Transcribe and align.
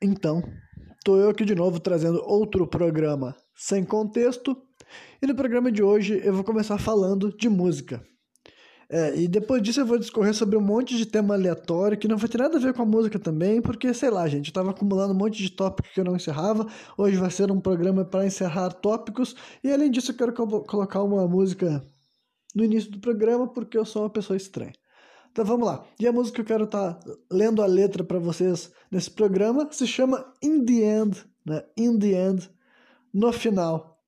Então, 0.00 0.40
tô 1.04 1.16
eu 1.16 1.30
aqui 1.30 1.44
de 1.44 1.56
novo 1.56 1.80
trazendo 1.80 2.22
outro 2.24 2.66
programa 2.68 3.34
sem 3.52 3.84
contexto. 3.84 4.56
E 5.20 5.26
no 5.26 5.34
programa 5.34 5.72
de 5.72 5.82
hoje 5.82 6.20
eu 6.24 6.32
vou 6.32 6.44
começar 6.44 6.78
falando 6.78 7.36
de 7.36 7.48
música. 7.48 8.00
É, 8.88 9.18
e 9.18 9.26
depois 9.26 9.60
disso 9.60 9.80
eu 9.80 9.86
vou 9.86 9.98
discorrer 9.98 10.32
sobre 10.32 10.56
um 10.56 10.60
monte 10.60 10.96
de 10.96 11.04
tema 11.04 11.34
aleatório 11.34 11.98
que 11.98 12.06
não 12.06 12.16
vai 12.16 12.28
ter 12.28 12.38
nada 12.38 12.56
a 12.56 12.60
ver 12.60 12.72
com 12.72 12.82
a 12.82 12.86
música 12.86 13.18
também, 13.18 13.60
porque 13.60 13.92
sei 13.92 14.08
lá, 14.08 14.26
gente, 14.28 14.46
eu 14.46 14.54
tava 14.54 14.70
acumulando 14.70 15.12
um 15.12 15.16
monte 15.16 15.42
de 15.42 15.50
tópicos 15.50 15.92
que 15.92 15.98
eu 15.98 16.04
não 16.04 16.14
encerrava. 16.14 16.64
Hoje 16.96 17.16
vai 17.16 17.30
ser 17.30 17.50
um 17.50 17.60
programa 17.60 18.04
para 18.04 18.24
encerrar 18.24 18.70
tópicos. 18.70 19.34
E 19.64 19.72
além 19.72 19.90
disso, 19.90 20.12
eu 20.12 20.16
quero 20.16 20.32
colocar 20.32 21.02
uma 21.02 21.26
música 21.26 21.84
no 22.54 22.64
início 22.64 22.90
do 22.92 23.00
programa 23.00 23.48
porque 23.48 23.76
eu 23.76 23.84
sou 23.84 24.02
uma 24.02 24.10
pessoa 24.10 24.36
estranha. 24.36 24.72
Então 25.38 25.46
vamos 25.46 25.68
lá. 25.68 25.84
E 26.00 26.04
a 26.04 26.10
música 26.10 26.34
que 26.34 26.40
eu 26.40 26.44
quero 26.44 26.64
estar 26.64 26.94
tá 26.94 27.12
lendo 27.30 27.62
a 27.62 27.66
letra 27.66 28.02
para 28.02 28.18
vocês 28.18 28.72
nesse 28.90 29.08
programa 29.08 29.68
se 29.70 29.86
chama 29.86 30.34
In 30.42 30.64
the 30.64 30.82
End, 30.82 31.24
né? 31.46 31.62
In 31.76 31.96
the 31.96 32.08
End, 32.08 32.50
no 33.14 33.32
final, 33.32 34.02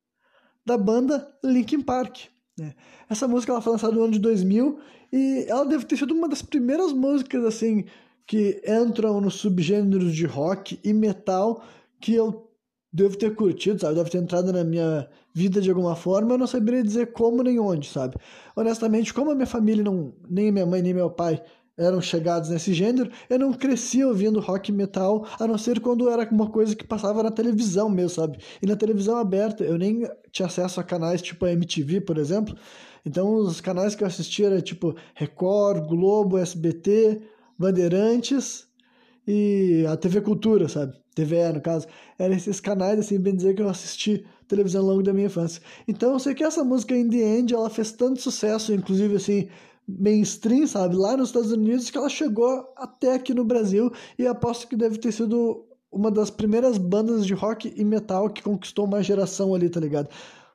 da 0.66 0.77
banda 0.77 1.33
Linkin 1.45 1.83
Park. 1.83 2.23
Né? 2.59 2.74
Essa 3.09 3.29
música 3.29 3.52
ela 3.52 3.61
foi 3.61 3.71
lançada 3.71 3.95
no 3.95 4.02
ano 4.02 4.12
de 4.15 4.19
2000 4.19 4.80
e 5.12 5.45
ela 5.47 5.65
deve 5.65 5.85
ter 5.85 5.97
sido 5.97 6.12
uma 6.12 6.29
das 6.29 6.43
primeiras 6.43 6.93
músicas 6.93 7.45
assim 7.45 7.85
que 8.27 8.60
entram 8.66 9.21
nos 9.21 9.35
subgêneros 9.35 10.12
de 10.12 10.27
rock 10.27 10.80
e 10.83 10.93
metal 10.93 11.62
que 12.01 12.12
eu 12.12 12.50
devo 12.93 13.17
ter 13.17 13.35
curtido, 13.35 13.80
sabe? 13.80 13.95
Deve 13.95 14.11
ter 14.11 14.19
entrado 14.19 14.53
na 14.53 14.65
minha 14.65 15.09
vida 15.33 15.61
de 15.61 15.71
alguma 15.71 15.95
forma, 15.95 16.35
eu 16.35 16.39
não 16.39 16.47
saberia 16.47 16.83
dizer 16.83 17.13
como 17.13 17.43
nem 17.43 17.59
onde, 17.59 17.89
sabe? 17.89 18.16
Honestamente, 18.57 19.15
como 19.15 19.30
a 19.30 19.35
minha 19.35 19.47
família, 19.47 19.85
não, 19.85 20.13
nem 20.29 20.51
minha 20.51 20.66
mãe 20.66 20.83
nem 20.83 20.93
meu 20.93 21.11
pai 21.11 21.41
eram 21.77 22.01
chegados 22.01 22.51
nesse 22.51 22.75
gênero, 22.75 23.11
eu 23.29 23.39
não 23.39 23.55
cresci 23.55 24.05
ouvindo 24.05 24.39
rock 24.39 24.71
metal, 24.71 25.27
a 25.39 25.47
não 25.47 25.57
ser 25.57 25.80
quando 25.80 26.11
era 26.11 26.29
uma 26.30 26.51
coisa 26.51 26.77
que 26.77 26.87
passava 26.87 27.23
na 27.23 27.30
televisão 27.30 27.89
mesmo, 27.89 28.11
sabe? 28.11 28.39
E 28.61 28.66
na 28.66 28.77
televisão 28.77 29.16
aberta, 29.16 29.65
eu 29.65 29.79
nem 29.79 30.07
tinha 30.30 30.46
acesso 30.46 30.79
a 30.79 30.85
canais 30.85 31.23
tipo 31.23 31.46
a 31.46 31.52
MTV, 31.52 32.02
por 32.02 32.18
exemplo. 32.18 32.55
Então, 33.07 33.35
os 33.35 33.63
canais 33.63 33.95
que 33.95 34.02
eu 34.02 34.07
assistia 34.07 34.49
eram 34.49 34.61
tipo 34.61 34.95
Record, 35.15 35.87
Globo, 35.88 36.37
SBT, 36.37 37.23
Bandeirantes 37.59 38.66
e 39.27 39.87
a 39.88 39.96
TV 39.96 40.21
Cultura, 40.21 40.68
sabe? 40.68 40.99
TVE, 41.15 41.53
no 41.55 41.61
caso. 41.61 41.87
Eram 42.19 42.35
esses 42.35 42.61
canais, 42.61 42.99
assim, 42.99 43.19
bem 43.19 43.35
dizer 43.35 43.55
que 43.55 43.63
eu 43.63 43.69
assisti 43.69 44.25
televisão 44.49 44.83
ao 44.83 44.89
longo 44.89 45.03
da 45.03 45.13
minha 45.13 45.27
infância. 45.27 45.63
Então 45.87 46.13
eu 46.13 46.19
sei 46.19 46.35
que 46.35 46.45
essa 46.45 46.65
música 46.65 46.97
In 46.97 47.09
The 47.09 47.39
End, 47.39 47.55
ela 47.55 47.71
fez 47.71 47.93
tanto 47.93 48.21
sucesso, 48.21 48.73
inclusive 48.73 49.17
assim, 49.17 49.49
mainstream, 49.87 50.67
sabe, 50.67 50.97
lá 50.97 51.17
nos 51.17 51.29
Estados 51.29 51.52
Unidos, 51.52 51.91
que 51.91 51.99
ela 51.99 52.09
chegou 52.09 52.73
até 52.77 53.15
aqui 53.15 53.35
no 53.35 53.45
Brasil 53.45 53.93
e 54.19 54.27
aposto 54.27 54.69
que 54.69 54.77
deve 54.77 54.99
ter 54.99 55.13
sido 55.13 55.65
uma 55.91 56.11
das 56.11 56.30
primeiras 56.30 56.79
bandas 56.79 57.27
de 57.27 57.35
rock 57.35 57.73
e 57.77 57.85
metal 57.85 58.30
que 58.30 58.43
conquistou 58.43 58.85
uma 58.85 59.02
geração 59.02 59.55
ali, 59.55 59.69
tá 59.69 59.80
ligado? 59.80 60.09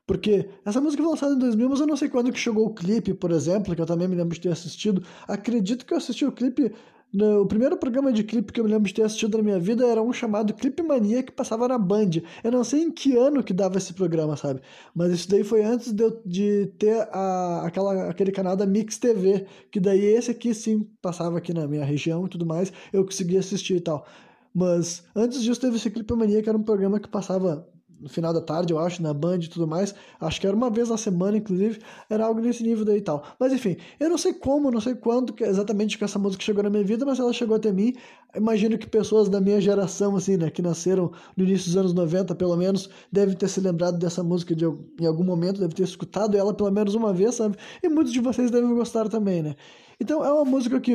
Porque 0.06 0.48
essa 0.64 0.80
música 0.80 1.02
foi 1.02 1.10
lançada 1.10 1.34
em 1.34 1.38
2000, 1.38 1.68
mas 1.68 1.80
eu 1.80 1.86
não 1.86 1.96
sei 1.96 2.08
quando 2.08 2.32
que 2.32 2.38
chegou 2.38 2.66
o 2.66 2.74
clipe, 2.74 3.12
por 3.12 3.32
exemplo, 3.32 3.74
que 3.74 3.82
eu 3.82 3.86
também 3.86 4.06
me 4.06 4.14
lembro 4.14 4.34
de 4.34 4.40
ter 4.40 4.50
assistido. 4.50 5.02
Acredito 5.26 5.84
que 5.84 5.92
eu 5.92 5.98
assisti 5.98 6.24
o 6.24 6.30
clipe 6.30 6.72
no, 7.12 7.42
o 7.42 7.46
primeiro 7.46 7.76
programa 7.76 8.12
de 8.12 8.24
clipe 8.24 8.52
que 8.52 8.60
eu 8.60 8.64
me 8.64 8.70
lembro 8.70 8.86
de 8.88 8.94
ter 8.94 9.02
assistido 9.02 9.38
na 9.38 9.42
minha 9.42 9.58
vida 9.58 9.86
era 9.86 10.02
um 10.02 10.12
chamado 10.12 10.52
Clipe 10.52 10.82
Mania 10.82 11.22
que 11.22 11.32
passava 11.32 11.66
na 11.68 11.78
Band. 11.78 12.10
Eu 12.44 12.52
não 12.52 12.64
sei 12.64 12.82
em 12.82 12.90
que 12.90 13.16
ano 13.16 13.42
que 13.42 13.52
dava 13.52 13.78
esse 13.78 13.94
programa, 13.94 14.36
sabe? 14.36 14.60
Mas 14.94 15.12
isso 15.12 15.30
daí 15.30 15.44
foi 15.44 15.64
antes 15.64 15.92
de, 15.92 16.02
eu, 16.02 16.22
de 16.26 16.66
ter 16.78 17.08
a, 17.12 17.62
aquela, 17.66 18.10
aquele 18.10 18.32
canal 18.32 18.56
da 18.56 18.66
Mix 18.66 18.98
TV, 18.98 19.46
que 19.70 19.80
daí 19.80 20.04
esse 20.04 20.30
aqui 20.30 20.52
sim 20.52 20.86
passava 21.00 21.38
aqui 21.38 21.54
na 21.54 21.66
minha 21.66 21.84
região 21.84 22.26
e 22.26 22.28
tudo 22.28 22.44
mais, 22.44 22.72
eu 22.92 23.04
conseguia 23.04 23.40
assistir 23.40 23.76
e 23.76 23.80
tal. 23.80 24.06
Mas 24.54 25.04
antes 25.14 25.42
disso 25.42 25.60
teve 25.60 25.76
esse 25.76 25.90
Clipe 25.90 26.14
Mania, 26.14 26.42
que 26.42 26.48
era 26.48 26.58
um 26.58 26.62
programa 26.62 26.98
que 26.98 27.08
passava 27.08 27.66
no 28.00 28.08
final 28.08 28.32
da 28.32 28.40
tarde, 28.40 28.72
eu 28.72 28.78
acho, 28.78 29.02
na 29.02 29.12
Band 29.14 29.38
e 29.38 29.48
tudo 29.48 29.66
mais. 29.66 29.94
Acho 30.20 30.40
que 30.40 30.46
era 30.46 30.56
uma 30.56 30.70
vez 30.70 30.88
na 30.88 30.96
semana, 30.96 31.36
inclusive. 31.36 31.80
Era 32.08 32.26
algo 32.26 32.40
nesse 32.40 32.62
nível 32.62 32.84
daí 32.84 32.98
e 32.98 33.00
tal. 33.00 33.24
Mas 33.38 33.52
enfim, 33.52 33.76
eu 33.98 34.08
não 34.08 34.18
sei 34.18 34.34
como, 34.34 34.70
não 34.70 34.80
sei 34.80 34.94
quando 34.94 35.32
que, 35.32 35.44
exatamente 35.44 35.96
que 35.96 36.04
essa 36.04 36.18
música 36.18 36.42
chegou 36.42 36.62
na 36.62 36.70
minha 36.70 36.84
vida, 36.84 37.04
mas 37.04 37.18
ela 37.18 37.32
chegou 37.32 37.56
até 37.56 37.72
mim. 37.72 37.94
Imagino 38.34 38.76
que 38.76 38.86
pessoas 38.86 39.28
da 39.28 39.40
minha 39.40 39.60
geração, 39.60 40.16
assim, 40.16 40.36
né, 40.36 40.50
que 40.50 40.60
nasceram 40.60 41.10
no 41.36 41.44
início 41.44 41.66
dos 41.66 41.76
anos 41.76 41.94
90, 41.94 42.34
pelo 42.34 42.56
menos, 42.56 42.90
devem 43.10 43.34
ter 43.34 43.48
se 43.48 43.60
lembrado 43.60 43.98
dessa 43.98 44.22
música 44.22 44.54
de, 44.54 44.64
em 45.00 45.06
algum 45.06 45.24
momento, 45.24 45.58
devem 45.58 45.74
ter 45.74 45.84
escutado 45.84 46.36
ela 46.36 46.52
pelo 46.52 46.70
menos 46.70 46.94
uma 46.94 47.12
vez, 47.12 47.36
sabe? 47.36 47.56
E 47.82 47.88
muitos 47.88 48.12
de 48.12 48.20
vocês 48.20 48.50
devem 48.50 48.74
gostar 48.74 49.08
também, 49.08 49.42
né? 49.42 49.56
Então 50.00 50.24
é 50.24 50.30
uma 50.30 50.44
música 50.44 50.78
que 50.80 50.92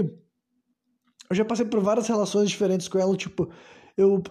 eu 1.31 1.35
já 1.35 1.45
passei 1.45 1.65
por 1.65 1.79
várias 1.79 2.07
relações 2.07 2.49
diferentes 2.49 2.87
com 2.87 2.99
ela, 2.99 3.15
tipo, 3.15 3.49
eu 3.97 4.21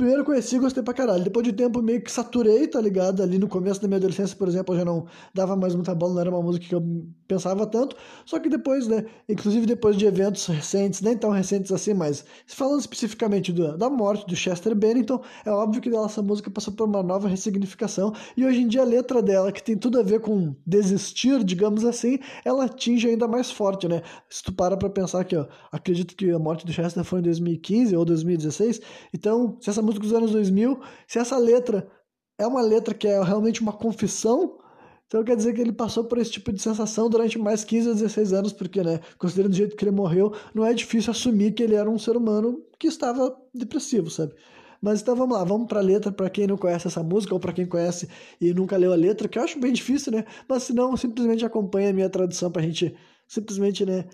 Primeiro 0.00 0.24
conheci 0.24 0.56
e 0.56 0.58
gostei 0.58 0.82
pra 0.82 0.94
caralho. 0.94 1.22
Depois 1.22 1.44
de 1.46 1.52
tempo 1.52 1.82
meio 1.82 2.00
que 2.00 2.10
saturei, 2.10 2.66
tá 2.66 2.80
ligado? 2.80 3.22
Ali 3.22 3.38
no 3.38 3.46
começo 3.46 3.82
da 3.82 3.86
minha 3.86 3.98
adolescência, 3.98 4.34
por 4.34 4.48
exemplo, 4.48 4.74
eu 4.74 4.78
já 4.78 4.84
não 4.86 5.04
dava 5.34 5.54
mais 5.54 5.74
muita 5.74 5.94
bola, 5.94 6.14
não 6.14 6.20
era 6.22 6.30
uma 6.30 6.40
música 6.40 6.64
que 6.64 6.74
eu 6.74 6.82
pensava 7.28 7.66
tanto. 7.66 7.94
Só 8.24 8.38
que 8.38 8.48
depois, 8.48 8.88
né? 8.88 9.04
Inclusive 9.28 9.66
depois 9.66 9.98
de 9.98 10.06
eventos 10.06 10.46
recentes, 10.46 11.02
nem 11.02 11.14
tão 11.18 11.28
recentes 11.28 11.70
assim, 11.70 11.92
mas 11.92 12.24
falando 12.46 12.80
especificamente 12.80 13.52
do, 13.52 13.76
da 13.76 13.90
morte 13.90 14.26
do 14.26 14.34
Chester 14.34 14.74
Bennington, 14.74 15.20
é 15.44 15.50
óbvio 15.50 15.82
que 15.82 15.94
essa 15.94 16.22
música 16.22 16.50
passou 16.50 16.72
por 16.72 16.88
uma 16.88 17.02
nova 17.02 17.28
ressignificação. 17.28 18.14
E 18.34 18.46
hoje 18.46 18.62
em 18.62 18.68
dia 18.68 18.80
a 18.80 18.86
letra 18.86 19.20
dela, 19.20 19.52
que 19.52 19.62
tem 19.62 19.76
tudo 19.76 20.00
a 20.00 20.02
ver 20.02 20.20
com 20.20 20.54
desistir, 20.66 21.44
digamos 21.44 21.84
assim, 21.84 22.18
ela 22.42 22.64
atinge 22.64 23.06
ainda 23.06 23.28
mais 23.28 23.50
forte, 23.50 23.86
né? 23.86 24.00
Se 24.30 24.42
tu 24.42 24.50
para 24.50 24.78
pra 24.78 24.88
pensar 24.88 25.24
que, 25.24 25.36
ó, 25.36 25.46
acredito 25.70 26.16
que 26.16 26.30
a 26.30 26.38
morte 26.38 26.64
do 26.64 26.72
Chester 26.72 27.04
foi 27.04 27.18
em 27.18 27.24
2015 27.24 27.94
ou 27.94 28.02
2016, 28.06 28.80
então, 29.12 29.58
se 29.60 29.68
essa 29.68 29.82
música 29.82 29.89
dos 29.98 30.12
anos 30.12 30.30
2000, 30.32 30.80
se 31.06 31.18
essa 31.18 31.36
letra 31.36 31.90
é 32.38 32.46
uma 32.46 32.62
letra 32.62 32.94
que 32.94 33.06
é 33.06 33.22
realmente 33.22 33.60
uma 33.60 33.72
confissão, 33.72 34.58
então 35.06 35.24
quer 35.24 35.36
dizer 35.36 35.52
que 35.54 35.60
ele 35.60 35.72
passou 35.72 36.04
por 36.04 36.18
esse 36.18 36.30
tipo 36.30 36.52
de 36.52 36.62
sensação 36.62 37.10
durante 37.10 37.38
mais 37.38 37.64
15 37.64 37.90
a 37.90 37.92
16 37.94 38.32
anos, 38.32 38.52
porque, 38.52 38.82
né, 38.82 39.00
considerando 39.18 39.52
o 39.52 39.56
jeito 39.56 39.76
que 39.76 39.84
ele 39.84 39.90
morreu, 39.90 40.32
não 40.54 40.64
é 40.64 40.72
difícil 40.72 41.10
assumir 41.10 41.52
que 41.52 41.62
ele 41.62 41.74
era 41.74 41.90
um 41.90 41.98
ser 41.98 42.16
humano 42.16 42.64
que 42.78 42.86
estava 42.86 43.36
depressivo, 43.52 44.08
sabe? 44.08 44.34
Mas 44.80 45.02
então 45.02 45.14
vamos 45.14 45.36
lá, 45.36 45.44
vamos 45.44 45.66
para 45.66 45.80
a 45.80 45.82
letra, 45.82 46.10
para 46.10 46.30
quem 46.30 46.46
não 46.46 46.56
conhece 46.56 46.86
essa 46.86 47.02
música, 47.02 47.34
ou 47.34 47.40
para 47.40 47.52
quem 47.52 47.66
conhece 47.66 48.08
e 48.40 48.54
nunca 48.54 48.76
leu 48.76 48.92
a 48.92 48.96
letra, 48.96 49.28
que 49.28 49.38
eu 49.38 49.42
acho 49.42 49.58
bem 49.58 49.72
difícil, 49.72 50.12
né? 50.12 50.24
Mas 50.48 50.62
se 50.62 50.72
não, 50.72 50.96
simplesmente 50.96 51.44
acompanha 51.44 51.90
a 51.90 51.92
minha 51.92 52.08
tradução 52.08 52.50
para 52.50 52.62
a 52.62 52.64
gente 52.64 52.94
simplesmente, 53.26 53.84
né, 53.84 54.06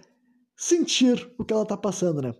sentir 0.56 1.30
o 1.38 1.44
que 1.44 1.52
ela 1.52 1.64
tá 1.66 1.76
passando, 1.76 2.22
né? 2.22 2.34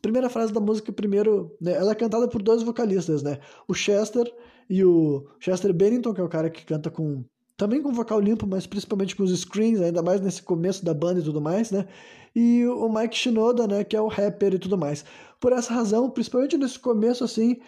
Primeira 0.00 0.28
frase 0.28 0.52
da 0.52 0.60
música, 0.60 0.92
primeiro, 0.92 1.56
né, 1.60 1.72
ela 1.72 1.92
é 1.92 1.94
cantada 1.94 2.28
por 2.28 2.42
dois 2.42 2.62
vocalistas, 2.62 3.22
né? 3.22 3.38
O 3.68 3.74
Chester 3.74 4.32
e 4.68 4.84
o 4.84 5.26
Chester 5.38 5.72
Bennington, 5.72 6.14
que 6.14 6.20
é 6.20 6.24
o 6.24 6.28
cara 6.28 6.50
que 6.50 6.64
canta 6.64 6.90
com 6.90 7.24
também 7.56 7.82
com 7.82 7.92
vocal 7.92 8.18
limpo, 8.18 8.46
mas 8.46 8.66
principalmente 8.66 9.14
com 9.14 9.22
os 9.22 9.38
screens, 9.38 9.80
ainda 9.82 10.02
mais 10.02 10.20
nesse 10.22 10.42
começo 10.42 10.82
da 10.82 10.94
banda 10.94 11.20
e 11.20 11.22
tudo 11.22 11.42
mais, 11.42 11.70
né? 11.70 11.86
E 12.34 12.64
o 12.66 12.88
Mike 12.88 13.14
Shinoda, 13.14 13.66
né, 13.66 13.84
que 13.84 13.94
é 13.94 14.00
o 14.00 14.08
rapper 14.08 14.54
e 14.54 14.58
tudo 14.58 14.78
mais. 14.78 15.04
Por 15.38 15.52
essa 15.52 15.74
razão, 15.74 16.08
principalmente 16.08 16.56
nesse 16.56 16.78
começo 16.78 17.22
assim, 17.22 17.58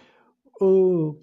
o 0.61 1.17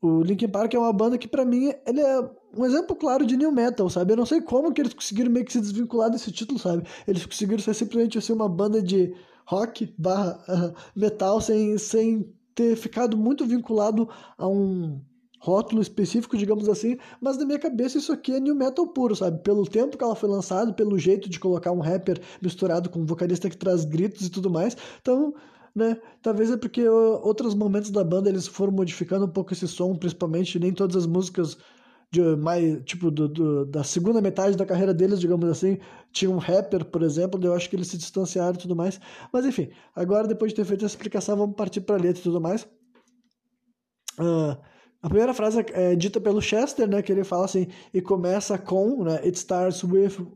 o 0.00 0.22
Linkin 0.22 0.48
Park 0.48 0.74
é 0.74 0.78
uma 0.78 0.92
banda 0.92 1.18
que 1.18 1.26
para 1.26 1.44
mim 1.44 1.72
ele 1.84 2.00
é 2.00 2.30
um 2.56 2.64
exemplo 2.64 2.94
claro 2.94 3.26
de 3.26 3.36
new 3.36 3.50
metal, 3.50 3.90
sabe? 3.90 4.12
Eu 4.12 4.16
não 4.16 4.26
sei 4.26 4.40
como 4.40 4.72
que 4.72 4.80
eles 4.80 4.94
conseguiram 4.94 5.30
meio 5.30 5.44
que 5.44 5.52
se 5.52 5.60
desvincular 5.60 6.08
desse 6.08 6.30
título, 6.30 6.58
sabe? 6.58 6.84
Eles 7.06 7.26
conseguiram 7.26 7.62
ser 7.62 7.74
simplesmente 7.74 8.16
assim 8.16 8.32
uma 8.32 8.48
banda 8.48 8.80
de 8.80 9.12
rock 9.48 9.94
barra 9.96 10.74
metal 10.94 11.40
sem, 11.40 11.78
sem 11.78 12.30
ter 12.54 12.76
ficado 12.76 13.16
muito 13.16 13.46
vinculado 13.46 14.06
a 14.36 14.46
um 14.46 15.00
rótulo 15.40 15.80
específico, 15.80 16.36
digamos 16.36 16.68
assim, 16.68 16.98
mas 17.20 17.38
na 17.38 17.46
minha 17.46 17.58
cabeça 17.58 17.96
isso 17.96 18.12
aqui 18.12 18.32
é 18.32 18.40
new 18.40 18.54
metal 18.54 18.86
puro, 18.88 19.16
sabe? 19.16 19.42
Pelo 19.42 19.64
tempo 19.64 19.96
que 19.96 20.04
ela 20.04 20.14
foi 20.14 20.28
lançada, 20.28 20.72
pelo 20.72 20.98
jeito 20.98 21.30
de 21.30 21.40
colocar 21.40 21.72
um 21.72 21.80
rapper 21.80 22.20
misturado 22.42 22.90
com 22.90 23.00
um 23.00 23.06
vocalista 23.06 23.48
que 23.48 23.56
traz 23.56 23.84
gritos 23.84 24.26
e 24.26 24.30
tudo 24.30 24.50
mais. 24.50 24.76
Então, 25.00 25.32
né, 25.74 25.96
talvez 26.20 26.50
é 26.50 26.56
porque 26.56 26.86
outros 26.86 27.54
momentos 27.54 27.90
da 27.90 28.04
banda 28.04 28.28
eles 28.28 28.46
foram 28.46 28.72
modificando 28.72 29.24
um 29.24 29.30
pouco 29.30 29.52
esse 29.52 29.66
som, 29.66 29.94
principalmente 29.94 30.58
nem 30.58 30.72
todas 30.72 30.96
as 30.96 31.06
músicas 31.06 31.56
de 32.10 32.20
mais 32.36 32.82
tipo 32.84 33.10
do, 33.10 33.28
do, 33.28 33.66
da 33.66 33.84
segunda 33.84 34.20
metade 34.20 34.56
da 34.56 34.64
carreira 34.64 34.94
deles, 34.94 35.20
digamos 35.20 35.48
assim, 35.48 35.78
tinha 36.12 36.30
um 36.30 36.38
rapper, 36.38 36.84
por 36.84 37.02
exemplo, 37.02 37.38
eu 37.44 37.52
acho 37.52 37.68
que 37.68 37.76
eles 37.76 37.88
se 37.88 37.98
distanciaram 37.98 38.54
e 38.54 38.58
tudo 38.58 38.74
mais. 38.74 38.98
Mas 39.32 39.44
enfim, 39.44 39.70
agora 39.94 40.26
depois 40.26 40.52
de 40.52 40.56
ter 40.56 40.64
feito 40.64 40.84
essa 40.84 40.94
explicação, 40.94 41.36
vamos 41.36 41.56
partir 41.56 41.82
para 41.82 41.96
letra 41.96 42.20
e 42.20 42.22
tudo 42.22 42.40
mais. 42.40 42.66
Uh, 44.18 44.56
a 45.02 45.08
primeira 45.08 45.34
frase 45.34 45.64
é 45.72 45.94
dita 45.94 46.20
pelo 46.20 46.40
Chester, 46.40 46.88
né, 46.88 47.02
que 47.02 47.12
ele 47.12 47.24
fala 47.24 47.44
assim, 47.44 47.68
e 47.92 48.00
começa 48.00 48.58
com, 48.58 49.04
né, 49.04 49.20
it 49.22 49.36
starts 49.36 49.84
with 49.84 50.26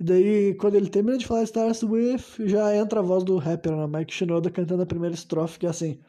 daí, 0.00 0.54
quando 0.54 0.74
ele 0.74 0.88
termina 0.88 1.16
de 1.16 1.26
falar 1.26 1.44
starts 1.44 1.82
with, 1.82 2.22
já 2.46 2.74
entra 2.74 3.00
a 3.00 3.02
voz 3.02 3.22
do 3.22 3.36
rapper, 3.38 3.76
né, 3.76 3.86
Mike 3.86 4.12
Shinoda, 4.12 4.50
cantando 4.50 4.82
a 4.82 4.86
primeira 4.86 5.14
estrofe, 5.14 5.58
que 5.58 5.66
é 5.66 5.68
assim, 5.68 6.00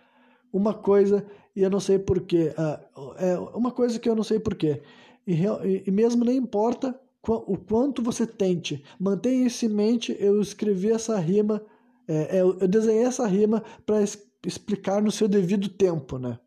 uma 0.51 0.73
coisa 0.73 1.25
e 1.55 1.61
eu 1.61 1.69
não 1.69 1.79
sei 1.79 1.97
porquê. 1.97 2.53
Uh, 2.57 3.13
é 3.17 3.39
uma 3.55 3.71
coisa 3.71 3.97
que 3.97 4.09
eu 4.09 4.15
não 4.15 4.23
sei 4.23 4.39
porquê. 4.39 4.81
E, 5.25 5.89
mesmo 5.89 6.23
nem 6.23 6.37
importa 6.37 6.99
o 7.27 7.57
quanto 7.57 8.03
você 8.03 8.27
tente, 8.27 8.83
mantenha 8.99 9.47
isso 9.47 9.65
em 9.65 9.69
mente. 9.69 10.15
Eu 10.19 10.39
escrevi 10.41 10.91
essa 10.91 11.17
rima, 11.17 11.61
é, 12.07 12.37
é, 12.37 12.41
eu 12.41 12.67
desenhei 12.67 13.03
essa 13.03 13.25
rima 13.25 13.63
para 13.85 14.03
explicar 14.45 15.01
no 15.01 15.11
seu 15.11 15.27
devido 15.27 15.67
tempo, 15.69 16.19
né? 16.19 16.37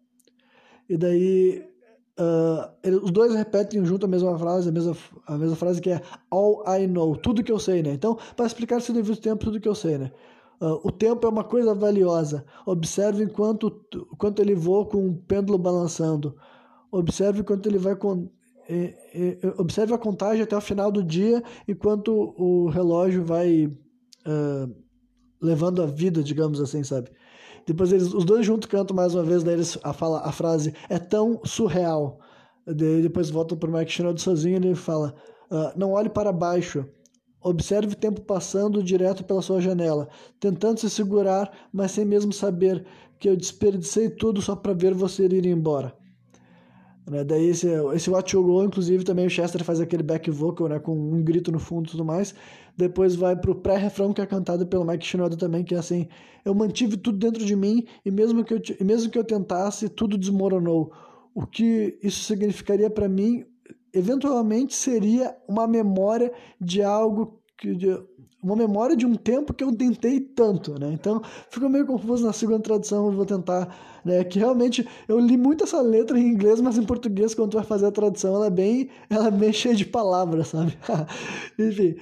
E 0.89 0.97
daí 0.97 1.65
uh, 2.19 3.03
os 3.03 3.11
dois 3.11 3.35
repetem 3.35 3.85
junto 3.85 4.07
a 4.07 4.09
mesma 4.09 4.39
frase, 4.39 4.69
a 4.69 4.73
mesma, 4.73 4.97
a 5.27 5.37
mesma 5.37 5.57
frase 5.57 5.81
que 5.81 5.91
é 5.91 6.01
all 6.31 6.63
I 6.67 6.87
know, 6.87 7.17
tudo 7.17 7.43
que 7.43 7.51
eu 7.51 7.59
sei, 7.59 7.83
né? 7.83 7.93
Então, 7.93 8.17
para 8.37 8.47
explicar 8.47 8.77
no 8.77 8.83
seu 8.83 8.95
devido 8.95 9.17
tempo, 9.17 9.45
tudo 9.45 9.61
que 9.61 9.69
eu 9.69 9.75
sei, 9.75 9.99
né? 9.99 10.13
Uh, 10.61 10.81
o 10.83 10.91
tempo 10.91 11.27
é 11.27 11.31
uma 11.31 11.45
coisa 11.45 11.75
valiosa. 11.75 12.45
Observe 12.67 13.23
enquanto 13.25 13.71
quanto 14.19 14.43
ele 14.43 14.55
voa 14.55 14.87
com 14.87 15.07
um 15.07 15.15
pêndulo 15.15 15.59
balançando. 15.59 16.35
Observe 16.91 17.43
quanto 17.43 17.69
ele 17.69 17.79
vai 17.79 17.95
com, 17.95 18.29
observe 19.59 19.95
a 19.95 19.99
contagem 19.99 20.43
até 20.43 20.57
o 20.57 20.61
final 20.61 20.91
do 20.91 21.03
dia 21.03 21.43
enquanto 21.67 22.35
o 22.37 22.69
relógio 22.69 23.25
vai 23.25 23.67
uh, 23.67 24.75
levando 25.41 25.83
a 25.83 25.87
vida, 25.87 26.23
digamos 26.23 26.61
assim, 26.61 26.83
sabe? 26.83 27.11
Depois 27.67 27.93
eles, 27.93 28.13
os 28.13 28.25
dois 28.25 28.47
juntos 28.47 28.69
cantam 28.69 28.97
mais 28.97 29.15
uma 29.15 29.23
vez, 29.23 29.43
daí 29.43 29.55
eles 29.55 29.79
a, 29.83 29.93
fala, 29.93 30.21
a 30.21 30.33
frase 30.33 30.75
é 30.89 30.99
tão 30.99 31.41
surreal. 31.45 32.19
Daí 32.67 33.03
depois 33.03 33.31
voltam 33.31 33.57
para 33.57 33.71
o 33.71 33.73
Mike 33.73 33.93
Shinoda 33.93 34.19
sozinho 34.19 34.55
e 34.55 34.67
ele 34.69 34.75
fala: 34.75 35.15
uh, 35.51 35.79
Não 35.79 35.93
olhe 35.93 36.09
para 36.09 36.33
baixo. 36.33 36.87
Observe 37.43 37.93
o 37.93 37.97
tempo 37.97 38.21
passando 38.21 38.83
direto 38.83 39.25
pela 39.25 39.43
sua 39.43 39.61
janela, 39.61 40.09
tentando 40.41 40.81
se 40.81 40.91
segurar, 40.91 41.51
mas 41.73 41.93
sem 41.93 42.05
mesmo 42.05 42.33
saber 42.33 42.85
que 43.19 43.29
eu 43.29 43.37
desperdicei 43.37 44.11
tudo 44.11 44.43
só 44.43 44.57
para 44.57 44.73
ver 44.73 44.95
você 44.95 45.27
ir 45.27 45.47
embora. 45.47 45.95
Né? 47.09 47.25
Daí 47.25 47.49
esse, 47.49 47.69
esse 47.95 48.11
What 48.11 48.35
You 48.35 48.65
inclusive, 48.65 49.05
também 49.05 49.27
o 49.27 49.31
Chester 49.31 49.65
faz 49.65 49.81
aquele 49.81 50.03
back 50.03 50.31
vocal, 50.31 50.69
né? 50.69 50.79
Com 50.79 50.93
um 50.93 51.23
grito 51.23 51.51
no 51.51 51.59
fundo 51.59 51.89
e 51.89 51.91
tudo 51.93 52.05
mais. 52.05 52.35
Depois 52.77 53.17
vai 53.17 53.35
pro 53.35 53.55
pré-refrão, 53.55 54.13
que 54.13 54.21
é 54.21 54.27
cantado 54.27 54.67
pelo 54.67 54.85
Mike 54.85 55.07
Shinoda 55.07 55.37
também, 55.37 55.65
que 55.65 55.75
é 55.75 55.79
assim... 55.79 56.09
Eu 56.45 56.55
mantive 56.55 56.97
tudo 56.97 57.19
dentro 57.19 57.45
de 57.45 57.55
mim 57.55 57.85
e 58.05 58.11
mesmo 58.11 58.43
que 58.43 58.55
eu, 58.55 58.61
mesmo 58.81 59.11
que 59.11 59.19
eu 59.19 59.25
tentasse, 59.25 59.89
tudo 59.89 60.17
desmoronou. 60.17 60.91
O 61.35 61.47
que 61.47 61.99
isso 62.03 62.25
significaria 62.25 62.89
para 62.89 63.09
mim, 63.09 63.45
eventualmente, 63.93 64.75
seria 64.75 65.37
uma 65.49 65.67
memória 65.67 66.33
de 66.61 66.83
algo 66.83 67.41
que... 67.57 67.75
De, 67.75 67.99
uma 68.43 68.55
memória 68.55 68.97
de 68.97 69.05
um 69.05 69.15
tempo 69.17 69.53
que 69.53 69.65
eu 69.65 69.75
tentei 69.75 70.21
tanto, 70.21 70.79
né? 70.79 70.91
Então, 70.93 71.21
ficou 71.51 71.69
meio 71.69 71.85
confuso 71.85 72.25
na 72.25 72.33
segunda 72.33 72.61
tradução, 72.61 73.07
eu 73.07 73.13
vou 73.13 73.27
tentar, 73.27 74.01
né? 74.05 74.23
Que 74.23 74.39
realmente 74.39 74.87
eu 75.09 75.19
li 75.19 75.37
muito 75.37 75.65
essa 75.65 75.81
letra 75.81 76.19
em 76.19 76.29
inglês, 76.29 76.61
mas 76.61 76.79
em 76.79 76.85
português, 76.85 77.35
quando 77.35 77.51
tu 77.51 77.57
vai 77.57 77.67
fazer 77.67 77.87
a 77.87 77.91
tradução, 77.91 78.37
ela 78.37 78.47
é 78.47 78.51
bem, 78.51 78.91
ela 79.11 79.27
é 79.27 79.31
bem 79.31 79.53
cheia 79.53 79.75
de 79.75 79.85
palavras, 79.85 80.49
sabe? 80.49 80.79
enfim, 81.59 81.97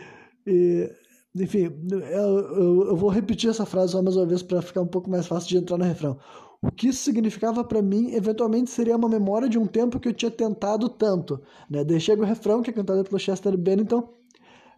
e, 0.46 0.90
enfim, 1.34 1.72
eu, 1.90 2.00
eu, 2.00 2.86
eu, 2.88 2.96
vou 2.96 3.08
repetir 3.08 3.48
essa 3.48 3.64
frase 3.64 3.92
só 3.92 4.02
mais 4.02 4.16
uma 4.16 4.26
vez 4.26 4.42
para 4.42 4.60
ficar 4.60 4.82
um 4.82 4.86
pouco 4.86 5.08
mais 5.10 5.26
fácil 5.26 5.48
de 5.48 5.56
entrar 5.56 5.78
no 5.78 5.84
refrão. 5.84 6.18
O 6.62 6.70
que 6.70 6.88
isso 6.88 7.02
significava 7.04 7.62
para 7.62 7.82
mim, 7.82 8.12
eventualmente, 8.14 8.70
seria 8.70 8.96
uma 8.96 9.08
memória 9.08 9.48
de 9.48 9.58
um 9.58 9.66
tempo 9.66 10.00
que 10.00 10.08
eu 10.08 10.12
tinha 10.12 10.30
tentado 10.30 10.88
tanto, 10.88 11.40
né? 11.70 11.82
O 11.82 12.24
refrão, 12.24 12.62
que 12.62 12.70
é 12.70 12.72
cantado 12.72 13.04
pelo 13.04 13.18
Chester 13.18 13.56
Bennington, 13.56 14.08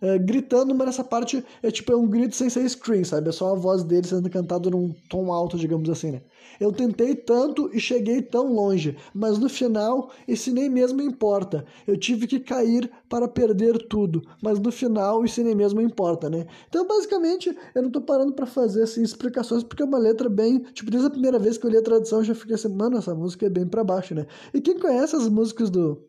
é, 0.01 0.19
gritando, 0.19 0.75
mas 0.75 0.87
nessa 0.87 1.05
parte 1.05 1.45
é 1.63 1.71
tipo 1.71 1.93
é 1.93 1.97
um 1.97 2.07
grito 2.07 2.37
sem 2.37 2.49
ser 2.49 2.69
scream, 2.69 3.05
sabe? 3.05 3.29
É 3.29 3.33
só 3.33 3.53
a 3.53 3.55
voz 3.55 3.83
dele 3.83 4.07
sendo 4.07 4.29
cantado 4.31 4.71
num 4.71 4.95
tom 5.09 5.33
alto, 5.33 5.57
digamos 5.57 5.89
assim, 5.91 6.13
né? 6.13 6.23
Eu 6.61 6.73
tentei 6.73 7.15
tanto 7.15 7.71
e 7.73 7.79
cheguei 7.79 8.21
tão 8.21 8.53
longe, 8.53 8.97
mas 9.15 9.39
no 9.39 9.49
final 9.49 10.11
isso 10.27 10.53
nem 10.53 10.69
mesmo 10.69 11.01
importa. 11.01 11.65
Eu 11.87 11.97
tive 11.97 12.27
que 12.27 12.41
cair 12.41 12.91
para 13.09 13.29
perder 13.29 13.79
tudo, 13.89 14.23
mas 14.43 14.59
no 14.59 14.73
final 14.73 15.25
isso 15.25 15.43
nem 15.43 15.55
mesmo 15.55 15.81
importa, 15.81 16.29
né? 16.29 16.47
Então, 16.69 16.87
basicamente, 16.87 17.57
eu 17.75 17.83
não 17.83 17.91
tô 17.91 18.01
parando 18.01 18.33
para 18.33 18.47
fazer 18.47 18.83
assim 18.83 19.03
explicações 19.03 19.63
porque 19.63 19.83
é 19.83 19.87
uma 19.87 19.99
letra 19.99 20.29
bem, 20.29 20.61
tipo, 20.73 20.91
desde 20.91 21.07
a 21.07 21.11
primeira 21.11 21.39
vez 21.39 21.57
que 21.57 21.67
eu 21.67 21.71
li 21.71 21.77
a 21.77 21.83
tradução 21.83 22.19
eu 22.19 22.25
já 22.25 22.35
fiquei 22.35 22.55
assim, 22.55 22.69
mano, 22.69 22.99
essa 22.99 23.15
música 23.15 23.47
é 23.47 23.51
bem 23.51 23.67
para 23.67 23.85
baixo, 23.85 24.15
né? 24.15 24.27
E 24.53 24.61
quem 24.61 24.79
conhece 24.79 25.15
as 25.15 25.29
músicas 25.29 25.71
do 25.71 26.08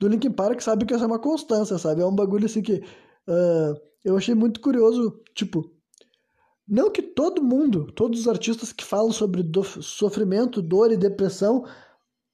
do 0.00 0.08
Linkin 0.08 0.32
Park 0.32 0.62
sabe 0.62 0.86
que 0.86 0.94
essa 0.94 1.04
é 1.04 1.06
uma 1.06 1.18
constância, 1.18 1.76
sabe? 1.76 2.00
É 2.00 2.06
um 2.06 2.14
bagulho 2.14 2.46
assim 2.46 2.62
que 2.62 2.82
uh, 3.28 3.80
eu 4.02 4.16
achei 4.16 4.34
muito 4.34 4.58
curioso, 4.58 5.20
tipo, 5.34 5.70
não 6.66 6.90
que 6.90 7.02
todo 7.02 7.42
mundo, 7.42 7.92
todos 7.92 8.20
os 8.20 8.28
artistas 8.28 8.72
que 8.72 8.84
falam 8.84 9.12
sobre 9.12 9.42
do, 9.42 9.62
sofrimento, 9.62 10.62
dor 10.62 10.90
e 10.90 10.96
depressão 10.96 11.66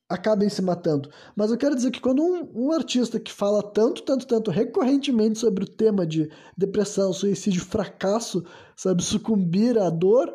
acabem 0.08 0.48
se 0.48 0.62
matando. 0.62 1.10
Mas 1.34 1.50
eu 1.50 1.58
quero 1.58 1.74
dizer 1.74 1.90
que 1.90 2.00
quando 2.00 2.22
um, 2.22 2.66
um, 2.66 2.72
artista 2.72 3.18
que 3.18 3.32
fala 3.32 3.60
tanto, 3.60 4.02
tanto, 4.02 4.24
tanto 4.24 4.52
recorrentemente 4.52 5.38
sobre 5.38 5.64
o 5.64 5.68
tema 5.68 6.06
de 6.06 6.30
depressão, 6.56 7.12
suicídio, 7.12 7.64
fracasso, 7.64 8.44
sabe, 8.76 9.02
sucumbir 9.02 9.76
à 9.76 9.90
dor, 9.90 10.32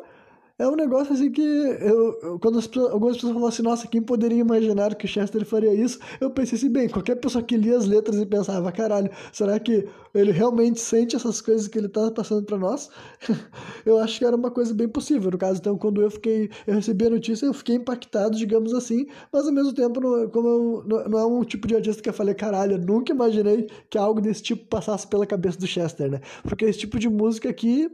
é 0.62 0.68
um 0.68 0.76
negócio 0.76 1.12
assim 1.12 1.30
que 1.30 1.42
eu, 1.42 2.38
quando 2.40 2.60
algumas 2.90 3.16
pessoas 3.16 3.32
falam 3.32 3.48
assim, 3.48 3.62
nossa, 3.62 3.88
quem 3.88 4.00
poderia 4.00 4.38
imaginar 4.38 4.94
que 4.94 5.06
o 5.06 5.08
Chester 5.08 5.44
faria 5.44 5.74
isso? 5.74 5.98
Eu 6.20 6.30
pensei 6.30 6.56
assim, 6.56 6.70
bem, 6.70 6.88
qualquer 6.88 7.16
pessoa 7.16 7.42
que 7.42 7.56
lia 7.56 7.76
as 7.76 7.84
letras 7.84 8.16
e 8.16 8.24
pensava, 8.24 8.70
caralho, 8.70 9.10
será 9.32 9.58
que 9.58 9.88
ele 10.14 10.30
realmente 10.30 10.80
sente 10.80 11.16
essas 11.16 11.40
coisas 11.40 11.66
que 11.66 11.76
ele 11.76 11.88
está 11.88 12.12
passando 12.12 12.44
para 12.44 12.56
nós? 12.56 12.88
eu 13.84 13.98
acho 13.98 14.20
que 14.20 14.24
era 14.24 14.36
uma 14.36 14.52
coisa 14.52 14.72
bem 14.72 14.88
possível. 14.88 15.32
No 15.32 15.38
caso, 15.38 15.58
então, 15.58 15.76
quando 15.76 16.00
eu 16.00 16.10
fiquei, 16.10 16.48
eu 16.64 16.74
recebi 16.76 17.06
a 17.06 17.10
notícia, 17.10 17.46
eu 17.46 17.54
fiquei 17.54 17.74
impactado, 17.74 18.36
digamos 18.36 18.72
assim, 18.72 19.06
mas 19.32 19.46
ao 19.46 19.52
mesmo 19.52 19.72
tempo, 19.72 20.00
não, 20.00 20.28
como 20.28 20.48
eu, 20.48 20.84
não, 20.86 21.08
não 21.08 21.18
é 21.18 21.26
um 21.26 21.42
tipo 21.42 21.66
de 21.66 21.74
artista 21.74 22.00
que 22.00 22.08
eu 22.08 22.14
falei, 22.14 22.34
caralho, 22.34 22.74
eu 22.74 22.78
nunca 22.78 23.12
imaginei 23.12 23.68
que 23.90 23.98
algo 23.98 24.20
desse 24.20 24.44
tipo 24.44 24.64
passasse 24.66 25.08
pela 25.08 25.26
cabeça 25.26 25.58
do 25.58 25.66
Chester, 25.66 26.08
né? 26.08 26.20
Porque 26.44 26.64
esse 26.66 26.78
tipo 26.78 27.00
de 27.00 27.08
música 27.08 27.48
aqui 27.48 27.90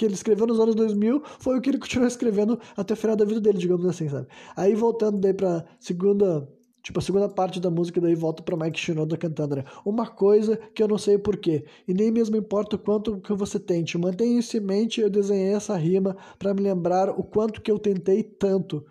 que 0.00 0.06
ele 0.06 0.14
escreveu 0.14 0.46
nos 0.46 0.58
anos 0.58 0.74
2000 0.74 1.22
foi 1.38 1.58
o 1.58 1.60
que 1.60 1.68
ele 1.68 1.78
continuou 1.78 2.08
escrevendo 2.08 2.58
até 2.74 2.94
o 2.94 2.96
final 2.96 3.14
da 3.14 3.26
vida 3.26 3.38
dele, 3.38 3.58
digamos 3.58 3.84
assim, 3.84 4.08
sabe? 4.08 4.26
Aí 4.56 4.74
voltando 4.74 5.18
daí 5.18 5.34
pra 5.34 5.62
segunda, 5.78 6.48
tipo, 6.82 6.98
a 6.98 7.02
segunda 7.02 7.28
parte 7.28 7.60
da 7.60 7.70
música, 7.70 8.00
daí 8.00 8.14
volta 8.14 8.42
pra 8.42 8.56
Mike 8.56 8.80
Shinoda 8.80 9.18
cantando, 9.18 9.56
né? 9.56 9.64
Uma 9.84 10.06
coisa 10.06 10.56
que 10.74 10.82
eu 10.82 10.88
não 10.88 10.96
sei 10.96 11.18
porquê, 11.18 11.66
e 11.86 11.92
nem 11.92 12.10
mesmo 12.10 12.34
importa 12.34 12.76
o 12.76 12.78
quanto 12.78 13.20
que 13.20 13.34
você 13.34 13.60
tente, 13.60 13.98
mantenha 13.98 14.38
isso 14.38 14.56
em 14.56 14.60
mente, 14.60 15.02
eu 15.02 15.10
desenhei 15.10 15.52
essa 15.52 15.76
rima 15.76 16.16
para 16.38 16.54
me 16.54 16.62
lembrar 16.62 17.10
o 17.10 17.22
quanto 17.22 17.60
que 17.60 17.70
eu 17.70 17.78
tentei 17.78 18.22
tanto 18.22 18.82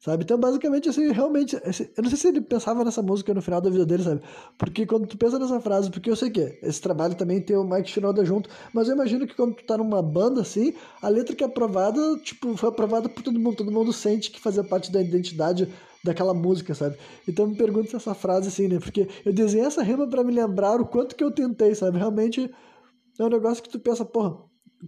sabe? 0.00 0.24
Então, 0.24 0.38
basicamente, 0.38 0.88
assim, 0.88 1.10
realmente, 1.10 1.56
assim, 1.64 1.88
eu 1.96 2.02
não 2.02 2.10
sei 2.10 2.18
se 2.18 2.28
ele 2.28 2.40
pensava 2.40 2.84
nessa 2.84 3.02
música 3.02 3.32
no 3.32 3.42
final 3.42 3.60
da 3.60 3.70
vida 3.70 3.86
dele, 3.86 4.02
sabe? 4.02 4.20
Porque 4.58 4.86
quando 4.86 5.06
tu 5.06 5.16
pensa 5.16 5.38
nessa 5.38 5.60
frase, 5.60 5.90
porque 5.90 6.10
eu 6.10 6.16
sei 6.16 6.30
que 6.30 6.58
esse 6.62 6.80
trabalho 6.80 7.14
também 7.14 7.40
tem 7.40 7.56
o 7.56 7.64
Mike 7.64 7.90
Shinoda 7.90 8.24
junto, 8.24 8.50
mas 8.72 8.88
eu 8.88 8.94
imagino 8.94 9.26
que 9.26 9.34
quando 9.34 9.54
tu 9.54 9.64
tá 9.64 9.78
numa 9.78 10.02
banda, 10.02 10.42
assim, 10.42 10.74
a 11.00 11.08
letra 11.08 11.34
que 11.34 11.42
é 11.42 11.46
aprovada, 11.46 12.00
tipo, 12.18 12.56
foi 12.56 12.68
aprovada 12.68 13.08
por 13.08 13.22
todo 13.22 13.38
mundo, 13.38 13.56
todo 13.56 13.72
mundo 13.72 13.92
sente 13.92 14.30
que 14.30 14.40
fazia 14.40 14.62
parte 14.62 14.92
da 14.92 15.00
identidade 15.00 15.68
daquela 16.04 16.34
música, 16.34 16.74
sabe? 16.74 16.98
Então 17.26 17.46
me 17.46 17.56
pergunto 17.56 17.88
se 17.88 17.96
essa 17.96 18.14
frase, 18.14 18.48
assim, 18.48 18.68
né? 18.68 18.78
Porque 18.78 19.08
eu 19.24 19.32
desenhei 19.32 19.66
essa 19.66 19.82
rima 19.82 20.06
para 20.06 20.22
me 20.22 20.32
lembrar 20.32 20.80
o 20.80 20.86
quanto 20.86 21.16
que 21.16 21.24
eu 21.24 21.30
tentei, 21.30 21.74
sabe? 21.74 21.96
Realmente 21.96 22.50
é 23.18 23.24
um 23.24 23.28
negócio 23.28 23.62
que 23.62 23.70
tu 23.70 23.80
pensa, 23.80 24.04
porra, 24.04 24.36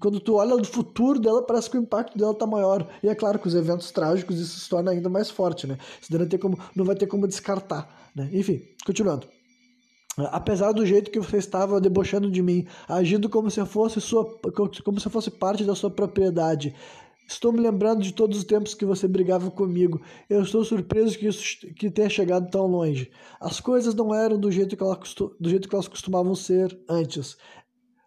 quando 0.01 0.21
tu 0.21 0.35
olha 0.35 0.57
do 0.57 0.67
futuro 0.67 1.19
dela, 1.19 1.43
parece 1.43 1.71
que 1.71 1.79
o 1.79 1.81
impacto 1.81 2.17
dela 2.17 2.35
tá 2.35 2.47
maior. 2.47 2.89
E 3.03 3.09
é 3.09 3.15
claro 3.15 3.39
que 3.39 3.47
os 3.49 3.55
eventos 3.55 3.91
trágicos 3.91 4.39
isso 4.39 4.61
se 4.61 4.69
torna 4.69 4.91
ainda 4.91 5.09
mais 5.09 5.31
forte, 5.31 5.67
né? 5.67 5.79
Isso 6.01 6.17
não, 6.17 6.27
ter 6.27 6.39
como, 6.39 6.59
não 6.75 6.85
vai 6.85 6.97
ter 6.97 7.07
como 7.07 7.27
descartar, 7.27 8.11
né? 8.15 8.29
Enfim, 8.33 8.63
continuando. 8.85 9.27
Apesar 10.19 10.73
do 10.73 10.87
jeito 10.87 11.11
que 11.11 11.21
você 11.21 11.37
estava 11.37 11.79
debochando 11.79 12.31
de 12.31 12.41
mim, 12.43 12.67
agindo 12.89 13.29
como 13.29 13.51
se 13.51 13.65
fosse 13.67 14.01
sua, 14.01 14.25
como 14.83 14.99
se 14.99 15.11
fosse 15.11 15.31
parte 15.31 15.63
da 15.63 15.75
sua 15.75 15.91
propriedade, 15.91 16.75
Estou 17.29 17.53
me 17.53 17.59
lembrando 17.59 18.03
de 18.03 18.13
todos 18.13 18.39
os 18.39 18.45
tempos 18.45 18.73
que 18.73 18.85
você 18.85 19.09
brigava 19.09 19.51
comigo. 19.51 20.01
Eu 20.31 20.43
estou 20.43 20.65
surpreso 20.65 21.19
que 21.19 21.27
isso 21.27 21.59
que 21.75 21.91
tenha 21.91 22.09
chegado 22.09 22.49
tão 22.49 22.67
longe. 22.69 23.11
As 23.41 23.59
coisas 23.59 23.95
não 23.95 24.15
eram 24.15 24.39
do 24.39 24.51
jeito 24.51 24.77
que, 24.77 24.83
ela, 24.83 24.99
do 25.41 25.51
jeito 25.51 25.69
que 25.69 25.75
elas 25.75 25.89
costumavam 25.89 26.37
ser 26.37 26.79
antes. 26.89 27.37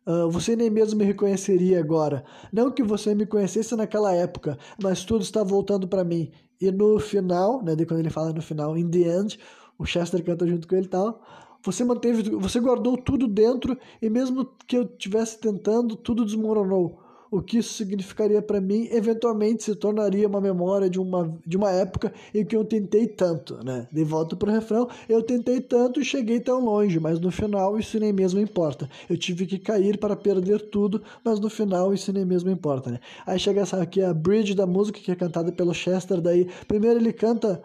Uh, 0.09 0.27
você 0.27 0.55
nem 0.55 0.71
mesmo 0.71 0.97
me 0.97 1.05
reconheceria 1.05 1.79
agora. 1.79 2.23
Não 2.51 2.71
que 2.71 2.81
você 2.81 3.13
me 3.13 3.27
conhecesse 3.27 3.75
naquela 3.75 4.11
época, 4.11 4.57
mas 4.81 5.05
tudo 5.05 5.21
está 5.21 5.43
voltando 5.43 5.87
para 5.87 6.03
mim. 6.03 6.31
E 6.59 6.71
no 6.71 6.99
final, 6.99 7.63
né, 7.63 7.75
quando 7.85 7.99
ele 7.99 8.09
fala 8.09 8.33
no 8.33 8.41
final, 8.41 8.75
in 8.75 8.89
the 8.89 9.01
end, 9.01 9.39
o 9.77 9.85
Chester 9.85 10.23
canta 10.23 10.47
junto 10.47 10.67
com 10.67 10.75
ele 10.75 10.87
e 10.87 10.89
tal. 10.89 11.21
Você 11.63 11.83
manteve, 11.83 12.27
você 12.31 12.59
guardou 12.59 12.97
tudo 12.97 13.27
dentro 13.27 13.77
e 14.01 14.09
mesmo 14.09 14.49
que 14.65 14.77
eu 14.77 14.83
estivesse 14.83 15.37
tentando, 15.37 15.95
tudo 15.95 16.25
desmoronou 16.25 17.08
o 17.31 17.41
que 17.41 17.59
isso 17.59 17.73
significaria 17.73 18.41
para 18.41 18.59
mim, 18.59 18.87
eventualmente 18.91 19.63
se 19.63 19.75
tornaria 19.75 20.27
uma 20.27 20.41
memória 20.41 20.89
de 20.89 20.99
uma, 20.99 21.37
de 21.45 21.57
uma 21.57 21.69
época 21.71 22.11
em 22.33 22.43
que 22.43 22.55
eu 22.55 22.65
tentei 22.65 23.07
tanto, 23.07 23.63
né? 23.63 23.87
De 23.91 24.03
volta 24.03 24.35
pro 24.35 24.51
refrão, 24.51 24.87
eu 25.07 25.21
tentei 25.21 25.61
tanto 25.61 26.01
e 26.01 26.05
cheguei 26.05 26.39
tão 26.39 26.63
longe, 26.63 26.99
mas 26.99 27.19
no 27.19 27.31
final 27.31 27.77
isso 27.77 27.99
nem 27.99 28.11
mesmo 28.11 28.39
importa. 28.39 28.89
Eu 29.09 29.17
tive 29.17 29.45
que 29.45 29.59
cair 29.59 29.97
para 29.97 30.15
perder 30.15 30.69
tudo, 30.69 31.01
mas 31.23 31.39
no 31.39 31.49
final 31.49 31.93
isso 31.93 32.11
nem 32.11 32.25
mesmo 32.25 32.49
importa, 32.49 32.91
né? 32.91 32.99
Aí 33.25 33.39
chega 33.39 33.61
essa 33.61 33.81
aqui 33.81 34.01
a 34.01 34.13
bridge 34.13 34.55
da 34.55 34.65
música 34.65 34.99
que 34.99 35.11
é 35.11 35.15
cantada 35.15 35.51
pelo 35.51 35.73
Chester, 35.73 36.19
daí 36.21 36.47
primeiro 36.67 36.99
ele 36.99 37.13
canta 37.13 37.61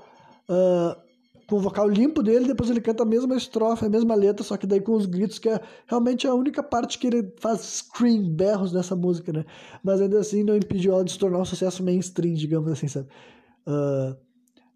uh, 0.49 1.04
com 1.47 1.57
o 1.57 1.61
vocal 1.61 1.89
limpo 1.89 2.23
dele, 2.23 2.47
depois 2.47 2.71
ele 2.71 2.81
canta 2.81 3.03
a 3.03 3.07
mesma 3.07 3.37
estrofe, 3.37 3.85
a 3.85 3.89
mesma 3.89 4.15
letra, 4.15 4.43
só 4.43 4.57
que 4.57 4.67
daí 4.67 4.81
com 4.81 4.93
os 4.95 5.07
gritos, 5.07 5.39
que 5.39 5.49
é 5.49 5.61
realmente 5.87 6.27
a 6.27 6.35
única 6.35 6.63
parte 6.63 6.99
que 6.99 7.07
ele 7.07 7.33
faz 7.39 7.61
scream, 7.61 8.31
berros 8.31 8.73
nessa 8.73 8.97
música, 8.97 9.33
né? 9.33 9.45
Mas 9.83 10.01
ainda 10.01 10.19
assim 10.19 10.43
não 10.43 10.57
impediu 10.57 10.93
ela 10.93 11.05
de 11.05 11.13
se 11.13 11.19
tornar 11.19 11.39
um 11.39 11.45
sucesso 11.45 11.83
mainstream, 11.83 12.35
digamos 12.35 12.71
assim, 12.71 12.89
sabe? 12.89 13.09
Uh, 13.67 14.17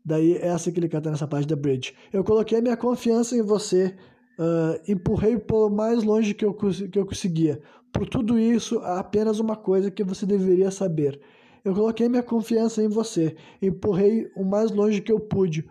daí 0.05 0.37
é 0.37 0.51
assim 0.51 0.71
que 0.71 0.79
ele 0.79 0.89
canta 0.89 1.11
nessa 1.11 1.27
parte 1.27 1.49
da 1.49 1.57
bridge. 1.57 1.95
Eu 2.13 2.23
coloquei 2.23 2.59
a 2.59 2.63
minha 2.63 2.77
confiança 2.77 3.37
em 3.37 3.43
você, 3.43 3.95
uh, 4.39 4.91
empurrei 4.91 5.39
pelo 5.39 5.71
mais 5.71 6.03
longe 6.03 6.35
que 6.35 6.45
eu, 6.45 6.55
que 6.55 6.99
eu 6.99 7.07
conseguia. 7.07 7.61
Por 7.93 8.07
tudo 8.07 8.39
isso, 8.39 8.79
há 8.81 8.99
apenas 8.99 9.41
uma 9.41 9.57
coisa 9.57 9.91
que 9.91 10.05
você 10.05 10.27
deveria 10.27 10.71
saber. 10.71 11.19
Eu 11.65 11.75
coloquei 11.75 12.09
minha 12.09 12.23
confiança 12.23 12.83
em 12.83 12.89
você, 12.89 13.37
empurrei 13.61 14.31
o 14.37 14.45
mais 14.45 14.71
longe 14.71 15.01
que 15.01 15.11
eu 15.11 15.19
pude. 15.19 15.69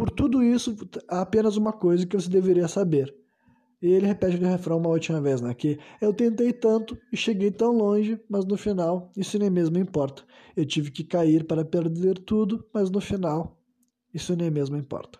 Por 0.00 0.10
tudo 0.10 0.42
isso, 0.42 0.74
há 1.10 1.20
apenas 1.20 1.58
uma 1.58 1.74
coisa 1.74 2.06
que 2.06 2.16
você 2.16 2.30
deveria 2.30 2.66
saber. 2.66 3.14
E 3.82 3.92
ele 3.92 4.06
repete 4.06 4.42
o 4.42 4.48
refrão 4.48 4.78
uma 4.78 4.88
última 4.88 5.20
vez, 5.20 5.42
né? 5.42 5.52
Que 5.52 5.78
eu 6.00 6.14
tentei 6.14 6.54
tanto 6.54 6.96
e 7.12 7.18
cheguei 7.18 7.50
tão 7.50 7.72
longe, 7.72 8.18
mas 8.26 8.46
no 8.46 8.56
final 8.56 9.12
isso 9.14 9.38
nem 9.38 9.50
mesmo 9.50 9.78
importa. 9.78 10.22
Eu 10.56 10.64
tive 10.64 10.90
que 10.90 11.04
cair 11.04 11.44
para 11.44 11.66
perder 11.66 12.18
tudo, 12.18 12.66
mas 12.72 12.88
no 12.88 12.98
final 12.98 13.60
isso 14.14 14.34
nem 14.34 14.50
mesmo 14.50 14.74
importa. 14.74 15.18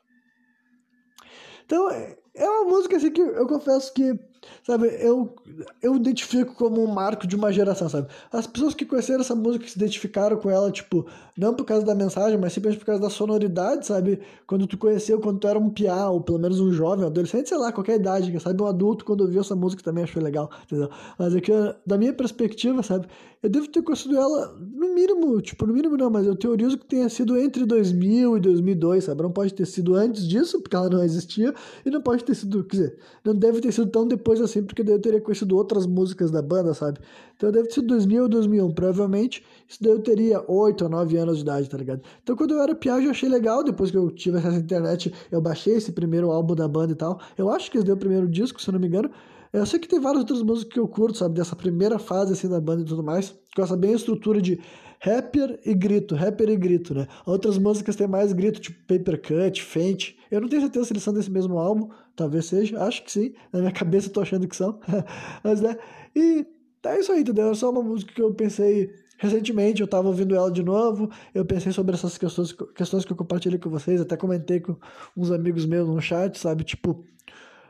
Então, 1.67 1.91
é 1.91 2.49
uma 2.49 2.65
música 2.65 2.97
assim 2.97 3.13
que 3.13 3.21
eu 3.21 3.47
confesso 3.47 3.93
que 3.93 4.19
Sabe, 4.63 4.87
eu, 5.01 5.35
eu 5.83 5.97
identifico 5.97 6.55
como 6.55 6.83
um 6.83 6.87
marco 6.87 7.27
de 7.27 7.37
uma 7.37 7.53
geração, 7.53 7.89
sabe? 7.89 8.09
As 8.33 8.47
pessoas 8.47 8.75
que 8.75 8.87
conheceram 8.87 9.21
essa 9.21 9.35
música, 9.35 9.67
se 9.69 9.77
identificaram 9.77 10.37
com 10.39 10.51
ela, 10.51 10.71
tipo, 10.71 11.07
não 11.37 11.55
por 11.55 11.65
causa 11.65 11.85
da 11.85 11.95
mensagem, 11.95 12.39
mas 12.39 12.53
simplesmente 12.53 12.81
por 12.81 12.87
causa 12.87 13.03
da 13.03 13.11
sonoridade, 13.11 13.87
sabe? 13.87 14.21
Quando 14.47 14.67
tu 14.67 14.79
conheceu, 14.79 15.21
quando 15.21 15.39
tu 15.39 15.49
era 15.49 15.59
um 15.59 15.69
piá, 15.69 16.09
ou 16.09 16.21
pelo 16.21 16.39
menos 16.39 16.61
um 16.61 16.73
jovem, 16.73 17.05
um 17.05 17.09
adolescente, 17.09 17.49
sei 17.49 17.59
lá, 17.59 17.73
qualquer 17.73 17.97
idade, 17.97 18.39
sabe? 18.41 18.63
Um 18.63 18.67
adulto, 18.67 19.05
quando 19.05 19.23
ouviu 19.23 19.41
essa 19.41 19.57
música 19.57 19.83
também 19.83 20.05
achou 20.05 20.23
legal, 20.23 20.51
entendeu? 20.65 20.89
Mas 21.19 21.35
que, 21.41 21.53
da 21.87 21.99
minha 21.99 22.13
perspectiva, 22.13 22.83
sabe? 22.83 23.07
Eu 23.43 23.49
devo 23.49 23.69
ter 23.69 23.83
conhecido 23.83 24.17
ela, 24.17 24.55
no 24.59 24.95
mínimo, 24.95 25.41
tipo, 25.41 25.67
no 25.67 25.73
mínimo 25.73 25.97
não, 25.97 26.11
mas 26.11 26.27
eu 26.27 26.37
teorizo 26.37 26.77
que 26.77 26.85
tenha 26.85 27.09
sido 27.09 27.39
entre 27.39 27.65
2000 27.65 28.37
e 28.37 28.41
2002, 28.41 29.05
sabe? 29.05 29.23
Não 29.23 29.33
pode 29.33 29.55
ter 29.55 29.67
sido 29.67 29.95
antes 29.95 30.29
disso, 30.29 30.61
porque 30.61 30.77
ela 30.77 30.91
não 30.91 31.03
existia, 31.03 31.55
e 31.85 31.91
não 31.91 32.03
pode 32.03 32.23
ter 32.23 32.35
sido, 32.35 32.63
quer 32.65 32.77
dizer, 32.77 32.99
não 33.25 33.35
deve 33.35 33.61
ter 33.63 33.73
sido 33.73 33.91
tão 33.91 34.07
depois 34.07 34.30
coisa 34.31 34.45
assim, 34.45 34.63
porque 34.63 34.85
daí 34.85 34.95
eu 34.95 35.01
teria 35.01 35.21
conhecido 35.21 35.57
outras 35.57 35.87
músicas 35.87 36.31
da 36.31 36.41
banda, 36.41 36.73
sabe? 36.73 37.01
Então 37.37 37.51
deve 37.51 37.69
ser 37.69 37.83
2000 37.83 38.23
ou 38.23 38.29
2001, 38.29 38.71
provavelmente. 38.71 39.45
Isso 39.69 39.83
daí 39.83 39.91
eu 39.91 39.99
teria 39.99 40.45
8 40.47 40.85
ou 40.85 40.89
9 40.89 41.17
anos 41.17 41.39
de 41.39 41.43
idade, 41.43 41.69
tá 41.69 41.77
ligado? 41.77 42.01
Então 42.23 42.37
quando 42.37 42.53
eu 42.53 42.63
era 42.63 42.73
piá, 42.73 43.01
eu 43.01 43.11
achei 43.11 43.29
legal. 43.29 43.65
Depois 43.65 43.91
que 43.91 43.97
eu 43.97 44.09
tive 44.09 44.39
à 44.39 44.53
internet, 44.55 45.13
eu 45.33 45.41
baixei 45.41 45.75
esse 45.75 45.91
primeiro 45.91 46.31
álbum 46.31 46.55
da 46.55 46.69
banda 46.69 46.93
e 46.93 46.95
tal. 46.95 47.21
Eu 47.37 47.51
acho 47.51 47.69
que 47.73 47.79
esse 47.79 47.85
deu 47.85 47.97
o 47.97 47.99
primeiro 47.99 48.29
disco, 48.29 48.63
se 48.63 48.69
eu 48.69 48.73
não 48.73 48.79
me 48.79 48.87
engano. 48.87 49.11
Eu 49.53 49.67
sei 49.67 49.81
que 49.81 49.89
tem 49.89 49.99
várias 49.99 50.21
outras 50.21 50.43
músicas 50.43 50.73
que 50.75 50.79
eu 50.79 50.87
curto, 50.87 51.19
sabe? 51.19 51.35
Dessa 51.35 51.57
primeira 51.57 51.99
fase 51.99 52.35
assim 52.35 52.49
da 52.49 52.61
banda 52.61 52.83
e 52.83 52.85
tudo 52.85 53.03
mais. 53.03 53.35
Com 53.57 53.63
essa 53.63 53.77
bem 53.77 53.95
estrutura 53.95 54.41
de 54.41 54.61
rapper 55.01 55.59
e 55.65 55.75
grito, 55.75 56.15
rapper 56.15 56.51
e 56.51 56.57
grito, 56.57 56.95
né? 56.95 57.09
Outras 57.27 57.59
músicas 57.59 57.97
têm 57.97 58.07
mais 58.07 58.33
grito, 58.33 58.61
tipo 58.61 58.79
Paper 58.87 59.21
Cut, 59.21 59.61
Faint. 59.61 60.15
Eu 60.31 60.41
não 60.41 60.49
tenho 60.49 60.63
certeza 60.63 60.85
se 60.85 60.93
eles 60.93 61.03
são 61.03 61.13
desse 61.13 61.31
mesmo 61.31 61.59
álbum, 61.59 61.89
talvez 62.21 62.45
seja, 62.47 62.83
acho 62.83 63.03
que 63.03 63.11
sim. 63.11 63.33
Na 63.51 63.61
minha 63.61 63.73
cabeça 63.73 64.09
eu 64.09 64.13
tô 64.13 64.21
achando 64.21 64.47
que 64.47 64.55
são. 64.55 64.79
Mas, 65.43 65.61
né? 65.61 65.77
E 66.15 66.47
é 66.85 67.01
isso 67.01 67.11
aí, 67.13 67.21
entendeu? 67.23 67.51
É 67.51 67.55
só 67.55 67.71
uma 67.71 67.83
música 67.83 68.13
que 68.13 68.21
eu 68.21 68.33
pensei 68.35 68.91
recentemente, 69.19 69.81
eu 69.81 69.89
tava 69.89 70.09
ouvindo 70.09 70.35
ela 70.35 70.51
de 70.51 70.63
novo, 70.63 71.11
eu 71.35 71.45
pensei 71.45 71.73
sobre 71.73 71.95
essas 71.95 72.17
questões, 72.17 72.53
questões 72.75 73.05
que 73.05 73.13
eu 73.13 73.17
compartilhei 73.17 73.59
com 73.59 73.69
vocês, 73.69 74.01
até 74.01 74.17
comentei 74.17 74.61
com 74.61 74.77
uns 75.17 75.31
amigos 75.31 75.67
meus 75.67 75.87
no 75.89 76.01
chat, 76.01 76.39
sabe? 76.39 76.65
Tipo, 76.65 77.05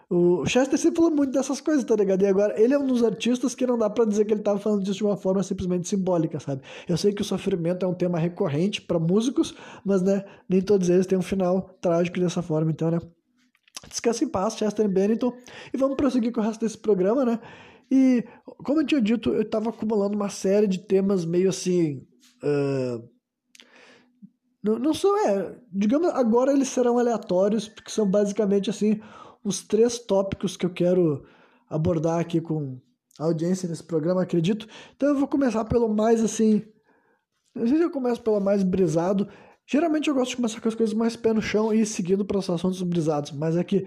o 0.09 0.45
Chester 0.47 0.79
sempre 0.79 0.97
falou 0.97 1.11
muito 1.13 1.33
dessas 1.33 1.61
coisas, 1.61 1.85
tá 1.85 1.95
ligado? 1.95 2.23
E 2.23 2.27
agora, 2.27 2.61
ele 2.61 2.75
é 2.75 2.79
um 2.79 2.87
dos 2.87 3.03
artistas 3.03 3.55
que 3.55 3.67
não 3.67 3.79
dá 3.79 3.89
para 3.89 4.05
dizer 4.05 4.25
que 4.25 4.35
ele 4.35 4.43
tava 4.43 4.59
falando 4.59 4.83
disso 4.83 4.99
de 4.99 5.05
uma 5.05 5.17
forma 5.17 5.43
simplesmente 5.43 5.89
simbólica, 5.89 6.41
sabe? 6.41 6.63
Eu 6.89 6.97
sei 6.97 7.13
que 7.13 7.23
o 7.23 7.25
sofrimento 7.25 7.85
é 7.85 7.89
um 7.89 7.95
tema 7.95 8.19
recorrente 8.19 8.83
para 8.83 8.99
músicos, 8.99 9.55
mas, 9.85 10.03
né, 10.03 10.25
nem 10.49 10.61
todos 10.61 10.89
eles 10.89 11.07
têm 11.07 11.19
um 11.19 11.23
final 11.23 11.77
trágico 11.81 12.19
dessa 12.21 12.43
forma, 12.43 12.71
então, 12.71 12.91
né? 12.91 12.99
Descansa 13.89 14.25
em 14.25 14.29
paz, 14.29 14.57
Chester 14.57 14.89
Bennington. 14.89 15.33
E 15.73 15.77
vamos 15.77 15.97
prosseguir 15.97 16.33
com 16.33 16.41
o 16.41 16.45
resto 16.45 16.61
desse 16.61 16.79
programa, 16.79 17.25
né? 17.25 17.41
E, 17.91 18.25
como 18.65 18.81
eu 18.81 18.87
tinha 18.87 19.01
dito, 19.01 19.31
eu 19.31 19.49
tava 19.49 19.71
acumulando 19.71 20.15
uma 20.15 20.29
série 20.29 20.67
de 20.67 20.79
temas 20.79 21.25
meio 21.25 21.49
assim. 21.49 22.07
Uh... 22.43 23.09
Não, 24.63 24.79
não 24.79 24.95
são, 24.95 25.17
é. 25.27 25.57
Digamos, 25.73 26.09
agora 26.11 26.53
eles 26.53 26.69
serão 26.69 26.99
aleatórios, 26.99 27.67
porque 27.69 27.91
são 27.91 28.09
basicamente 28.09 28.69
assim 28.69 29.01
os 29.43 29.63
três 29.63 29.99
tópicos 29.99 30.57
que 30.57 30.67
eu 30.67 30.71
quero 30.71 31.25
abordar 31.69 32.21
aqui 32.21 32.41
com 32.41 32.79
a 33.19 33.25
audiência 33.25 33.69
nesse 33.69 33.83
programa, 33.83 34.23
acredito. 34.23 34.67
Então 34.95 35.09
eu 35.09 35.17
vou 35.17 35.29
começar 35.29 35.65
pelo 35.65 35.89
mais 35.89 36.23
assim. 36.23 36.63
Sei 37.57 37.67
se 37.67 37.81
eu 37.83 37.91
começo 37.91 38.23
pelo 38.23 38.41
mais 38.41 38.63
brisado. 38.63 39.29
Geralmente 39.71 40.09
eu 40.09 40.15
gosto 40.15 40.31
de 40.31 40.37
começar 40.37 40.61
com 40.61 40.69
as 40.69 40.75
coisas 40.75 40.93
mais 40.93 41.15
pé 41.15 41.33
no 41.33 41.41
chão 41.41 41.73
e 41.73 41.87
seguindo 41.87 42.25
para 42.25 42.39
os 42.39 42.51
assuntos 42.51 42.83
brisados, 42.83 43.31
mas 43.31 43.57
é 43.57 43.63
que 43.63 43.87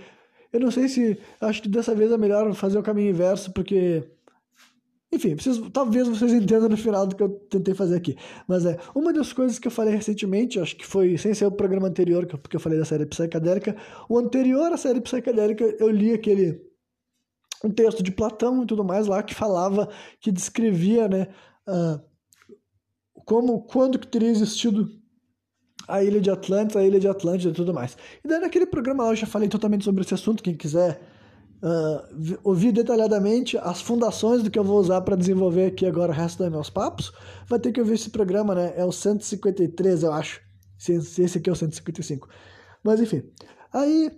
eu 0.54 0.60
não 0.62 0.72
sei 0.72 0.88
se. 0.88 1.20
Acho 1.42 1.62
que 1.62 1.68
dessa 1.68 1.94
vez 1.94 2.10
é 2.10 2.18
melhor 2.18 2.54
fazer 2.54 2.78
o 2.78 2.84
caminho 2.84 3.10
inverso, 3.10 3.52
porque 3.52 4.02
enfim, 5.12 5.36
preciso, 5.36 5.70
talvez 5.70 6.08
vocês 6.08 6.32
entendam 6.32 6.70
no 6.70 6.78
final 6.78 7.06
do 7.06 7.16
que 7.18 7.22
eu 7.22 7.30
tentei 7.50 7.74
fazer 7.76 7.98
aqui. 7.98 8.16
Mas 8.48 8.66
é, 8.66 8.80
uma 8.96 9.12
das 9.12 9.34
coisas 9.34 9.60
que 9.60 9.68
eu 9.68 9.72
falei 9.72 9.94
recentemente, 9.94 10.58
acho 10.58 10.76
que 10.78 10.86
foi 10.86 11.18
sem 11.18 11.34
ser 11.34 11.46
o 11.48 11.52
programa 11.52 11.88
anterior, 11.90 12.26
porque 12.26 12.56
eu 12.56 12.62
falei 12.62 12.80
da 12.80 12.86
série 12.86 13.06
psicadélica, 13.06 13.76
o 14.08 14.18
anterior 14.18 14.72
à 14.72 14.78
série 14.78 15.02
psicadélica, 15.02 15.66
eu 15.80 15.90
li 15.90 16.14
aquele 16.14 16.62
um 17.62 17.70
texto 17.70 18.02
de 18.02 18.12
Platão 18.12 18.64
e 18.64 18.66
tudo 18.66 18.86
mais 18.86 19.06
lá 19.06 19.22
que 19.22 19.36
falava, 19.36 19.90
que 20.22 20.32
descrevia, 20.32 21.10
né, 21.10 21.28
uh, 21.68 22.02
como, 23.26 23.64
quando 23.64 24.00
que 24.00 24.08
teria 24.08 24.30
existido 24.30 25.03
a 25.88 26.04
ilha 26.04 26.20
de 26.20 26.30
Atlântida, 26.30 26.80
a 26.80 26.84
ilha 26.84 27.00
de 27.00 27.08
Atlântida 27.08 27.52
e 27.52 27.54
tudo 27.54 27.74
mais. 27.74 27.98
E 28.24 28.28
daí 28.28 28.40
naquele 28.40 28.66
programa 28.66 29.04
lá 29.04 29.12
eu 29.12 29.16
já 29.16 29.28
falei 29.28 29.50
totalmente 29.50 29.84
sobre 29.84 30.02
esse 30.02 30.14
assunto, 30.14 30.44
quem 30.44 30.56
quiser 30.56 31.02
uh, 31.64 32.38
ouvir 32.44 32.72
detalhadamente 32.72 33.58
as 33.58 33.82
fundações 33.82 34.44
do 34.44 34.52
que 34.52 34.60
eu 34.60 34.64
vou 34.64 34.80
usar 34.80 35.02
para 35.02 35.16
desenvolver 35.16 35.68
aqui 35.68 35.86
agora 35.86 36.12
o 36.12 36.16
resto 36.16 36.44
dos 36.44 36.52
meus 36.52 36.70
papos, 36.70 37.12
vai 37.48 37.60
ter 37.60 37.72
que 37.72 37.80
ouvir 37.80 37.94
esse 37.94 38.10
programa, 38.10 38.54
né? 38.54 38.74
É 38.76 38.86
o 38.86 38.92
153, 38.92 40.04
eu 40.04 40.12
acho. 40.12 40.42
Se 40.78 40.94
esse 40.94 41.38
aqui 41.38 41.50
é 41.50 41.54
o 41.54 41.56
155. 41.56 42.28
Mas 42.84 43.00
enfim. 43.00 43.24
Aí, 43.72 44.12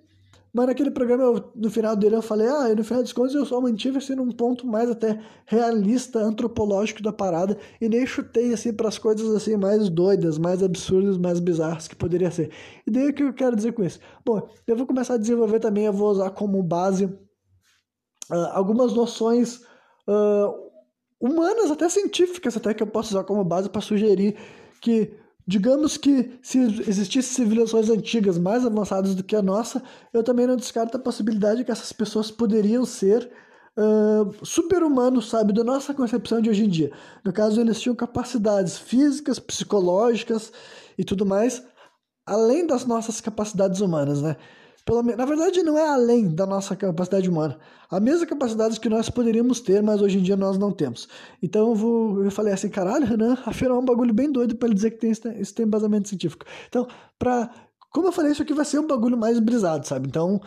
mas 0.56 0.68
naquele 0.68 0.90
programa, 0.90 1.22
eu, 1.22 1.52
no 1.54 1.70
final 1.70 1.98
dele, 1.98 2.16
eu 2.16 2.22
falei, 2.22 2.48
ah, 2.48 2.74
no 2.74 2.82
final 2.82 3.04
dos 3.04 3.12
contos 3.12 3.36
eu 3.36 3.46
só 3.46 3.60
mantive 3.60 3.98
assim 3.98 4.16
num 4.16 4.32
ponto 4.32 4.66
mais 4.66 4.90
até 4.90 5.22
realista, 5.46 6.20
antropológico 6.20 7.04
da 7.04 7.12
parada, 7.12 7.58
e 7.82 7.90
nem 7.90 8.08
chutei 8.08 8.54
assim 8.54 8.72
para 8.72 8.88
as 8.88 8.98
coisas 8.98 9.36
assim 9.36 9.58
mais 9.58 9.90
doidas, 9.90 10.38
mais 10.38 10.64
absurdas, 10.64 11.18
mais 11.18 11.42
bizarras 11.42 11.90
que 11.90 11.96
poderia 11.96 12.32
ser. 12.32 12.52
E 12.88 12.90
daí 12.90 13.10
o 13.10 13.14
que 13.14 13.24
eu 13.24 13.34
quero 13.34 13.54
dizer 13.54 13.74
com 13.74 13.84
isso? 13.84 14.00
Bom, 14.26 14.48
eu 14.66 14.78
vou 14.78 14.88
começar 14.88 15.16
a 15.16 15.18
desenvolver 15.18 15.60
também, 15.60 15.84
eu 15.84 15.94
vou 15.94 16.10
usar 16.10 16.30
como 16.30 16.64
base 16.64 17.04
uh, 17.04 18.48
algumas 18.54 18.94
noções 18.94 19.58
uh, 20.08 20.56
humanas, 21.20 21.70
até 21.70 21.90
científicas, 21.90 22.56
até 22.56 22.74
que 22.74 22.82
eu 22.82 22.88
posso 22.88 23.10
usar 23.10 23.26
como 23.26 23.44
base 23.44 23.70
para 23.70 23.82
sugerir 23.82 24.38
que, 24.82 25.14
digamos 25.48 25.98
que 25.98 26.40
se 26.42 26.60
existissem 26.60 27.46
civilizações 27.46 27.90
antigas 27.90 28.38
mais 28.38 28.66
avançadas 28.66 29.14
do 29.14 29.24
que 29.24 29.36
a 29.36 29.42
nossa, 29.42 29.82
eu 30.12 30.24
também 30.24 30.48
não 30.48 30.56
descarto 30.56 30.98
a 30.98 31.00
possibilidade 31.00 31.64
que 31.64 31.72
essas 31.72 31.94
pessoas 31.94 32.32
poderiam 32.32 32.86
ser 32.86 33.30
uh, 33.78 34.46
super-humanos, 34.46 35.30
sabe, 35.30 35.54
da 35.54 35.64
nossa 35.64 35.94
concepção 35.94 36.42
de 36.42 36.50
hoje 36.50 36.66
em 36.66 36.70
dia. 36.70 36.92
No 37.24 37.32
caso, 37.32 37.62
eles 37.62 37.80
tinham 37.80 37.96
capacidades 37.96 38.78
físicas, 38.78 39.38
psicológicas 39.38 40.52
e 40.98 41.04
tudo 41.04 41.26
mais, 41.26 41.64
além 42.26 42.66
das 42.66 42.86
nossas 42.86 43.22
capacidades 43.22 43.82
humanas, 43.82 44.22
né? 44.22 44.36
Pelo, 44.86 45.02
na 45.02 45.26
verdade, 45.26 45.64
não 45.64 45.80
é 45.80 45.90
além 45.90 46.30
da 46.30 46.46
nossa 46.46 46.76
capacidade 46.76 47.28
humana. 47.28 47.58
A 47.90 48.00
mesma 48.00 48.28
capacidade 48.28 48.80
que 48.80 48.88
nós 48.88 49.10
poderíamos 49.10 49.60
ter, 49.60 49.82
mas 49.82 50.00
hoje 50.00 50.20
em 50.20 50.22
dia 50.22 50.36
nós 50.36 50.60
não 50.60 50.72
temos. 50.72 51.08
Então 51.42 51.70
eu, 51.70 51.76
vou, 51.76 52.24
eu 52.24 52.30
falei 52.30 52.54
assim, 52.54 52.70
caralho, 52.70 53.18
né? 53.18 53.36
Afinal 53.48 53.78
é 53.78 53.80
um 53.80 53.86
bagulho 53.86 54.14
bem 54.14 54.32
doido 54.32 54.56
para 54.56 54.68
ele 54.68 54.76
dizer 54.76 54.92
que 54.92 54.98
tem, 54.98 55.12
isso 55.12 55.56
tem 55.56 55.66
embasamento 55.66 56.08
científico. 56.08 56.46
Então, 56.68 56.88
pra, 57.18 57.50
como 57.92 58.08
eu 58.08 58.12
falei, 58.12 58.32
isso 58.32 58.44
aqui 58.44 58.54
vai 58.54 58.64
ser 58.64 58.78
um 58.78 58.86
bagulho 58.86 59.18
mais 59.18 59.40
brisado, 59.40 59.88
sabe? 59.88 60.08
Então, 60.08 60.40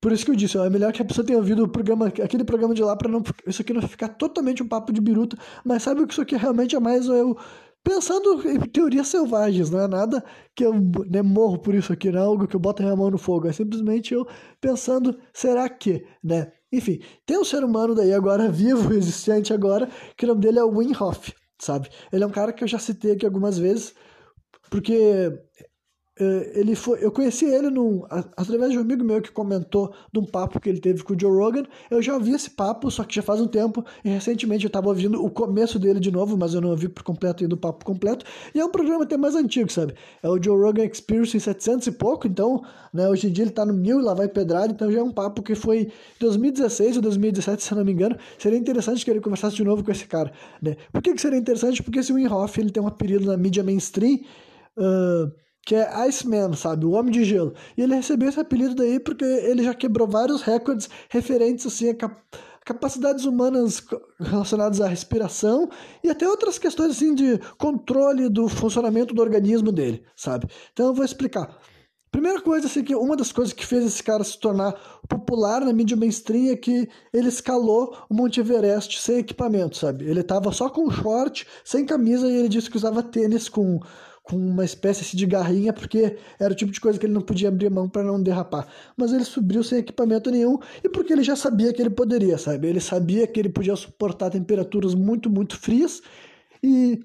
por 0.00 0.12
isso 0.12 0.24
que 0.24 0.30
eu 0.30 0.36
disse, 0.36 0.56
ó, 0.56 0.64
é 0.64 0.70
melhor 0.70 0.92
que 0.92 1.02
a 1.02 1.04
pessoa 1.04 1.26
tenha 1.26 1.38
ouvido 1.38 1.64
o 1.64 1.68
programa, 1.68 2.06
aquele 2.06 2.44
programa 2.44 2.72
de 2.72 2.82
lá 2.84 2.94
para 2.94 3.10
não 3.10 3.22
isso 3.46 3.62
aqui 3.62 3.72
não 3.72 3.82
ficar 3.82 4.08
totalmente 4.10 4.62
um 4.62 4.68
papo 4.68 4.92
de 4.92 5.00
biruta, 5.00 5.36
mas 5.64 5.82
sabe 5.82 6.02
o 6.02 6.06
que 6.06 6.12
isso 6.12 6.22
aqui 6.22 6.36
realmente 6.36 6.76
é 6.76 6.80
mais 6.80 7.06
eu 7.06 7.36
pensando 7.86 8.42
em 8.50 8.58
teorias 8.58 9.06
selvagens, 9.06 9.70
não 9.70 9.78
é 9.78 9.86
nada 9.86 10.24
que 10.56 10.66
eu 10.66 10.74
né, 11.08 11.22
morro 11.22 11.56
por 11.56 11.72
isso 11.72 11.92
aqui, 11.92 12.10
não 12.10 12.20
é 12.20 12.24
algo 12.24 12.48
que 12.48 12.56
eu 12.56 12.60
boto 12.60 12.82
minha 12.82 12.96
mão 12.96 13.12
no 13.12 13.16
fogo, 13.16 13.46
é 13.46 13.52
simplesmente 13.52 14.12
eu 14.12 14.26
pensando, 14.60 15.16
será 15.32 15.68
que, 15.68 16.04
né? 16.22 16.50
Enfim, 16.72 17.00
tem 17.24 17.38
um 17.38 17.44
ser 17.44 17.62
humano 17.62 17.94
daí 17.94 18.12
agora, 18.12 18.50
vivo, 18.50 18.92
existente 18.92 19.52
agora, 19.52 19.88
que 20.16 20.24
o 20.24 20.28
nome 20.28 20.40
dele 20.40 20.58
é 20.58 20.64
Wim 20.64 20.92
Hof, 20.98 21.32
sabe? 21.60 21.88
Ele 22.12 22.24
é 22.24 22.26
um 22.26 22.30
cara 22.30 22.52
que 22.52 22.64
eu 22.64 22.68
já 22.68 22.80
citei 22.80 23.12
aqui 23.12 23.24
algumas 23.24 23.56
vezes, 23.56 23.94
porque 24.68 25.32
ele 26.18 26.74
foi, 26.74 27.04
eu 27.04 27.12
conheci 27.12 27.44
ele 27.44 27.68
num, 27.68 28.02
através 28.08 28.72
de 28.72 28.78
um 28.78 28.80
amigo 28.80 29.04
meu 29.04 29.20
que 29.20 29.30
comentou 29.30 29.92
de 30.10 30.18
um 30.18 30.24
papo 30.24 30.58
que 30.58 30.68
ele 30.68 30.80
teve 30.80 31.02
com 31.02 31.12
o 31.12 31.20
Joe 31.20 31.30
Rogan. 31.30 31.64
Eu 31.90 32.00
já 32.00 32.14
ouvi 32.14 32.32
esse 32.32 32.48
papo, 32.48 32.90
só 32.90 33.04
que 33.04 33.14
já 33.14 33.22
faz 33.22 33.38
um 33.38 33.46
tempo, 33.46 33.84
e 34.02 34.08
recentemente 34.08 34.64
eu 34.64 34.68
estava 34.68 34.88
ouvindo 34.88 35.22
o 35.22 35.30
começo 35.30 35.78
dele 35.78 36.00
de 36.00 36.10
novo, 36.10 36.34
mas 36.36 36.54
eu 36.54 36.60
não 36.62 36.70
ouvi 36.70 36.88
por 36.88 37.02
completo 37.02 37.44
ainda 37.44 37.54
o 37.54 37.58
papo 37.58 37.84
completo. 37.84 38.24
E 38.54 38.60
é 38.60 38.64
um 38.64 38.70
programa 38.70 39.04
até 39.04 39.18
mais 39.18 39.34
antigo, 39.34 39.70
sabe? 39.70 39.94
É 40.22 40.28
o 40.28 40.42
Joe 40.42 40.58
Rogan 40.58 40.86
Experience 40.86 41.36
em 41.36 41.40
700 41.40 41.86
e 41.88 41.92
pouco, 41.92 42.26
então, 42.26 42.62
né, 42.94 43.06
hoje 43.08 43.28
em 43.28 43.32
dia 43.32 43.44
ele 43.44 43.50
está 43.50 43.66
no 43.66 43.74
mil 43.74 44.00
e 44.00 44.02
lá 44.02 44.14
vai 44.14 44.26
pedrada, 44.26 44.72
então 44.72 44.90
já 44.90 45.00
é 45.00 45.02
um 45.02 45.12
papo 45.12 45.42
que 45.42 45.54
foi 45.54 45.80
em 45.80 45.90
2016 46.18 46.96
ou 46.96 47.02
2017, 47.02 47.62
se 47.62 47.74
não 47.74 47.84
me 47.84 47.92
engano. 47.92 48.16
Seria 48.38 48.58
interessante 48.58 49.04
que 49.04 49.10
ele 49.10 49.20
conversasse 49.20 49.56
de 49.56 49.64
novo 49.64 49.84
com 49.84 49.90
esse 49.90 50.06
cara, 50.06 50.32
né? 50.62 50.76
Por 50.90 51.02
que, 51.02 51.12
que 51.12 51.20
seria 51.20 51.38
interessante? 51.38 51.82
Porque 51.82 51.98
esse 51.98 52.10
Wim 52.10 52.26
Hof, 52.26 52.58
ele 52.58 52.70
tem 52.70 52.82
um 52.82 52.86
apelido 52.86 53.26
na 53.26 53.36
mídia 53.36 53.62
mainstream, 53.62 54.20
uh, 54.78 55.30
que 55.66 55.74
é 55.74 55.92
Iceman, 56.06 56.54
sabe? 56.54 56.86
O 56.86 56.92
Homem 56.92 57.12
de 57.12 57.24
Gelo. 57.24 57.52
E 57.76 57.82
ele 57.82 57.96
recebeu 57.96 58.28
esse 58.28 58.38
apelido 58.38 58.76
daí 58.76 59.00
porque 59.00 59.24
ele 59.24 59.64
já 59.64 59.74
quebrou 59.74 60.06
vários 60.06 60.40
recordes 60.40 60.88
referentes 61.10 61.66
assim, 61.66 61.90
a 61.90 61.94
cap 61.94 62.16
capacidades 62.64 63.24
humanas 63.24 63.80
relacionadas 64.18 64.80
à 64.80 64.88
respiração 64.88 65.70
e 66.02 66.10
até 66.10 66.28
outras 66.28 66.58
questões 66.58 66.90
assim 66.90 67.14
de 67.14 67.38
controle 67.56 68.28
do 68.28 68.48
funcionamento 68.48 69.14
do 69.14 69.22
organismo 69.22 69.70
dele, 69.70 70.02
sabe? 70.16 70.48
Então 70.72 70.86
eu 70.86 70.94
vou 70.94 71.04
explicar. 71.04 71.56
Primeira 72.10 72.40
coisa, 72.40 72.66
assim, 72.66 72.82
que 72.82 72.94
uma 72.94 73.14
das 73.14 73.30
coisas 73.30 73.52
que 73.52 73.66
fez 73.66 73.84
esse 73.84 74.02
cara 74.02 74.24
se 74.24 74.38
tornar 74.40 74.72
popular 75.08 75.60
na 75.60 75.72
mídia 75.72 75.96
mainstream 75.96 76.50
é 76.50 76.56
que 76.56 76.88
ele 77.12 77.28
escalou 77.28 77.96
o 78.08 78.14
Monte 78.14 78.40
Everest 78.40 79.00
sem 79.00 79.18
equipamento, 79.18 79.76
sabe? 79.76 80.08
Ele 80.08 80.22
tava 80.22 80.50
só 80.50 80.68
com 80.68 80.90
short, 80.90 81.46
sem 81.62 81.84
camisa, 81.84 82.26
e 82.26 82.36
ele 82.36 82.48
disse 82.48 82.70
que 82.70 82.76
usava 82.76 83.02
tênis 83.02 83.48
com 83.48 83.80
com 84.26 84.36
uma 84.36 84.64
espécie 84.64 85.02
assim, 85.02 85.16
de 85.16 85.24
garrinha, 85.24 85.72
porque 85.72 86.18
era 86.38 86.52
o 86.52 86.56
tipo 86.56 86.72
de 86.72 86.80
coisa 86.80 86.98
que 86.98 87.06
ele 87.06 87.12
não 87.12 87.20
podia 87.20 87.48
abrir 87.48 87.70
mão 87.70 87.88
para 87.88 88.02
não 88.02 88.20
derrapar. 88.20 88.66
Mas 88.96 89.12
ele 89.12 89.24
subiu 89.24 89.62
sem 89.62 89.78
equipamento 89.78 90.30
nenhum 90.32 90.58
e 90.82 90.88
porque 90.88 91.12
ele 91.12 91.22
já 91.22 91.36
sabia 91.36 91.72
que 91.72 91.80
ele 91.80 91.90
poderia, 91.90 92.36
sabe? 92.36 92.66
Ele 92.66 92.80
sabia 92.80 93.24
que 93.26 93.38
ele 93.38 93.48
podia 93.48 93.76
suportar 93.76 94.30
temperaturas 94.30 94.94
muito, 94.96 95.30
muito 95.30 95.56
frias 95.56 96.02
e 96.60 96.98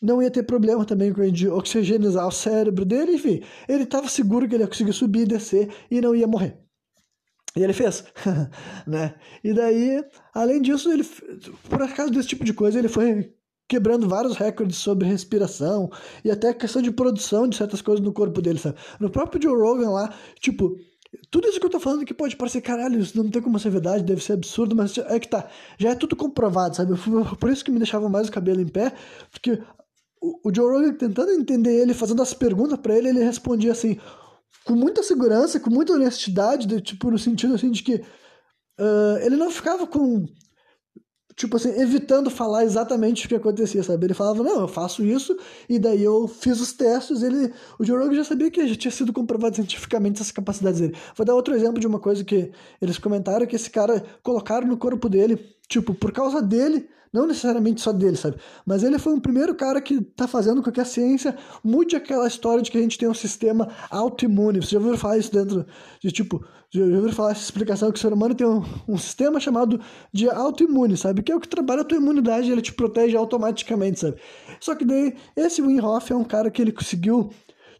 não 0.00 0.22
ia 0.22 0.30
ter 0.30 0.42
problema 0.42 0.86
também 0.86 1.12
com 1.12 1.22
de 1.30 1.48
oxigenizar 1.48 2.26
o 2.26 2.32
cérebro 2.32 2.86
dele, 2.86 3.12
enfim. 3.12 3.42
Ele 3.68 3.82
estava 3.82 4.08
seguro 4.08 4.48
que 4.48 4.54
ele 4.54 4.64
ia 4.64 4.68
conseguir 4.68 4.94
subir 4.94 5.20
e 5.20 5.26
descer 5.26 5.68
e 5.90 6.00
não 6.00 6.14
ia 6.14 6.26
morrer. 6.26 6.58
E 7.54 7.62
ele 7.62 7.74
fez, 7.74 8.04
né? 8.86 9.14
E 9.44 9.52
daí, 9.52 10.02
além 10.32 10.62
disso, 10.62 10.90
ele, 10.90 11.04
por 11.68 11.82
acaso 11.82 12.10
desse 12.10 12.28
tipo 12.28 12.44
de 12.44 12.54
coisa, 12.54 12.78
ele 12.78 12.88
foi 12.88 13.34
quebrando 13.68 14.08
vários 14.08 14.36
recordes 14.36 14.76
sobre 14.76 15.06
respiração 15.06 15.90
e 16.24 16.30
até 16.30 16.50
a 16.50 16.54
questão 16.54 16.82
de 16.82 16.90
produção 16.90 17.48
de 17.48 17.56
certas 17.56 17.80
coisas 17.80 18.04
no 18.04 18.12
corpo 18.12 18.42
dele, 18.42 18.58
sabe? 18.58 18.76
No 19.00 19.10
próprio 19.10 19.42
Joe 19.42 19.56
Rogan 19.56 19.90
lá, 19.90 20.14
tipo, 20.40 20.76
tudo 21.30 21.48
isso 21.48 21.58
que 21.58 21.66
eu 21.66 21.70
tô 21.70 21.80
falando 21.80 22.04
que 22.04 22.14
pode 22.14 22.36
parecer, 22.36 22.60
caralho, 22.60 23.00
isso 23.00 23.16
não 23.16 23.30
tem 23.30 23.40
como 23.40 23.58
ser 23.58 23.70
verdade, 23.70 24.04
deve 24.04 24.22
ser 24.22 24.34
absurdo, 24.34 24.74
mas 24.74 24.96
é 24.98 25.18
que 25.18 25.28
tá, 25.28 25.48
já 25.78 25.90
é 25.90 25.94
tudo 25.94 26.16
comprovado, 26.16 26.76
sabe? 26.76 26.92
Por 27.38 27.50
isso 27.50 27.64
que 27.64 27.70
me 27.70 27.78
deixava 27.78 28.08
mais 28.08 28.28
o 28.28 28.32
cabelo 28.32 28.60
em 28.60 28.68
pé, 28.68 28.92
porque 29.30 29.62
o, 30.20 30.50
Joe 30.54 30.72
Rogan 30.72 30.94
tentando 30.94 31.32
entender 31.32 31.80
ele, 31.80 31.94
fazendo 31.94 32.22
as 32.22 32.32
perguntas 32.32 32.78
para 32.78 32.96
ele, 32.96 33.08
ele 33.08 33.22
respondia 33.22 33.72
assim, 33.72 33.98
com 34.64 34.74
muita 34.74 35.02
segurança, 35.02 35.60
com 35.60 35.70
muita 35.70 35.92
honestidade, 35.92 36.66
de, 36.66 36.80
tipo, 36.80 37.10
no 37.10 37.18
sentido 37.18 37.54
assim 37.54 37.70
de 37.70 37.82
que 37.82 37.94
uh, 37.94 39.18
ele 39.20 39.36
não 39.36 39.50
ficava 39.50 39.86
com 39.86 40.24
tipo 41.36 41.56
assim, 41.56 41.70
evitando 41.80 42.30
falar 42.30 42.64
exatamente 42.64 43.26
o 43.26 43.28
que 43.28 43.34
acontecia, 43.34 43.82
sabe? 43.82 44.06
Ele 44.06 44.14
falava, 44.14 44.42
não, 44.42 44.60
eu 44.60 44.68
faço 44.68 45.04
isso, 45.04 45.36
e 45.68 45.78
daí 45.78 46.02
eu 46.02 46.28
fiz 46.28 46.60
os 46.60 46.72
testes, 46.72 47.22
ele, 47.22 47.52
o 47.78 47.84
Joe 47.84 47.98
Rogan 47.98 48.14
já 48.14 48.24
sabia 48.24 48.50
que 48.50 48.66
já 48.66 48.76
tinha 48.76 48.90
sido 48.90 49.12
comprovado 49.12 49.56
cientificamente 49.56 50.20
essas 50.20 50.30
capacidades 50.30 50.80
dele. 50.80 50.96
Vou 51.16 51.26
dar 51.26 51.34
outro 51.34 51.54
exemplo 51.54 51.80
de 51.80 51.86
uma 51.86 51.98
coisa 51.98 52.24
que 52.24 52.50
eles 52.80 52.98
comentaram, 52.98 53.46
que 53.46 53.56
esse 53.56 53.70
cara 53.70 54.04
colocaram 54.22 54.66
no 54.66 54.76
corpo 54.76 55.08
dele, 55.08 55.38
tipo, 55.68 55.92
por 55.94 56.12
causa 56.12 56.40
dele, 56.40 56.88
não 57.14 57.28
necessariamente 57.28 57.80
só 57.80 57.92
dele, 57.92 58.16
sabe? 58.16 58.36
Mas 58.66 58.82
ele 58.82 58.98
foi 58.98 59.14
o 59.14 59.20
primeiro 59.20 59.54
cara 59.54 59.80
que 59.80 60.00
tá 60.00 60.26
fazendo 60.26 60.60
com 60.60 60.72
que 60.72 60.80
a 60.80 60.84
ciência 60.84 61.36
mude 61.62 61.94
aquela 61.94 62.26
história 62.26 62.60
de 62.60 62.72
que 62.72 62.76
a 62.76 62.80
gente 62.80 62.98
tem 62.98 63.08
um 63.08 63.14
sistema 63.14 63.68
autoimune. 63.88 64.60
Você 64.60 64.72
já 64.72 64.78
ouviu 64.78 64.98
falar 64.98 65.18
isso 65.18 65.32
dentro 65.32 65.64
de 66.00 66.10
tipo, 66.10 66.44
já 66.68 66.82
ouviu 66.82 67.12
falar 67.12 67.30
essa 67.30 67.42
explicação 67.42 67.92
que 67.92 67.98
o 67.98 68.02
ser 68.02 68.12
humano 68.12 68.34
tem 68.34 68.44
um, 68.44 68.64
um 68.88 68.98
sistema 68.98 69.38
chamado 69.38 69.80
de 70.12 70.28
autoimune, 70.28 70.96
sabe? 70.96 71.22
Que 71.22 71.30
é 71.30 71.36
o 71.36 71.40
que 71.40 71.46
trabalha 71.46 71.82
a 71.82 71.84
tua 71.84 71.98
imunidade, 71.98 72.50
ele 72.50 72.60
te 72.60 72.72
protege 72.72 73.16
automaticamente, 73.16 74.00
sabe? 74.00 74.16
Só 74.58 74.74
que 74.74 74.84
daí, 74.84 75.14
esse 75.36 75.62
Wim 75.62 75.80
Hof 75.80 76.10
é 76.10 76.16
um 76.16 76.24
cara 76.24 76.50
que 76.50 76.60
ele 76.60 76.72
conseguiu 76.72 77.30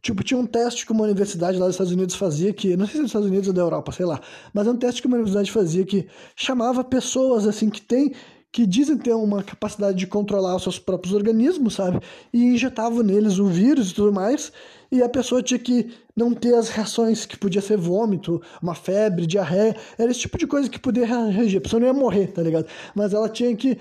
Tipo, 0.05 0.23
tinha 0.23 0.38
um 0.38 0.44
teste 0.44 0.85
que 0.85 0.92
uma 0.92 1.05
universidade 1.05 1.57
lá 1.57 1.64
dos 1.64 1.77
Estados 1.77 1.90
Unidos 1.90 2.14
fazia 2.14 2.53
que, 2.53 2.77
não 2.77 2.85
sei 2.85 2.92
se 2.92 2.99
é 2.99 3.01
dos 3.01 3.09
Estados 3.09 3.27
Unidos 3.27 3.49
ou 3.49 3.55
da 3.55 3.62
Europa, 3.62 3.90
sei 3.90 4.05
lá, 4.05 4.20
mas 4.53 4.66
é 4.66 4.70
um 4.70 4.77
teste 4.77 5.01
que 5.01 5.09
uma 5.09 5.16
universidade 5.16 5.51
fazia 5.51 5.83
que 5.83 6.07
chamava 6.37 6.85
pessoas, 6.85 7.47
assim, 7.47 7.70
que 7.70 7.81
tem 7.81 8.12
que 8.55 8.64
dizem 8.64 8.97
ter 8.97 9.12
uma 9.12 9.43
capacidade 9.43 9.99
de 9.99 10.07
controlar 10.07 10.55
os 10.55 10.62
seus 10.62 10.79
próprios 10.79 11.12
organismos, 11.12 11.75
sabe? 11.75 11.99
E 12.33 12.45
injetavam 12.45 13.03
neles 13.03 13.40
o 13.40 13.47
vírus 13.47 13.90
e 13.90 13.95
tudo 13.95 14.12
mais, 14.12 14.53
e 14.93 15.03
a 15.03 15.09
pessoa 15.09 15.43
tinha 15.43 15.59
que 15.59 15.90
não 16.14 16.33
ter 16.33 16.55
as 16.55 16.69
reações 16.69 17.27
que 17.27 17.37
podia 17.37 17.61
ser 17.61 17.77
vômito, 17.77 18.40
uma 18.62 18.77
febre, 18.77 19.27
diarreia, 19.27 19.75
era 19.99 20.09
esse 20.09 20.21
tipo 20.21 20.38
de 20.38 20.47
coisa 20.47 20.71
que 20.71 20.79
podia 20.79 21.05
reagir. 21.05 21.59
A 21.59 21.61
pessoa 21.62 21.81
não 21.81 21.88
ia 21.88 21.93
morrer, 21.93 22.29
tá 22.29 22.43
ligado? 22.43 22.69
Mas 22.95 23.12
ela 23.12 23.29
tinha 23.29 23.57
que 23.57 23.77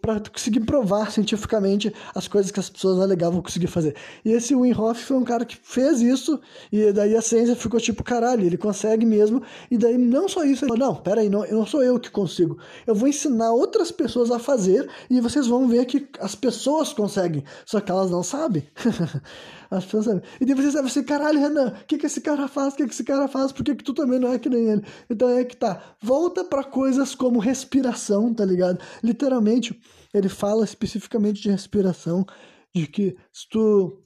para 0.00 0.20
conseguir 0.20 0.60
provar 0.60 1.10
cientificamente 1.10 1.92
as 2.14 2.26
coisas 2.26 2.50
que 2.50 2.60
as 2.60 2.70
pessoas 2.70 3.00
alegavam 3.00 3.42
conseguir 3.42 3.66
fazer. 3.66 3.94
E 4.24 4.32
esse 4.32 4.54
Wim 4.54 4.72
Hof 4.72 5.02
foi 5.02 5.16
um 5.16 5.24
cara 5.24 5.44
que 5.44 5.56
fez 5.56 6.00
isso, 6.00 6.40
e 6.72 6.92
daí 6.92 7.14
a 7.14 7.22
ciência 7.22 7.54
ficou 7.54 7.78
tipo, 7.78 8.02
caralho, 8.02 8.44
ele 8.44 8.56
consegue 8.56 9.04
mesmo, 9.04 9.42
e 9.70 9.76
daí 9.76 9.98
não 9.98 10.28
só 10.28 10.44
isso, 10.44 10.64
ele 10.64 10.76
falou, 10.76 10.78
não, 10.78 10.96
peraí, 10.96 11.28
não, 11.28 11.46
não 11.46 11.66
sou 11.66 11.82
eu 11.82 11.98
que 12.00 12.10
consigo, 12.10 12.58
eu 12.86 12.94
vou 12.94 13.08
ensinar 13.08 13.52
outras 13.52 13.90
pessoas 13.90 14.30
a 14.30 14.38
fazer, 14.38 14.88
e 15.10 15.20
vocês 15.20 15.46
vão 15.46 15.68
ver 15.68 15.84
que 15.84 16.08
as 16.20 16.34
pessoas 16.34 16.92
conseguem, 16.92 17.44
só 17.66 17.80
que 17.80 17.90
elas 17.90 18.10
não 18.10 18.22
sabem. 18.22 18.66
As 19.70 19.84
pessoas 19.84 20.06
sabem. 20.06 20.22
E 20.40 20.44
daí 20.44 20.54
você 20.54 20.72
sabe 20.72 20.88
assim, 20.88 21.02
caralho, 21.04 21.38
Renan, 21.38 21.68
o 21.68 21.84
que, 21.86 21.96
que 21.96 22.06
esse 22.06 22.20
cara 22.20 22.48
faz? 22.48 22.74
O 22.74 22.76
que, 22.76 22.86
que 22.86 22.92
esse 22.92 23.04
cara 23.04 23.28
faz? 23.28 23.52
Por 23.52 23.62
que, 23.62 23.76
que 23.76 23.84
tu 23.84 23.94
também 23.94 24.18
não 24.18 24.32
é 24.32 24.38
que 24.38 24.48
nem 24.48 24.68
ele? 24.68 24.82
Então 25.08 25.28
é 25.28 25.44
que 25.44 25.56
tá. 25.56 25.80
Volta 26.02 26.44
para 26.44 26.64
coisas 26.64 27.14
como 27.14 27.38
respiração, 27.38 28.34
tá 28.34 28.44
ligado? 28.44 28.80
Literalmente, 29.02 29.80
ele 30.12 30.28
fala 30.28 30.64
especificamente 30.64 31.40
de 31.40 31.50
respiração, 31.50 32.26
de 32.74 32.88
que 32.88 33.16
se 33.32 33.48
tu 33.48 34.02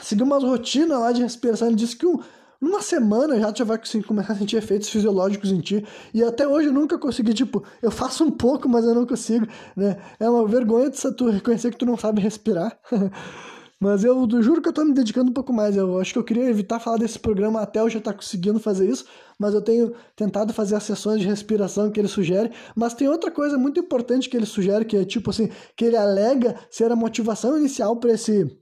seguir 0.00 0.22
umas 0.22 0.44
rotinas 0.44 1.00
lá 1.00 1.10
de 1.10 1.22
respiração, 1.22 1.66
ele 1.66 1.76
diz 1.76 1.92
que 1.92 2.06
um, 2.06 2.20
numa 2.60 2.80
semana 2.80 3.40
já 3.40 3.50
tu 3.50 3.58
já 3.58 3.64
vai 3.64 3.80
começar 4.06 4.34
a 4.34 4.36
sentir 4.36 4.56
efeitos 4.56 4.88
fisiológicos 4.88 5.50
em 5.50 5.60
ti. 5.60 5.84
E 6.14 6.22
até 6.22 6.46
hoje 6.46 6.68
eu 6.68 6.72
nunca 6.72 6.96
consegui, 6.96 7.34
tipo, 7.34 7.64
eu 7.82 7.90
faço 7.90 8.22
um 8.22 8.30
pouco, 8.30 8.68
mas 8.68 8.84
eu 8.84 8.94
não 8.94 9.04
consigo, 9.04 9.48
né? 9.74 10.00
É 10.20 10.30
uma 10.30 10.46
vergonha 10.46 10.90
de 10.90 11.12
tu 11.16 11.28
reconhecer 11.28 11.72
que 11.72 11.78
tu 11.78 11.86
não 11.86 11.96
sabe 11.96 12.20
respirar. 12.20 12.78
Mas 13.82 14.04
eu, 14.04 14.28
juro 14.42 14.60
que 14.60 14.68
eu 14.68 14.72
tô 14.74 14.84
me 14.84 14.92
dedicando 14.92 15.30
um 15.30 15.34
pouco 15.34 15.54
mais. 15.54 15.74
Eu 15.74 15.98
acho 15.98 16.12
que 16.12 16.18
eu 16.18 16.24
queria 16.24 16.44
evitar 16.44 16.78
falar 16.78 16.98
desse 16.98 17.18
programa 17.18 17.62
até 17.62 17.80
eu 17.80 17.88
já 17.88 17.98
estar 17.98 18.12
tá 18.12 18.16
conseguindo 18.18 18.60
fazer 18.60 18.86
isso, 18.86 19.06
mas 19.38 19.54
eu 19.54 19.62
tenho 19.62 19.94
tentado 20.14 20.52
fazer 20.52 20.76
as 20.76 20.82
sessões 20.82 21.22
de 21.22 21.26
respiração 21.26 21.90
que 21.90 21.98
ele 21.98 22.06
sugere. 22.06 22.52
Mas 22.76 22.92
tem 22.92 23.08
outra 23.08 23.30
coisa 23.30 23.56
muito 23.56 23.80
importante 23.80 24.28
que 24.28 24.36
ele 24.36 24.44
sugere, 24.44 24.84
que 24.84 24.98
é 24.98 25.04
tipo 25.06 25.30
assim, 25.30 25.50
que 25.74 25.86
ele 25.86 25.96
alega 25.96 26.60
ser 26.70 26.92
a 26.92 26.96
motivação 26.96 27.56
inicial 27.56 27.96
para 27.96 28.12
esse. 28.12 28.54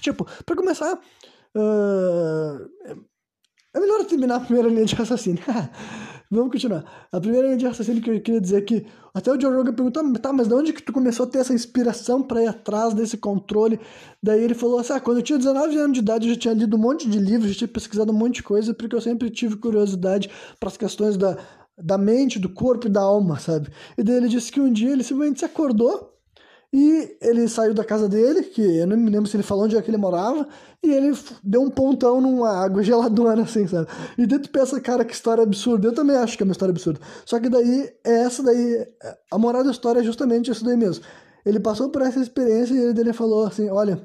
Tipo, 0.00 0.26
para 0.46 0.56
começar. 0.56 0.98
Uh... 1.54 3.04
É 3.74 3.80
melhor 3.80 4.02
terminar 4.06 4.36
a 4.36 4.40
primeira 4.40 4.70
linha 4.70 4.86
de 4.86 4.94
raciocínio. 4.94 5.44
Vamos 6.30 6.50
continuar. 6.50 7.08
A 7.12 7.20
primeira 7.20 7.46
linha 7.46 7.58
de 7.58 7.66
raciocínio 7.66 8.02
que 8.02 8.10
eu 8.10 8.20
queria 8.20 8.40
dizer 8.40 8.58
é 8.58 8.60
que 8.60 8.86
até 9.14 9.30
o 9.30 9.40
Joe 9.40 9.54
Rogan 9.54 9.72
perguntou, 9.72 10.12
tá, 10.18 10.32
mas 10.32 10.48
de 10.48 10.54
onde 10.54 10.72
que 10.72 10.82
tu 10.82 10.92
começou 10.92 11.24
a 11.24 11.28
ter 11.28 11.38
essa 11.38 11.54
inspiração 11.54 12.22
para 12.22 12.42
ir 12.42 12.48
atrás 12.48 12.92
desse 12.92 13.16
controle? 13.16 13.78
Daí 14.22 14.42
ele 14.42 14.54
falou 14.54 14.78
assim, 14.78 14.92
ah, 14.92 15.00
quando 15.00 15.18
eu 15.18 15.22
tinha 15.22 15.38
19 15.38 15.76
anos 15.78 15.92
de 15.94 16.00
idade 16.00 16.28
eu 16.28 16.34
já 16.34 16.40
tinha 16.40 16.54
lido 16.54 16.76
um 16.76 16.80
monte 16.80 17.08
de 17.08 17.18
livros, 17.18 17.52
já 17.52 17.58
tinha 17.58 17.68
pesquisado 17.68 18.12
um 18.12 18.16
monte 18.16 18.36
de 18.36 18.42
coisa, 18.42 18.74
porque 18.74 18.94
eu 18.94 19.00
sempre 19.00 19.30
tive 19.30 19.56
curiosidade 19.56 20.28
para 20.58 20.68
as 20.68 20.76
questões 20.76 21.16
da, 21.16 21.38
da 21.80 21.96
mente, 21.96 22.38
do 22.38 22.48
corpo 22.48 22.88
e 22.88 22.90
da 22.90 23.02
alma, 23.02 23.38
sabe? 23.38 23.68
E 23.96 24.02
daí 24.02 24.16
ele 24.16 24.28
disse 24.28 24.50
que 24.50 24.60
um 24.60 24.72
dia 24.72 24.90
ele 24.90 25.04
simplesmente 25.04 25.38
se 25.38 25.44
acordou 25.44 26.15
e 26.72 27.16
ele 27.20 27.48
saiu 27.48 27.72
da 27.72 27.84
casa 27.84 28.08
dele, 28.08 28.42
que 28.42 28.60
eu 28.60 28.86
não 28.86 28.96
me 28.96 29.10
lembro 29.10 29.28
se 29.28 29.36
ele 29.36 29.42
falou 29.42 29.64
onde 29.64 29.76
é 29.76 29.82
que 29.82 29.90
ele 29.90 29.96
morava, 29.96 30.46
e 30.82 30.90
ele 30.90 31.16
deu 31.42 31.62
um 31.62 31.70
pontão 31.70 32.20
numa 32.20 32.50
água 32.50 32.82
geladona, 32.82 33.42
assim, 33.44 33.66
sabe? 33.66 33.88
E 34.18 34.26
daí 34.26 34.38
tu 34.38 34.50
pensa, 34.50 34.80
cara, 34.80 35.04
que 35.04 35.14
história 35.14 35.42
absurda. 35.42 35.88
Eu 35.88 35.94
também 35.94 36.16
acho 36.16 36.36
que 36.36 36.42
é 36.42 36.44
uma 36.44 36.52
história 36.52 36.72
absurda. 36.72 37.00
Só 37.24 37.38
que 37.40 37.48
daí, 37.48 37.90
é 38.04 38.22
essa 38.22 38.42
daí, 38.42 38.86
a 39.30 39.38
moral 39.38 39.64
da 39.64 39.70
história 39.70 40.00
é 40.00 40.04
justamente 40.04 40.50
isso 40.50 40.64
daí 40.64 40.76
mesmo. 40.76 41.04
Ele 41.44 41.60
passou 41.60 41.88
por 41.88 42.02
essa 42.02 42.20
experiência 42.20 42.74
e 42.74 42.78
ele, 42.78 43.00
ele 43.00 43.12
falou 43.12 43.46
assim, 43.46 43.70
olha, 43.70 44.04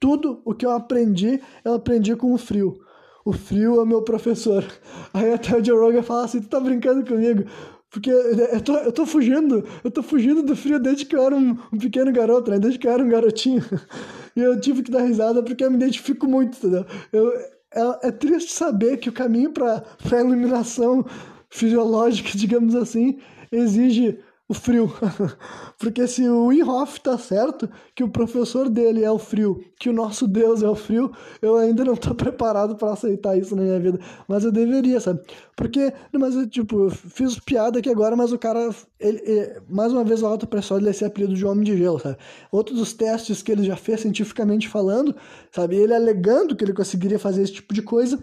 tudo 0.00 0.42
o 0.44 0.54
que 0.54 0.64
eu 0.64 0.70
aprendi, 0.70 1.40
eu 1.64 1.74
aprendi 1.74 2.16
com 2.16 2.32
o 2.32 2.38
frio. 2.38 2.78
O 3.24 3.32
frio 3.32 3.80
é 3.82 3.84
meu 3.84 4.02
professor. 4.02 4.64
Aí 5.12 5.32
até 5.32 5.56
o 5.56 5.64
Joe 5.64 5.78
Rogan 5.78 6.02
fala 6.02 6.24
assim, 6.24 6.40
tu 6.40 6.48
tá 6.48 6.60
brincando 6.60 7.04
comigo? 7.04 7.44
Porque 7.90 8.10
eu 8.10 8.60
tô, 8.60 8.76
eu 8.76 8.92
tô 8.92 9.06
fugindo, 9.06 9.64
eu 9.82 9.90
tô 9.90 10.02
fugindo 10.02 10.42
do 10.42 10.56
frio 10.56 10.78
desde 10.78 11.06
que 11.06 11.16
eu 11.16 11.22
era 11.22 11.36
um, 11.36 11.56
um 11.72 11.78
pequeno 11.78 12.12
garoto, 12.12 12.50
né? 12.50 12.58
Desde 12.58 12.78
que 12.78 12.86
eu 12.86 12.92
era 12.92 13.02
um 13.02 13.08
garotinho. 13.08 13.62
E 14.36 14.40
eu 14.40 14.60
tive 14.60 14.82
que 14.82 14.90
dar 14.90 15.00
risada 15.00 15.42
porque 15.42 15.64
eu 15.64 15.70
me 15.70 15.78
identifico 15.78 16.26
muito, 16.26 16.58
entendeu? 16.58 16.84
Eu, 17.10 17.32
é, 17.74 18.08
é 18.08 18.10
triste 18.12 18.52
saber 18.52 18.98
que 18.98 19.08
o 19.08 19.12
caminho 19.12 19.50
para 19.50 19.82
a 20.12 20.20
iluminação 20.20 21.06
fisiológica, 21.48 22.30
digamos 22.36 22.74
assim, 22.74 23.18
exige 23.50 24.18
o 24.48 24.54
frio. 24.54 24.92
Porque 25.78 26.06
se 26.06 26.28
o 26.28 26.52
Inhoff 26.52 27.00
tá 27.00 27.18
certo, 27.18 27.68
que 27.94 28.04
o 28.04 28.08
professor 28.08 28.68
dele 28.68 29.02
é 29.04 29.10
o 29.10 29.18
frio, 29.18 29.60
que 29.78 29.88
o 29.88 29.92
nosso 29.92 30.26
Deus 30.28 30.62
é 30.62 30.68
o 30.68 30.74
frio, 30.74 31.10
eu 31.42 31.56
ainda 31.56 31.84
não 31.84 31.96
tô 31.96 32.14
preparado 32.16 32.76
para 32.76 32.92
aceitar 32.92 33.36
isso 33.36 33.56
na 33.56 33.62
minha 33.62 33.80
vida. 33.80 33.98
Mas 34.28 34.44
eu 34.44 34.52
deveria, 34.52 35.00
sabe? 35.00 35.20
Porque, 35.56 35.92
mas 36.12 36.34
eu, 36.34 36.48
tipo, 36.48 36.84
eu 36.84 36.90
fiz 36.90 37.38
piada 37.38 37.78
aqui 37.78 37.90
agora, 37.90 38.14
mas 38.14 38.32
o 38.32 38.38
cara, 38.38 38.70
ele, 39.00 39.20
ele 39.24 39.60
mais 39.68 39.92
uma 39.92 40.04
vez, 40.04 40.22
o 40.22 40.26
alto 40.26 40.46
pressão 40.46 40.78
ele 40.78 40.88
é 40.88 41.06
apelido 41.06 41.34
de 41.34 41.44
homem 41.44 41.64
de 41.64 41.76
gelo, 41.76 41.98
sabe? 41.98 42.16
Outro 42.52 42.74
dos 42.74 42.92
testes 42.92 43.42
que 43.42 43.50
ele 43.50 43.64
já 43.64 43.76
fez 43.76 44.00
cientificamente 44.00 44.68
falando, 44.68 45.14
sabe? 45.50 45.76
Ele 45.76 45.94
alegando 45.94 46.54
que 46.54 46.64
ele 46.64 46.72
conseguiria 46.72 47.18
fazer 47.18 47.42
esse 47.42 47.54
tipo 47.54 47.74
de 47.74 47.82
coisa, 47.82 48.22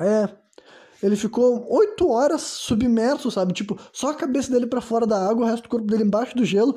é 0.00 0.28
ele 1.02 1.16
ficou 1.16 1.66
oito 1.72 2.08
horas 2.08 2.42
submerso, 2.42 3.30
sabe? 3.30 3.52
Tipo, 3.52 3.78
só 3.92 4.10
a 4.10 4.14
cabeça 4.14 4.50
dele 4.50 4.66
para 4.66 4.80
fora 4.80 5.06
da 5.06 5.28
água, 5.28 5.44
o 5.44 5.48
resto 5.48 5.64
do 5.64 5.68
corpo 5.68 5.86
dele 5.86 6.04
embaixo 6.04 6.36
do 6.36 6.44
gelo, 6.44 6.76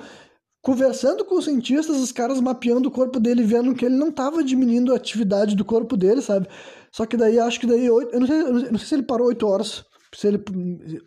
conversando 0.62 1.26
com 1.26 1.36
os 1.36 1.46
cientistas, 1.46 1.98
os 1.98 2.12
caras 2.12 2.40
mapeando 2.40 2.88
o 2.88 2.92
corpo 2.92 3.20
dele, 3.20 3.44
vendo 3.44 3.74
que 3.74 3.84
ele 3.84 3.96
não 3.96 4.10
estava 4.10 4.44
diminuindo 4.44 4.94
a 4.94 4.96
atividade 4.96 5.56
do 5.56 5.66
corpo 5.66 5.98
dele, 5.98 6.22
sabe? 6.22 6.48
Só 6.92 7.06
que 7.06 7.18
daí, 7.18 7.40
acho 7.40 7.60
que 7.60 7.66
daí, 7.66 7.90
oito, 7.90 8.14
eu 8.14 8.20
não 8.20 8.28
sei, 8.28 8.42
eu 8.42 8.72
não 8.72 8.78
sei 8.78 8.88
se 8.88 8.96
ele 8.96 9.04
parou 9.04 9.28
oito 9.28 9.48
horas, 9.48 9.84
se 10.14 10.28
ele, 10.28 10.44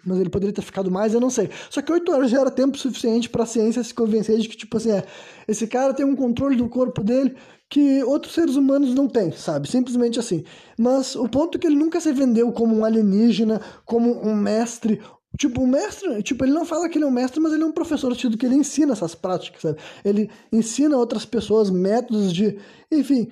mas 0.04 0.18
ele 0.18 0.30
poderia 0.30 0.52
ter 0.52 0.62
ficado 0.62 0.90
mais, 0.90 1.14
eu 1.14 1.20
não 1.20 1.30
sei. 1.30 1.50
Só 1.70 1.82
que 1.82 1.92
oito 1.92 2.10
horas 2.10 2.30
já 2.30 2.40
era 2.40 2.50
tempo 2.50 2.76
suficiente 2.76 3.28
para 3.28 3.44
a 3.44 3.46
ciência 3.46 3.84
se 3.84 3.94
convencer 3.94 4.38
de 4.38 4.48
que, 4.48 4.56
tipo 4.56 4.76
assim, 4.76 4.90
é, 4.90 5.04
esse 5.46 5.66
cara 5.66 5.94
tem 5.94 6.04
um 6.04 6.16
controle 6.16 6.56
do 6.56 6.68
corpo 6.68 7.04
dele 7.04 7.36
que 7.74 8.04
outros 8.04 8.32
seres 8.34 8.54
humanos 8.54 8.94
não 8.94 9.08
têm, 9.08 9.32
sabe? 9.32 9.68
Simplesmente 9.68 10.20
assim. 10.20 10.44
Mas 10.78 11.16
o 11.16 11.28
ponto 11.28 11.58
é 11.58 11.60
que 11.60 11.66
ele 11.66 11.74
nunca 11.74 12.00
se 12.00 12.12
vendeu 12.12 12.52
como 12.52 12.72
um 12.72 12.84
alienígena, 12.84 13.60
como 13.84 14.24
um 14.24 14.36
mestre. 14.36 15.02
Tipo, 15.36 15.62
o 15.62 15.66
mestre, 15.66 16.22
tipo, 16.22 16.44
ele 16.44 16.52
não 16.52 16.64
fala 16.64 16.88
que 16.88 16.96
ele 16.96 17.04
é 17.04 17.08
um 17.08 17.10
mestre, 17.10 17.40
mas 17.40 17.52
ele 17.52 17.64
é 17.64 17.66
um 17.66 17.72
professor, 17.72 18.14
tido 18.14 18.38
que 18.38 18.46
ele 18.46 18.54
ensina 18.54 18.92
essas 18.92 19.16
práticas, 19.16 19.60
sabe? 19.60 19.78
Ele 20.04 20.30
ensina 20.52 20.96
outras 20.96 21.24
pessoas 21.24 21.68
métodos 21.68 22.32
de, 22.32 22.56
enfim, 22.92 23.26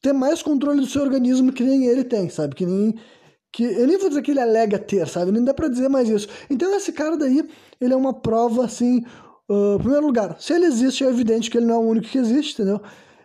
ter 0.00 0.12
mais 0.12 0.40
controle 0.40 0.80
do 0.80 0.86
seu 0.86 1.02
organismo 1.02 1.52
que 1.52 1.64
nem 1.64 1.86
ele 1.86 2.04
tem, 2.04 2.28
sabe? 2.28 2.54
Que 2.54 2.64
nem 2.64 2.94
que 3.52 3.64
eu 3.64 3.88
nem 3.88 3.98
vou 3.98 4.08
dizer 4.08 4.22
que 4.22 4.30
ele 4.30 4.38
alega 4.38 4.78
ter, 4.78 5.08
sabe? 5.08 5.32
Nem 5.32 5.42
dá 5.42 5.52
para 5.52 5.66
dizer 5.66 5.88
mais 5.88 6.08
isso. 6.08 6.28
Então 6.48 6.72
esse 6.76 6.92
cara 6.92 7.16
daí, 7.16 7.44
ele 7.80 7.92
é 7.92 7.96
uma 7.96 8.14
prova 8.14 8.64
assim, 8.64 9.02
uh, 9.50 9.80
primeiro 9.80 10.06
lugar, 10.06 10.40
se 10.40 10.52
ele 10.52 10.66
existe 10.66 11.02
é 11.02 11.08
evidente 11.08 11.50
que 11.50 11.58
ele 11.58 11.66
não 11.66 11.74
é 11.74 11.78
o 11.78 11.88
único 11.88 12.06
que 12.06 12.18
existe, 12.18 12.62
entendeu? 12.62 12.80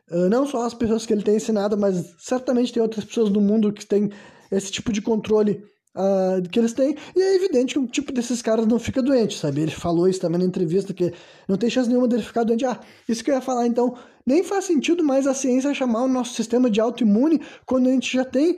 Uh, 0.10 0.30
não 0.30 0.46
só 0.46 0.66
as 0.66 0.74
pessoas 0.74 1.06
que 1.06 1.14
ele 1.14 1.24
tem 1.24 1.38
ensinado, 1.38 1.78
mas 1.78 2.14
certamente 2.20 2.72
tem 2.72 2.82
outras 2.82 3.06
pessoas 3.06 3.30
no 3.30 3.42
mundo 3.42 3.74
que 3.74 3.86
têm 3.86 4.12
esse 4.52 4.72
tipo 4.72 4.94
de 4.94 5.02
controle 5.02 5.64
uh, 5.96 6.48
que 6.50 6.60
eles 6.60 6.74
têm. 6.74 6.96
E 7.16 7.22
é 7.22 7.36
evidente 7.36 7.74
que 7.74 7.80
um 7.80 7.88
tipo 7.88 8.12
desses 8.12 8.42
caras 8.42 8.68
não 8.68 8.78
fica 8.78 9.02
doente, 9.02 9.38
sabe? 9.38 9.62
Ele 9.62 9.72
falou 9.72 10.08
isso 10.08 10.20
também 10.20 10.40
na 10.40 10.46
entrevista, 10.46 10.94
que 10.94 11.14
não 11.48 11.58
tem 11.58 11.70
chance 11.70 11.90
nenhuma 11.90 12.08
dele 12.08 12.24
ficar 12.24 12.44
doente. 12.44 12.66
Ah, 12.66 12.80
isso 13.08 13.24
que 13.24 13.32
eu 13.32 13.36
ia 13.36 13.42
falar, 13.42 13.66
então, 13.66 13.98
nem 14.26 14.44
faz 14.44 14.66
sentido 14.66 15.04
mais 15.04 15.26
a 15.26 15.34
ciência 15.34 15.74
chamar 15.74 16.04
o 16.04 16.08
nosso 16.08 16.34
sistema 16.34 16.70
de 16.70 16.80
autoimune 16.80 17.42
quando 17.66 17.88
a 17.88 17.92
gente 17.92 18.14
já 18.14 18.26
tem 18.26 18.58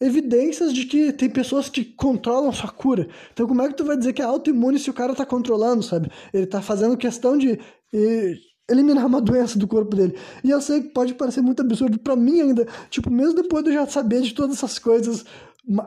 evidências 0.00 0.74
de 0.74 0.84
que 0.84 1.12
tem 1.12 1.28
pessoas 1.28 1.68
que 1.68 1.84
controlam 1.84 2.52
sua 2.52 2.70
cura. 2.70 3.08
Então, 3.32 3.46
como 3.46 3.62
é 3.62 3.68
que 3.68 3.74
tu 3.74 3.84
vai 3.84 3.96
dizer 3.96 4.12
que 4.12 4.20
é 4.20 4.24
autoimune 4.24 4.78
se 4.78 4.90
o 4.90 4.94
cara 4.94 5.14
tá 5.14 5.24
controlando, 5.24 5.82
sabe? 5.82 6.10
Ele 6.32 6.46
tá 6.46 6.60
fazendo 6.60 6.96
questão 6.96 7.36
de 7.36 7.58
eliminar 8.68 9.06
uma 9.06 9.20
doença 9.20 9.58
do 9.58 9.66
corpo 9.66 9.94
dele. 9.94 10.16
E 10.42 10.50
eu 10.50 10.60
sei 10.60 10.82
que 10.82 10.88
pode 10.88 11.14
parecer 11.14 11.40
muito 11.40 11.62
absurdo 11.62 11.98
para 11.98 12.16
mim 12.16 12.40
ainda, 12.40 12.66
tipo, 12.90 13.10
mesmo 13.10 13.34
depois 13.42 13.64
de 13.64 13.70
eu 13.70 13.74
já 13.74 13.86
saber 13.86 14.22
de 14.22 14.34
todas 14.34 14.56
essas 14.56 14.78
coisas 14.78 15.24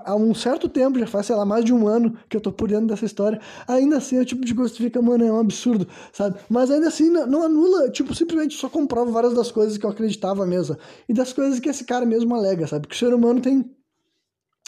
há 0.03 0.15
um 0.15 0.33
certo 0.33 0.67
tempo, 0.67 0.99
já 0.99 1.07
faz, 1.07 1.25
sei 1.25 1.35
lá, 1.35 1.45
mais 1.45 1.63
de 1.63 1.73
um 1.73 1.87
ano 1.87 2.17
que 2.27 2.35
eu 2.35 2.41
tô 2.41 2.51
por 2.51 2.67
dentro 2.67 2.87
dessa 2.87 3.05
história, 3.05 3.39
ainda 3.67 3.97
assim 3.97 4.17
é 4.17 4.21
o 4.21 4.25
tipo 4.25 4.43
de 4.43 4.53
que 4.53 4.69
fica, 4.69 5.01
mano, 5.01 5.23
é 5.23 5.31
um 5.31 5.39
absurdo, 5.39 5.87
sabe? 6.11 6.37
Mas 6.49 6.69
ainda 6.69 6.87
assim 6.87 7.09
não, 7.09 7.25
não 7.25 7.43
anula, 7.43 7.89
tipo, 7.89 8.13
simplesmente 8.13 8.55
só 8.57 8.67
comprova 8.67 9.09
várias 9.09 9.33
das 9.33 9.51
coisas 9.51 9.77
que 9.77 9.85
eu 9.85 9.89
acreditava 9.89 10.45
mesmo. 10.45 10.77
E 11.07 11.13
das 11.13 11.31
coisas 11.31 11.59
que 11.59 11.69
esse 11.69 11.85
cara 11.85 12.05
mesmo 12.05 12.35
alega, 12.35 12.67
sabe? 12.67 12.87
Que 12.87 12.95
o 12.95 12.97
ser 12.97 13.13
humano 13.13 13.39
tem 13.39 13.73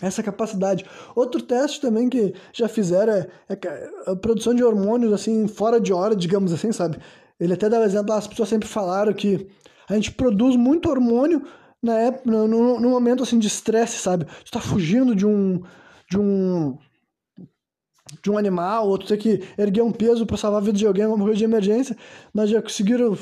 essa 0.01 0.23
capacidade. 0.23 0.85
Outro 1.13 1.41
teste 1.41 1.81
também 1.81 2.09
que 2.09 2.33
já 2.53 2.67
fizeram 2.67 3.13
é, 3.13 3.27
é 3.49 3.89
a 4.07 4.15
produção 4.15 4.53
de 4.53 4.63
hormônios, 4.63 5.11
assim, 5.11 5.47
fora 5.47 5.79
de 5.79 5.91
hora, 5.91 6.15
digamos 6.15 6.53
assim, 6.53 6.71
sabe? 6.71 6.97
Ele 7.41 7.53
até 7.53 7.67
dá 7.67 7.79
o 7.79 7.83
exemplo, 7.83 8.13
as 8.13 8.27
pessoas 8.27 8.49
sempre 8.49 8.69
falaram 8.69 9.11
que 9.13 9.47
a 9.89 9.95
gente 9.95 10.11
produz 10.11 10.55
muito 10.55 10.87
hormônio 10.87 11.41
na 11.81 11.97
época, 11.97 12.29
no, 12.29 12.47
no, 12.47 12.79
no 12.79 12.89
momento 12.91 13.23
assim 13.23 13.39
de 13.39 13.47
estresse, 13.47 13.97
sabe? 13.97 14.25
Tu 14.45 14.51
tá 14.51 14.61
fugindo 14.61 15.15
de 15.15 15.25
um 15.25 15.59
de 16.07 16.19
um 16.19 16.77
de 18.21 18.29
um 18.29 18.37
animal, 18.37 18.89
ou 18.89 18.97
tu 18.97 19.07
tem 19.07 19.17
que 19.17 19.41
erguer 19.57 19.81
um 19.81 19.91
peso 19.91 20.25
para 20.25 20.35
salvar 20.35 20.61
a 20.61 20.65
vida 20.65 20.77
de 20.77 20.85
alguém, 20.85 21.05
alguma 21.05 21.23
coisa 21.23 21.37
de 21.37 21.45
emergência, 21.45 21.95
mas 22.33 22.49
já 22.49 22.61
conseguiram, 22.61 23.17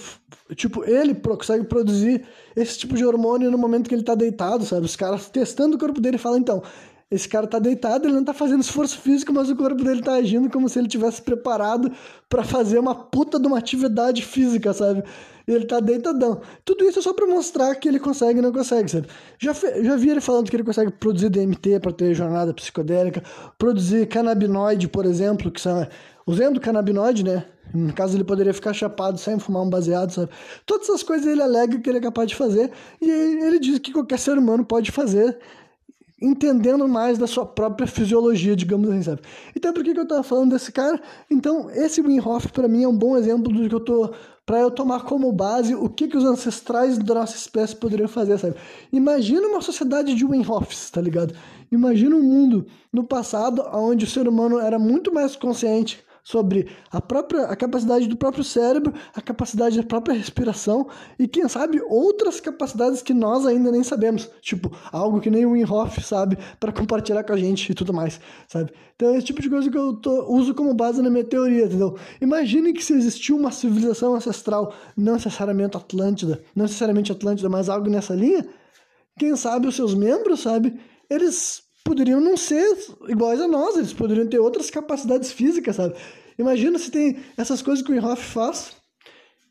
tipo, 0.55 0.83
ele 0.83 1.13
consegue 1.13 1.65
produzir 1.65 2.25
esse 2.55 2.79
tipo 2.79 2.95
de 2.95 3.05
hormônio 3.05 3.51
no 3.51 3.57
momento 3.57 3.87
que 3.87 3.93
ele 3.93 4.03
tá 4.03 4.15
deitado, 4.15 4.65
sabe? 4.65 4.85
Os 4.85 4.95
caras 4.95 5.29
testando 5.29 5.75
o 5.75 5.79
corpo 5.79 6.01
dele 6.01 6.17
falam, 6.17 6.39
então, 6.39 6.63
esse 7.11 7.27
cara 7.27 7.47
tá 7.47 7.57
deitado, 7.57 8.07
ele 8.07 8.13
não 8.13 8.23
tá 8.23 8.33
fazendo 8.33 8.61
esforço 8.61 8.99
físico, 8.99 9.33
mas 9.33 9.49
o 9.49 9.55
corpo 9.55 9.83
dele 9.83 10.01
tá 10.01 10.13
agindo 10.13 10.49
como 10.49 10.69
se 10.69 10.77
ele 10.77 10.87
tivesse 10.87 11.21
preparado 11.21 11.91
para 12.29 12.43
fazer 12.43 12.77
uma 12.77 12.93
puta 12.93 13.39
de 13.39 13.47
uma 13.47 13.57
atividade 13.57 14.23
física, 14.23 14.71
sabe? 14.73 15.03
Ele 15.47 15.65
tá 15.65 15.79
deitadão. 15.79 16.41
Tudo 16.63 16.83
isso 16.85 16.99
é 16.99 17.01
só 17.01 17.11
para 17.11 17.25
mostrar 17.25 17.73
que 17.75 17.87
ele 17.87 17.99
consegue 17.99 18.37
e 18.37 18.41
não 18.41 18.51
consegue, 18.51 18.91
sabe? 18.91 19.07
Já, 19.39 19.53
já 19.53 19.95
vi 19.95 20.11
ele 20.11 20.21
falando 20.21 20.51
que 20.51 20.55
ele 20.55 20.63
consegue 20.63 20.91
produzir 20.91 21.29
DMT 21.29 21.79
para 21.79 21.91
ter 21.91 22.13
jornada 22.13 22.53
psicodélica, 22.53 23.23
produzir 23.57 24.07
canabinoide, 24.07 24.87
por 24.87 25.05
exemplo, 25.05 25.49
que 25.49 25.59
são 25.59 25.87
usando 26.27 26.59
canabinoide, 26.59 27.23
né? 27.23 27.43
No 27.73 27.93
caso, 27.93 28.15
ele 28.15 28.23
poderia 28.23 28.53
ficar 28.53 28.73
chapado 28.73 29.19
sem 29.19 29.37
fumar 29.39 29.63
um 29.63 29.69
baseado, 29.69 30.11
sabe? 30.11 30.29
Todas 30.65 30.89
essas 30.89 31.03
coisas 31.03 31.25
ele 31.25 31.41
alega 31.41 31.79
que 31.79 31.89
ele 31.89 31.99
é 31.99 32.01
capaz 32.01 32.27
de 32.27 32.35
fazer 32.35 32.71
e 33.01 33.09
ele 33.09 33.59
diz 33.59 33.79
que 33.79 33.91
qualquer 33.91 34.19
ser 34.19 34.37
humano 34.37 34.63
pode 34.63 34.91
fazer 34.91 35.37
entendendo 36.21 36.87
mais 36.87 37.17
da 37.17 37.27
sua 37.27 37.45
própria 37.45 37.87
fisiologia, 37.87 38.55
digamos 38.55 38.89
assim, 38.89 39.03
sabe? 39.03 39.21
Então, 39.55 39.73
por 39.73 39.83
que, 39.83 39.93
que 39.93 39.99
eu 39.99 40.07
tava 40.07 40.23
falando 40.23 40.51
desse 40.51 40.71
cara? 40.71 41.01
Então, 41.29 41.69
esse 41.71 42.01
Wim 42.01 42.19
Hof, 42.19 42.47
para 42.51 42.67
mim, 42.67 42.83
é 42.83 42.87
um 42.87 42.97
bom 42.97 43.15
exemplo 43.17 43.51
do 43.51 43.67
que 43.67 43.75
eu 43.75 43.79
tô... 43.79 44.13
para 44.45 44.59
eu 44.59 44.71
tomar 44.71 45.03
como 45.03 45.31
base 45.31 45.75
o 45.75 45.87
que, 45.87 46.07
que 46.07 46.17
os 46.17 46.25
ancestrais 46.25 46.97
da 46.97 47.13
nossa 47.13 47.35
espécie 47.35 47.75
poderiam 47.75 48.07
fazer, 48.07 48.37
sabe? 48.37 48.55
Imagina 48.91 49.47
uma 49.47 49.61
sociedade 49.61 50.13
de 50.13 50.25
Wim 50.25 50.45
Hofs, 50.45 50.89
tá 50.89 51.01
ligado? 51.01 51.33
Imagina 51.71 52.15
um 52.15 52.23
mundo 52.23 52.65
no 52.91 53.03
passado 53.03 53.63
onde 53.73 54.05
o 54.05 54.09
ser 54.09 54.27
humano 54.27 54.59
era 54.59 54.79
muito 54.79 55.13
mais 55.13 55.35
consciente 55.35 56.03
sobre 56.23 56.67
a 56.91 57.01
própria 57.01 57.45
a 57.45 57.55
capacidade 57.55 58.07
do 58.07 58.17
próprio 58.17 58.43
cérebro, 58.43 58.93
a 59.15 59.21
capacidade 59.21 59.77
da 59.77 59.83
própria 59.83 60.15
respiração 60.15 60.87
e 61.17 61.27
quem 61.27 61.47
sabe 61.47 61.81
outras 61.87 62.39
capacidades 62.39 63.01
que 63.01 63.13
nós 63.13 63.45
ainda 63.45 63.71
nem 63.71 63.83
sabemos, 63.83 64.29
tipo 64.41 64.71
algo 64.91 65.19
que 65.19 65.29
nem 65.29 65.45
o 65.45 65.51
Wim 65.51 65.63
Hof 65.63 66.01
sabe 66.01 66.37
para 66.59 66.71
compartilhar 66.71 67.23
com 67.23 67.33
a 67.33 67.37
gente 67.37 67.71
e 67.71 67.75
tudo 67.75 67.93
mais, 67.93 68.19
sabe? 68.47 68.71
Então 68.95 69.13
é 69.13 69.17
esse 69.17 69.27
tipo 69.27 69.41
de 69.41 69.49
coisa 69.49 69.69
que 69.69 69.77
eu 69.77 69.93
tô, 69.93 70.33
uso 70.33 70.53
como 70.53 70.73
base 70.73 71.01
na 71.01 71.09
minha 71.09 71.23
teoria, 71.23 71.65
entendeu? 71.65 71.97
Imagine 72.19 72.73
que 72.73 72.83
se 72.83 72.93
existiu 72.93 73.37
uma 73.37 73.51
civilização 73.51 74.13
ancestral, 74.13 74.73
não 74.95 75.13
necessariamente 75.13 75.77
Atlântida, 75.77 76.41
não 76.55 76.63
necessariamente 76.63 77.11
Atlântida, 77.11 77.47
mas 77.49 77.69
algo 77.69 77.89
nessa 77.89 78.13
linha, 78.13 78.45
quem 79.17 79.35
sabe 79.35 79.67
os 79.67 79.75
seus 79.75 79.93
membros, 79.93 80.41
sabe? 80.41 80.79
Eles 81.09 81.68
poderiam 81.89 82.21
não 82.21 82.37
ser 82.37 82.77
iguais 83.07 83.41
a 83.41 83.47
nós, 83.47 83.75
eles 83.75 83.93
poderiam 83.93 84.27
ter 84.27 84.37
outras 84.37 84.69
capacidades 84.69 85.31
físicas, 85.31 85.75
sabe? 85.75 85.95
Imagina 86.37 86.77
se 86.77 86.91
tem 86.91 87.17
essas 87.35 87.63
coisas 87.63 87.83
que 87.83 87.91
o 87.91 87.95
Inhofe 87.95 88.25
faz. 88.25 88.73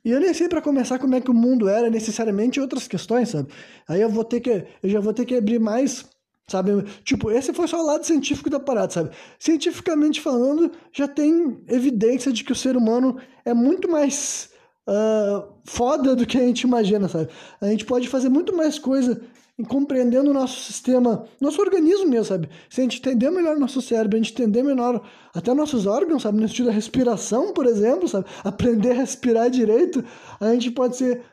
E 0.04 0.12
eu 0.12 0.20
nem 0.20 0.32
sei 0.32 0.48
para 0.48 0.62
começar 0.62 1.00
como 1.00 1.16
é 1.16 1.20
que 1.20 1.32
o 1.32 1.34
mundo 1.34 1.68
era 1.68 1.90
necessariamente 1.90 2.60
outras 2.60 2.86
questões, 2.86 3.30
sabe? 3.30 3.48
Aí 3.88 4.00
eu 4.00 4.08
vou 4.08 4.22
ter 4.22 4.38
que 4.38 4.50
eu 4.50 4.88
já 4.88 5.00
vou 5.00 5.12
ter 5.12 5.24
que 5.24 5.34
abrir 5.34 5.58
mais, 5.58 6.06
sabe? 6.46 6.70
Tipo, 7.02 7.32
esse 7.32 7.52
foi 7.52 7.66
só 7.66 7.82
o 7.82 7.86
lado 7.86 8.06
científico 8.06 8.48
da 8.48 8.60
parada, 8.60 8.92
sabe? 8.92 9.10
Cientificamente 9.36 10.20
falando, 10.20 10.70
já 10.92 11.08
tem 11.08 11.60
evidência 11.66 12.32
de 12.32 12.44
que 12.44 12.52
o 12.52 12.56
ser 12.56 12.76
humano 12.76 13.18
é 13.44 13.52
muito 13.52 13.90
mais 13.90 14.50
uh, 14.88 15.54
foda 15.64 16.14
do 16.14 16.24
que 16.24 16.38
a 16.38 16.42
gente 16.42 16.60
imagina, 16.60 17.08
sabe? 17.08 17.28
A 17.60 17.66
gente 17.66 17.84
pode 17.84 18.08
fazer 18.08 18.28
muito 18.28 18.54
mais 18.54 18.78
coisa 18.78 19.20
em 19.58 19.64
compreendendo 19.64 20.30
o 20.30 20.34
nosso 20.34 20.60
sistema, 20.62 21.26
nosso 21.40 21.60
organismo 21.60 22.08
mesmo, 22.08 22.26
sabe? 22.26 22.48
Se 22.70 22.80
a 22.80 22.84
gente 22.84 22.98
entender 22.98 23.28
melhor 23.30 23.56
o 23.56 23.60
nosso 23.60 23.82
cérebro, 23.82 24.16
a 24.16 24.22
gente 24.22 24.32
entender 24.32 24.62
melhor 24.62 25.04
até 25.34 25.52
nossos 25.52 25.84
órgãos, 25.84 26.22
sabe? 26.22 26.40
No 26.40 26.46
sentido 26.46 26.66
da 26.66 26.72
respiração, 26.72 27.52
por 27.52 27.66
exemplo, 27.66 28.06
sabe? 28.06 28.26
Aprender 28.44 28.92
a 28.92 28.94
respirar 28.94 29.50
direito, 29.50 30.04
a 30.38 30.52
gente 30.52 30.70
pode 30.70 30.96
ser 30.96 31.24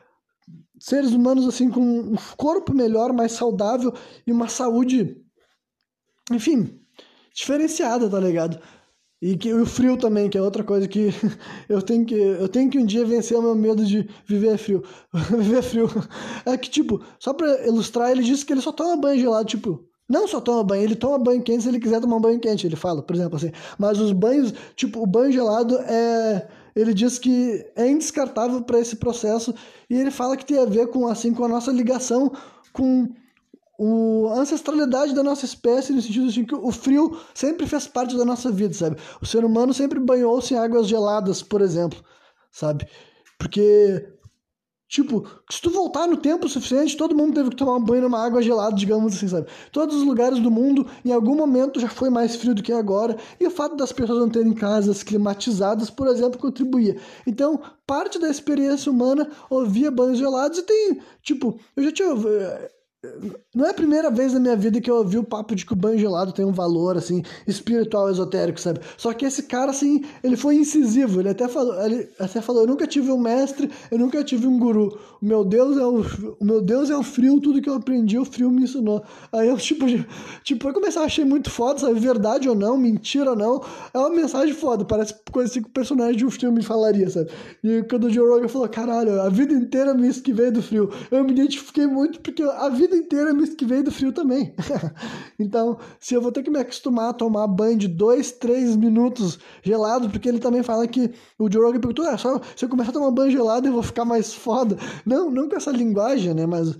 seres 0.80 1.12
humanos 1.12 1.46
assim 1.46 1.70
com 1.70 1.80
um 1.80 2.16
corpo 2.36 2.74
melhor, 2.74 3.12
mais 3.12 3.32
saudável 3.32 3.94
e 4.26 4.32
uma 4.32 4.48
saúde, 4.48 5.16
enfim, 6.32 6.80
diferenciada, 7.32 8.10
tá 8.10 8.18
ligado? 8.18 8.60
E 9.20 9.36
que 9.36 9.52
o 9.52 9.64
frio 9.64 9.96
também, 9.96 10.28
que 10.28 10.36
é 10.36 10.42
outra 10.42 10.62
coisa 10.62 10.86
que 10.86 11.08
eu 11.68 11.80
tenho 11.80 12.04
que 12.04 12.14
eu 12.14 12.48
tenho 12.48 12.70
que 12.70 12.78
um 12.78 12.84
dia 12.84 13.04
vencer 13.04 13.38
o 13.38 13.42
meu 13.42 13.54
medo 13.54 13.84
de 13.84 14.08
viver 14.26 14.58
frio. 14.58 14.82
viver 15.12 15.62
frio. 15.62 15.88
É 16.44 16.56
que 16.56 16.68
tipo, 16.68 17.02
só 17.18 17.32
para 17.32 17.66
ilustrar, 17.66 18.10
ele 18.10 18.22
disse 18.22 18.44
que 18.44 18.52
ele 18.52 18.60
só 18.60 18.72
toma 18.72 18.96
banho 18.96 19.20
gelado, 19.20 19.46
tipo, 19.46 19.84
não 20.08 20.28
só 20.28 20.40
toma 20.40 20.62
banho, 20.62 20.84
ele 20.84 20.94
toma 20.94 21.18
banho 21.18 21.42
quente 21.42 21.62
se 21.62 21.68
ele 21.68 21.80
quiser 21.80 22.00
tomar 22.00 22.16
um 22.16 22.20
banho 22.20 22.38
quente, 22.38 22.66
ele 22.66 22.76
fala, 22.76 23.02
por 23.02 23.16
exemplo 23.16 23.36
assim. 23.36 23.50
Mas 23.78 23.98
os 23.98 24.12
banhos, 24.12 24.52
tipo, 24.76 25.02
o 25.02 25.06
banho 25.06 25.32
gelado 25.32 25.76
é 25.78 26.46
ele 26.76 26.92
diz 26.92 27.18
que 27.18 27.66
é 27.74 27.88
indescartável 27.88 28.60
para 28.60 28.78
esse 28.78 28.96
processo 28.96 29.54
e 29.88 29.94
ele 29.94 30.10
fala 30.10 30.36
que 30.36 30.44
tem 30.44 30.58
a 30.58 30.66
ver 30.66 30.88
com 30.88 31.08
assim 31.08 31.32
com 31.32 31.42
a 31.42 31.48
nossa 31.48 31.72
ligação 31.72 32.30
com 32.70 33.08
o, 33.78 34.28
a 34.28 34.40
ancestralidade 34.40 35.14
da 35.14 35.22
nossa 35.22 35.44
espécie, 35.44 35.92
no 35.92 36.00
sentido 36.00 36.28
assim 36.28 36.44
que 36.44 36.54
o 36.54 36.70
frio 36.70 37.18
sempre 37.34 37.66
fez 37.66 37.86
parte 37.86 38.16
da 38.16 38.24
nossa 38.24 38.50
vida, 38.50 38.74
sabe? 38.74 38.96
O 39.20 39.26
ser 39.26 39.44
humano 39.44 39.74
sempre 39.74 40.00
banhou-se 40.00 40.54
em 40.54 40.56
águas 40.56 40.88
geladas, 40.88 41.42
por 41.42 41.60
exemplo, 41.60 42.02
sabe? 42.50 42.86
Porque, 43.38 44.08
tipo, 44.88 45.28
se 45.50 45.60
tu 45.60 45.68
voltar 45.68 46.06
no 46.06 46.16
tempo 46.16 46.48
suficiente, 46.48 46.96
todo 46.96 47.14
mundo 47.14 47.34
teve 47.34 47.50
que 47.50 47.56
tomar 47.56 47.76
um 47.76 47.84
banho 47.84 48.02
numa 48.02 48.24
água 48.24 48.40
gelada, 48.40 48.74
digamos 48.74 49.14
assim, 49.14 49.28
sabe? 49.28 49.46
Todos 49.70 49.96
os 49.96 50.02
lugares 50.04 50.38
do 50.38 50.50
mundo, 50.50 50.86
em 51.04 51.12
algum 51.12 51.36
momento, 51.36 51.78
já 51.78 51.88
foi 51.88 52.08
mais 52.08 52.34
frio 52.34 52.54
do 52.54 52.62
que 52.62 52.72
agora, 52.72 53.16
e 53.38 53.46
o 53.46 53.50
fato 53.50 53.76
das 53.76 53.92
pessoas 53.92 54.20
não 54.20 54.30
terem 54.30 54.54
casas 54.54 55.02
climatizadas, 55.02 55.90
por 55.90 56.06
exemplo, 56.08 56.40
contribuía. 56.40 56.96
Então, 57.26 57.60
parte 57.86 58.18
da 58.18 58.30
experiência 58.30 58.90
humana 58.90 59.30
ouvia 59.50 59.90
banhos 59.90 60.18
gelados 60.18 60.58
e 60.58 60.62
tem, 60.62 61.02
tipo, 61.22 61.60
eu 61.76 61.84
já 61.84 61.92
tinha 61.92 62.14
não 63.54 63.66
é 63.66 63.70
a 63.70 63.74
primeira 63.74 64.10
vez 64.10 64.32
na 64.32 64.40
minha 64.40 64.56
vida 64.56 64.80
que 64.80 64.90
eu 64.90 64.96
ouvi 64.96 65.18
o 65.18 65.24
papo 65.24 65.54
de 65.54 65.64
que 65.64 65.72
o 65.72 65.76
banho 65.76 65.98
gelado 65.98 66.32
tem 66.32 66.44
um 66.44 66.52
valor, 66.52 66.96
assim, 66.96 67.22
espiritual, 67.46 68.10
esotérico, 68.10 68.60
sabe? 68.60 68.80
Só 68.96 69.12
que 69.12 69.24
esse 69.24 69.44
cara, 69.44 69.70
assim, 69.70 70.04
ele 70.22 70.36
foi 70.36 70.56
incisivo. 70.56 71.20
Ele 71.20 71.30
até 71.30 71.48
falou, 71.48 71.80
ele 71.84 72.08
até 72.18 72.40
falou 72.40 72.62
eu 72.62 72.66
nunca 72.66 72.86
tive 72.86 73.10
um 73.10 73.18
mestre, 73.18 73.70
eu 73.90 73.98
nunca 73.98 74.22
tive 74.22 74.46
um 74.46 74.58
guru. 74.58 74.98
O 75.22 75.26
meu 75.26 75.44
Deus 75.44 75.76
é 75.76 75.86
o, 75.86 76.04
o 76.40 76.44
meu 76.44 76.60
Deus 76.60 76.90
é 76.90 76.96
o 76.96 77.02
frio, 77.02 77.40
tudo 77.40 77.60
que 77.60 77.68
eu 77.68 77.74
aprendi, 77.74 78.18
o 78.18 78.24
frio 78.24 78.50
me 78.50 78.64
ensinou. 78.64 79.02
Aí 79.32 79.48
eu, 79.48 79.56
tipo, 79.58 79.86
tipo, 80.42 80.68
eu 80.68 80.74
comecei 80.74 81.00
a 81.00 81.04
achar 81.04 81.24
muito 81.24 81.50
foda, 81.50 81.80
sabe? 81.80 81.98
Verdade 81.98 82.48
ou 82.48 82.54
não, 82.54 82.76
mentira 82.76 83.30
ou 83.30 83.36
não. 83.36 83.62
É 83.94 83.98
uma 83.98 84.10
mensagem 84.10 84.54
foda, 84.54 84.84
parece 84.84 85.14
coisa 85.32 85.50
assim 85.50 85.62
que 85.62 85.68
o 85.68 85.72
personagem 85.72 86.16
de 86.16 86.26
um 86.26 86.30
filme 86.30 86.62
falaria, 86.62 87.08
sabe? 87.08 87.30
E 87.62 87.82
quando 87.88 88.04
o 88.04 88.10
Joe 88.10 88.28
Rogan 88.28 88.48
falou, 88.48 88.68
caralho, 88.68 89.20
a 89.20 89.28
vida 89.28 89.54
inteira 89.54 89.94
me 89.94 90.08
esquivei 90.08 90.50
do 90.50 90.62
frio. 90.62 90.90
Eu 91.10 91.24
me 91.24 91.32
identifiquei 91.32 91.86
muito 91.86 92.20
porque 92.20 92.42
a 92.42 92.68
vida 92.68 92.95
vida 92.96 93.04
inteira 93.04 93.34
me 93.34 93.42
esquivei 93.42 93.82
do 93.82 93.90
frio 93.90 94.12
também. 94.12 94.54
então, 95.38 95.78
se 96.00 96.14
eu 96.14 96.22
vou 96.22 96.32
ter 96.32 96.42
que 96.42 96.50
me 96.50 96.58
acostumar 96.58 97.10
a 97.10 97.12
tomar 97.12 97.46
banho 97.46 97.76
de 97.76 97.88
2, 97.88 98.32
3 98.32 98.76
minutos 98.76 99.38
gelado, 99.62 100.08
porque 100.08 100.28
ele 100.28 100.38
também 100.38 100.62
fala 100.62 100.86
que 100.86 101.12
o 101.38 101.50
Joe 101.50 101.64
Rogan 101.64 101.80
perguntou, 101.80 102.06
ah, 102.06 102.16
só 102.16 102.40
se 102.54 102.64
eu 102.64 102.68
começar 102.68 102.90
a 102.90 102.94
tomar 102.94 103.10
banho 103.10 103.30
gelado 103.30 103.68
eu 103.68 103.72
vou 103.72 103.82
ficar 103.82 104.04
mais 104.04 104.34
foda. 104.34 104.76
Não, 105.04 105.30
não 105.30 105.48
com 105.48 105.56
essa 105.56 105.70
linguagem, 105.70 106.34
né, 106.34 106.46
mas 106.46 106.76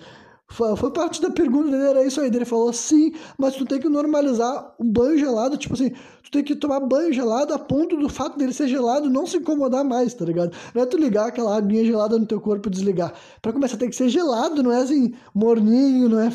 foi, 0.49 0.91
parte 0.93 1.21
da 1.21 1.31
pergunta 1.31 1.71
dele, 1.71 1.83
era 1.83 2.05
isso 2.07 2.21
aí. 2.21 2.29
Ele 2.29 2.45
falou 2.45 2.73
sim, 2.73 3.13
mas 3.37 3.57
tu 3.57 3.65
tem 3.65 3.81
que 3.81 3.89
normalizar 3.89 4.75
o 4.79 4.85
banho 4.85 5.19
gelado. 5.19 5.57
Tipo 5.57 5.75
assim, 5.75 5.91
tu 6.23 6.31
tem 6.31 6.45
que 6.45 6.55
tomar 6.55 6.81
banho 6.81 7.13
gelado 7.13 7.53
a 7.53 7.59
ponto 7.59 7.97
do 7.97 8.09
fato 8.09 8.39
dele 8.39 8.53
ser 8.53 8.69
gelado 8.69 9.11
não 9.11 9.27
se 9.27 9.39
incomodar 9.39 9.85
mais, 9.85 10.15
tá 10.15 10.25
ligado? 10.25 10.57
Não 10.73 10.83
é 10.83 10.87
tu 10.87 10.97
ligar 10.97 11.29
aquela 11.29 11.57
aguinha 11.57 11.85
gelada 11.85 12.17
no 12.19 12.27
teu 12.27 12.41
corpo 12.41 12.69
e 12.69 12.71
desligar. 12.71 13.13
Pra 13.43 13.53
começar, 13.53 13.77
tem 13.77 13.91
que 13.91 13.97
ser 13.97 14.09
gelado, 14.09 14.63
não 14.63 14.73
é 14.73 14.83
assim, 14.83 15.15
morninho, 15.35 16.09
não 16.09 16.21
é. 16.21 16.33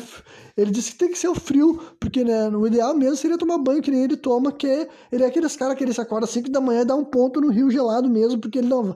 Ele 0.56 0.70
disse 0.70 0.92
que 0.92 0.98
tem 0.98 1.10
que 1.10 1.18
ser 1.18 1.28
o 1.28 1.34
frio, 1.34 1.80
porque 1.98 2.22
né, 2.22 2.48
o 2.48 2.66
ideal 2.66 2.94
mesmo 2.94 3.16
seria 3.16 3.38
tomar 3.38 3.56
banho 3.56 3.80
que 3.80 3.90
nem 3.90 4.04
ele 4.04 4.16
toma, 4.16 4.52
que 4.52 4.88
ele 5.10 5.24
é 5.24 5.26
aqueles 5.26 5.56
caras 5.56 5.76
que 5.76 5.82
ele 5.82 5.94
se 5.94 6.00
acorda 6.00 6.26
às 6.26 6.30
5 6.30 6.50
da 6.50 6.60
manhã 6.60 6.82
e 6.82 6.84
dá 6.84 6.94
um 6.94 7.04
ponto 7.04 7.40
no 7.40 7.48
rio 7.48 7.70
gelado 7.70 8.08
mesmo, 8.10 8.38
porque 8.38 8.58
ele 8.58 8.68
não 8.68 8.94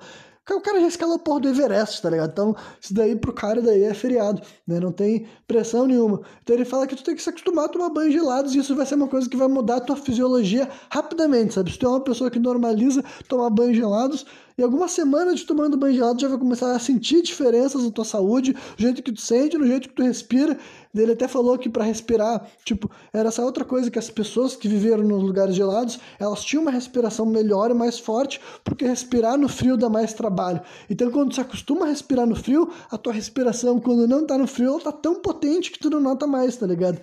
o 0.55 0.61
cara 0.61 0.81
já 0.81 0.87
escalou 0.87 1.17
a 1.17 1.19
porra 1.19 1.41
do 1.41 1.49
Everest, 1.49 2.01
tá 2.01 2.09
ligado? 2.09 2.31
Então, 2.31 2.57
isso 2.81 2.95
daí 2.95 3.17
pro 3.17 3.33
cara 3.33 3.61
daí 3.61 3.83
é 3.83 3.93
feriado, 3.93 4.41
né? 4.67 4.79
Não 4.79 4.93
tem 4.93 5.27
pressão 5.47 5.87
nenhuma. 5.87 6.21
Então 6.43 6.55
ele 6.55 6.65
fala 6.65 6.87
que 6.87 6.95
tu 6.95 7.03
tem 7.03 7.17
que 7.17 7.23
se 7.23 7.29
acostumar 7.29 7.65
a 7.65 7.69
tomar 7.69 7.91
banhos 7.91 8.13
gelados 8.13 8.55
e 8.55 8.59
isso 8.59 8.75
vai 8.77 8.87
ser 8.87 8.95
uma 8.95 9.09
coisa 9.09 9.29
que 9.29 9.37
vai 9.37 9.49
mudar 9.49 9.77
a 9.77 9.81
tua 9.81 9.97
fisiologia 9.97 10.69
rapidamente, 10.89 11.55
sabe? 11.55 11.73
Se 11.73 11.79
tu 11.79 11.87
é 11.87 11.89
uma 11.89 12.01
pessoa 12.01 12.31
que 12.31 12.39
normaliza 12.39 13.05
tomar 13.29 13.51
banhos 13.51 13.77
gelados, 13.77 14.25
e 14.59 14.63
algumas 14.63 14.93
semanas 14.93 15.41
de 15.41 15.47
tomando 15.47 15.77
banho 15.77 15.95
gelado 15.95 16.21
já 16.21 16.29
vai 16.29 16.39
começar 16.39 16.75
a 16.75 16.79
sentir 16.79 17.21
diferenças 17.21 17.85
na 17.85 17.91
tua 17.91 18.07
saúde, 18.07 18.53
no 18.55 18.79
jeito 18.79 19.03
que 19.03 19.13
tu 19.13 19.21
sente, 19.21 19.59
no 19.59 19.67
jeito 19.67 19.89
que 19.89 19.95
tu 19.95 20.03
respira. 20.03 20.59
Ele 20.95 21.13
até 21.13 21.29
falou 21.29 21.59
que 21.59 21.69
para 21.69 21.85
respirar, 21.85 22.49
tipo, 22.65 22.91
era 23.13 23.29
essa 23.29 23.45
outra 23.45 23.67
coisa 23.67 23.91
que 23.91 23.99
as 23.99 24.09
pessoas 24.09 24.57
que 24.57 24.67
viveram 24.67 25.03
nos 25.03 25.23
lugares 25.23 25.55
gelados, 25.55 26.01
elas 26.19 26.43
tinham 26.43 26.63
uma 26.63 26.71
respiração 26.71 27.27
melhor 27.27 27.71
e 27.71 27.75
mais 27.75 27.99
forte, 27.99 28.41
porque 28.65 28.87
respirar 28.87 29.37
no 29.37 29.47
frio 29.47 29.77
dá 29.77 29.91
mais 29.91 30.15
trabalho. 30.15 30.63
Então, 30.89 31.11
quando 31.11 31.35
se 31.35 31.41
acostuma 31.41 31.85
a 31.85 31.89
respirar 31.91 32.27
no 32.27 32.35
frio, 32.35 32.73
a 32.91 32.97
tua 32.97 33.13
respiração, 33.13 33.79
quando 33.79 34.09
não 34.09 34.27
tá 34.27 34.39
no 34.39 34.47
frio, 34.47 34.71
ela 34.71 34.81
tá 34.81 34.93
tão 34.93 35.21
potente 35.21 35.71
que 35.71 35.79
tu 35.79 35.91
não 35.91 36.01
nota 36.01 36.27
mais, 36.27 36.57
tá 36.57 36.67
ligado? 36.67 36.99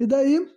E 0.00 0.06
daí, 0.06 0.48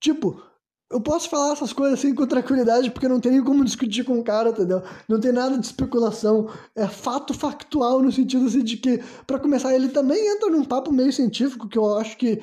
tipo, 0.00 0.42
eu 0.90 1.00
posso 1.00 1.28
falar 1.28 1.52
essas 1.52 1.72
coisas 1.72 1.98
assim 1.98 2.14
com 2.14 2.26
tranquilidade 2.26 2.90
porque 2.90 3.08
não 3.08 3.18
tem 3.18 3.32
nem 3.32 3.42
como 3.42 3.64
discutir 3.64 4.04
com 4.04 4.18
o 4.18 4.24
cara, 4.24 4.50
entendeu? 4.50 4.82
Não 5.08 5.18
tem 5.18 5.32
nada 5.32 5.58
de 5.58 5.66
especulação, 5.66 6.48
é 6.76 6.86
fato 6.86 7.34
factual 7.34 8.00
no 8.02 8.12
sentido 8.12 8.46
assim 8.46 8.62
de 8.62 8.76
que, 8.76 9.02
para 9.26 9.38
começar, 9.38 9.74
ele 9.74 9.88
também 9.88 10.26
entra 10.28 10.50
num 10.50 10.64
papo 10.64 10.92
meio 10.92 11.12
científico 11.12 11.68
que 11.68 11.78
eu 11.78 11.96
acho 11.96 12.16
que 12.16 12.42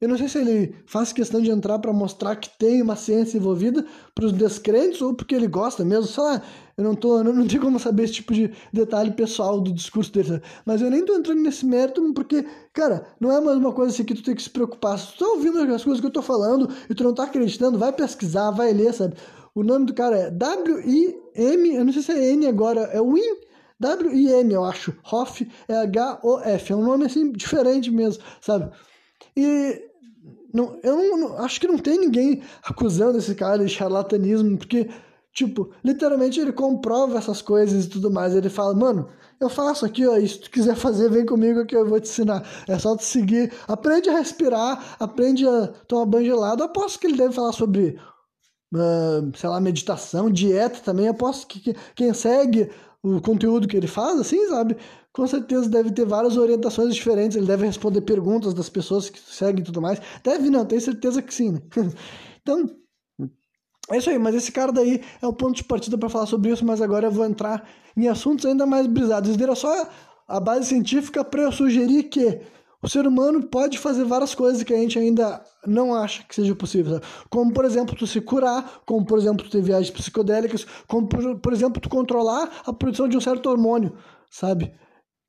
eu 0.00 0.08
não 0.08 0.16
sei 0.16 0.28
se 0.28 0.38
ele 0.38 0.74
faz 0.86 1.12
questão 1.12 1.42
de 1.42 1.50
entrar 1.50 1.78
para 1.78 1.92
mostrar 1.92 2.34
que 2.36 2.48
tem 2.58 2.80
uma 2.80 2.96
ciência 2.96 3.36
envolvida 3.36 3.84
para 4.14 4.24
os 4.24 4.32
descrentes 4.32 5.02
ou 5.02 5.14
porque 5.14 5.34
ele 5.34 5.46
gosta 5.46 5.84
mesmo, 5.84 6.06
sei 6.06 6.24
lá. 6.24 6.42
Eu 6.76 6.84
não 6.84 6.94
tô, 6.94 7.22
não, 7.22 7.34
não 7.34 7.46
tenho 7.46 7.60
como 7.60 7.78
saber 7.78 8.04
esse 8.04 8.14
tipo 8.14 8.32
de 8.32 8.50
detalhe 8.72 9.10
pessoal 9.10 9.60
do 9.60 9.70
discurso 9.70 10.10
dele, 10.10 10.40
mas 10.64 10.80
eu 10.80 10.90
nem 10.90 11.04
tô 11.04 11.14
entrando 11.14 11.42
nesse 11.42 11.66
mérito 11.66 12.00
porque, 12.14 12.46
cara, 12.72 13.06
não 13.20 13.30
é 13.30 13.38
mais 13.38 13.58
uma 13.58 13.72
coisa 13.72 13.92
assim 13.92 14.02
que 14.02 14.14
tu 14.14 14.22
tem 14.22 14.34
que 14.34 14.42
se 14.42 14.48
preocupar. 14.48 14.98
Se 14.98 15.12
tu 15.12 15.18
tá 15.18 15.26
ouvindo 15.26 15.58
as 15.58 15.84
coisas 15.84 16.00
que 16.00 16.06
eu 16.06 16.10
tô 16.10 16.22
falando 16.22 16.70
e 16.88 16.94
tu 16.94 17.04
não 17.04 17.12
tá 17.12 17.24
acreditando, 17.24 17.78
vai 17.78 17.92
pesquisar, 17.92 18.50
vai 18.52 18.72
ler, 18.72 18.94
sabe? 18.94 19.14
O 19.54 19.62
nome 19.62 19.84
do 19.84 19.92
cara 19.92 20.16
é 20.16 20.30
W-I-M, 20.30 21.74
eu 21.74 21.84
não 21.84 21.92
sei 21.92 22.02
se 22.02 22.12
é 22.12 22.32
N 22.32 22.46
agora, 22.46 22.82
é 22.92 23.02
Win 23.02 23.36
W-I-M, 23.80 24.52
eu 24.52 24.64
acho. 24.64 24.94
Hoff 25.10 25.46
é 25.68 25.74
H-O-F. 25.74 26.72
É 26.72 26.76
um 26.76 26.84
nome 26.84 27.06
assim 27.06 27.32
diferente 27.32 27.90
mesmo, 27.90 28.22
sabe? 28.40 28.70
E 29.36 29.89
não, 30.52 30.78
eu 30.82 30.96
não, 30.96 31.16
não, 31.16 31.38
acho 31.38 31.60
que 31.60 31.66
não 31.66 31.78
tem 31.78 31.98
ninguém 31.98 32.42
acusando 32.64 33.18
esse 33.18 33.34
cara 33.34 33.64
de 33.64 33.68
charlatanismo, 33.70 34.56
porque, 34.58 34.88
tipo, 35.32 35.72
literalmente 35.84 36.40
ele 36.40 36.52
comprova 36.52 37.18
essas 37.18 37.40
coisas 37.42 37.84
e 37.84 37.88
tudo 37.88 38.10
mais. 38.10 38.34
Ele 38.34 38.48
fala, 38.48 38.74
mano, 38.74 39.08
eu 39.40 39.48
faço 39.48 39.86
aqui, 39.86 40.06
ó, 40.06 40.16
e 40.16 40.28
se 40.28 40.38
tu 40.38 40.50
quiser 40.50 40.76
fazer, 40.76 41.10
vem 41.10 41.24
comigo 41.24 41.64
que 41.64 41.74
eu 41.74 41.88
vou 41.88 42.00
te 42.00 42.08
ensinar. 42.08 42.46
É 42.68 42.78
só 42.78 42.96
tu 42.96 43.04
seguir. 43.04 43.52
Aprende 43.66 44.10
a 44.10 44.18
respirar, 44.18 44.96
aprende 44.98 45.46
a 45.46 45.68
tomar 45.88 46.06
banho 46.06 46.26
gelado. 46.26 46.62
Aposto 46.62 46.98
que 46.98 47.06
ele 47.06 47.16
deve 47.16 47.34
falar 47.34 47.52
sobre, 47.52 47.98
uh, 48.74 49.36
sei 49.36 49.48
lá, 49.48 49.60
meditação, 49.60 50.30
dieta 50.30 50.80
também. 50.80 51.08
Aposto 51.08 51.46
que, 51.46 51.60
que 51.60 51.74
quem 51.94 52.12
segue 52.12 52.70
o 53.02 53.20
conteúdo 53.20 53.66
que 53.66 53.76
ele 53.76 53.86
faz, 53.86 54.20
assim, 54.20 54.46
sabe? 54.48 54.76
Com 55.12 55.26
certeza 55.26 55.68
deve 55.68 55.90
ter 55.90 56.06
várias 56.06 56.36
orientações 56.36 56.94
diferentes, 56.94 57.36
ele 57.36 57.46
deve 57.46 57.66
responder 57.66 58.00
perguntas 58.02 58.54
das 58.54 58.68
pessoas 58.68 59.10
que 59.10 59.18
seguem 59.18 59.62
e 59.62 59.64
tudo 59.64 59.82
mais. 59.82 60.00
Deve 60.22 60.50
não, 60.50 60.64
tenho 60.64 60.80
certeza 60.80 61.20
que 61.22 61.34
sim, 61.34 61.52
né? 61.52 61.60
Então, 62.42 62.70
é 63.90 63.98
isso 63.98 64.08
aí, 64.08 64.18
mas 64.18 64.34
esse 64.34 64.50
cara 64.50 64.72
daí 64.72 65.02
é 65.20 65.26
o 65.26 65.32
ponto 65.32 65.56
de 65.56 65.64
partida 65.64 65.98
para 65.98 66.08
falar 66.08 66.26
sobre 66.26 66.50
isso, 66.50 66.64
mas 66.64 66.80
agora 66.80 67.08
eu 67.08 67.10
vou 67.10 67.26
entrar 67.26 67.68
em 67.96 68.08
assuntos 68.08 68.46
ainda 68.46 68.64
mais 68.64 68.86
brisados. 68.86 69.28
Isso 69.28 69.42
era 69.42 69.54
só 69.54 69.88
a 70.26 70.40
base 70.40 70.66
científica 70.66 71.24
para 71.24 71.42
eu 71.42 71.52
sugerir 71.52 72.04
que 72.04 72.40
o 72.82 72.88
ser 72.88 73.06
humano 73.06 73.42
pode 73.42 73.78
fazer 73.78 74.04
várias 74.04 74.34
coisas 74.34 74.62
que 74.62 74.72
a 74.72 74.76
gente 74.76 74.98
ainda 74.98 75.44
não 75.66 75.94
acha 75.94 76.22
que 76.22 76.34
seja 76.34 76.54
possível. 76.54 76.94
Sabe? 76.94 77.06
Como, 77.28 77.52
por 77.52 77.64
exemplo, 77.64 77.94
tu 77.94 78.06
se 78.06 78.20
curar, 78.20 78.80
como, 78.86 79.04
por 79.04 79.18
exemplo, 79.18 79.44
tu 79.44 79.50
ter 79.50 79.60
viagens 79.60 79.90
psicodélicas, 79.90 80.66
como, 80.86 81.06
por, 81.06 81.38
por 81.40 81.52
exemplo, 81.52 81.80
tu 81.80 81.88
controlar 81.88 82.62
a 82.64 82.72
produção 82.72 83.08
de 83.08 83.16
um 83.16 83.20
certo 83.20 83.50
hormônio, 83.50 83.92
sabe? 84.30 84.72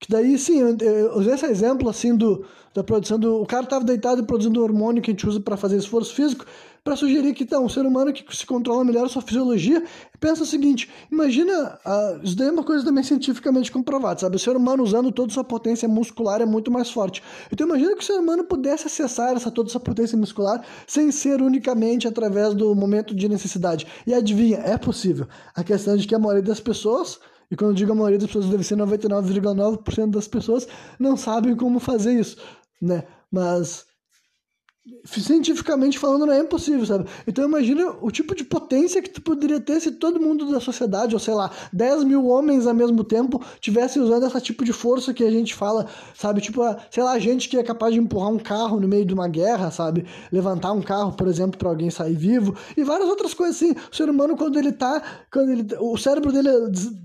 Que 0.01 0.09
daí, 0.09 0.35
sim, 0.35 0.59
eu 0.59 1.15
usei 1.15 1.35
esse 1.35 1.45
exemplo, 1.45 1.87
assim, 1.87 2.15
do, 2.15 2.43
da 2.73 2.83
produção 2.83 3.19
do... 3.19 3.39
O 3.39 3.45
cara 3.45 3.65
estava 3.65 3.85
deitado 3.85 4.23
produzindo 4.25 4.59
o 4.59 4.63
hormônio 4.63 4.99
que 4.99 5.11
a 5.11 5.13
gente 5.13 5.27
usa 5.27 5.39
para 5.39 5.55
fazer 5.55 5.77
esforço 5.77 6.15
físico, 6.15 6.43
para 6.83 6.95
sugerir 6.95 7.35
que, 7.35 7.43
então, 7.43 7.63
o 7.63 7.69
ser 7.69 7.85
humano 7.85 8.11
que 8.11 8.35
se 8.35 8.43
controla 8.43 8.83
melhor 8.83 9.05
a 9.05 9.09
sua 9.09 9.21
fisiologia, 9.21 9.83
pensa 10.19 10.41
o 10.41 10.45
seguinte, 10.45 10.89
imagina, 11.11 11.77
uh, 11.85 12.19
isso 12.23 12.35
daí 12.35 12.47
é 12.47 12.51
uma 12.51 12.63
coisa 12.63 12.83
também 12.83 13.03
cientificamente 13.03 13.71
comprovada, 13.71 14.19
sabe? 14.19 14.37
O 14.37 14.39
ser 14.39 14.55
humano 14.55 14.81
usando 14.81 15.11
toda 15.11 15.29
a 15.31 15.33
sua 15.35 15.43
potência 15.43 15.87
muscular 15.87 16.41
é 16.41 16.47
muito 16.47 16.71
mais 16.71 16.89
forte. 16.89 17.21
Então, 17.53 17.67
imagina 17.67 17.95
que 17.95 18.01
o 18.01 18.05
ser 18.05 18.17
humano 18.17 18.43
pudesse 18.43 18.87
acessar 18.87 19.35
essa, 19.35 19.51
toda 19.51 19.69
essa 19.69 19.79
potência 19.79 20.17
muscular 20.17 20.65
sem 20.87 21.11
ser 21.11 21.43
unicamente 21.43 22.07
através 22.07 22.55
do 22.55 22.73
momento 22.73 23.13
de 23.13 23.29
necessidade. 23.29 23.85
E 24.07 24.15
adivinha, 24.15 24.57
é 24.57 24.79
possível. 24.79 25.27
A 25.53 25.63
questão 25.63 25.95
de 25.95 26.07
que 26.07 26.15
a 26.15 26.19
maioria 26.19 26.41
das 26.41 26.59
pessoas 26.59 27.19
e 27.51 27.55
quando 27.55 27.71
eu 27.71 27.75
digo 27.75 27.91
a 27.91 27.95
maioria 27.95 28.17
das 28.17 28.27
pessoas, 28.27 28.49
deve 28.49 28.63
ser 28.63 28.77
99,9% 28.77 30.09
das 30.09 30.27
pessoas 30.27 30.67
não 30.97 31.17
sabem 31.17 31.53
como 31.55 31.81
fazer 31.81 32.13
isso, 32.13 32.37
né? 32.81 33.03
Mas 33.29 33.85
cientificamente 35.05 35.99
falando 35.99 36.25
não 36.25 36.33
é 36.33 36.39
impossível, 36.39 36.83
sabe? 36.85 37.05
Então 37.27 37.45
imagina 37.45 37.95
o 38.01 38.09
tipo 38.09 38.33
de 38.33 38.43
potência 38.43 39.01
que 39.01 39.11
tu 39.11 39.21
poderia 39.21 39.59
ter 39.59 39.79
se 39.79 39.91
todo 39.91 40.19
mundo 40.19 40.51
da 40.51 40.59
sociedade, 40.59 41.13
ou 41.13 41.19
sei 41.19 41.35
lá, 41.35 41.51
10 41.71 42.03
mil 42.03 42.25
homens 42.25 42.65
ao 42.65 42.73
mesmo 42.73 43.03
tempo 43.03 43.39
tivessem 43.59 44.01
usando 44.01 44.25
esse 44.25 44.41
tipo 44.41 44.65
de 44.65 44.73
força 44.73 45.13
que 45.13 45.23
a 45.23 45.29
gente 45.29 45.53
fala, 45.53 45.85
sabe? 46.15 46.41
Tipo, 46.41 46.61
sei 46.89 47.03
lá, 47.03 47.17
gente 47.19 47.47
que 47.47 47.57
é 47.57 47.63
capaz 47.63 47.93
de 47.93 47.99
empurrar 47.99 48.29
um 48.29 48.39
carro 48.39 48.79
no 48.79 48.87
meio 48.87 49.05
de 49.05 49.13
uma 49.13 49.27
guerra, 49.27 49.69
sabe? 49.69 50.03
Levantar 50.31 50.71
um 50.71 50.81
carro, 50.81 51.11
por 51.11 51.27
exemplo, 51.27 51.59
para 51.59 51.69
alguém 51.69 51.91
sair 51.91 52.15
vivo 52.15 52.55
e 52.75 52.83
várias 52.83 53.07
outras 53.07 53.35
coisas 53.35 53.57
assim. 53.57 53.75
O 53.91 53.95
ser 53.95 54.09
humano 54.09 54.35
quando 54.35 54.57
ele 54.57 54.71
tá, 54.71 55.01
quando 55.31 55.51
ele, 55.51 55.67
o 55.79 55.95
cérebro 55.95 56.31
dele 56.31 56.49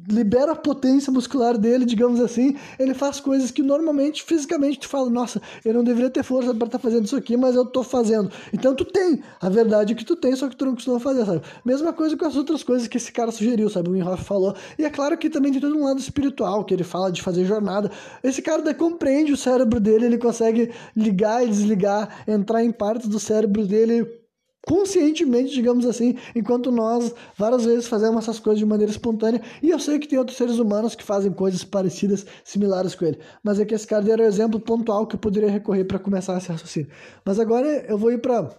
libera 0.08 0.52
a 0.52 0.56
potência 0.56 1.12
muscular 1.12 1.58
dele, 1.58 1.84
digamos 1.84 2.20
assim, 2.20 2.56
ele 2.78 2.94
faz 2.94 3.20
coisas 3.20 3.50
que 3.50 3.62
normalmente 3.62 4.22
fisicamente 4.22 4.78
tu 4.78 4.88
fala, 4.88 5.10
nossa, 5.10 5.42
eu 5.62 5.74
não 5.74 5.84
deveria 5.84 6.08
ter 6.08 6.22
força 6.22 6.54
para 6.54 6.66
estar 6.66 6.78
tá 6.78 6.82
fazendo 6.82 7.04
isso 7.04 7.16
aqui, 7.16 7.36
mas 7.36 7.54
eu 7.54 7.65
tô 7.66 7.82
fazendo. 7.82 8.30
Então 8.52 8.74
tu 8.74 8.84
tem. 8.84 9.22
A 9.40 9.48
verdade 9.48 9.92
é 9.92 9.96
que 9.96 10.04
tu 10.04 10.16
tem, 10.16 10.34
só 10.34 10.48
que 10.48 10.56
tu 10.56 10.64
não 10.64 10.74
costuma 10.74 10.98
fazer, 11.00 11.24
sabe? 11.24 11.42
Mesma 11.64 11.92
coisa 11.92 12.16
com 12.16 12.24
as 12.24 12.36
outras 12.36 12.62
coisas 12.62 12.88
que 12.88 12.96
esse 12.96 13.12
cara 13.12 13.30
sugeriu, 13.30 13.68
sabe? 13.68 13.88
O 13.90 13.92
Winhoff 13.92 14.24
falou. 14.24 14.54
E 14.78 14.84
é 14.84 14.90
claro 14.90 15.16
que 15.18 15.28
também 15.28 15.52
tem 15.52 15.60
todo 15.60 15.76
um 15.76 15.84
lado 15.84 15.98
espiritual, 15.98 16.64
que 16.64 16.74
ele 16.74 16.84
fala 16.84 17.10
de 17.10 17.22
fazer 17.22 17.44
jornada. 17.44 17.90
Esse 18.22 18.40
cara 18.40 18.62
daí 18.62 18.74
compreende 18.74 19.32
o 19.32 19.36
cérebro 19.36 19.80
dele, 19.80 20.06
ele 20.06 20.18
consegue 20.18 20.72
ligar 20.94 21.44
e 21.44 21.48
desligar, 21.48 22.24
entrar 22.26 22.64
em 22.64 22.70
partes 22.70 23.08
do 23.08 23.18
cérebro 23.18 23.66
dele 23.66 24.25
conscientemente, 24.66 25.54
digamos 25.54 25.86
assim, 25.86 26.16
enquanto 26.34 26.72
nós 26.72 27.14
várias 27.38 27.64
vezes 27.64 27.86
fazemos 27.86 28.18
essas 28.18 28.40
coisas 28.40 28.58
de 28.58 28.66
maneira 28.66 28.90
espontânea. 28.90 29.40
E 29.62 29.70
eu 29.70 29.78
sei 29.78 30.00
que 30.00 30.08
tem 30.08 30.18
outros 30.18 30.36
seres 30.36 30.58
humanos 30.58 30.96
que 30.96 31.04
fazem 31.04 31.32
coisas 31.32 31.62
parecidas, 31.62 32.26
similares 32.44 32.96
com 32.96 33.04
ele. 33.04 33.20
Mas 33.44 33.60
é 33.60 33.64
que 33.64 33.74
esse 33.74 33.86
cara 33.86 34.10
era 34.10 34.24
o 34.24 34.26
exemplo 34.26 34.58
pontual 34.58 35.06
que 35.06 35.14
eu 35.14 35.20
poderia 35.20 35.48
recorrer 35.48 35.84
para 35.84 36.00
começar 36.00 36.36
esse 36.36 36.50
raciocínio. 36.50 36.90
Mas 37.24 37.38
agora 37.38 37.86
eu 37.88 37.96
vou 37.96 38.10
ir 38.10 38.18
para 38.18 38.50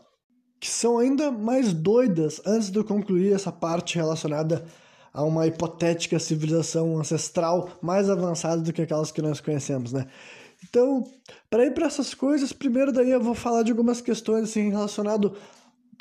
que 0.62 0.70
são 0.70 0.98
ainda 0.98 1.30
mais 1.30 1.74
doidas 1.74 2.42
antes 2.46 2.72
de 2.72 2.80
eu 2.80 2.86
concluir 2.86 3.34
essa 3.34 3.52
parte 3.52 3.98
relacionada 3.98 4.64
a 5.14 5.24
uma 5.24 5.46
hipotética 5.46 6.18
civilização 6.20 6.98
ancestral 6.98 7.70
mais 7.82 8.10
avançada 8.10 8.62
do 8.62 8.72
que 8.72 8.82
aquelas 8.82 9.12
que 9.12 9.22
nós 9.22 9.42
conhecemos, 9.42 9.92
né? 9.92 10.08
Então, 10.64 11.04
para 11.50 11.66
ir 11.66 11.74
para 11.74 11.86
essas 11.86 12.14
coisas, 12.14 12.54
primeiro 12.54 12.92
daí 12.92 13.12
eu 13.12 13.22
vou 13.22 13.36
falar 13.36 13.64
de 13.64 13.72
algumas 13.72 14.02
questões 14.02 14.44
assim 14.44 14.70
relacionado 14.70 15.36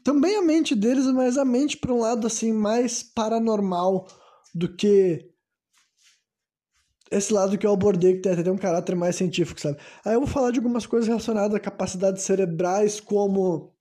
também 0.06 0.36
a 0.36 0.42
mente 0.42 0.72
deles, 0.72 1.04
mas 1.06 1.36
a 1.36 1.44
mente 1.44 1.76
para 1.76 1.92
um 1.92 1.98
lado 1.98 2.28
assim 2.28 2.52
mais 2.52 3.02
paranormal 3.02 4.06
do 4.54 4.72
que 4.72 5.28
esse 7.10 7.32
lado 7.32 7.58
que 7.58 7.66
eu 7.66 7.72
abordei, 7.72 8.14
que 8.14 8.20
tem 8.20 8.32
até 8.32 8.48
um 8.48 8.56
caráter 8.56 8.94
mais 8.94 9.16
científico, 9.16 9.60
sabe? 9.60 9.78
Aí 10.04 10.14
eu 10.14 10.20
vou 10.20 10.28
falar 10.28 10.52
de 10.52 10.60
algumas 10.60 10.86
coisas 10.86 11.08
relacionadas 11.08 11.56
a 11.56 11.58
capacidades 11.58 12.22
cerebrais, 12.22 13.00
como 13.00 13.74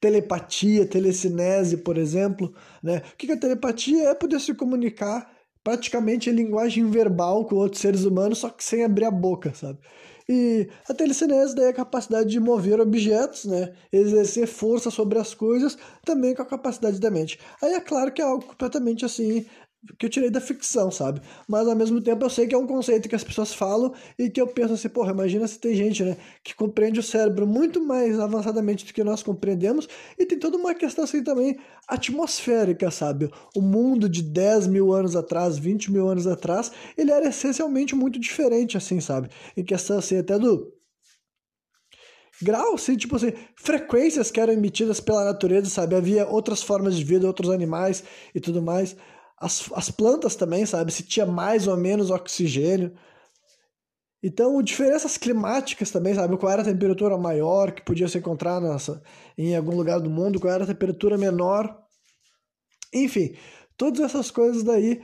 telepatia, 0.00 0.86
telecinese, 0.86 1.76
por 1.76 1.98
exemplo, 1.98 2.54
né? 2.82 3.02
O 3.12 3.16
que 3.18 3.30
é 3.30 3.36
telepatia? 3.36 4.08
É 4.08 4.14
poder 4.14 4.40
se 4.40 4.54
comunicar 4.54 5.30
praticamente 5.62 6.30
em 6.30 6.32
linguagem 6.32 6.90
verbal 6.90 7.44
com 7.44 7.56
outros 7.56 7.82
seres 7.82 8.04
humanos, 8.04 8.38
só 8.38 8.48
que 8.48 8.64
sem 8.64 8.84
abrir 8.84 9.04
a 9.04 9.10
boca, 9.10 9.52
sabe? 9.52 9.80
E 10.32 10.68
a 10.88 10.94
telecinese 10.94 11.56
daí 11.56 11.64
é 11.66 11.68
a 11.70 11.72
capacidade 11.72 12.30
de 12.30 12.38
mover 12.38 12.80
objetos, 12.80 13.46
né? 13.46 13.72
Exercer 13.92 14.46
força 14.46 14.88
sobre 14.88 15.18
as 15.18 15.34
coisas, 15.34 15.76
também 16.04 16.36
com 16.36 16.42
a 16.42 16.46
capacidade 16.46 17.00
da 17.00 17.10
mente. 17.10 17.36
Aí 17.60 17.72
é 17.72 17.80
claro 17.80 18.12
que 18.12 18.22
é 18.22 18.24
algo 18.24 18.44
completamente 18.46 19.04
assim 19.04 19.44
que 19.98 20.06
eu 20.06 20.10
tirei 20.10 20.30
da 20.30 20.40
ficção, 20.40 20.90
sabe? 20.90 21.22
Mas 21.48 21.66
ao 21.66 21.74
mesmo 21.74 22.00
tempo 22.02 22.24
eu 22.24 22.30
sei 22.30 22.46
que 22.46 22.54
é 22.54 22.58
um 22.58 22.66
conceito 22.66 23.08
que 23.08 23.14
as 23.14 23.24
pessoas 23.24 23.54
falam 23.54 23.94
e 24.18 24.28
que 24.28 24.40
eu 24.40 24.46
penso 24.46 24.74
assim, 24.74 24.88
porra, 24.88 25.12
imagina 25.12 25.46
se 25.48 25.58
tem 25.58 25.74
gente, 25.74 26.04
né, 26.04 26.16
que 26.44 26.54
compreende 26.54 27.00
o 27.00 27.02
cérebro 27.02 27.46
muito 27.46 27.82
mais 27.82 28.20
avançadamente 28.20 28.84
do 28.84 28.92
que 28.92 29.02
nós 29.02 29.22
compreendemos 29.22 29.88
e 30.18 30.26
tem 30.26 30.38
toda 30.38 30.58
uma 30.58 30.74
questão 30.74 31.04
assim 31.04 31.22
também 31.22 31.58
atmosférica, 31.88 32.90
sabe? 32.90 33.30
O 33.56 33.62
mundo 33.62 34.08
de 34.08 34.22
10 34.22 34.66
mil 34.66 34.92
anos 34.92 35.16
atrás, 35.16 35.56
20 35.56 35.90
mil 35.90 36.08
anos 36.08 36.26
atrás, 36.26 36.70
ele 36.96 37.10
era 37.10 37.28
essencialmente 37.28 37.94
muito 37.94 38.20
diferente, 38.20 38.76
assim, 38.76 39.00
sabe? 39.00 39.30
Em 39.56 39.64
questão 39.64 39.98
assim, 39.98 40.18
até 40.18 40.38
do 40.38 40.72
grau, 42.42 42.74
assim, 42.74 42.96
tipo 42.96 43.16
assim, 43.16 43.32
frequências 43.56 44.30
que 44.30 44.40
eram 44.40 44.52
emitidas 44.52 45.00
pela 45.00 45.24
natureza, 45.24 45.70
sabe? 45.70 45.94
Havia 45.94 46.26
outras 46.26 46.62
formas 46.62 46.96
de 46.96 47.04
vida, 47.04 47.26
outros 47.26 47.50
animais 47.50 48.04
e 48.34 48.40
tudo 48.40 48.60
mais 48.62 48.94
as, 49.40 49.70
as 49.74 49.90
plantas 49.90 50.36
também, 50.36 50.66
sabe? 50.66 50.92
Se 50.92 51.02
tinha 51.02 51.24
mais 51.24 51.66
ou 51.66 51.76
menos 51.76 52.10
oxigênio. 52.10 52.94
Então, 54.22 54.62
diferenças 54.62 55.16
climáticas 55.16 55.90
também, 55.90 56.14
sabe? 56.14 56.36
Qual 56.36 56.52
era 56.52 56.60
a 56.60 56.64
temperatura 56.64 57.16
maior 57.16 57.72
que 57.72 57.82
podia 57.82 58.06
se 58.06 58.18
encontrar 58.18 58.60
nessa, 58.60 59.02
em 59.38 59.56
algum 59.56 59.74
lugar 59.74 59.98
do 59.98 60.10
mundo, 60.10 60.38
qual 60.38 60.52
era 60.52 60.64
a 60.64 60.66
temperatura 60.66 61.16
menor. 61.16 61.74
Enfim, 62.92 63.34
todas 63.78 64.00
essas 64.00 64.30
coisas 64.30 64.62
daí 64.62 65.02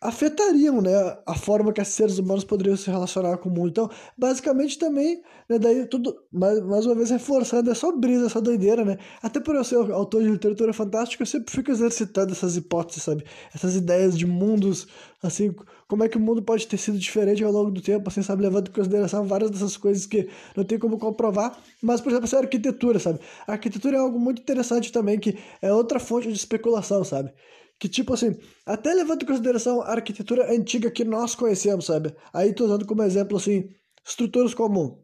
afetariam 0.00 0.80
né, 0.80 0.92
a 1.26 1.34
forma 1.34 1.72
que 1.72 1.80
esses 1.80 1.92
seres 1.94 2.18
humanos 2.18 2.42
poderiam 2.42 2.76
se 2.76 2.90
relacionar 2.90 3.36
com 3.36 3.50
o 3.50 3.52
mundo. 3.52 3.68
Então, 3.68 3.90
basicamente 4.16 4.78
também, 4.78 5.22
né, 5.46 5.58
daí 5.58 5.86
tudo, 5.86 6.16
mais, 6.32 6.58
mais 6.60 6.86
uma 6.86 6.94
vez 6.94 7.10
reforçando, 7.10 7.70
é 7.70 7.74
só 7.74 7.92
brisa, 7.92 8.26
essa 8.26 8.40
doideira, 8.40 8.82
né? 8.82 8.96
Até 9.22 9.40
por 9.40 9.54
eu 9.54 9.62
ser 9.62 9.76
autor 9.76 10.22
de 10.22 10.30
literatura 10.30 10.72
fantástica, 10.72 11.22
eu 11.22 11.26
sempre 11.26 11.52
fico 11.52 11.70
exercitando 11.70 12.32
essas 12.32 12.56
hipóteses, 12.56 13.02
sabe? 13.02 13.24
Essas 13.54 13.76
ideias 13.76 14.16
de 14.16 14.26
mundos, 14.26 14.88
assim, 15.22 15.54
como 15.86 16.02
é 16.02 16.08
que 16.08 16.16
o 16.16 16.20
mundo 16.20 16.42
pode 16.42 16.66
ter 16.66 16.78
sido 16.78 16.98
diferente 16.98 17.44
ao 17.44 17.52
longo 17.52 17.70
do 17.70 17.82
tempo, 17.82 18.08
assim, 18.08 18.22
sabe? 18.22 18.42
Levando 18.42 18.68
em 18.68 18.72
consideração 18.72 19.26
várias 19.26 19.50
dessas 19.50 19.76
coisas 19.76 20.06
que 20.06 20.30
não 20.56 20.64
tem 20.64 20.78
como 20.78 20.98
comprovar. 20.98 21.58
Mas, 21.82 22.00
por 22.00 22.08
exemplo, 22.08 22.24
essa 22.24 22.38
arquitetura, 22.38 22.98
sabe? 22.98 23.20
A 23.46 23.52
arquitetura 23.52 23.96
é 23.96 24.00
algo 24.00 24.18
muito 24.18 24.40
interessante 24.40 24.90
também, 24.90 25.18
que 25.18 25.36
é 25.60 25.70
outra 25.72 26.00
fonte 26.00 26.28
de 26.28 26.34
especulação, 26.34 27.04
sabe? 27.04 27.32
Que, 27.80 27.88
tipo 27.88 28.12
assim, 28.12 28.36
até 28.66 28.92
levando 28.92 29.22
em 29.22 29.26
consideração 29.26 29.80
a 29.80 29.92
arquitetura 29.92 30.52
antiga 30.52 30.90
que 30.90 31.02
nós 31.02 31.34
conhecemos, 31.34 31.86
sabe? 31.86 32.14
Aí 32.32 32.52
tô 32.52 32.66
usando 32.66 32.86
como 32.86 33.02
exemplo, 33.02 33.38
assim, 33.38 33.70
estruturas 34.06 34.54
como... 34.54 35.02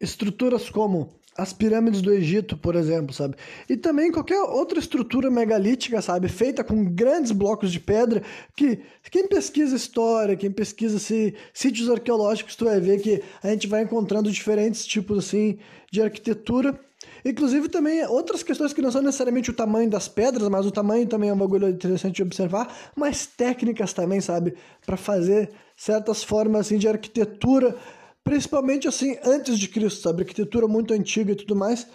Estruturas 0.00 0.68
como 0.68 1.20
as 1.36 1.52
pirâmides 1.52 2.02
do 2.02 2.12
Egito, 2.12 2.56
por 2.56 2.74
exemplo, 2.74 3.14
sabe? 3.14 3.36
E 3.68 3.76
também 3.76 4.10
qualquer 4.10 4.40
outra 4.40 4.78
estrutura 4.78 5.30
megalítica, 5.30 6.02
sabe? 6.02 6.28
Feita 6.28 6.64
com 6.64 6.84
grandes 6.84 7.30
blocos 7.30 7.70
de 7.70 7.78
pedra, 7.78 8.22
que 8.56 8.80
quem 9.10 9.28
pesquisa 9.28 9.76
história, 9.76 10.36
quem 10.36 10.50
pesquisa 10.50 10.98
se, 10.98 11.34
sítios 11.54 11.88
arqueológicos, 11.88 12.56
tu 12.56 12.64
vai 12.64 12.80
ver 12.80 13.00
que 13.00 13.22
a 13.42 13.50
gente 13.50 13.68
vai 13.68 13.82
encontrando 13.82 14.32
diferentes 14.32 14.84
tipos, 14.84 15.18
assim, 15.18 15.58
de 15.92 16.02
arquitetura 16.02 16.78
Inclusive 17.24 17.68
também 17.68 18.04
outras 18.06 18.42
questões 18.42 18.72
que 18.72 18.82
não 18.82 18.90
são 18.90 19.02
necessariamente 19.02 19.50
o 19.50 19.54
tamanho 19.54 19.88
das 19.88 20.08
pedras, 20.08 20.48
mas 20.48 20.66
o 20.66 20.70
tamanho 20.70 21.06
também 21.06 21.30
é 21.30 21.32
um 21.32 21.38
bagulho 21.38 21.68
interessante 21.68 22.16
de 22.16 22.22
observar, 22.22 22.74
mas 22.94 23.26
técnicas 23.26 23.92
também, 23.92 24.20
sabe, 24.20 24.54
para 24.84 24.96
fazer 24.96 25.50
certas 25.76 26.22
formas 26.22 26.66
assim 26.66 26.78
de 26.78 26.88
arquitetura, 26.88 27.76
principalmente 28.22 28.86
assim 28.86 29.18
antes 29.24 29.58
de 29.58 29.68
Cristo, 29.68 30.02
sabe, 30.02 30.22
arquitetura 30.22 30.68
muito 30.68 30.92
antiga 30.92 31.32
e 31.32 31.36
tudo 31.36 31.56
mais. 31.56 31.86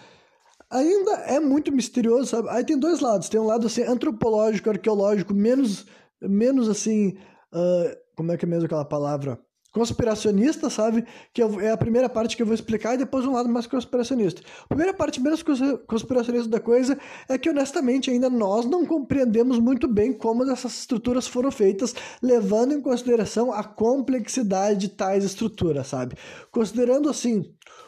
Ainda 0.68 1.12
é 1.26 1.38
muito 1.38 1.70
misterioso, 1.70 2.26
sabe? 2.26 2.48
Aí 2.50 2.64
tem 2.64 2.78
dois 2.78 3.00
lados, 3.00 3.28
tem 3.28 3.40
um 3.40 3.46
lado 3.46 3.66
assim 3.66 3.82
antropológico, 3.82 4.68
arqueológico, 4.68 5.32
menos 5.32 5.86
menos 6.20 6.68
assim, 6.68 7.16
uh, 7.52 7.96
como 8.16 8.32
é 8.32 8.36
que 8.36 8.44
é 8.44 8.48
mesmo 8.48 8.66
aquela 8.66 8.84
palavra? 8.84 9.38
Conspiracionista, 9.76 10.70
sabe? 10.70 11.04
Que 11.34 11.42
é 11.42 11.70
a 11.70 11.76
primeira 11.76 12.08
parte 12.08 12.34
que 12.34 12.40
eu 12.40 12.46
vou 12.46 12.54
explicar 12.54 12.94
e 12.94 12.98
depois 12.98 13.26
um 13.26 13.32
lado 13.32 13.46
mais 13.46 13.66
conspiracionista. 13.66 14.40
A 14.64 14.68
primeira 14.68 14.94
parte 14.94 15.20
menos 15.20 15.44
conspiracionista 15.86 16.48
da 16.48 16.58
coisa 16.58 16.98
é 17.28 17.36
que, 17.36 17.50
honestamente, 17.50 18.10
ainda 18.10 18.30
nós 18.30 18.64
não 18.64 18.86
compreendemos 18.86 19.58
muito 19.58 19.86
bem 19.86 20.14
como 20.14 20.50
essas 20.50 20.78
estruturas 20.78 21.26
foram 21.26 21.50
feitas, 21.50 21.94
levando 22.22 22.72
em 22.72 22.80
consideração 22.80 23.52
a 23.52 23.62
complexidade 23.62 24.80
de 24.80 24.88
tais 24.88 25.24
estruturas, 25.24 25.88
sabe? 25.88 26.16
Considerando, 26.50 27.10
assim, 27.10 27.44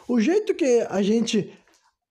o 0.07 0.19
jeito 0.19 0.53
que 0.53 0.85
a 0.91 1.01
gente 1.01 1.51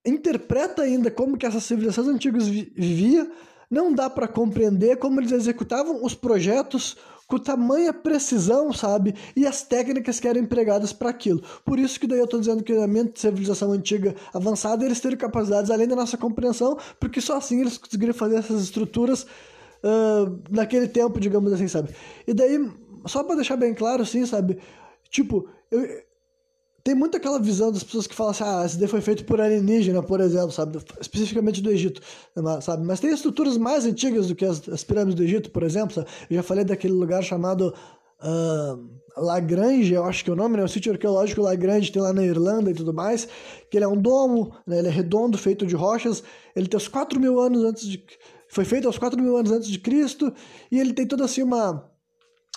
interpreta 0.05 0.81
ainda 0.81 1.09
como 1.09 1.37
que 1.37 1.45
essas 1.45 1.63
civilizações 1.63 2.09
antigas 2.09 2.49
viviam, 2.49 3.31
não 3.71 3.93
dá 3.93 4.09
para 4.09 4.27
compreender 4.27 4.97
como 4.97 5.21
eles 5.21 5.31
executavam 5.31 6.03
os 6.03 6.13
projetos, 6.13 6.97
com 7.29 7.37
tamanha 7.37 7.93
precisão, 7.93 8.73
sabe? 8.73 9.13
E 9.35 9.45
as 9.45 9.61
técnicas 9.61 10.19
que 10.19 10.27
eram 10.27 10.41
empregadas 10.41 10.91
para 10.91 11.11
aquilo. 11.11 11.43
Por 11.63 11.77
isso 11.77 11.99
que 11.99 12.07
daí 12.07 12.17
eu 12.17 12.25
estou 12.25 12.39
dizendo 12.39 12.63
que 12.63 12.73
a 12.73 12.87
minha 12.87 13.09
civilização 13.13 13.71
antiga 13.71 14.15
avançada, 14.33 14.83
eles 14.83 14.99
teriam 14.99 15.19
capacidades 15.19 15.69
além 15.69 15.87
da 15.87 15.95
nossa 15.95 16.17
compreensão, 16.17 16.75
porque 16.99 17.21
só 17.21 17.37
assim 17.37 17.61
eles 17.61 17.77
conseguiriam 17.77 18.15
fazer 18.15 18.37
essas 18.37 18.63
estruturas 18.63 19.27
uh, 19.83 20.39
naquele 20.49 20.87
tempo, 20.87 21.19
digamos 21.19 21.53
assim, 21.53 21.67
sabe? 21.67 21.93
E 22.25 22.33
daí, 22.33 22.67
só 23.05 23.23
para 23.23 23.35
deixar 23.35 23.57
bem 23.57 23.75
claro, 23.75 24.01
assim, 24.01 24.25
sabe? 24.25 24.57
Tipo, 25.11 25.47
eu, 25.69 26.01
tem 26.89 26.95
muito 26.95 27.15
aquela 27.15 27.37
visão 27.37 27.71
das 27.71 27.83
pessoas 27.83 28.07
que 28.07 28.15
falam 28.15 28.31
assim, 28.31 28.43
ah, 28.43 28.65
daí 28.79 28.87
foi 28.87 28.99
feito 28.99 29.23
por 29.23 29.39
alienígena, 29.39 30.01
por 30.01 30.19
exemplo, 30.19 30.51
sabe? 30.51 30.79
Especificamente 30.99 31.61
do 31.61 31.69
Egito, 31.69 32.01
sabe? 32.63 32.83
Mas 32.83 32.99
tem 32.99 33.11
estruturas 33.11 33.57
mais 33.57 33.85
antigas 33.85 34.27
do 34.27 34.33
que 34.33 34.43
as, 34.43 34.67
as 34.67 34.83
pirâmides 34.83 35.13
do 35.13 35.21
Egito, 35.21 35.51
por 35.51 35.61
exemplo, 35.61 35.93
sabe? 35.93 36.07
Eu 36.27 36.37
já 36.37 36.41
falei 36.41 36.65
daquele 36.65 36.93
lugar 36.93 37.21
chamado 37.21 37.75
uh, 38.23 38.89
Lagrange, 39.15 39.93
eu 39.93 40.03
acho 40.03 40.23
que 40.23 40.31
é 40.31 40.33
o 40.33 40.35
nome, 40.35 40.57
né? 40.57 40.63
O 40.63 40.67
sítio 40.67 40.91
arqueológico 40.91 41.43
Lagrange 41.43 41.91
tem 41.91 42.01
lá 42.01 42.11
na 42.11 42.23
Irlanda 42.23 42.71
e 42.71 42.73
tudo 42.73 42.91
mais, 42.91 43.27
que 43.69 43.77
ele 43.77 43.85
é 43.85 43.87
um 43.87 44.01
domo, 44.01 44.51
né? 44.65 44.79
ele 44.79 44.87
é 44.87 44.91
redondo, 44.91 45.37
feito 45.37 45.67
de 45.67 45.75
rochas, 45.75 46.23
ele 46.55 46.67
tem 46.67 46.75
os 46.75 46.87
4 46.87 47.19
mil 47.19 47.39
anos 47.39 47.63
antes 47.65 47.87
de... 47.87 48.03
foi 48.47 48.65
feito 48.65 48.87
aos 48.87 48.97
4 48.97 49.21
mil 49.21 49.37
anos 49.37 49.51
antes 49.51 49.69
de 49.69 49.77
Cristo, 49.77 50.33
e 50.71 50.79
ele 50.79 50.93
tem 50.93 51.05
toda 51.05 51.25
assim 51.25 51.43
uma, 51.43 51.87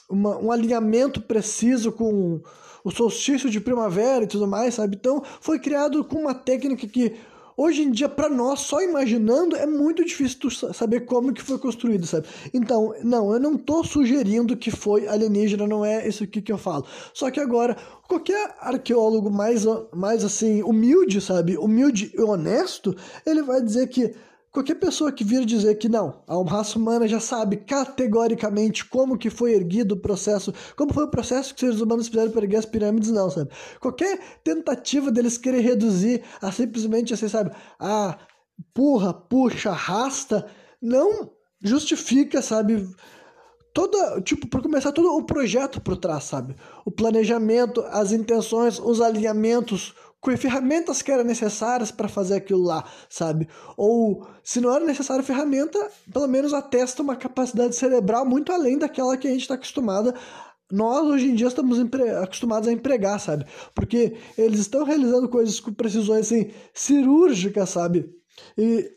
uma 0.09 0.39
um 0.39 0.51
alinhamento 0.51 1.21
preciso 1.21 1.93
com 1.93 2.41
o 2.85 2.91
solstício 2.91 3.51
de 3.51 3.61
primavera 3.61 4.25
e 4.25 4.29
tudo 4.29 4.47
mais, 4.47 4.75
sabe? 4.75 4.97
Então, 4.99 5.23
foi 5.41 5.59
criado 5.59 6.05
com 6.05 6.21
uma 6.21 6.35
técnica 6.35 6.87
que 6.87 7.15
hoje 7.57 7.83
em 7.83 7.91
dia 7.91 8.09
para 8.09 8.29
nós 8.29 8.61
só 8.61 8.83
imaginando 8.83 9.57
é 9.57 9.67
muito 9.67 10.05
difícil 10.05 10.39
tu 10.41 10.51
saber 10.51 11.01
como 11.01 11.33
que 11.33 11.43
foi 11.43 11.59
construído, 11.59 12.07
sabe? 12.07 12.27
Então, 12.53 12.95
não, 13.03 13.33
eu 13.33 13.41
não 13.41 13.57
tô 13.57 13.85
sugerindo 13.85 14.57
que 14.57 14.71
foi 14.71 15.07
alienígena, 15.07 15.67
não 15.67 15.85
é 15.85 16.07
isso 16.07 16.25
aqui 16.25 16.41
que 16.41 16.53
eu 16.53 16.59
falo. 16.59 16.85
Só 17.13 17.31
que 17.31 17.41
agora, 17.41 17.77
qualquer 18.09 18.55
arqueólogo 18.61 19.31
mais 19.31 19.65
mais 19.95 20.25
assim 20.25 20.63
humilde, 20.63 21.21
sabe? 21.21 21.57
Humilde 21.57 22.13
e 22.15 22.21
honesto, 22.21 22.97
ele 23.27 23.43
vai 23.43 23.61
dizer 23.61 23.89
que 23.89 24.15
Qualquer 24.53 24.75
pessoa 24.75 25.11
que 25.11 25.25
vir 25.25 25.47
dizer 25.47 25.77
que 25.77 25.89
não, 25.89 26.23
a 26.29 26.51
raça 26.51 26.79
humana 26.79 27.09
já 27.09 27.19
sabe 27.19 27.57
categoricamente 27.57 28.85
como 28.85 29.17
que 29.17 29.31
foi 29.31 29.55
erguido 29.55 29.95
o 29.95 29.99
processo, 29.99 30.53
como 30.77 30.93
foi 30.93 31.05
o 31.05 31.11
processo 31.11 31.55
que 31.55 31.55
os 31.55 31.61
seres 31.61 31.81
humanos 31.81 32.07
fizeram 32.07 32.31
para 32.31 32.43
erguer 32.43 32.59
as 32.59 32.67
pirâmides, 32.67 33.11
não, 33.11 33.31
sabe? 33.31 33.51
Qualquer 33.81 34.21
tentativa 34.45 35.11
deles 35.11 35.39
querer 35.39 35.61
reduzir 35.61 36.23
a 36.43 36.53
simplesmente 36.53 37.15
assim, 37.15 37.29
sabe? 37.29 37.51
Ah, 37.81 38.19
empurra, 38.61 39.15
puxa, 39.15 39.71
arrasta, 39.71 40.47
não 40.83 41.31
justifica, 41.65 42.43
sabe? 42.43 42.87
Toda, 43.73 44.21
tipo, 44.21 44.47
para 44.49 44.61
começar, 44.61 44.93
todo 44.93 45.17
o 45.17 45.25
projeto 45.25 45.81
por 45.81 45.97
trás, 45.97 46.25
sabe? 46.25 46.55
O 46.85 46.91
planejamento, 46.91 47.81
as 47.89 48.13
intenções, 48.13 48.79
os 48.79 49.01
alinhamentos, 49.01 49.95
com 50.23 50.35
ferramentas 50.37 51.03
que 51.03 51.11
eram 51.11 51.25
necessárias 51.25 51.91
para 51.91 52.07
fazer 52.07 52.37
aquilo 52.37 52.63
lá, 52.63 52.89
sabe? 53.11 53.49
Ou 53.77 54.25
se 54.45 54.61
não 54.61 54.73
era 54.73 54.85
necessária 54.85 55.23
ferramenta, 55.23 55.91
pelo 56.13 56.29
menos 56.29 56.55
atesta 56.55 57.03
uma 57.03 57.17
capacidade 57.17 57.75
cerebral 57.75 58.25
muito 58.25 58.53
além 58.53 58.79
daquela 58.79 59.17
que 59.17 59.27
a 59.27 59.33
gente 59.33 59.41
está 59.41 59.55
acostumada. 59.55 60.15
Nós 60.71 61.05
hoje 61.09 61.27
em 61.27 61.35
dia 61.35 61.49
estamos 61.49 61.77
acostumados 62.23 62.69
a 62.69 62.73
empregar, 62.73 63.19
sabe? 63.19 63.45
Porque 63.75 64.17
eles 64.39 64.61
estão 64.61 64.85
realizando 64.85 65.29
coisas 65.29 65.59
com 65.59 65.75
precisões 65.75 66.27
assim, 66.27 66.53
cirúrgicas, 66.73 67.71
sabe? 67.71 68.09
E 68.57 68.89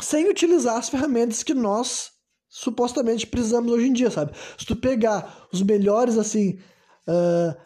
sem 0.00 0.28
utilizar 0.28 0.76
as 0.76 0.88
ferramentas 0.88 1.44
que 1.44 1.54
nós 1.54 2.10
supostamente 2.48 3.28
precisamos 3.28 3.70
hoje 3.70 3.86
em 3.86 3.92
dia, 3.92 4.10
sabe? 4.10 4.32
Se 4.58 4.66
tu 4.66 4.74
pegar 4.74 5.46
os 5.52 5.62
melhores 5.62 6.18
assim, 6.18 6.58
uh, 7.06 7.56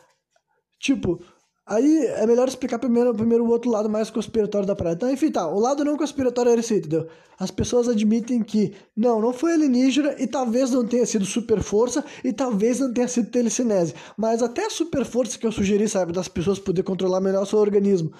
tipo, 0.78 1.24
Aí 1.72 2.04
é 2.04 2.26
melhor 2.26 2.46
explicar 2.46 2.78
primeiro, 2.78 3.14
primeiro 3.14 3.46
o 3.46 3.48
outro 3.48 3.70
lado 3.70 3.88
mais 3.88 4.10
conspiratório 4.10 4.66
da 4.66 4.76
parada. 4.76 4.96
Então, 4.96 5.10
enfim, 5.10 5.30
tá. 5.30 5.48
O 5.48 5.58
lado 5.58 5.82
não 5.82 5.96
conspiratório 5.96 6.52
era 6.52 6.60
esse, 6.60 6.74
entendeu? 6.74 7.06
As 7.38 7.50
pessoas 7.50 7.88
admitem 7.88 8.42
que 8.42 8.74
não, 8.94 9.22
não 9.22 9.32
foi 9.32 9.54
alienígena 9.54 10.14
e 10.18 10.26
talvez 10.26 10.70
não 10.70 10.86
tenha 10.86 11.06
sido 11.06 11.24
super 11.24 11.62
força 11.62 12.04
e 12.22 12.30
talvez 12.30 12.78
não 12.78 12.92
tenha 12.92 13.08
sido 13.08 13.30
telecinese. 13.30 13.94
Mas 14.18 14.42
até 14.42 14.66
a 14.66 14.70
super 14.70 15.06
força 15.06 15.38
que 15.38 15.46
eu 15.46 15.50
sugeri, 15.50 15.88
sabe, 15.88 16.12
das 16.12 16.28
pessoas 16.28 16.58
poder 16.58 16.82
controlar 16.82 17.22
melhor 17.22 17.42
o 17.42 17.46
seu 17.46 17.58
organismo. 17.58 18.12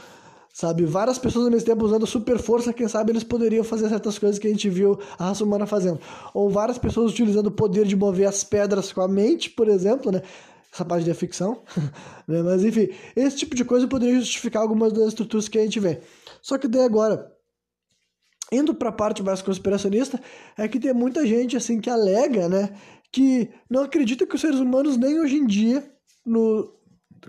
Sabe, 0.50 0.86
várias 0.86 1.18
pessoas 1.18 1.44
ao 1.44 1.50
mesmo 1.50 1.66
tempo 1.66 1.84
usando 1.84 2.07
super 2.07 2.38
força, 2.38 2.72
quem 2.72 2.88
sabe 2.88 3.12
eles 3.12 3.24
poderiam 3.24 3.64
fazer 3.64 3.90
certas 3.90 4.18
coisas 4.18 4.38
que 4.38 4.46
a 4.46 4.50
gente 4.50 4.68
viu 4.70 4.98
a 5.18 5.26
raça 5.26 5.44
humana 5.44 5.66
fazendo. 5.66 6.00
Ou 6.32 6.48
várias 6.48 6.78
pessoas 6.78 7.11
utilizando 7.11 7.48
o 7.48 7.50
poder 7.50 7.86
de 7.86 7.96
mover 7.96 8.28
as 8.28 8.44
pedras 8.44 8.92
com 8.92 9.03
a 9.03 9.09
mente, 9.09 9.50
por 9.50 9.68
exemplo, 9.68 10.11
né? 10.11 10.22
Essa 10.72 10.84
parte 10.84 11.06
da 11.06 11.14
ficção, 11.14 11.62
né? 12.26 12.42
mas 12.42 12.64
enfim, 12.64 12.88
esse 13.14 13.36
tipo 13.36 13.54
de 13.54 13.64
coisa 13.64 13.86
poderia 13.86 14.18
justificar 14.18 14.62
algumas 14.62 14.92
das 14.92 15.08
estruturas 15.08 15.48
que 15.48 15.58
a 15.58 15.62
gente 15.62 15.78
vê. 15.78 16.00
Só 16.40 16.56
que 16.56 16.66
daí 16.66 16.82
agora, 16.82 17.30
indo 18.50 18.74
para 18.74 18.88
a 18.88 18.92
parte 18.92 19.22
mais 19.22 19.42
conspiracionista, 19.42 20.20
é 20.56 20.66
que 20.66 20.80
tem 20.80 20.94
muita 20.94 21.26
gente 21.26 21.56
assim 21.56 21.80
que 21.80 21.90
alega, 21.90 22.48
né, 22.48 22.74
que 23.12 23.50
não 23.68 23.82
acredita 23.82 24.26
que 24.26 24.34
os 24.34 24.40
seres 24.40 24.58
humanos 24.58 24.96
nem 24.96 25.20
hoje 25.20 25.36
em 25.36 25.46
dia, 25.46 25.84
no, 26.24 26.72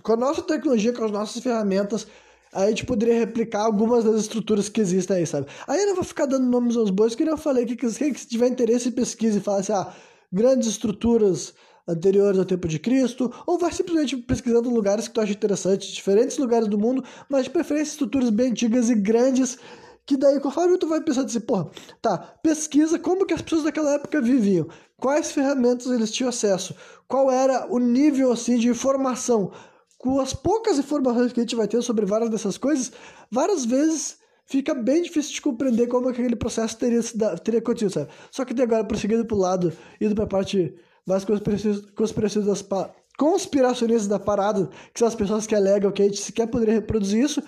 com 0.01 0.13
a 0.13 0.17
nossa 0.17 0.41
tecnologia, 0.41 0.93
com 0.93 1.03
as 1.03 1.11
nossas 1.11 1.43
ferramentas, 1.43 2.07
a 2.53 2.69
gente 2.69 2.85
poderia 2.85 3.19
replicar 3.19 3.65
algumas 3.65 4.03
das 4.03 4.21
estruturas 4.21 4.69
que 4.69 4.79
existem 4.79 5.17
aí, 5.17 5.25
sabe? 5.25 5.47
Aí 5.67 5.81
eu 5.81 5.87
não 5.87 5.95
vou 5.95 6.03
ficar 6.03 6.27
dando 6.27 6.45
nomes 6.45 6.77
aos 6.77 6.91
bois, 6.91 7.15
que 7.15 7.23
eu 7.23 7.37
falei 7.37 7.65
que 7.65 7.75
quem 7.75 8.13
tiver 8.13 8.47
interesse 8.47 8.91
pesquise 8.91 9.39
e 9.39 9.41
fala 9.41 9.59
assim, 9.59 9.73
ah, 9.73 9.91
grandes 10.31 10.67
estruturas 10.67 11.53
anteriores 11.87 12.39
ao 12.39 12.45
tempo 12.45 12.67
de 12.67 12.79
Cristo, 12.79 13.31
ou 13.45 13.57
vai 13.57 13.71
simplesmente 13.71 14.17
pesquisando 14.17 14.69
lugares 14.69 15.07
que 15.07 15.13
tu 15.13 15.21
acha 15.21 15.33
interessantes, 15.33 15.89
diferentes 15.89 16.37
lugares 16.37 16.67
do 16.67 16.77
mundo, 16.77 17.03
mas 17.29 17.45
de 17.45 17.49
preferência 17.49 17.91
estruturas 17.91 18.29
bem 18.29 18.51
antigas 18.51 18.89
e 18.89 18.95
grandes, 18.95 19.57
que 20.05 20.17
daí 20.17 20.39
conforme 20.39 20.77
tu 20.77 20.87
vai 20.87 21.01
pensando 21.01 21.25
assim, 21.25 21.39
porra, 21.39 21.69
tá, 22.01 22.17
pesquisa 22.41 22.99
como 22.99 23.25
que 23.25 23.33
as 23.33 23.41
pessoas 23.41 23.63
daquela 23.63 23.93
época 23.93 24.21
viviam, 24.21 24.67
quais 24.97 25.31
ferramentas 25.31 25.87
eles 25.87 26.11
tinham 26.11 26.29
acesso, 26.29 26.75
qual 27.07 27.31
era 27.31 27.67
o 27.69 27.79
nível 27.79 28.31
assim 28.31 28.57
de 28.57 28.69
informação, 28.69 29.51
com 29.97 30.19
as 30.19 30.33
poucas 30.33 30.77
informações 30.77 31.31
que 31.31 31.39
a 31.39 31.43
gente 31.43 31.55
vai 31.55 31.67
ter 31.67 31.81
sobre 31.81 32.05
várias 32.05 32.29
dessas 32.29 32.57
coisas, 32.57 32.91
várias 33.31 33.63
vezes 33.63 34.17
fica 34.45 34.73
bem 34.73 35.01
difícil 35.01 35.33
de 35.33 35.41
compreender 35.41 35.87
como 35.87 36.09
aquele 36.09 36.35
processo 36.35 36.77
teria, 36.77 37.01
teria 37.43 37.59
acontecido, 37.59 37.91
sabe? 37.91 38.09
Só 38.29 38.43
que 38.43 38.61
agora, 38.61 38.83
prosseguindo 38.83 39.25
pro 39.25 39.37
lado, 39.37 39.71
indo 40.01 40.13
pra 40.13 40.27
parte 40.27 40.75
mas 41.05 41.25
conspiracionistas, 41.25 42.65
conspiracionistas 43.17 44.07
da 44.07 44.19
parada, 44.19 44.69
que 44.93 44.99
são 44.99 45.07
as 45.07 45.15
pessoas 45.15 45.45
que 45.45 45.55
alegam 45.55 45.91
que 45.91 46.01
a 46.01 46.05
gente 46.05 46.21
sequer 46.21 46.47
poderia 46.47 46.75
reproduzir 46.75 47.23
isso, 47.23 47.41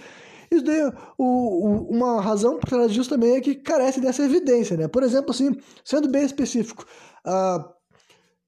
isso 0.51 0.63
daí, 0.63 0.81
o, 1.17 1.23
o, 1.23 1.89
uma 1.89 2.21
razão 2.21 2.57
por 2.57 2.69
trás 2.69 2.91
disso 2.91 3.09
também 3.09 3.35
é 3.35 3.41
que 3.41 3.55
carece 3.55 3.99
dessa 3.99 4.23
evidência, 4.23 4.77
né? 4.77 4.87
Por 4.87 5.03
exemplo, 5.03 5.31
assim, 5.31 5.55
sendo 5.83 6.07
bem 6.07 6.23
específico, 6.23 6.85
uh, 7.25 7.65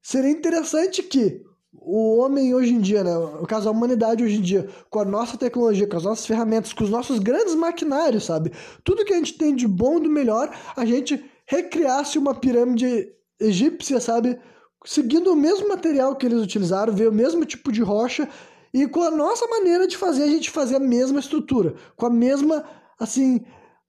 seria 0.01 0.29
interessante 0.29 1.01
que 1.03 1.41
o 1.73 2.17
homem 2.17 2.53
hoje 2.53 2.73
em 2.73 2.79
dia, 2.79 3.03
né, 3.03 3.13
no 3.13 3.47
caso 3.47 3.67
a 3.67 3.71
humanidade 3.71 4.23
hoje 4.23 4.37
em 4.37 4.41
dia, 4.41 4.67
com 4.89 4.99
a 4.99 5.05
nossa 5.05 5.37
tecnologia, 5.37 5.87
com 5.87 5.97
as 5.97 6.03
nossas 6.03 6.25
ferramentas, 6.25 6.73
com 6.73 6.83
os 6.83 6.89
nossos 6.89 7.19
grandes 7.19 7.55
maquinários, 7.55 8.25
sabe? 8.25 8.51
Tudo 8.83 9.05
que 9.05 9.13
a 9.13 9.17
gente 9.17 9.37
tem 9.37 9.55
de 9.55 9.67
bom 9.67 9.97
e 9.97 10.01
do 10.01 10.09
melhor, 10.09 10.49
a 10.75 10.85
gente 10.85 11.23
recriasse 11.45 12.17
uma 12.17 12.35
pirâmide 12.35 13.07
egípcia, 13.39 13.99
sabe? 13.99 14.39
Seguindo 14.87 15.33
o 15.33 15.35
mesmo 15.35 15.67
material 15.67 16.15
que 16.15 16.25
eles 16.25 16.41
utilizaram, 16.41 16.93
ver 16.93 17.09
o 17.09 17.13
mesmo 17.13 17.45
tipo 17.45 17.71
de 17.71 17.81
rocha 17.81 18.27
e 18.73 18.87
com 18.87 19.03
a 19.03 19.11
nossa 19.11 19.45
maneira 19.47 19.85
de 19.85 19.97
fazer, 19.97 20.23
a 20.23 20.27
gente 20.27 20.49
fazer 20.49 20.77
a 20.77 20.79
mesma 20.79 21.19
estrutura, 21.19 21.75
com 21.95 22.05
a 22.05 22.09
mesma, 22.09 22.63
assim, 22.97 23.41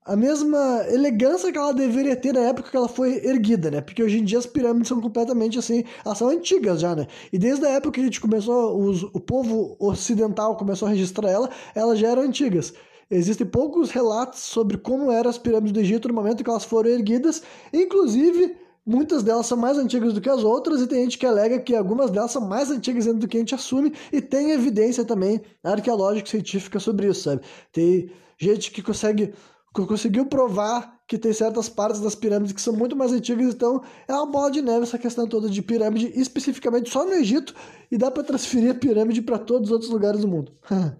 a 0.04 0.16
mesma 0.16 0.84
elegância 0.88 1.52
que 1.52 1.58
ela 1.58 1.72
deveria 1.72 2.16
ter 2.16 2.32
na 2.32 2.40
época 2.40 2.70
que 2.70 2.76
ela 2.76 2.88
foi 2.88 3.24
erguida, 3.24 3.70
né? 3.70 3.80
Porque 3.80 4.02
hoje 4.02 4.18
em 4.18 4.24
dia 4.24 4.38
as 4.38 4.46
pirâmides 4.46 4.88
são 4.88 5.00
completamente 5.00 5.58
assim, 5.58 5.84
elas 6.04 6.18
são 6.18 6.28
antigas 6.28 6.80
já, 6.80 6.96
né? 6.96 7.06
E 7.32 7.38
desde 7.38 7.64
a 7.64 7.70
época 7.70 7.92
que 7.92 8.00
a 8.00 8.04
gente 8.04 8.20
começou, 8.20 8.80
os, 8.80 9.02
o 9.04 9.20
povo 9.20 9.76
ocidental 9.78 10.56
começou 10.56 10.88
a 10.88 10.90
registrar 10.90 11.30
ela, 11.30 11.48
elas 11.74 11.98
já 11.98 12.08
eram 12.08 12.22
antigas. 12.22 12.74
Existem 13.08 13.46
poucos 13.46 13.90
relatos 13.90 14.40
sobre 14.40 14.76
como 14.76 15.12
eram 15.12 15.30
as 15.30 15.38
pirâmides 15.38 15.72
do 15.72 15.80
Egito 15.80 16.08
no 16.08 16.14
momento 16.14 16.42
que 16.42 16.50
elas 16.50 16.64
foram 16.64 16.90
erguidas, 16.90 17.42
inclusive 17.72 18.56
Muitas 18.88 19.22
delas 19.22 19.44
são 19.44 19.58
mais 19.58 19.76
antigas 19.76 20.14
do 20.14 20.20
que 20.20 20.30
as 20.30 20.42
outras, 20.42 20.80
e 20.80 20.86
tem 20.86 21.02
gente 21.02 21.18
que 21.18 21.26
alega 21.26 21.58
que 21.58 21.76
algumas 21.76 22.10
delas 22.10 22.30
são 22.30 22.40
mais 22.40 22.70
antigas 22.70 23.04
do 23.04 23.28
que 23.28 23.36
a 23.36 23.40
gente 23.40 23.54
assume, 23.54 23.92
e 24.10 24.18
tem 24.18 24.52
evidência 24.52 25.04
também 25.04 25.42
arqueológica 25.62 26.30
científica 26.30 26.80
sobre 26.80 27.06
isso, 27.06 27.24
sabe? 27.24 27.42
Tem 27.70 28.10
gente 28.40 28.70
que 28.70 28.80
consegue 28.80 29.34
que 29.74 29.86
conseguiu 29.86 30.24
provar 30.24 31.02
que 31.06 31.18
tem 31.18 31.34
certas 31.34 31.68
partes 31.68 32.00
das 32.00 32.14
pirâmides 32.14 32.54
que 32.54 32.62
são 32.62 32.72
muito 32.72 32.96
mais 32.96 33.12
antigas, 33.12 33.54
então 33.54 33.82
é 34.08 34.14
uma 34.14 34.24
bola 34.24 34.50
de 34.50 34.62
neve 34.62 34.84
essa 34.84 34.98
questão 34.98 35.28
toda 35.28 35.50
de 35.50 35.60
pirâmide, 35.60 36.10
especificamente 36.18 36.88
só 36.88 37.04
no 37.04 37.12
Egito, 37.12 37.54
e 37.90 37.98
dá 37.98 38.10
para 38.10 38.24
transferir 38.24 38.70
a 38.70 38.74
pirâmide 38.74 39.20
para 39.20 39.38
todos 39.38 39.68
os 39.68 39.72
outros 39.72 39.90
lugares 39.90 40.22
do 40.22 40.28
mundo. 40.28 40.50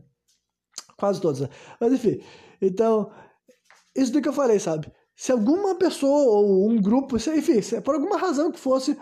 Quase 0.99 1.22
todos, 1.22 1.41
né? 1.41 1.49
Mas 1.80 1.95
enfim, 1.95 2.20
então, 2.61 3.11
isso 3.97 4.12
do 4.12 4.20
que 4.20 4.28
eu 4.28 4.32
falei, 4.34 4.59
sabe? 4.59 4.93
Se 5.18 5.32
alguma 5.32 5.74
pessoa 5.74 6.38
ou 6.38 6.70
um 6.70 6.80
grupo, 6.80 7.16
enfim, 7.16 7.60
se 7.60 7.80
por 7.80 7.96
alguma 7.96 8.16
razão 8.16 8.52
que 8.52 8.60
fosse, 8.60 8.96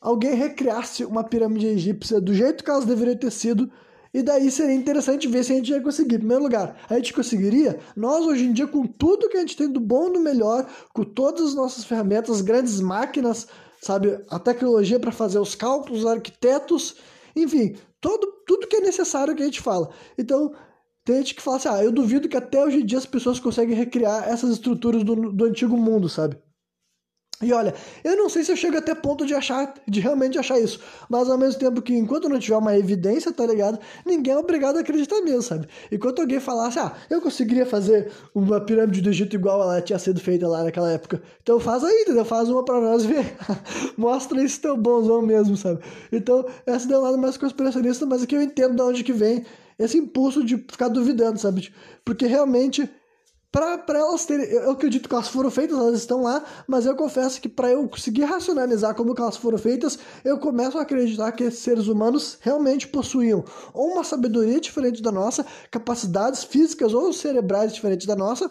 alguém 0.00 0.34
recriasse 0.34 1.04
uma 1.04 1.22
pirâmide 1.22 1.68
egípcia 1.68 2.20
do 2.20 2.34
jeito 2.34 2.64
que 2.64 2.70
elas 2.70 2.84
deveriam 2.84 3.16
ter 3.16 3.30
sido, 3.30 3.70
e 4.12 4.24
daí 4.24 4.50
seria 4.50 4.74
interessante 4.74 5.28
ver 5.28 5.44
se 5.44 5.52
a 5.52 5.54
gente 5.54 5.70
ia 5.70 5.80
conseguir. 5.80 6.16
Em 6.16 6.18
primeiro 6.18 6.42
lugar, 6.42 6.76
a 6.90 6.94
gente 6.96 7.14
conseguiria? 7.14 7.78
Nós, 7.94 8.26
hoje 8.26 8.44
em 8.44 8.52
dia, 8.52 8.66
com 8.66 8.84
tudo 8.84 9.28
que 9.28 9.36
a 9.36 9.40
gente 9.40 9.56
tem 9.56 9.68
do 9.68 9.78
bom 9.78 10.08
e 10.08 10.14
do 10.14 10.20
melhor, 10.20 10.68
com 10.92 11.04
todas 11.04 11.50
as 11.50 11.54
nossas 11.54 11.84
ferramentas, 11.84 12.38
as 12.38 12.42
grandes 12.42 12.80
máquinas, 12.80 13.46
sabe, 13.80 14.18
a 14.28 14.40
tecnologia 14.40 14.98
para 14.98 15.12
fazer 15.12 15.38
os 15.38 15.54
cálculos, 15.54 16.00
os 16.00 16.06
arquitetos, 16.06 16.96
enfim, 17.36 17.76
todo, 18.00 18.26
tudo 18.44 18.66
que 18.66 18.76
é 18.76 18.80
necessário 18.80 19.36
que 19.36 19.42
a 19.42 19.46
gente 19.46 19.60
fala. 19.60 19.90
Então, 20.18 20.52
tem 21.04 21.16
gente 21.16 21.34
que 21.34 21.42
fala 21.42 21.56
assim, 21.56 21.68
ah, 21.68 21.82
eu 21.84 21.92
duvido 21.92 22.28
que 22.28 22.36
até 22.36 22.64
hoje 22.64 22.78
em 22.78 22.86
dia 22.86 22.98
as 22.98 23.06
pessoas 23.06 23.40
conseguem 23.40 23.74
recriar 23.76 24.28
essas 24.28 24.50
estruturas 24.50 25.02
do, 25.04 25.32
do 25.32 25.44
antigo 25.44 25.76
mundo, 25.76 26.08
sabe? 26.08 26.36
E 27.42 27.52
olha, 27.52 27.74
eu 28.04 28.16
não 28.16 28.28
sei 28.28 28.44
se 28.44 28.52
eu 28.52 28.56
chego 28.56 28.78
até 28.78 28.94
ponto 28.94 29.26
de 29.26 29.34
achar, 29.34 29.74
de 29.86 30.00
realmente 30.00 30.38
achar 30.38 30.58
isso, 30.60 30.80
mas 31.08 31.28
ao 31.28 31.36
mesmo 31.36 31.58
tempo 31.58 31.82
que 31.82 31.92
enquanto 31.94 32.28
não 32.28 32.38
tiver 32.38 32.56
uma 32.56 32.76
evidência, 32.76 33.32
tá 33.32 33.44
ligado? 33.44 33.78
Ninguém 34.06 34.34
é 34.34 34.38
obrigado 34.38 34.76
a 34.76 34.80
acreditar 34.80 35.20
mesmo, 35.22 35.42
sabe? 35.42 35.68
Enquanto 35.90 36.20
alguém 36.20 36.38
falasse, 36.38 36.78
ah, 36.78 36.92
eu 37.10 37.20
conseguiria 37.20 37.66
fazer 37.66 38.10
uma 38.34 38.60
pirâmide 38.60 39.00
do 39.00 39.10
Egito 39.10 39.34
igual 39.34 39.60
ela 39.60 39.82
tinha 39.82 39.98
sido 39.98 40.20
feita 40.20 40.46
lá 40.46 40.62
naquela 40.62 40.90
época, 40.92 41.20
então 41.42 41.58
faz 41.58 41.82
aí, 41.82 42.02
entendeu? 42.02 42.24
Faz 42.24 42.48
uma 42.48 42.64
pra 42.64 42.80
nós 42.80 43.04
ver. 43.04 43.36
Mostra 43.98 44.42
esse 44.42 44.60
teu 44.60 44.76
bonzão 44.76 45.20
mesmo, 45.20 45.56
sabe? 45.56 45.80
Então, 46.12 46.46
essa 46.64 46.86
deu 46.86 47.00
um 47.00 47.02
lado 47.02 47.18
mais 47.18 47.36
conspiracionista, 47.36 48.06
mas 48.06 48.22
aqui 48.22 48.36
eu 48.36 48.42
entendo 48.42 48.76
de 48.76 48.82
onde 48.82 49.04
que 49.04 49.12
vem 49.12 49.44
esse 49.78 49.98
impulso 49.98 50.44
de 50.44 50.56
ficar 50.56 50.88
duvidando, 50.88 51.38
sabe? 51.38 51.72
Porque 52.04 52.26
realmente 52.26 52.88
para 53.52 53.98
elas 53.98 54.24
terem. 54.24 54.46
Eu 54.46 54.70
acredito 54.70 55.06
que 55.06 55.14
elas 55.14 55.28
foram 55.28 55.50
feitas, 55.50 55.76
elas 55.76 55.98
estão 55.98 56.22
lá, 56.22 56.42
mas 56.66 56.86
eu 56.86 56.96
confesso 56.96 57.38
que 57.38 57.50
para 57.50 57.70
eu 57.70 57.86
conseguir 57.86 58.24
racionalizar 58.24 58.94
como 58.94 59.14
elas 59.16 59.36
foram 59.36 59.58
feitas, 59.58 59.98
eu 60.24 60.38
começo 60.38 60.78
a 60.78 60.82
acreditar 60.82 61.30
que 61.32 61.50
seres 61.50 61.86
humanos 61.86 62.38
realmente 62.40 62.88
possuíam 62.88 63.44
ou 63.74 63.92
uma 63.92 64.02
sabedoria 64.02 64.58
diferente 64.58 65.02
da 65.02 65.12
nossa, 65.12 65.44
capacidades 65.70 66.42
físicas 66.42 66.94
ou 66.94 67.12
cerebrais 67.12 67.74
diferentes 67.74 68.06
da 68.06 68.16
nossa. 68.16 68.50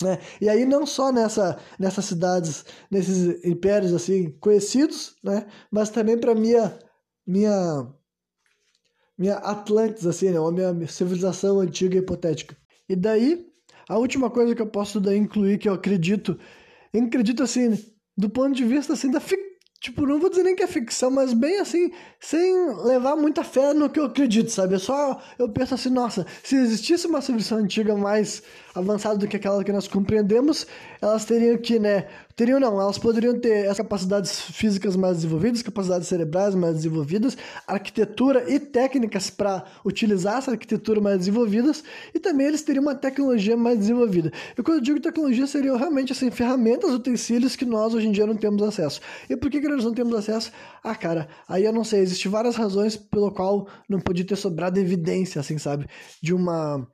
Né? 0.00 0.20
E 0.40 0.48
aí 0.48 0.64
não 0.64 0.86
só 0.86 1.10
nessa, 1.10 1.58
nessas 1.76 2.04
cidades, 2.04 2.64
nesses 2.88 3.44
impérios 3.44 3.92
assim 3.92 4.30
conhecidos, 4.38 5.16
né? 5.24 5.44
mas 5.72 5.90
também 5.90 6.16
para 6.16 6.36
minha 6.36 6.78
minha 7.26 7.92
minha 9.18 9.38
Atlantis 9.38 10.06
assim, 10.06 10.30
né? 10.30 10.38
a 10.38 10.72
minha 10.72 10.86
civilização 10.86 11.58
antiga 11.58 11.96
e 11.96 11.98
hipotética. 11.98 12.56
E 12.88 12.94
daí 12.94 13.47
a 13.88 13.96
última 13.96 14.30
coisa 14.30 14.54
que 14.54 14.62
eu 14.62 14.66
posso 14.66 15.00
daí 15.00 15.18
incluir, 15.18 15.58
que 15.58 15.68
eu 15.68 15.74
acredito, 15.74 16.38
eu 16.92 17.04
acredito 17.04 17.42
assim, 17.42 17.78
do 18.16 18.28
ponto 18.28 18.54
de 18.54 18.64
vista 18.64 18.92
assim 18.92 19.10
da 19.10 19.20
ficção 19.20 19.48
tipo, 19.80 20.04
não 20.06 20.18
vou 20.18 20.28
dizer 20.28 20.42
nem 20.42 20.56
que 20.56 20.62
é 20.62 20.66
ficção, 20.66 21.10
mas 21.10 21.32
bem 21.32 21.60
assim, 21.60 21.92
sem 22.18 22.74
levar 22.84 23.16
muita 23.16 23.44
fé 23.44 23.72
no 23.72 23.88
que 23.88 24.00
eu 24.00 24.06
acredito, 24.06 24.50
sabe? 24.50 24.74
É 24.74 24.78
só 24.78 25.20
eu 25.38 25.48
penso 25.48 25.74
assim, 25.74 25.90
nossa, 25.90 26.26
se 26.42 26.56
existisse 26.56 27.06
uma 27.06 27.20
civilização 27.20 27.58
antiga 27.58 27.96
mais 27.96 28.42
avançada 28.74 29.16
do 29.16 29.28
que 29.28 29.36
aquela 29.36 29.62
que 29.62 29.72
nós 29.72 29.86
compreendemos, 29.86 30.66
elas 31.00 31.24
teriam 31.24 31.56
que, 31.58 31.78
né, 31.78 32.08
teriam 32.38 32.60
não, 32.60 32.80
elas 32.80 32.96
poderiam 32.96 33.36
ter 33.36 33.68
as 33.68 33.76
capacidades 33.76 34.40
físicas 34.40 34.94
mais 34.94 35.16
desenvolvidas, 35.16 35.60
capacidades 35.60 36.06
cerebrais 36.06 36.54
mais 36.54 36.76
desenvolvidas, 36.76 37.36
arquitetura 37.66 38.48
e 38.48 38.60
técnicas 38.60 39.28
para 39.28 39.64
utilizar 39.84 40.38
essa 40.38 40.52
arquitetura 40.52 41.00
mais 41.00 41.18
desenvolvidas, 41.18 41.82
e 42.14 42.20
também 42.20 42.46
eles 42.46 42.62
teriam 42.62 42.82
uma 42.82 42.94
tecnologia 42.94 43.56
mais 43.56 43.76
desenvolvida. 43.80 44.30
E 44.56 44.62
quando 44.62 44.78
eu 44.78 44.84
digo 44.84 45.00
tecnologia, 45.00 45.48
seriam 45.48 45.76
realmente 45.76 46.12
assim, 46.12 46.30
ferramentas, 46.30 46.92
utensílios 46.92 47.56
que 47.56 47.64
nós 47.64 47.92
hoje 47.92 48.06
em 48.06 48.12
dia 48.12 48.24
não 48.24 48.36
temos 48.36 48.62
acesso. 48.62 49.00
E 49.28 49.36
por 49.36 49.50
que, 49.50 49.60
que 49.60 49.68
nós 49.68 49.84
não 49.84 49.92
temos 49.92 50.14
acesso? 50.14 50.52
Ah, 50.84 50.94
cara, 50.94 51.28
aí 51.48 51.64
eu 51.64 51.72
não 51.72 51.82
sei, 51.82 52.02
existem 52.02 52.30
várias 52.30 52.54
razões 52.54 52.96
pelo 52.96 53.32
qual 53.32 53.66
não 53.88 53.98
podia 53.98 54.24
ter 54.24 54.36
sobrado 54.36 54.78
evidência, 54.78 55.40
assim, 55.40 55.58
sabe? 55.58 55.88
De 56.22 56.32
uma 56.32 56.86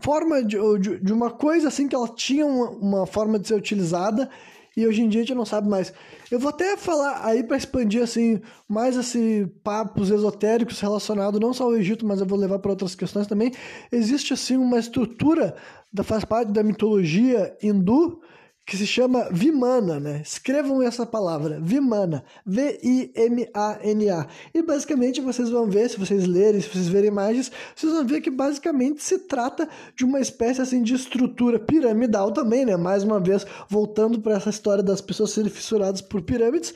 forma 0.00 0.42
de, 0.42 0.56
de, 0.80 1.00
de, 1.00 1.12
uma 1.12 1.30
coisa 1.30 1.68
assim 1.68 1.86
que 1.88 1.94
ela 1.94 2.08
tinha 2.08 2.44
uma, 2.44 2.70
uma, 2.70 3.06
forma 3.06 3.38
de 3.38 3.48
ser 3.48 3.54
utilizada 3.54 4.28
e 4.76 4.86
hoje 4.86 5.02
em 5.02 5.08
dia 5.08 5.20
a 5.20 5.24
gente 5.24 5.34
não 5.34 5.44
sabe 5.44 5.68
mais. 5.68 5.92
Eu 6.30 6.38
vou 6.38 6.50
até 6.50 6.76
falar 6.76 7.24
aí 7.24 7.42
para 7.42 7.56
expandir 7.56 8.02
assim 8.02 8.40
mais 8.68 8.96
assim 8.96 9.46
papos 9.62 10.10
esotéricos 10.10 10.80
relacionados 10.80 11.40
não 11.40 11.52
só 11.52 11.64
ao 11.64 11.76
Egito, 11.76 12.06
mas 12.06 12.20
eu 12.20 12.26
vou 12.26 12.38
levar 12.38 12.58
para 12.58 12.70
outras 12.70 12.94
questões 12.94 13.26
também. 13.26 13.52
Existe 13.92 14.32
assim 14.32 14.56
uma 14.56 14.78
estrutura 14.78 15.54
da 15.92 16.02
faz 16.02 16.24
parte 16.24 16.50
da 16.50 16.62
mitologia 16.62 17.56
hindu 17.62 18.20
que 18.66 18.76
se 18.78 18.86
chama 18.86 19.28
Vimana, 19.30 20.00
né? 20.00 20.22
Escrevam 20.24 20.82
essa 20.82 21.04
palavra, 21.04 21.60
Vimana, 21.60 22.24
V-I-M-A-N-A. 22.46 24.26
E 24.54 24.62
basicamente 24.62 25.20
vocês 25.20 25.50
vão 25.50 25.68
ver, 25.68 25.90
se 25.90 25.98
vocês 25.98 26.26
lerem, 26.26 26.60
se 26.60 26.68
vocês 26.70 26.88
verem 26.88 27.08
imagens, 27.08 27.52
vocês 27.76 27.92
vão 27.92 28.06
ver 28.06 28.22
que 28.22 28.30
basicamente 28.30 29.02
se 29.02 29.18
trata 29.18 29.68
de 29.94 30.04
uma 30.04 30.18
espécie 30.18 30.62
assim 30.62 30.82
de 30.82 30.94
estrutura 30.94 31.58
piramidal 31.58 32.32
também, 32.32 32.64
né? 32.64 32.76
Mais 32.76 33.02
uma 33.02 33.20
vez, 33.20 33.46
voltando 33.68 34.20
para 34.20 34.36
essa 34.36 34.50
história 34.50 34.82
das 34.82 35.02
pessoas 35.02 35.30
serem 35.30 35.50
fissuradas 35.50 36.00
por 36.00 36.22
pirâmides. 36.22 36.72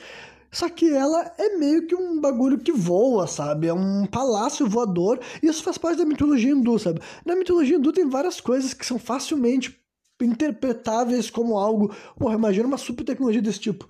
Só 0.51 0.67
que 0.67 0.91
ela 0.91 1.31
é 1.37 1.57
meio 1.57 1.85
que 1.85 1.95
um 1.95 2.19
bagulho 2.19 2.57
que 2.57 2.71
voa, 2.71 3.27
sabe? 3.27 3.67
É 3.67 3.73
um 3.73 4.05
palácio 4.05 4.67
voador. 4.67 5.19
Isso 5.43 5.63
faz 5.63 5.77
parte 5.77 5.99
da 5.99 6.05
mitologia 6.05 6.51
hindu, 6.51 6.77
sabe? 6.79 7.01
Na 7.23 7.35
mitologia 7.35 7.77
hindu 7.77 7.91
tem 7.91 8.09
várias 8.09 8.41
coisas 8.41 8.73
que 8.73 8.85
são 8.85 8.97
facilmente 8.97 9.79
interpretáveis 10.25 11.29
como 11.29 11.57
algo. 11.57 11.93
Porra, 12.17 12.35
imagina 12.35 12.67
uma 12.67 12.77
super 12.77 13.03
tecnologia 13.03 13.41
desse 13.41 13.59
tipo. 13.59 13.87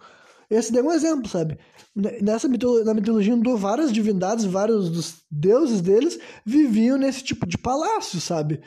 Esse 0.49 0.71
daí 0.71 0.82
é 0.82 0.84
um 0.84 0.91
exemplo, 0.91 1.30
sabe? 1.30 1.59
Nessa 1.95 2.47
mitologia, 2.47 2.86
na 2.86 2.93
mitologia 2.93 3.34
hindu, 3.34 3.55
várias 3.55 3.91
divindades, 3.91 4.45
vários 4.45 4.89
dos 4.89 5.21
deuses 5.30 5.82
deles 5.82 6.19
viviam 6.43 6.97
nesse 6.97 7.23
tipo 7.23 7.47
de 7.47 7.57
palácio, 7.57 8.19
sabe? 8.19 8.61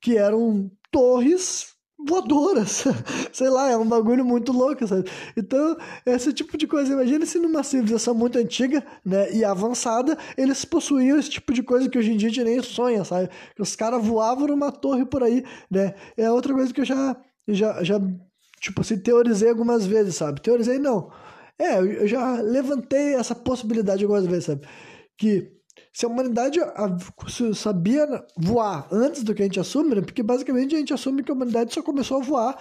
Que 0.00 0.16
eram 0.16 0.70
torres 0.92 1.73
voadoras. 2.06 2.84
Sei 3.32 3.48
lá, 3.48 3.70
é 3.70 3.76
um 3.76 3.86
bagulho 3.86 4.24
muito 4.24 4.52
louco, 4.52 4.86
sabe? 4.86 5.10
Então, 5.36 5.76
esse 6.06 6.32
tipo 6.32 6.56
de 6.56 6.66
coisa. 6.66 6.92
Imagina 6.92 7.26
se 7.26 7.38
numa 7.38 7.62
civilização 7.62 8.14
muito 8.14 8.38
antiga, 8.38 8.84
né, 9.04 9.32
e 9.32 9.44
avançada, 9.44 10.16
eles 10.36 10.64
possuíam 10.64 11.18
esse 11.18 11.30
tipo 11.30 11.52
de 11.52 11.62
coisa 11.62 11.88
que 11.88 11.98
hoje 11.98 12.12
em 12.12 12.16
dia 12.16 12.28
a 12.28 12.32
gente 12.32 12.44
nem 12.44 12.62
sonha, 12.62 13.04
sabe? 13.04 13.28
Que 13.54 13.62
os 13.62 13.74
caras 13.74 14.04
voavam 14.04 14.48
numa 14.48 14.70
torre 14.70 15.04
por 15.04 15.22
aí, 15.22 15.44
né? 15.70 15.94
É 16.16 16.30
outra 16.30 16.52
coisa 16.52 16.72
que 16.72 16.80
eu 16.80 16.84
já, 16.84 17.16
já, 17.48 17.82
já 17.82 18.00
tipo 18.60 18.80
assim, 18.80 18.98
teorizei 18.98 19.50
algumas 19.50 19.86
vezes, 19.86 20.16
sabe? 20.16 20.40
Teorizei 20.40 20.78
não. 20.78 21.10
É, 21.58 21.78
eu 21.78 22.06
já 22.06 22.40
levantei 22.40 23.14
essa 23.14 23.34
possibilidade 23.34 24.02
algumas 24.02 24.26
vezes, 24.26 24.44
sabe? 24.46 24.66
Que 25.16 25.53
se 25.94 26.04
a 26.04 26.08
humanidade 26.08 26.58
sabia 27.54 28.04
voar 28.36 28.88
antes 28.90 29.22
do 29.22 29.32
que 29.32 29.42
a 29.42 29.44
gente 29.44 29.60
assume, 29.60 29.94
né? 29.94 30.00
porque 30.00 30.24
basicamente 30.24 30.74
a 30.74 30.78
gente 30.78 30.92
assume 30.92 31.22
que 31.22 31.30
a 31.30 31.34
humanidade 31.34 31.72
só 31.72 31.82
começou 31.82 32.16
a 32.16 32.20
voar 32.20 32.58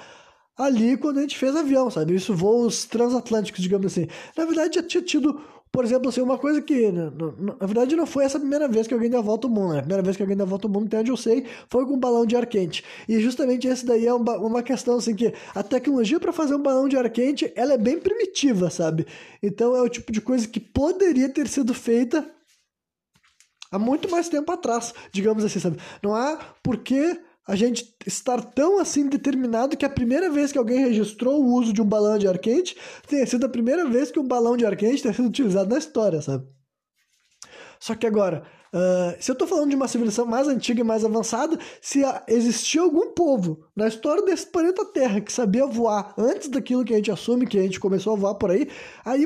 ali 0.55 0.95
quando 0.97 1.17
a 1.17 1.21
gente 1.21 1.36
fez 1.36 1.55
avião, 1.55 1.89
sabe? 1.89 2.13
Isso 2.13 2.36
voos 2.36 2.86
transatlânticos, 2.86 3.59
digamos 3.59 3.88
assim. 3.88 4.07
Na 4.38 4.45
verdade, 4.45 4.75
já 4.75 4.84
tinha 4.84 5.01
tido, 5.01 5.41
por 5.71 5.84
exemplo, 5.84 6.09
assim, 6.09 6.21
uma 6.21 6.38
coisa 6.38 6.61
que, 6.61 6.91
na, 6.91 7.09
né, 7.09 7.11
na, 7.39 7.55
na 7.55 7.65
verdade, 7.65 7.95
não 7.95 8.05
foi 8.05 8.23
essa 8.23 8.38
a 8.38 8.39
primeira 8.39 8.67
vez 8.67 8.86
que 8.86 8.93
alguém 8.93 9.09
deu 9.09 9.17
a 9.17 9.23
volta 9.23 9.47
ao 9.47 9.51
mundo, 9.51 9.73
né? 9.73 9.79
A 9.79 9.81
primeira 9.81 10.03
vez 10.03 10.15
que 10.15 10.21
alguém 10.21 10.38
deu 10.38 10.45
a 10.45 10.49
volta 10.49 10.67
ao 10.67 10.71
mundo, 10.71 10.86
até 10.86 10.99
onde 10.99 11.09
eu 11.09 11.17
sei, 11.17 11.43
foi 11.67 11.88
com 11.88 11.93
um 11.93 11.99
balão 11.99 12.27
de 12.27 12.36
ar 12.36 12.45
quente. 12.45 12.84
E 13.09 13.19
justamente 13.19 13.67
esse 13.67 13.84
daí 13.84 14.05
é 14.05 14.13
uma, 14.13 14.38
uma 14.38 14.61
questão, 14.61 14.97
assim, 14.97 15.15
que 15.15 15.34
a 15.55 15.63
tecnologia 15.63 16.19
para 16.19 16.31
fazer 16.31 16.53
um 16.53 16.61
balão 16.61 16.88
de 16.88 16.95
ar 16.95 17.09
quente, 17.09 17.51
ela 17.55 17.73
é 17.73 17.77
bem 17.79 17.99
primitiva, 17.99 18.69
sabe? 18.69 19.07
Então 19.41 19.75
é 19.75 19.81
o 19.81 19.89
tipo 19.89 20.11
de 20.11 20.21
coisa 20.21 20.47
que 20.47 20.59
poderia 20.59 21.29
ter 21.29 21.47
sido 21.47 21.73
feita 21.73 22.23
há 23.74 23.80
muito 23.80 24.09
mais 24.09 24.30
tempo 24.30 24.51
atrás, 24.51 24.93
digamos 25.11 25.43
assim, 25.43 25.59
sabe? 25.59 25.78
Não 26.01 26.15
há 26.15 26.38
por 26.61 26.78
que 26.78 27.19
a 27.45 27.55
gente 27.55 27.93
estar 28.05 28.41
tão 28.41 28.80
assim 28.80 29.09
determinado 29.09 29.76
que 29.76 29.84
a 29.84 29.89
primeira 29.89 30.30
vez 30.30 30.51
que 30.51 30.57
alguém 30.57 30.86
registrou 30.86 31.41
o 31.41 31.53
uso 31.53 31.74
de 31.74 31.82
um 31.82 31.86
balão 31.86 32.17
de 32.17 32.28
ar 32.28 32.38
quente 32.38 32.78
tenha 33.07 33.26
sido 33.26 33.45
a 33.45 33.49
primeira 33.49 33.86
vez 33.89 34.11
que 34.11 34.19
um 34.19 34.28
balão 34.28 34.55
de 34.55 34.65
ar 34.65 34.78
quente 34.78 35.01
tenha 35.01 35.13
sido 35.13 35.28
utilizado 35.28 35.69
na 35.69 35.78
história, 35.78 36.21
sabe? 36.21 36.47
Só 37.80 37.95
que 37.95 38.07
agora, 38.07 38.43
uh, 38.74 39.21
se 39.21 39.30
eu 39.30 39.34
estou 39.34 39.45
falando 39.45 39.71
de 39.71 39.76
uma 39.76 39.89
civilização 39.89 40.26
mais 40.26 40.47
antiga 40.47 40.80
e 40.80 40.86
mais 40.86 41.03
avançada, 41.03 41.57
se 41.82 42.01
existia 42.30 42.80
algum 42.80 43.11
povo 43.11 43.65
na 43.76 43.88
história 43.89 44.24
desse 44.24 44.45
planeta 44.45 44.86
Terra 44.86 45.19
que 45.19 45.34
sabia 45.34 45.65
voar 45.65 46.13
antes 46.17 46.47
daquilo 46.47 46.86
que 46.86 46.93
a 46.93 46.97
gente 46.97 47.11
assume 47.11 47.47
que 47.47 47.59
a 47.59 47.63
gente 47.63 47.80
começou 47.80 48.13
a 48.13 48.17
voar 48.17 48.36
por 48.36 48.51
aí, 48.51 48.69
aí 49.03 49.26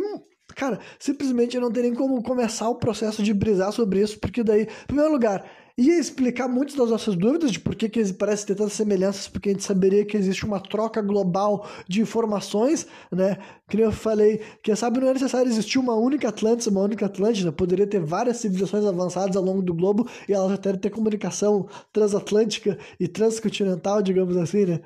Cara, 0.58 0.80
simplesmente 0.98 1.60
não 1.60 1.72
tem 1.72 1.84
nem 1.84 1.94
como 1.94 2.20
começar 2.24 2.68
o 2.68 2.74
processo 2.74 3.22
de 3.22 3.32
brisar 3.32 3.72
sobre 3.72 4.02
isso, 4.02 4.20
porque 4.20 4.44
daí, 4.44 4.64
em 4.64 4.88
primeiro 4.88 5.12
lugar, 5.12 5.46
ia 5.78 6.00
explicar 6.00 6.48
muitas 6.48 6.76
das 6.76 6.90
nossas 6.90 7.16
dúvidas 7.16 7.52
de 7.52 7.60
por 7.60 7.76
que, 7.76 7.88
que 7.88 8.12
parece 8.14 8.48
ter 8.48 8.56
tantas 8.56 8.74
semelhanças, 8.74 9.28
porque 9.28 9.50
a 9.50 9.52
gente 9.52 9.64
saberia 9.64 10.04
que 10.04 10.18
existe 10.18 10.44
uma 10.44 10.60
troca 10.60 11.00
global 11.00 11.68
de 11.88 12.02
informações, 12.02 12.88
né? 13.12 13.38
Que 13.70 13.80
eu 13.80 13.92
falei, 13.92 14.42
quem 14.64 14.76
sabe 14.76 15.00
não 15.00 15.10
é 15.10 15.14
necessário 15.14 15.48
existir 15.48 15.78
uma 15.78 15.94
única 15.94 16.30
Atlântida, 16.30 16.72
uma 16.72 16.82
única 16.82 17.06
Atlântida, 17.06 17.52
poderia 17.52 17.86
ter 17.86 18.00
várias 18.00 18.38
civilizações 18.38 18.84
avançadas 18.84 19.36
ao 19.36 19.44
longo 19.44 19.62
do 19.62 19.76
globo 19.76 20.10
e 20.28 20.34
elas 20.34 20.52
até 20.52 20.76
ter 20.76 20.90
comunicação 20.90 21.70
transatlântica 21.94 22.80
e 23.00 23.08
transcontinental, 23.08 24.02
digamos 24.02 24.36
assim, 24.36 24.66
né? 24.66 24.82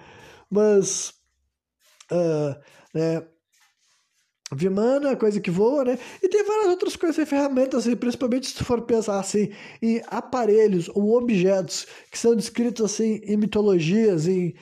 Mas, 0.50 1.14
uh, 2.12 2.60
né? 2.94 3.24
Vimana, 4.54 5.16
coisa 5.16 5.40
que 5.40 5.50
voa, 5.50 5.86
né? 5.86 6.00
E 6.22 6.28
tem 6.28 6.44
várias 6.44 6.68
outras 6.68 6.96
coisas, 6.98 7.28
ferramentas, 7.28 7.88
assim, 7.88 7.96
principalmente 7.96 8.48
se 8.48 8.56
tu 8.56 8.66
for 8.66 8.82
pensar 8.82 9.18
assim, 9.18 9.50
em 9.82 10.02
aparelhos 10.08 10.90
ou 10.90 11.16
objetos 11.16 11.88
que 12.12 12.20
são 12.20 12.36
descritos 12.36 12.84
assim 12.84 13.22
em 13.24 13.38
mitologias, 13.38 14.28
em 14.28 14.54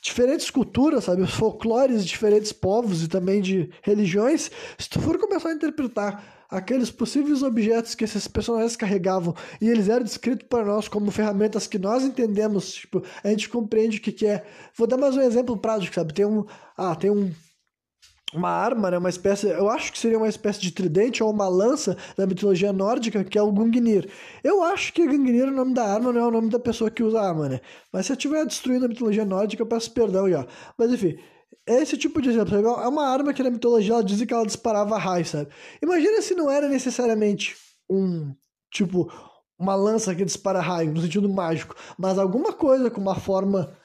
diferentes 0.00 0.50
culturas, 0.50 1.04
sabe? 1.04 1.22
Os 1.22 1.30
folclores 1.30 2.02
de 2.02 2.08
diferentes 2.08 2.52
povos 2.52 3.04
e 3.04 3.08
também 3.08 3.40
de 3.40 3.70
religiões. 3.82 4.50
Se 4.78 4.88
tu 4.88 5.00
for 5.00 5.16
começar 5.16 5.50
a 5.50 5.54
interpretar 5.54 6.46
aqueles 6.48 6.90
possíveis 6.90 7.42
objetos 7.42 7.94
que 7.94 8.04
esses 8.04 8.26
personagens 8.28 8.76
carregavam 8.76 9.34
e 9.60 9.68
eles 9.68 9.88
eram 9.88 10.04
descritos 10.04 10.46
para 10.48 10.64
nós 10.64 10.88
como 10.88 11.10
ferramentas 11.10 11.66
que 11.66 11.78
nós 11.78 12.04
entendemos, 12.04 12.72
tipo, 12.72 13.02
a 13.22 13.28
gente 13.28 13.48
compreende 13.48 13.98
o 13.98 14.00
que, 14.00 14.12
que 14.12 14.26
é. 14.26 14.44
Vou 14.76 14.86
dar 14.86 14.96
mais 14.96 15.16
um 15.16 15.22
exemplo 15.22 15.56
prático, 15.56 15.94
sabe? 15.94 16.14
Tem 16.14 16.24
um, 16.24 16.44
ah, 16.76 16.94
tem 16.94 17.10
um 17.10 17.32
uma 18.34 18.50
arma, 18.50 18.90
né, 18.90 18.98
uma 18.98 19.08
espécie, 19.08 19.48
eu 19.48 19.70
acho 19.70 19.92
que 19.92 19.98
seria 19.98 20.18
uma 20.18 20.28
espécie 20.28 20.60
de 20.60 20.72
tridente 20.72 21.22
ou 21.22 21.30
uma 21.30 21.48
lança 21.48 21.96
da 22.16 22.26
mitologia 22.26 22.72
nórdica, 22.72 23.22
que 23.24 23.38
é 23.38 23.42
o 23.42 23.52
Gungnir. 23.52 24.10
Eu 24.42 24.62
acho 24.62 24.92
que 24.92 25.06
Gungnir 25.06 25.46
o 25.46 25.52
nome 25.52 25.74
da 25.74 25.84
arma, 25.84 26.12
não 26.12 26.20
é 26.20 26.26
o 26.26 26.30
nome 26.30 26.50
da 26.50 26.58
pessoa 26.58 26.90
que 26.90 27.02
usa 27.02 27.20
a 27.20 27.28
arma, 27.28 27.48
né? 27.48 27.60
Mas 27.92 28.06
se 28.06 28.12
eu 28.12 28.16
estiver 28.16 28.44
destruindo 28.44 28.84
a 28.84 28.88
mitologia 28.88 29.24
nórdica, 29.24 29.62
eu 29.62 29.66
peço 29.66 29.92
perdão 29.92 30.28
já. 30.28 30.46
Mas 30.76 30.92
enfim, 30.92 31.16
esse 31.66 31.96
tipo 31.96 32.20
de 32.20 32.30
exemplo? 32.30 32.56
É 32.56 32.88
uma 32.88 33.06
arma 33.06 33.32
que 33.32 33.42
na 33.42 33.50
mitologia 33.50 33.94
ela 33.94 34.04
dizia 34.04 34.26
que 34.26 34.34
ela 34.34 34.46
disparava 34.46 34.98
raios, 34.98 35.30
sabe? 35.30 35.48
Imagina 35.82 36.20
se 36.20 36.34
não 36.34 36.50
era 36.50 36.68
necessariamente 36.68 37.56
um, 37.88 38.34
tipo, 38.72 39.10
uma 39.58 39.74
lança 39.74 40.14
que 40.14 40.24
dispara 40.24 40.60
raio, 40.60 40.92
no 40.92 41.00
sentido 41.00 41.28
mágico, 41.28 41.74
mas 41.98 42.18
alguma 42.18 42.52
coisa 42.52 42.90
com 42.90 43.00
uma 43.00 43.14
forma 43.14 43.76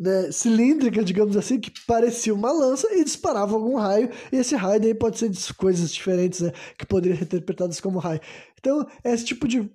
né, 0.00 0.32
cilíndrica, 0.32 1.04
digamos 1.04 1.36
assim, 1.36 1.60
que 1.60 1.70
parecia 1.86 2.32
uma 2.32 2.50
lança 2.50 2.88
e 2.90 3.04
disparava 3.04 3.54
algum 3.54 3.76
raio, 3.76 4.08
e 4.32 4.36
esse 4.36 4.56
raio 4.56 4.80
daí 4.80 4.94
pode 4.94 5.18
ser 5.18 5.28
de 5.28 5.54
coisas 5.54 5.92
diferentes, 5.92 6.40
né, 6.40 6.52
que 6.78 6.86
poderiam 6.86 7.18
ser 7.18 7.24
interpretadas 7.24 7.78
como 7.80 7.98
raio. 7.98 8.20
Então, 8.58 8.86
é 9.04 9.12
esse 9.12 9.26
tipo 9.26 9.46
de 9.46 9.60
uh, 9.60 9.70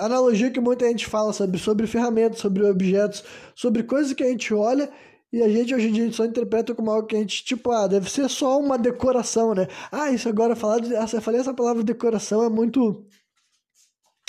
analogia 0.00 0.50
que 0.50 0.60
muita 0.60 0.86
gente 0.86 1.06
fala 1.06 1.32
sobre, 1.32 1.58
sobre 1.58 1.86
ferramentas, 1.86 2.40
sobre 2.40 2.62
objetos, 2.64 3.24
sobre 3.54 3.82
coisas 3.82 4.12
que 4.12 4.22
a 4.22 4.28
gente 4.28 4.52
olha 4.52 4.90
e 5.30 5.42
a 5.42 5.48
gente 5.48 5.74
hoje 5.74 5.88
em 5.88 5.92
dia 5.92 6.12
só 6.12 6.24
interpreta 6.24 6.74
como 6.74 6.90
algo 6.90 7.06
que 7.06 7.14
a 7.14 7.18
gente, 7.18 7.44
tipo, 7.44 7.70
ah, 7.70 7.86
deve 7.86 8.10
ser 8.10 8.28
só 8.30 8.58
uma 8.58 8.78
decoração, 8.78 9.54
né? 9.54 9.68
Ah, 9.92 10.10
isso 10.10 10.26
agora 10.26 10.56
falar 10.56 10.80
de. 10.80 10.94
Eu 10.94 11.20
falei 11.20 11.40
essa 11.40 11.52
palavra 11.52 11.82
decoração 11.82 12.42
é 12.42 12.48
muito 12.48 13.04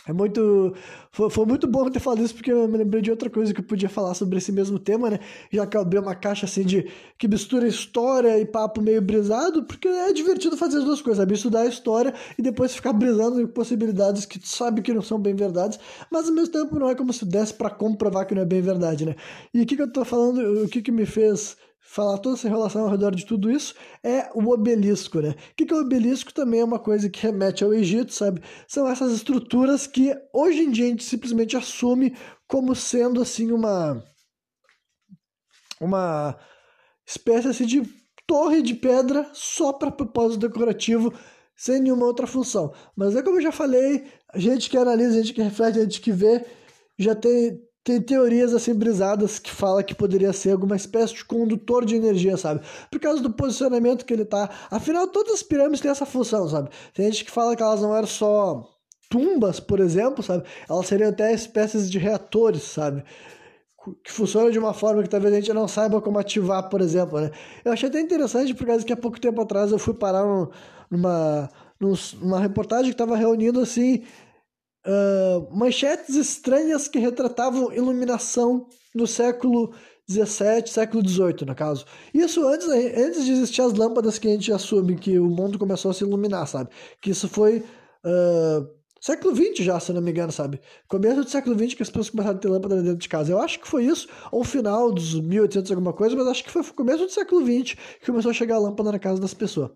é 0.10 0.14
muito. 0.14 0.74
Foi, 1.12 1.30
foi, 1.30 1.46
muito 1.46 1.68
bom 1.68 1.88
ter 1.88 2.00
falado 2.00 2.24
isso, 2.24 2.34
porque 2.34 2.52
eu 2.52 2.68
me 2.68 2.78
lembrei 2.80 3.00
de 3.00 3.12
outra 3.12 3.30
coisa 3.30 3.54
que 3.54 3.60
eu 3.60 3.64
podia 3.64 3.88
falar 3.88 4.16
sobre 4.16 4.40
esse 4.40 4.52
mesmo 4.52 4.80
tema, 4.80 5.12
né? 5.12 5.20
Já 5.52 5.68
que 5.68 5.78
eu 5.78 5.82
abri 5.82 6.00
uma 6.00 6.16
caixa 6.16 6.48
assim 6.48 6.64
de. 6.64 6.88
que 7.16 7.28
mistura 7.28 7.68
história 7.68 8.40
e 8.40 8.46
papo 8.46 8.82
meio 8.82 9.02
brisado, 9.04 9.64
porque 9.64 9.88
é 9.88 10.12
divertido 10.12 10.58
fazer 10.58 10.80
as 10.80 10.84
duas 10.84 11.00
coisas, 11.00 11.20
sabe? 11.20 11.36
Estudar 11.36 11.62
a 11.62 11.68
história 11.68 12.12
e 12.38 12.42
depois 12.42 12.74
ficar 12.74 12.92
brisando 12.92 13.40
em 13.40 13.46
possibilidades 13.46 14.26
que 14.26 14.40
tu 14.40 14.48
sabe 14.48 14.82
que 14.82 14.92
não 14.94 15.04
são 15.04 15.20
bem 15.20 15.36
verdades, 15.36 15.80
mas 16.12 16.28
ao 16.28 16.34
mesmo 16.34 16.52
tempo 16.52 16.80
não 16.80 16.90
é 16.90 16.96
como 16.96 17.14
se 17.14 17.24
desse 17.24 17.54
para 17.54 17.70
comprovar 17.70 18.26
que 18.26 18.34
não 18.34 18.42
é 18.42 18.46
bem 18.46 18.62
verdade, 18.62 19.06
né? 19.06 19.16
E 19.54 19.62
o 19.62 19.66
que, 19.68 19.76
que 19.76 19.82
eu 19.84 19.92
tô 19.92 20.04
falando, 20.04 20.64
o 20.64 20.68
que, 20.68 20.82
que 20.82 20.92
me 20.92 21.06
fez 21.06 21.56
falar 21.82 22.18
toda 22.20 22.36
essa 22.36 22.48
relação 22.48 22.84
ao 22.84 22.90
redor 22.90 23.16
de 23.16 23.26
tudo 23.26 23.50
isso 23.50 23.74
é 24.04 24.30
o 24.36 24.50
obelisco, 24.50 25.20
né? 25.20 25.32
O 25.32 25.56
que, 25.56 25.72
é 25.72 25.76
o 25.76 25.82
obelisco? 25.82 26.34
Também 26.34 26.60
é 26.60 26.64
uma 26.64 26.80
coisa 26.80 27.10
que 27.10 27.22
remete 27.22 27.64
ao 27.64 27.74
Egito, 27.74 28.14
sabe? 28.14 28.42
São 28.68 28.88
essas 28.88 29.12
estruturas 29.12 29.88
que 29.88 30.16
hoje 30.34 30.62
em 30.62 30.72
dia 30.72 30.86
a 30.86 30.90
gente 30.90 31.04
simplesmente 31.04 31.58
assume 31.58 32.16
como 32.48 32.76
sendo 32.76 33.22
assim 33.22 33.52
uma 33.52 34.04
uma 35.82 36.38
espécie 37.06 37.48
assim, 37.48 37.66
de 37.66 37.82
torre 38.28 38.62
de 38.62 38.76
pedra 38.76 39.28
só 39.34 39.74
para 39.74 39.90
propósito 39.90 40.48
decorativo, 40.48 41.12
sem 41.56 41.82
nenhuma 41.82 42.06
outra 42.06 42.28
função. 42.28 42.74
Mas 42.96 43.16
é 43.16 43.24
como 43.24 43.38
eu 43.38 43.42
já 43.42 43.52
falei, 43.52 44.06
a 44.32 44.38
gente 44.38 44.70
que 44.70 44.78
analisa, 44.78 45.16
a 45.16 45.22
gente 45.22 45.34
que 45.34 45.42
reflete, 45.42 45.80
a 45.80 45.84
gente 45.84 46.02
que 46.02 46.12
vê, 46.12 46.46
já 46.98 47.16
tem 47.16 47.60
tem 47.90 48.00
teorias 48.00 48.54
assim 48.54 48.76
brisadas 48.76 49.40
que 49.40 49.50
fala 49.50 49.82
que 49.82 49.96
poderia 49.96 50.32
ser 50.32 50.52
alguma 50.52 50.76
espécie 50.76 51.16
de 51.16 51.26
condutor 51.26 51.84
de 51.84 51.96
energia, 51.96 52.38
sabe? 52.38 52.62
Por 52.92 53.00
causa 53.00 53.20
do 53.20 53.32
posicionamento 53.32 54.06
que 54.06 54.14
ele 54.14 54.26
tá. 54.26 54.48
Afinal, 54.70 55.08
todas 55.08 55.34
as 55.34 55.44
pirâmides 55.44 55.82
têm 55.82 55.90
essa 55.90 56.06
função, 56.06 56.48
sabe? 56.48 56.70
Tem 56.94 57.12
gente 57.12 57.26
que 57.26 57.32
fala 57.32 57.56
que 57.56 57.64
elas 57.64 57.82
não 57.82 57.96
eram 57.96 58.08
só 58.08 58.64
tumbas, 59.10 59.60
por 59.60 59.80
exemplo, 59.80 60.22
sabe? 60.22 60.44
Elas 60.70 60.86
seriam 60.86 61.10
até 61.10 61.34
espécies 61.34 61.90
de 61.90 61.98
reatores, 61.98 62.62
sabe? 62.62 63.04
Que 64.04 64.12
funcionam 64.12 64.52
de 64.52 64.60
uma 64.60 64.74
forma 64.74 65.02
que 65.02 65.10
talvez 65.10 65.34
a 65.34 65.38
gente 65.38 65.52
não 65.52 65.68
saiba 65.68 66.00
como 66.00 66.20
ativar, 66.20 66.70
por 66.70 66.82
exemplo, 66.82 67.20
né? 67.20 67.32
Eu 67.66 67.72
achei 67.72 67.90
até 67.90 68.00
interessante, 68.00 68.54
por 68.54 68.68
causa 68.68 68.86
que 68.86 68.94
há 68.94 68.98
pouco 68.98 69.20
tempo 69.20 69.42
atrás 69.42 69.72
eu 69.72 69.80
fui 69.80 69.96
parar 69.96 70.24
numa, 70.92 71.50
numa 72.22 72.40
reportagem 72.40 72.92
que 72.92 72.92
estava 72.92 73.18
reunindo, 73.18 73.60
assim, 73.60 74.04
uh, 74.86 75.56
manchetes 75.56 76.16
estranhas 76.16 76.88
que 76.88 77.00
retratavam 77.00 77.72
iluminação 77.74 78.68
no 78.94 79.06
século 79.06 79.74
17, 80.08 80.72
século 80.72 81.04
18, 81.04 81.46
no 81.46 81.54
caso. 81.54 81.86
Isso 82.14 82.46
antes, 82.48 82.68
antes 82.68 83.26
de 83.26 83.32
existir 83.32 83.62
as 83.62 83.74
lâmpadas 83.74 84.18
que 84.18 84.28
a 84.28 84.32
gente 84.32 84.52
assume 84.52 84.96
que 84.96 85.20
o 85.20 85.28
mundo 85.28 85.60
começou 85.60 85.92
a 85.92 85.94
se 85.94 86.04
iluminar, 86.04 86.48
sabe? 86.48 86.70
Que 87.00 87.12
isso 87.12 87.30
foi 87.30 87.60
uh, 87.60 88.68
século 89.00 89.36
20 89.36 89.64
já, 89.64 89.80
se 89.80 89.94
não 89.94 90.02
me 90.02 90.10
engano, 90.10 90.32
sabe? 90.32 90.60
Começo 90.88 91.24
do 91.24 91.30
século 91.30 91.56
20 91.56 91.76
que 91.76 91.84
as 91.84 91.90
pessoas 91.90 92.10
começaram 92.10 92.38
a 92.38 92.40
ter 92.40 92.50
lâmpada 92.50 92.82
dentro 92.82 92.98
de 92.98 93.08
casa. 93.08 93.32
Eu 93.32 93.40
acho 93.40 93.60
que 93.60 93.68
foi 93.68 93.86
isso, 93.86 94.08
ou 94.32 94.44
final 94.44 94.92
dos 94.92 95.20
1800 95.20 95.72
alguma 95.72 95.94
coisa, 95.94 96.16
mas 96.16 96.28
acho 96.28 96.44
que 96.44 96.52
foi 96.52 96.64
começo 96.64 97.06
do 97.06 97.12
século 97.12 97.46
20 97.46 97.78
que 98.00 98.06
começou 98.08 98.32
a 98.32 98.34
chegar 98.34 98.56
a 98.56 98.60
lâmpada 98.60 98.92
na 98.92 99.00
casa 99.00 99.22
das 99.22 99.36
pessoas. 99.36 99.70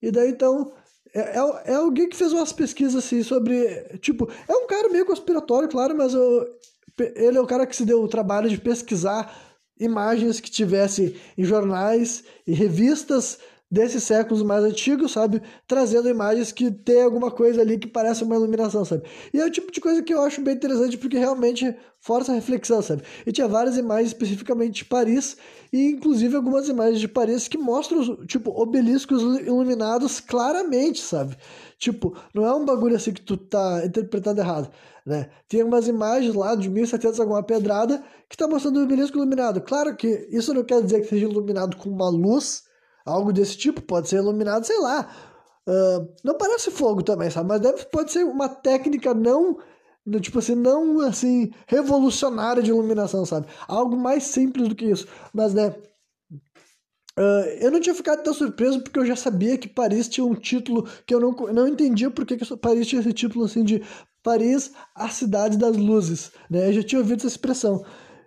E 0.00 0.12
daí 0.12 0.30
então 0.30 0.72
é, 1.14 1.20
é, 1.20 1.72
é, 1.72 1.74
alguém 1.76 2.08
que 2.08 2.16
fez 2.16 2.32
umas 2.32 2.52
pesquisas 2.52 3.04
assim 3.04 3.22
sobre. 3.22 3.66
Tipo, 4.00 4.28
é 4.48 4.52
um 4.52 4.66
cara 4.66 4.88
meio 4.88 5.06
conspiratório, 5.06 5.68
claro, 5.68 5.96
mas 5.96 6.12
eu, 6.12 6.46
ele 7.14 7.38
é 7.38 7.40
o 7.40 7.46
cara 7.46 7.66
que 7.66 7.76
se 7.76 7.84
deu 7.84 8.02
o 8.02 8.08
trabalho 8.08 8.48
de 8.48 8.58
pesquisar 8.58 9.32
imagens 9.78 10.40
que 10.40 10.50
tivesse 10.50 11.16
em 11.38 11.44
jornais 11.44 12.24
e 12.46 12.52
revistas 12.52 13.38
desses 13.74 14.04
séculos 14.04 14.40
mais 14.42 14.62
antigos, 14.62 15.10
sabe? 15.10 15.42
Trazendo 15.66 16.08
imagens 16.08 16.52
que 16.52 16.70
tem 16.70 17.02
alguma 17.02 17.28
coisa 17.28 17.60
ali 17.60 17.76
que 17.76 17.88
parece 17.88 18.22
uma 18.22 18.36
iluminação, 18.36 18.84
sabe? 18.84 19.02
E 19.32 19.40
é 19.40 19.44
o 19.44 19.50
tipo 19.50 19.72
de 19.72 19.80
coisa 19.80 20.00
que 20.00 20.14
eu 20.14 20.22
acho 20.22 20.40
bem 20.40 20.54
interessante 20.54 20.96
porque 20.96 21.18
realmente 21.18 21.76
força 21.98 22.30
a 22.30 22.36
reflexão, 22.36 22.80
sabe? 22.80 23.02
E 23.26 23.32
tinha 23.32 23.48
várias 23.48 23.76
imagens 23.76 24.08
especificamente 24.08 24.74
de 24.76 24.84
Paris 24.84 25.36
e 25.72 25.90
inclusive 25.90 26.36
algumas 26.36 26.68
imagens 26.68 27.00
de 27.00 27.08
Paris 27.08 27.48
que 27.48 27.58
mostram, 27.58 28.24
tipo, 28.26 28.50
obeliscos 28.50 29.22
iluminados 29.40 30.20
claramente, 30.20 31.00
sabe? 31.00 31.36
Tipo, 31.76 32.16
não 32.32 32.46
é 32.46 32.54
um 32.54 32.64
bagulho 32.64 32.94
assim 32.94 33.12
que 33.12 33.22
tu 33.22 33.36
tá 33.36 33.82
interpretando 33.84 34.38
errado, 34.38 34.70
né? 35.04 35.30
Tem 35.48 35.64
umas 35.64 35.88
imagens 35.88 36.32
lá 36.36 36.54
de 36.54 36.70
1700 36.70 37.18
alguma 37.18 37.42
pedrada 37.42 38.04
que 38.28 38.36
tá 38.36 38.46
mostrando 38.46 38.78
o 38.78 38.84
obelisco 38.84 39.16
iluminado. 39.16 39.60
Claro 39.60 39.96
que 39.96 40.28
isso 40.30 40.54
não 40.54 40.62
quer 40.62 40.80
dizer 40.80 41.00
que 41.00 41.08
seja 41.08 41.26
iluminado 41.26 41.76
com 41.76 41.90
uma 41.90 42.08
luz, 42.08 42.62
algo 43.04 43.32
desse 43.32 43.56
tipo, 43.56 43.82
pode 43.82 44.08
ser 44.08 44.16
iluminado, 44.16 44.64
sei 44.64 44.78
lá. 44.80 45.08
Uh, 45.68 46.14
não 46.22 46.36
parece 46.36 46.70
fogo 46.70 47.02
também, 47.02 47.30
sabe? 47.30 47.48
Mas 47.48 47.60
deve, 47.60 47.84
pode 47.86 48.12
ser 48.12 48.24
uma 48.24 48.48
técnica 48.48 49.14
não 49.14 49.58
tipo 50.20 50.38
assim, 50.38 50.54
não 50.54 51.00
assim, 51.00 51.50
revolucionária 51.66 52.62
de 52.62 52.70
iluminação, 52.70 53.24
sabe? 53.24 53.46
Algo 53.66 53.96
mais 53.96 54.24
simples 54.24 54.68
do 54.68 54.74
que 54.74 54.84
isso. 54.84 55.06
Mas, 55.32 55.54
né, 55.54 55.74
uh, 57.18 57.46
eu 57.60 57.70
não 57.70 57.80
tinha 57.80 57.94
ficado 57.94 58.22
tão 58.22 58.34
surpreso 58.34 58.82
porque 58.82 58.98
eu 58.98 59.06
já 59.06 59.16
sabia 59.16 59.56
que 59.56 59.68
Paris 59.68 60.08
tinha 60.08 60.24
um 60.24 60.34
título 60.34 60.86
que 61.06 61.14
eu 61.14 61.20
não, 61.20 61.32
não 61.32 61.66
entendia 61.66 62.10
porque 62.10 62.36
que 62.36 62.56
Paris 62.56 62.86
tinha 62.86 63.00
esse 63.00 63.12
título 63.12 63.46
assim 63.46 63.64
de 63.64 63.82
Paris, 64.22 64.72
a 64.94 65.08
cidade 65.08 65.56
das 65.56 65.76
luzes, 65.76 66.32
né? 66.50 66.68
Eu 66.68 66.72
já 66.74 66.82
tinha 66.82 67.00
ouvido 67.00 67.18
essa 67.18 67.26
expressão. 67.26 67.84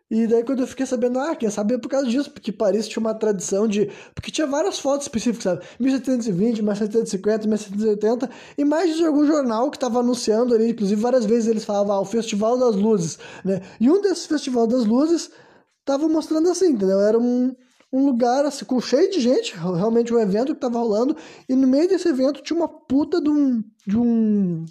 E 0.09 0.25
daí 0.25 0.41
quando 0.43 0.61
eu 0.61 0.67
fiquei 0.67 0.85
sabendo, 0.85 1.19
ah, 1.19 1.35
quem 1.35 1.49
sabe 1.49 1.73
é 1.73 1.77
por 1.77 1.89
causa 1.89 2.07
disso, 2.07 2.31
porque 2.31 2.51
Paris 2.51 2.87
tinha 2.87 3.01
uma 3.01 3.13
tradição 3.13 3.67
de... 3.67 3.91
Porque 4.15 4.31
tinha 4.31 4.47
várias 4.47 4.79
fotos 4.79 5.05
específicas, 5.05 5.43
sabe? 5.43 5.65
1720, 5.79 6.61
1750, 6.61 7.47
1780, 7.47 8.29
imagens 8.57 8.95
de 8.95 9.05
algum 9.05 9.25
jornal 9.27 9.69
que 9.69 9.75
estava 9.75 9.99
anunciando 9.99 10.55
ali, 10.55 10.69
inclusive 10.71 11.01
várias 11.01 11.25
vezes 11.25 11.49
eles 11.49 11.65
falavam, 11.65 11.93
ah, 11.93 11.99
o 11.99 12.05
Festival 12.05 12.57
das 12.57 12.75
Luzes, 12.75 13.19
né? 13.43 13.61
E 13.81 13.89
um 13.89 14.01
desses 14.01 14.25
Festival 14.25 14.65
das 14.65 14.85
Luzes 14.85 15.29
tava 15.83 16.07
mostrando 16.07 16.49
assim, 16.49 16.67
entendeu? 16.67 17.01
Era 17.01 17.19
um, 17.19 17.53
um 17.91 18.05
lugar 18.05 18.45
assim, 18.45 18.63
com 18.63 18.79
cheio 18.79 19.11
de 19.11 19.19
gente, 19.19 19.57
realmente 19.57 20.13
um 20.13 20.19
evento 20.19 20.55
que 20.55 20.61
tava 20.61 20.79
rolando, 20.79 21.17
e 21.49 21.55
no 21.55 21.67
meio 21.67 21.89
desse 21.89 22.07
evento 22.07 22.41
tinha 22.41 22.57
uma 22.57 22.69
puta 22.69 23.21
de 23.21 23.29
um... 23.29 23.61
De 23.85 23.97
um 23.97 24.65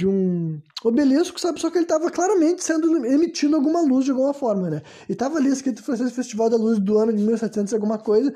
de 0.00 0.06
um 0.06 0.58
obelisco, 0.82 1.38
sabe? 1.38 1.60
Só 1.60 1.70
que 1.70 1.76
ele 1.76 1.84
estava 1.84 2.10
claramente 2.10 2.64
sendo 2.64 3.04
emitindo 3.04 3.54
alguma 3.54 3.82
luz 3.82 4.06
de 4.06 4.10
alguma 4.10 4.32
forma, 4.32 4.70
né? 4.70 4.82
E 5.06 5.12
estava 5.12 5.36
ali 5.36 5.50
escrito 5.50 5.82
Francês 5.82 6.12
Festival 6.12 6.48
da 6.48 6.56
Luz 6.56 6.78
do 6.78 6.98
ano 6.98 7.12
de 7.12 7.22
1700 7.22 7.74
alguma 7.74 7.98
coisa, 7.98 8.32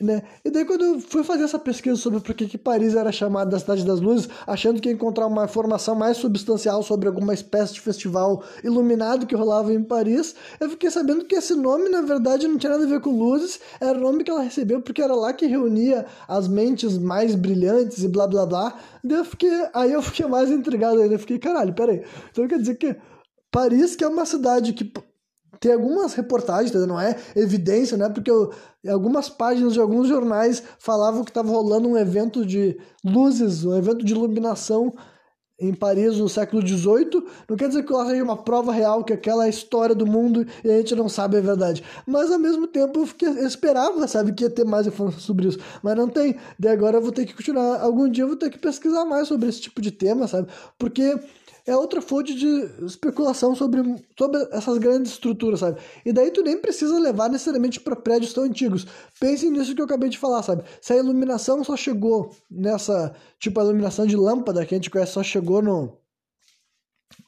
né? 0.00 0.22
E 0.44 0.50
daí 0.50 0.64
quando 0.64 0.84
eu 0.84 1.00
fui 1.00 1.22
fazer 1.22 1.44
essa 1.44 1.58
pesquisa 1.58 1.96
sobre 1.96 2.20
por 2.20 2.34
que, 2.34 2.46
que 2.46 2.58
Paris 2.58 2.94
era 2.94 3.12
chamada 3.12 3.50
da 3.50 3.58
Cidade 3.58 3.84
das 3.84 4.00
Luzes, 4.00 4.28
achando 4.46 4.80
que 4.80 4.88
ia 4.88 4.94
encontrar 4.94 5.26
uma 5.26 5.44
informação 5.44 5.94
mais 5.94 6.16
substancial 6.16 6.82
sobre 6.82 7.08
alguma 7.08 7.34
espécie 7.34 7.74
de 7.74 7.80
festival 7.80 8.42
iluminado 8.64 9.26
que 9.26 9.34
rolava 9.34 9.72
em 9.72 9.82
Paris, 9.82 10.34
eu 10.58 10.70
fiquei 10.70 10.90
sabendo 10.90 11.24
que 11.24 11.34
esse 11.34 11.54
nome, 11.54 11.88
na 11.88 12.00
verdade, 12.00 12.48
não 12.48 12.58
tinha 12.58 12.72
nada 12.72 12.84
a 12.84 12.88
ver 12.88 13.00
com 13.00 13.10
luzes, 13.10 13.60
era 13.80 13.98
o 13.98 14.00
nome 14.00 14.24
que 14.24 14.30
ela 14.30 14.42
recebeu 14.42 14.80
porque 14.80 15.02
era 15.02 15.14
lá 15.14 15.32
que 15.32 15.46
reunia 15.46 16.06
as 16.26 16.48
mentes 16.48 16.96
mais 16.96 17.34
brilhantes 17.34 18.02
e 18.02 18.08
blá 18.08 18.26
blá 18.26 18.46
blá. 18.46 18.78
Daí 19.04 19.18
eu 19.18 19.24
fiquei, 19.24 19.50
aí 19.74 19.92
eu 19.92 20.02
fiquei 20.02 20.26
mais 20.26 20.50
intrigado 20.50 21.00
ainda, 21.00 21.14
eu 21.14 21.18
fiquei, 21.18 21.38
caralho, 21.38 21.74
peraí, 21.74 22.02
então 22.30 22.46
quer 22.48 22.58
dizer 22.58 22.76
que 22.76 22.96
Paris, 23.50 23.96
que 23.96 24.04
é 24.04 24.08
uma 24.08 24.24
cidade 24.24 24.72
que 24.72 24.84
tem 25.58 25.72
algumas 25.72 26.14
reportagens, 26.14 26.72
não 26.86 27.00
é 27.00 27.16
evidência, 27.34 27.96
né? 27.96 28.08
Porque 28.08 28.30
eu, 28.30 28.52
algumas 28.88 29.28
páginas 29.28 29.72
de 29.72 29.80
alguns 29.80 30.08
jornais 30.08 30.62
falavam 30.78 31.24
que 31.24 31.30
estava 31.30 31.50
rolando 31.50 31.88
um 31.88 31.96
evento 31.96 32.46
de 32.46 32.78
luzes, 33.04 33.64
um 33.64 33.76
evento 33.76 34.04
de 34.04 34.12
iluminação 34.12 34.94
em 35.60 35.74
Paris 35.74 36.16
no 36.16 36.28
século 36.28 36.66
XVIII, 36.66 37.22
não 37.46 37.56
quer 37.56 37.68
dizer 37.68 37.84
que 37.84 37.92
ela 37.92 38.06
seja 38.06 38.24
uma 38.24 38.36
prova 38.36 38.72
real, 38.72 39.04
que 39.04 39.12
aquela 39.12 39.44
é 39.44 39.46
a 39.46 39.50
história 39.50 39.94
do 39.94 40.06
mundo 40.06 40.46
e 40.64 40.70
a 40.70 40.78
gente 40.78 40.94
não 40.94 41.08
sabe 41.08 41.36
a 41.36 41.40
verdade. 41.40 41.84
Mas 42.06 42.32
ao 42.32 42.38
mesmo 42.38 42.66
tempo 42.66 43.00
eu, 43.00 43.06
fiquei, 43.06 43.28
eu 43.28 43.46
esperava, 43.46 44.08
sabe, 44.08 44.32
que 44.32 44.44
ia 44.44 44.50
ter 44.50 44.64
mais 44.64 44.86
informação 44.86 45.20
sobre 45.20 45.48
isso. 45.48 45.58
Mas 45.82 45.94
não 45.96 46.08
tem. 46.08 46.36
Daí 46.58 46.72
agora 46.72 46.96
eu 46.96 47.02
vou 47.02 47.12
ter 47.12 47.26
que 47.26 47.34
continuar. 47.34 47.82
Algum 47.82 48.08
dia 48.08 48.24
eu 48.24 48.28
vou 48.28 48.36
ter 48.36 48.48
que 48.48 48.58
pesquisar 48.58 49.04
mais 49.04 49.28
sobre 49.28 49.50
esse 49.50 49.60
tipo 49.60 49.82
de 49.82 49.90
tema, 49.90 50.26
sabe? 50.26 50.48
Porque 50.78 51.14
é 51.70 51.76
outra 51.76 52.02
fonte 52.02 52.34
de 52.34 52.84
especulação 52.84 53.54
sobre, 53.54 53.80
sobre 54.18 54.40
essas 54.50 54.76
grandes 54.78 55.12
estruturas, 55.12 55.60
sabe? 55.60 55.80
E 56.04 56.12
daí 56.12 56.30
tu 56.32 56.42
nem 56.42 56.58
precisa 56.58 56.98
levar 56.98 57.28
necessariamente 57.30 57.78
para 57.78 57.94
prédios 57.94 58.32
tão 58.32 58.42
antigos. 58.42 58.86
Pense 59.20 59.48
nisso 59.48 59.74
que 59.74 59.80
eu 59.80 59.84
acabei 59.84 60.08
de 60.08 60.18
falar, 60.18 60.42
sabe? 60.42 60.64
Se 60.80 60.92
a 60.92 60.96
iluminação 60.96 61.62
só 61.62 61.76
chegou 61.76 62.34
nessa, 62.50 63.14
tipo 63.38 63.60
a 63.60 63.64
iluminação 63.64 64.04
de 64.04 64.16
lâmpada 64.16 64.66
que 64.66 64.74
a 64.74 64.78
gente 64.78 64.90
conhece 64.90 65.12
só 65.12 65.22
chegou 65.22 65.62
no 65.62 65.96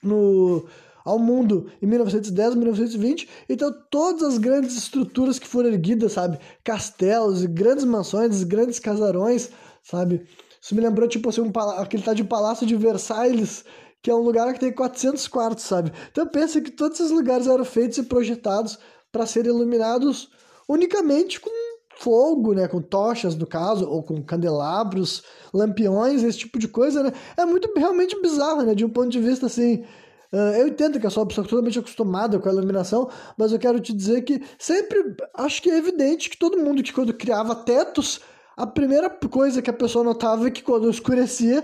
no 0.02 0.64
ao 1.04 1.18
mundo 1.18 1.70
em 1.80 1.86
1910, 1.86 2.54
1920, 2.54 3.28
então 3.48 3.72
todas 3.90 4.22
as 4.22 4.38
grandes 4.38 4.76
estruturas 4.76 5.38
que 5.38 5.46
foram 5.46 5.68
erguidas, 5.68 6.12
sabe? 6.12 6.38
Castelos, 6.64 7.44
grandes 7.44 7.84
mansões, 7.84 8.42
grandes 8.44 8.78
casarões, 8.78 9.50
sabe? 9.82 10.26
Isso 10.60 10.76
me 10.76 10.80
lembrou, 10.80 11.08
tipo 11.08 11.28
assim, 11.28 11.40
um, 11.40 11.50
aquele 11.76 12.04
tá 12.04 12.14
de 12.14 12.22
Palácio 12.22 12.64
de 12.64 12.76
Versailles, 12.76 13.64
que 14.02 14.10
é 14.10 14.14
um 14.14 14.20
lugar 14.20 14.52
que 14.52 14.60
tem 14.60 14.72
400 14.72 15.28
quartos, 15.28 15.64
sabe? 15.64 15.92
Então 16.10 16.26
pensa 16.26 16.60
que 16.60 16.70
todos 16.70 16.98
esses 16.98 17.12
lugares 17.12 17.46
eram 17.46 17.64
feitos 17.64 17.98
e 17.98 18.02
projetados 18.02 18.78
para 19.12 19.26
serem 19.26 19.52
iluminados 19.52 20.30
unicamente 20.68 21.40
com 21.40 21.50
fogo, 21.98 22.52
né, 22.52 22.66
com 22.66 22.80
tochas 22.80 23.36
no 23.36 23.46
caso, 23.46 23.88
ou 23.88 24.02
com 24.02 24.22
candelabros, 24.22 25.22
lampiões, 25.54 26.22
esse 26.22 26.38
tipo 26.38 26.58
de 26.58 26.66
coisa, 26.66 27.02
né? 27.02 27.12
É 27.36 27.44
muito 27.44 27.70
realmente 27.76 28.20
bizarro, 28.20 28.62
né, 28.62 28.74
de 28.74 28.84
um 28.84 28.90
ponto 28.90 29.08
de 29.08 29.20
vista 29.20 29.46
assim, 29.46 29.84
Uh, 30.32 30.56
eu 30.56 30.68
entendo 30.68 30.98
que 30.98 31.06
uma 31.06 31.26
pessoa 31.26 31.46
totalmente 31.46 31.78
acostumada 31.78 32.38
com 32.38 32.48
a 32.48 32.52
iluminação, 32.52 33.10
mas 33.36 33.52
eu 33.52 33.58
quero 33.58 33.78
te 33.78 33.92
dizer 33.92 34.22
que 34.22 34.42
sempre 34.58 35.14
acho 35.34 35.60
que 35.60 35.70
é 35.70 35.76
evidente 35.76 36.30
que 36.30 36.38
todo 36.38 36.56
mundo 36.56 36.82
que 36.82 36.90
quando 36.90 37.12
criava 37.12 37.54
tetos, 37.54 38.18
a 38.56 38.66
primeira 38.66 39.10
coisa 39.10 39.60
que 39.60 39.68
a 39.68 39.74
pessoa 39.74 40.02
notava 40.02 40.46
é 40.46 40.50
que 40.50 40.62
quando 40.62 40.88
escurecia, 40.88 41.62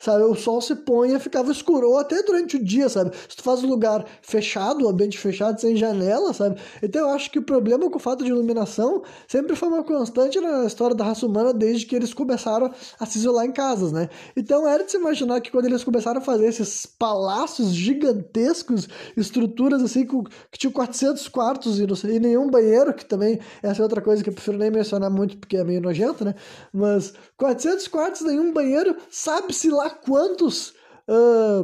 sabe? 0.00 0.24
O 0.24 0.34
sol 0.34 0.60
se 0.60 0.74
põe 0.74 1.14
e 1.14 1.20
ficava 1.20 1.52
escuro, 1.52 1.96
até 1.98 2.22
durante 2.22 2.56
o 2.56 2.64
dia, 2.64 2.88
sabe? 2.88 3.14
Se 3.28 3.36
tu 3.36 3.42
faz 3.42 3.62
um 3.62 3.68
lugar 3.68 4.04
fechado, 4.22 4.86
um 4.86 4.88
ambiente 4.88 5.18
fechado, 5.18 5.60
sem 5.60 5.76
janela, 5.76 6.32
sabe? 6.32 6.58
Então 6.82 7.02
eu 7.02 7.14
acho 7.14 7.30
que 7.30 7.38
o 7.38 7.42
problema 7.42 7.88
com 7.90 7.96
o 7.96 8.00
fato 8.00 8.24
de 8.24 8.30
iluminação 8.30 9.02
sempre 9.28 9.54
foi 9.54 9.68
uma 9.68 9.84
constante 9.84 10.40
na 10.40 10.64
história 10.64 10.96
da 10.96 11.04
raça 11.04 11.26
humana 11.26 11.52
desde 11.52 11.84
que 11.84 11.94
eles 11.94 12.14
começaram 12.14 12.72
a 12.98 13.06
se 13.06 13.18
isolar 13.18 13.44
em 13.44 13.52
casas, 13.52 13.92
né? 13.92 14.08
Então 14.34 14.66
era 14.66 14.82
de 14.82 14.90
se 14.90 14.96
imaginar 14.96 15.40
que 15.40 15.50
quando 15.50 15.66
eles 15.66 15.84
começaram 15.84 16.18
a 16.18 16.24
fazer 16.24 16.46
esses 16.46 16.86
palácios 16.86 17.68
gigantescos, 17.68 18.88
estruturas 19.16 19.82
assim, 19.82 20.06
com, 20.06 20.24
que 20.24 20.58
tinham 20.58 20.72
400 20.72 21.28
quartos 21.28 21.78
e, 21.78 21.96
sei, 21.96 22.16
e 22.16 22.20
nenhum 22.20 22.48
banheiro, 22.48 22.94
que 22.94 23.04
também 23.04 23.38
essa 23.62 23.82
é 23.82 23.84
outra 23.84 24.00
coisa 24.00 24.22
que 24.22 24.30
eu 24.30 24.34
prefiro 24.34 24.56
nem 24.56 24.70
mencionar 24.70 25.10
muito 25.10 25.36
porque 25.36 25.58
é 25.58 25.64
meio 25.64 25.82
nojento, 25.82 26.24
né? 26.24 26.34
Mas 26.72 27.12
400 27.36 27.86
quartos, 27.88 28.22
nenhum 28.22 28.52
banheiro, 28.52 28.96
sabe-se 29.10 29.68
lá 29.68 29.89
quantos 29.90 30.70
uh, 31.08 31.62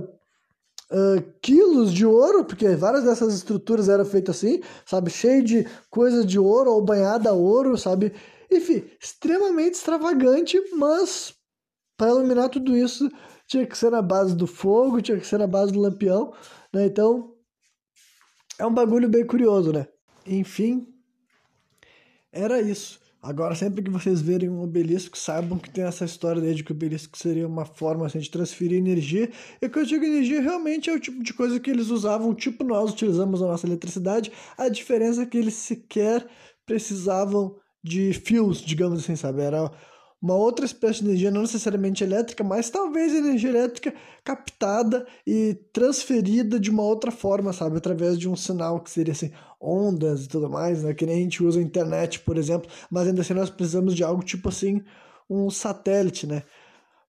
uh, 0.90 1.22
quilos 1.40 1.92
de 1.92 2.04
ouro, 2.04 2.44
porque 2.44 2.68
várias 2.76 3.04
dessas 3.04 3.34
estruturas 3.34 3.88
eram 3.88 4.04
feitas 4.04 4.36
assim, 4.36 4.60
sabe? 4.84 5.10
Cheio 5.10 5.42
de 5.42 5.66
coisas 5.90 6.26
de 6.26 6.38
ouro 6.38 6.72
ou 6.72 6.82
banhada 6.82 7.30
a 7.30 7.34
ouro, 7.34 7.76
sabe? 7.76 8.12
Enfim, 8.50 8.88
extremamente 9.00 9.74
extravagante, 9.74 10.60
mas 10.74 11.34
para 11.96 12.10
iluminar 12.10 12.48
tudo 12.48 12.76
isso 12.76 13.08
tinha 13.48 13.66
que 13.66 13.78
ser 13.78 13.90
na 13.90 14.02
base 14.02 14.34
do 14.34 14.46
fogo, 14.46 15.00
tinha 15.00 15.18
que 15.18 15.26
ser 15.26 15.38
na 15.38 15.46
base 15.46 15.72
do 15.72 15.80
lampião, 15.80 16.32
né? 16.72 16.86
Então 16.86 17.34
é 18.58 18.66
um 18.66 18.72
bagulho 18.72 19.08
bem 19.08 19.26
curioso, 19.26 19.72
né? 19.72 19.86
Enfim, 20.26 20.86
era 22.32 22.60
isso. 22.60 23.00
Agora, 23.26 23.56
sempre 23.56 23.82
que 23.82 23.90
vocês 23.90 24.20
verem 24.20 24.48
um 24.48 24.62
obelisco, 24.62 25.18
saibam 25.18 25.58
que 25.58 25.68
tem 25.68 25.82
essa 25.82 26.04
história 26.04 26.54
de 26.54 26.62
que 26.62 26.70
o 26.70 26.76
obelisco 26.76 27.18
seria 27.18 27.44
uma 27.44 27.64
forma 27.64 28.06
assim, 28.06 28.20
de 28.20 28.30
transferir 28.30 28.78
energia. 28.78 29.28
E 29.60 29.68
que 29.68 29.78
eu 29.80 29.84
digo 29.84 30.04
energia 30.04 30.40
realmente 30.40 30.88
é 30.88 30.92
o 30.92 31.00
tipo 31.00 31.20
de 31.24 31.34
coisa 31.34 31.58
que 31.58 31.68
eles 31.68 31.88
usavam, 31.88 32.32
tipo 32.32 32.62
nós 32.62 32.92
utilizamos 32.92 33.42
a 33.42 33.46
nossa 33.46 33.66
eletricidade. 33.66 34.30
A 34.56 34.68
diferença 34.68 35.22
é 35.22 35.26
que 35.26 35.36
eles 35.36 35.54
sequer 35.54 36.24
precisavam 36.64 37.56
de 37.82 38.12
fios, 38.12 38.60
digamos 38.60 39.00
assim, 39.00 39.16
sabe? 39.16 39.40
Era 39.42 39.72
uma 40.20 40.34
outra 40.34 40.64
espécie 40.64 41.00
de 41.00 41.06
energia, 41.06 41.30
não 41.30 41.42
necessariamente 41.42 42.02
elétrica, 42.02 42.42
mas 42.42 42.70
talvez 42.70 43.14
energia 43.14 43.50
elétrica 43.50 43.94
captada 44.24 45.06
e 45.26 45.54
transferida 45.72 46.58
de 46.58 46.70
uma 46.70 46.82
outra 46.82 47.10
forma, 47.10 47.52
sabe? 47.52 47.76
Através 47.76 48.18
de 48.18 48.28
um 48.28 48.34
sinal 48.34 48.80
que 48.80 48.90
seria 48.90 49.12
assim, 49.12 49.30
ondas 49.60 50.24
e 50.24 50.28
tudo 50.28 50.48
mais, 50.48 50.82
né? 50.82 50.94
Que 50.94 51.06
nem 51.06 51.16
a 51.16 51.20
gente 51.20 51.44
usa 51.44 51.60
a 51.60 51.62
internet, 51.62 52.20
por 52.20 52.38
exemplo, 52.38 52.70
mas 52.90 53.06
ainda 53.06 53.20
assim 53.20 53.34
nós 53.34 53.50
precisamos 53.50 53.94
de 53.94 54.02
algo 54.02 54.22
tipo 54.22 54.48
assim, 54.48 54.82
um 55.28 55.50
satélite, 55.50 56.26
né? 56.26 56.42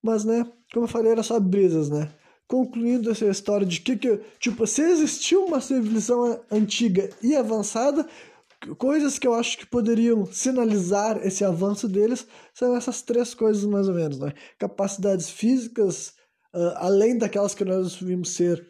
Mas, 0.01 0.24
né, 0.24 0.45
como 0.74 0.86
eu 0.86 0.89
falei, 0.89 1.12
era 1.12 1.24
só 1.24 1.39
brisas, 1.39 1.89
né? 1.89 2.10
Concluindo 2.47 3.12
essa 3.12 3.26
história 3.26 3.66
de 3.66 3.82
que, 3.82 3.97
que 3.97 4.20
tipo, 4.39 4.66
se 4.68 4.82
existiu 4.82 5.45
uma 5.45 5.60
civilização 5.60 6.39
antiga 6.51 7.10
e 7.22 7.36
avançada, 7.36 8.08
coisas 8.78 9.20
que 9.20 9.28
eu 9.28 9.34
acho 9.34 9.58
que 9.58 9.66
poderiam 9.66 10.26
sinalizar 10.26 11.18
esse 11.26 11.43
avanço 11.43 11.88
deles 11.88 12.28
são 12.53 12.76
essas 12.76 13.01
três 13.01 13.34
coisas 13.34 13.64
mais 13.66 13.88
ou 13.88 13.95
menos, 13.95 14.20
né? 14.20 14.34
Capacidades 14.58 15.30
físicas, 15.30 16.10
uh, 16.53 16.74
além 16.76 17.18
daquelas 17.18 17.53
que 17.53 17.64
nós 17.64 17.88
assumimos 17.88 18.30
ser 18.34 18.66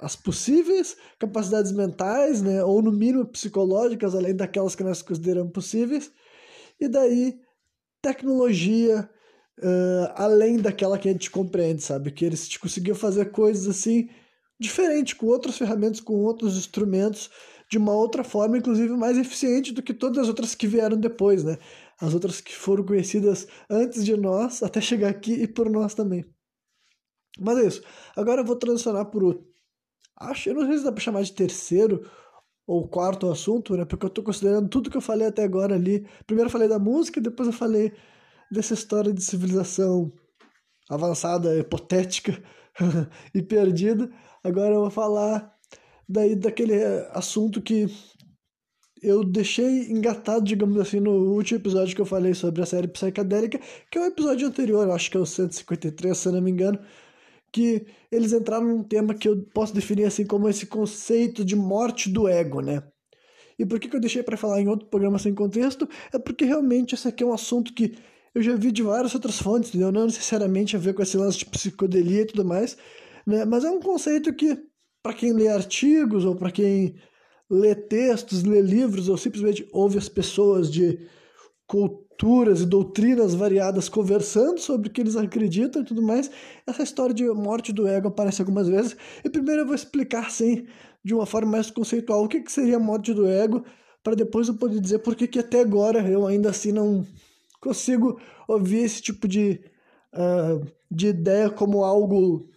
as 0.00 0.14
possíveis, 0.14 0.96
capacidades 1.18 1.72
mentais, 1.72 2.40
né? 2.40 2.62
Ou 2.62 2.80
no 2.80 2.92
mínimo 2.92 3.26
psicológicas, 3.26 4.14
além 4.14 4.34
daquelas 4.34 4.76
que 4.76 4.84
nós 4.84 5.02
consideramos 5.02 5.52
possíveis, 5.52 6.12
e 6.80 6.88
daí 6.88 7.40
tecnologia, 8.00 9.10
uh, 9.58 10.12
além 10.14 10.58
daquela 10.58 10.98
que 10.98 11.08
a 11.08 11.12
gente 11.12 11.30
compreende, 11.30 11.82
sabe? 11.82 12.12
Que 12.12 12.24
eles 12.24 12.56
conseguiam 12.56 12.96
fazer 12.96 13.32
coisas 13.32 13.66
assim 13.66 14.08
diferentes, 14.60 15.14
com 15.14 15.26
outras 15.26 15.58
ferramentas, 15.58 16.00
com 16.00 16.14
outros 16.14 16.56
instrumentos 16.56 17.30
de 17.70 17.76
uma 17.76 17.92
outra 17.92 18.24
forma, 18.24 18.56
inclusive 18.56 18.90
mais 18.96 19.18
eficiente 19.18 19.72
do 19.72 19.82
que 19.82 19.92
todas 19.92 20.18
as 20.18 20.28
outras 20.28 20.54
que 20.54 20.66
vieram 20.66 20.96
depois, 20.96 21.44
né? 21.44 21.58
As 22.00 22.14
outras 22.14 22.40
que 22.40 22.54
foram 22.54 22.84
conhecidas 22.84 23.46
antes 23.68 24.04
de 24.04 24.16
nós, 24.16 24.62
até 24.62 24.80
chegar 24.80 25.08
aqui 25.08 25.32
e 25.32 25.46
por 25.46 25.68
nós 25.68 25.94
também. 25.94 26.24
Mas 27.38 27.58
é 27.58 27.66
isso. 27.66 27.82
Agora 28.16 28.40
eu 28.40 28.44
vou 28.44 28.56
transicionar 28.56 29.06
para. 29.06 29.38
Acho, 30.16 30.48
eu 30.48 30.54
não 30.54 30.66
sei 30.66 30.78
se 30.78 30.84
dá 30.84 30.92
para 30.92 31.00
chamar 31.00 31.22
de 31.22 31.32
terceiro 31.32 32.08
ou 32.66 32.88
quarto 32.88 33.30
assunto, 33.30 33.76
né? 33.76 33.84
Porque 33.84 34.04
eu 34.04 34.08
estou 34.08 34.24
considerando 34.24 34.68
tudo 34.68 34.90
que 34.90 34.96
eu 34.96 35.00
falei 35.00 35.26
até 35.26 35.44
agora 35.44 35.74
ali. 35.74 36.06
Primeiro 36.26 36.48
eu 36.48 36.52
falei 36.52 36.68
da 36.68 36.78
música, 36.78 37.20
depois 37.20 37.48
eu 37.48 37.52
falei 37.52 37.92
dessa 38.50 38.74
história 38.74 39.12
de 39.12 39.22
civilização 39.22 40.12
avançada, 40.88 41.58
hipotética 41.58 42.42
e 43.34 43.42
perdida. 43.42 44.10
Agora 44.42 44.74
eu 44.74 44.80
vou 44.80 44.90
falar 44.90 45.57
daí 46.08 46.34
daquele 46.34 46.74
eh, 46.74 47.10
assunto 47.12 47.60
que 47.60 47.86
eu 49.02 49.22
deixei 49.22 49.90
engatado, 49.90 50.44
digamos 50.44 50.78
assim, 50.80 51.00
no 51.00 51.12
último 51.34 51.60
episódio 51.60 51.94
que 51.94 52.00
eu 52.00 52.06
falei 52.06 52.34
sobre 52.34 52.62
a 52.62 52.66
série 52.66 52.88
psicadélica, 52.88 53.60
que 53.90 53.98
é 53.98 54.00
o 54.02 54.06
episódio 54.06 54.48
anterior, 54.48 54.90
acho 54.90 55.10
que 55.10 55.16
é 55.16 55.20
o 55.20 55.26
153, 55.26 56.16
se 56.16 56.30
não 56.30 56.40
me 56.40 56.50
engano, 56.50 56.78
que 57.52 57.86
eles 58.10 58.32
entraram 58.32 58.66
num 58.66 58.82
tema 58.82 59.14
que 59.14 59.28
eu 59.28 59.42
posso 59.54 59.74
definir 59.74 60.04
assim 60.04 60.26
como 60.26 60.48
esse 60.48 60.66
conceito 60.66 61.44
de 61.44 61.56
morte 61.56 62.10
do 62.10 62.28
ego, 62.28 62.60
né? 62.60 62.82
E 63.58 63.66
por 63.66 63.80
que, 63.80 63.88
que 63.88 63.96
eu 63.96 64.00
deixei 64.00 64.22
para 64.22 64.36
falar 64.36 64.60
em 64.60 64.68
outro 64.68 64.88
programa 64.88 65.18
sem 65.18 65.34
contexto? 65.34 65.88
É 66.12 66.18
porque 66.18 66.44
realmente 66.44 66.94
esse 66.94 67.08
aqui 67.08 67.24
é 67.24 67.26
um 67.26 67.32
assunto 67.32 67.72
que 67.74 67.96
eu 68.34 68.42
já 68.42 68.54
vi 68.54 68.70
de 68.70 68.82
várias 68.82 69.14
outras 69.14 69.38
fontes, 69.40 69.70
entendeu? 69.70 69.90
Não 69.90 70.06
necessariamente 70.06 70.76
a 70.76 70.78
ver 70.78 70.94
com 70.94 71.02
esse 71.02 71.16
lance 71.16 71.38
de 71.38 71.46
psicodelia 71.46 72.22
e 72.22 72.26
tudo 72.26 72.44
mais, 72.44 72.76
né? 73.26 73.44
Mas 73.44 73.64
é 73.64 73.70
um 73.70 73.80
conceito 73.80 74.32
que 74.34 74.56
para 75.08 75.14
quem 75.14 75.32
lê 75.32 75.48
artigos 75.48 76.26
ou 76.26 76.36
para 76.36 76.50
quem 76.50 76.94
lê 77.48 77.74
textos, 77.74 78.42
lê 78.42 78.60
livros 78.60 79.08
ou 79.08 79.16
simplesmente 79.16 79.66
ouve 79.72 79.96
as 79.96 80.06
pessoas 80.06 80.70
de 80.70 80.98
culturas 81.66 82.60
e 82.60 82.66
doutrinas 82.66 83.32
variadas 83.32 83.88
conversando 83.88 84.60
sobre 84.60 84.88
o 84.88 84.92
que 84.92 85.00
eles 85.00 85.16
acreditam 85.16 85.80
e 85.80 85.84
tudo 85.86 86.02
mais, 86.02 86.30
essa 86.66 86.82
história 86.82 87.14
de 87.14 87.24
morte 87.30 87.72
do 87.72 87.88
ego 87.88 88.08
aparece 88.08 88.42
algumas 88.42 88.68
vezes. 88.68 88.94
E 89.24 89.30
primeiro 89.30 89.62
eu 89.62 89.66
vou 89.66 89.74
explicar, 89.74 90.30
sim, 90.30 90.66
de 91.02 91.14
uma 91.14 91.24
forma 91.24 91.52
mais 91.52 91.70
conceitual, 91.70 92.24
o 92.24 92.28
que, 92.28 92.42
que 92.42 92.52
seria 92.52 92.76
a 92.76 92.78
morte 92.78 93.14
do 93.14 93.26
ego, 93.26 93.64
para 94.04 94.14
depois 94.14 94.48
eu 94.48 94.58
poder 94.58 94.78
dizer 94.78 94.98
por 94.98 95.16
que, 95.16 95.38
até 95.38 95.62
agora 95.62 96.06
eu 96.06 96.26
ainda 96.26 96.50
assim 96.50 96.70
não 96.70 97.02
consigo 97.62 98.20
ouvir 98.46 98.84
esse 98.84 99.00
tipo 99.00 99.26
de, 99.26 99.58
uh, 100.12 100.70
de 100.90 101.06
ideia 101.06 101.48
como 101.48 101.82
algo 101.82 102.50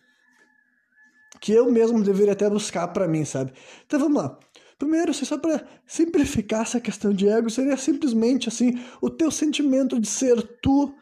que 1.41 1.51
eu 1.51 1.69
mesmo 1.71 2.01
deveria 2.03 2.33
até 2.33 2.47
buscar 2.47 2.87
para 2.89 3.07
mim, 3.07 3.25
sabe? 3.25 3.51
Então 3.85 3.99
vamos 3.99 4.21
lá. 4.21 4.39
Primeiro, 4.77 5.13
só 5.13 5.37
para 5.37 5.63
simplificar 5.85 6.61
essa 6.61 6.79
questão 6.79 7.11
de 7.11 7.27
ego, 7.27 7.49
seria 7.49 7.75
simplesmente 7.77 8.47
assim 8.47 8.79
o 9.01 9.09
teu 9.09 9.29
sentimento 9.29 9.99
de 9.99 10.07
ser 10.07 10.41
tu 10.61 10.93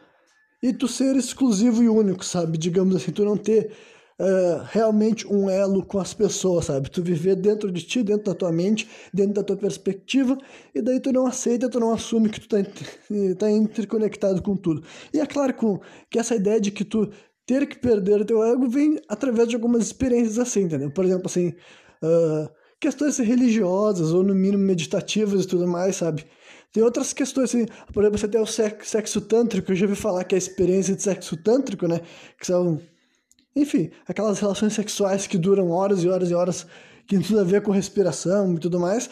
e 0.62 0.72
tu 0.72 0.88
ser 0.88 1.16
exclusivo 1.16 1.82
e 1.82 1.88
único, 1.88 2.24
sabe? 2.24 2.58
Digamos 2.58 2.96
assim, 2.96 3.12
tu 3.12 3.24
não 3.24 3.36
ter 3.36 3.72
uh, 4.18 4.62
realmente 4.70 5.26
um 5.26 5.48
elo 5.48 5.84
com 5.84 5.98
as 5.98 6.12
pessoas, 6.12 6.66
sabe? 6.66 6.90
Tu 6.90 7.02
viver 7.02 7.36
dentro 7.36 7.72
de 7.72 7.82
ti, 7.82 8.02
dentro 8.02 8.24
da 8.24 8.34
tua 8.34 8.52
mente, 8.52 8.88
dentro 9.12 9.34
da 9.34 9.42
tua 9.42 9.56
perspectiva, 9.56 10.36
e 10.74 10.82
daí 10.82 11.00
tu 11.00 11.10
não 11.12 11.26
aceita, 11.26 11.70
tu 11.70 11.80
não 11.80 11.92
assume 11.92 12.28
que 12.28 12.40
tu 12.40 12.48
tá, 12.48 12.58
tá 13.38 13.50
interconectado 13.50 14.42
com 14.42 14.56
tudo. 14.56 14.82
E 15.12 15.20
é 15.20 15.26
claro 15.26 15.54
com, 15.54 15.80
que 16.10 16.18
essa 16.18 16.34
ideia 16.34 16.60
de 16.60 16.70
que 16.70 16.84
tu 16.84 17.10
ter 17.50 17.66
que 17.66 17.76
perder 17.76 18.20
o 18.20 18.24
teu 18.24 18.44
ego 18.44 18.68
vem 18.68 19.00
através 19.08 19.48
de 19.48 19.56
algumas 19.56 19.82
experiências 19.82 20.38
assim, 20.38 20.60
entendeu? 20.60 20.88
Por 20.88 21.04
exemplo, 21.04 21.26
assim, 21.26 21.48
uh, 22.00 22.48
questões 22.78 23.18
religiosas 23.18 24.12
ou 24.12 24.22
no 24.22 24.32
mínimo 24.32 24.62
meditativas 24.62 25.42
e 25.42 25.48
tudo 25.48 25.66
mais, 25.66 25.96
sabe? 25.96 26.24
Tem 26.72 26.80
outras 26.80 27.12
questões, 27.12 27.52
assim, 27.52 27.66
por 27.92 28.04
exemplo, 28.04 28.18
você 28.20 28.28
tem 28.28 28.40
o 28.40 28.46
sexo 28.46 29.20
tântrico, 29.22 29.72
eu 29.72 29.74
já 29.74 29.84
ouvi 29.84 29.96
falar 29.96 30.22
que 30.22 30.36
é 30.36 30.36
a 30.36 30.38
experiência 30.38 30.94
de 30.94 31.02
sexo 31.02 31.36
tântrico, 31.36 31.88
né? 31.88 32.00
Que 32.38 32.46
são, 32.46 32.80
enfim, 33.56 33.90
aquelas 34.06 34.38
relações 34.38 34.72
sexuais 34.72 35.26
que 35.26 35.36
duram 35.36 35.70
horas 35.70 36.04
e 36.04 36.08
horas 36.08 36.30
e 36.30 36.34
horas, 36.34 36.66
que 37.04 37.16
tem 37.16 37.20
tudo 37.20 37.40
a 37.40 37.44
ver 37.44 37.62
com 37.62 37.72
respiração 37.72 38.54
e 38.54 38.60
tudo 38.60 38.78
mais. 38.78 39.10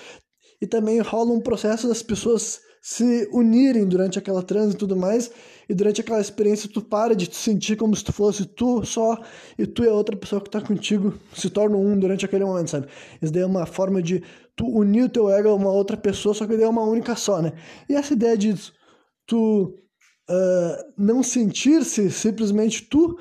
E 0.63 0.67
também 0.69 1.01
rola 1.01 1.33
um 1.33 1.41
processo 1.41 1.89
das 1.89 2.05
pessoas 2.05 2.61
se 2.81 3.29
unirem 3.33 3.85
durante 3.85 4.17
aquela 4.17 4.45
transa 4.45 4.75
e 4.75 4.79
tudo 4.79 4.95
mais, 4.95 5.29
e 5.69 5.75
durante 5.75 6.01
aquela 6.01 6.21
experiência 6.21 6.69
tu 6.73 6.81
para 6.81 7.15
de 7.15 7.27
te 7.27 7.37
sentir 7.37 7.77
como 7.77 7.95
se 7.95 8.03
tu 8.03 8.13
fosse 8.13 8.47
tu 8.47 8.85
só, 8.85 9.19
e 9.59 9.67
tu 9.67 9.85
e 9.85 9.89
a 9.89 9.93
outra 9.93 10.17
pessoa 10.17 10.41
que 10.41 10.49
tá 10.49 10.61
contigo 10.61 11.15
se 11.35 11.51
tornam 11.51 11.85
um 11.85 11.99
durante 11.99 12.25
aquele 12.25 12.45
momento, 12.45 12.71
sabe? 12.71 12.89
Isso 13.21 13.33
daí 13.33 13.43
é 13.43 13.47
uma 13.47 13.67
forma 13.67 14.03
de 14.03 14.23
tu 14.57 14.67
unir 14.67 15.05
o 15.05 15.09
teu 15.09 15.29
ego 15.29 15.49
a 15.51 15.55
uma 15.55 15.71
outra 15.71 15.97
pessoa, 15.97 16.35
só 16.35 16.47
que 16.47 16.57
daí 16.57 16.65
é 16.65 16.69
uma 16.69 16.83
única 16.83 17.15
só, 17.15 17.43
né? 17.43 17.53
E 17.89 17.95
essa 17.95 18.15
ideia 18.15 18.37
de 18.37 18.55
tu 19.27 19.75
uh, 20.31 20.93
não 20.97 21.23
sentir-se 21.23 22.11
simplesmente 22.11 22.89
tu, 22.89 23.19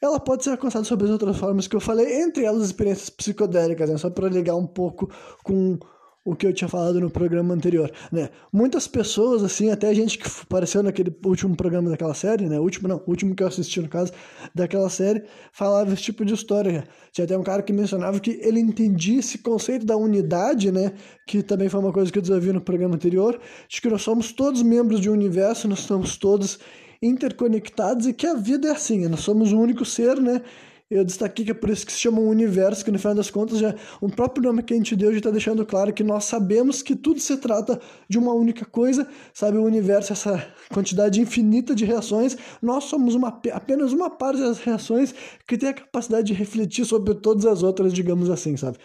ela 0.00 0.18
pode 0.18 0.42
ser 0.42 0.50
alcançada 0.50 0.84
sobre 0.84 1.04
as 1.04 1.10
outras 1.10 1.36
formas 1.36 1.68
que 1.68 1.76
eu 1.76 1.80
falei, 1.80 2.22
entre 2.22 2.44
elas 2.44 2.64
experiências 2.64 3.10
psicodélicas, 3.10 3.90
né? 3.90 3.98
Só 3.98 4.08
para 4.08 4.28
ligar 4.28 4.56
um 4.56 4.66
pouco 4.66 5.10
com 5.44 5.78
o 6.24 6.36
que 6.36 6.46
eu 6.46 6.52
tinha 6.52 6.68
falado 6.68 7.00
no 7.00 7.10
programa 7.10 7.54
anterior, 7.54 7.90
né? 8.12 8.28
Muitas 8.52 8.86
pessoas, 8.86 9.42
assim, 9.42 9.70
até 9.70 9.94
gente 9.94 10.18
que 10.18 10.28
apareceu 10.42 10.82
naquele 10.82 11.14
último 11.24 11.56
programa 11.56 11.88
daquela 11.88 12.12
série, 12.12 12.46
né? 12.46 12.60
Último 12.60 12.88
não, 12.88 13.02
último 13.06 13.34
que 13.34 13.42
eu 13.42 13.46
assisti, 13.46 13.80
no 13.80 13.88
caso, 13.88 14.12
daquela 14.54 14.90
série, 14.90 15.22
falava 15.50 15.92
esse 15.94 16.02
tipo 16.02 16.24
de 16.24 16.34
história. 16.34 16.84
Tinha 17.10 17.24
até 17.24 17.36
um 17.38 17.42
cara 17.42 17.62
que 17.62 17.72
mencionava 17.72 18.20
que 18.20 18.38
ele 18.42 18.60
entendia 18.60 19.20
esse 19.20 19.38
conceito 19.38 19.86
da 19.86 19.96
unidade, 19.96 20.70
né? 20.70 20.92
Que 21.26 21.42
também 21.42 21.70
foi 21.70 21.80
uma 21.80 21.92
coisa 21.92 22.12
que 22.12 22.18
eu 22.18 22.22
desenvolvi 22.22 22.52
no 22.52 22.60
programa 22.60 22.94
anterior, 22.94 23.40
de 23.66 23.80
que 23.80 23.88
nós 23.88 24.02
somos 24.02 24.30
todos 24.30 24.62
membros 24.62 25.00
de 25.00 25.08
um 25.08 25.14
universo, 25.14 25.66
nós 25.66 25.80
somos 25.80 26.18
todos 26.18 26.58
interconectados 27.02 28.06
e 28.06 28.12
que 28.12 28.26
a 28.26 28.34
vida 28.34 28.68
é 28.68 28.72
assim, 28.72 29.08
nós 29.08 29.20
somos 29.20 29.52
um 29.52 29.58
único 29.58 29.86
ser, 29.86 30.20
né? 30.20 30.42
Eu 30.90 31.04
destaquei 31.04 31.44
que 31.44 31.52
é 31.52 31.54
por 31.54 31.70
isso 31.70 31.86
que 31.86 31.92
se 31.92 32.00
chama 32.00 32.20
um 32.20 32.28
universo, 32.28 32.84
que 32.84 32.90
no 32.90 32.98
final 32.98 33.14
das 33.14 33.30
contas 33.30 33.58
já 33.58 33.76
o 34.00 34.08
próprio 34.08 34.42
nome 34.42 34.60
que 34.60 34.74
a 34.74 34.76
gente 34.76 34.96
deu 34.96 35.12
já 35.12 35.18
está 35.18 35.30
deixando 35.30 35.64
claro 35.64 35.92
que 35.92 36.02
nós 36.02 36.24
sabemos 36.24 36.82
que 36.82 36.96
tudo 36.96 37.20
se 37.20 37.36
trata 37.36 37.80
de 38.08 38.18
uma 38.18 38.34
única 38.34 38.64
coisa, 38.64 39.06
sabe? 39.32 39.56
O 39.56 39.62
universo, 39.62 40.12
essa 40.12 40.52
quantidade 40.74 41.20
infinita 41.20 41.76
de 41.76 41.84
reações, 41.84 42.36
nós 42.60 42.84
somos 42.84 43.14
uma, 43.14 43.28
apenas 43.52 43.92
uma 43.92 44.10
parte 44.10 44.40
das 44.40 44.58
reações 44.58 45.14
que 45.46 45.56
tem 45.56 45.68
a 45.68 45.74
capacidade 45.74 46.26
de 46.26 46.34
refletir 46.34 46.84
sobre 46.84 47.14
todas 47.14 47.46
as 47.46 47.62
outras, 47.62 47.92
digamos 47.92 48.28
assim, 48.28 48.56
sabe? 48.56 48.78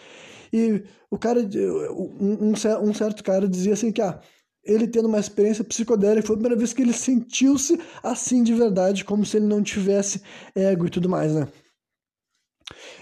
E 0.52 0.84
o 1.10 1.18
cara, 1.18 1.40
um, 1.40 2.52
um, 2.52 2.88
um 2.88 2.94
certo 2.94 3.24
cara 3.24 3.48
dizia 3.48 3.72
assim 3.72 3.90
que, 3.90 4.00
ah, 4.00 4.20
ele 4.64 4.86
tendo 4.86 5.08
uma 5.08 5.18
experiência 5.18 5.64
psicodélica, 5.64 6.24
foi 6.24 6.34
a 6.34 6.38
primeira 6.38 6.56
vez 6.56 6.72
que 6.72 6.82
ele 6.82 6.92
sentiu-se 6.92 7.80
assim 8.00 8.44
de 8.44 8.54
verdade, 8.54 9.04
como 9.04 9.26
se 9.26 9.38
ele 9.38 9.46
não 9.46 9.60
tivesse 9.60 10.22
ego 10.54 10.86
e 10.86 10.90
tudo 10.90 11.08
mais, 11.08 11.34
né? 11.34 11.48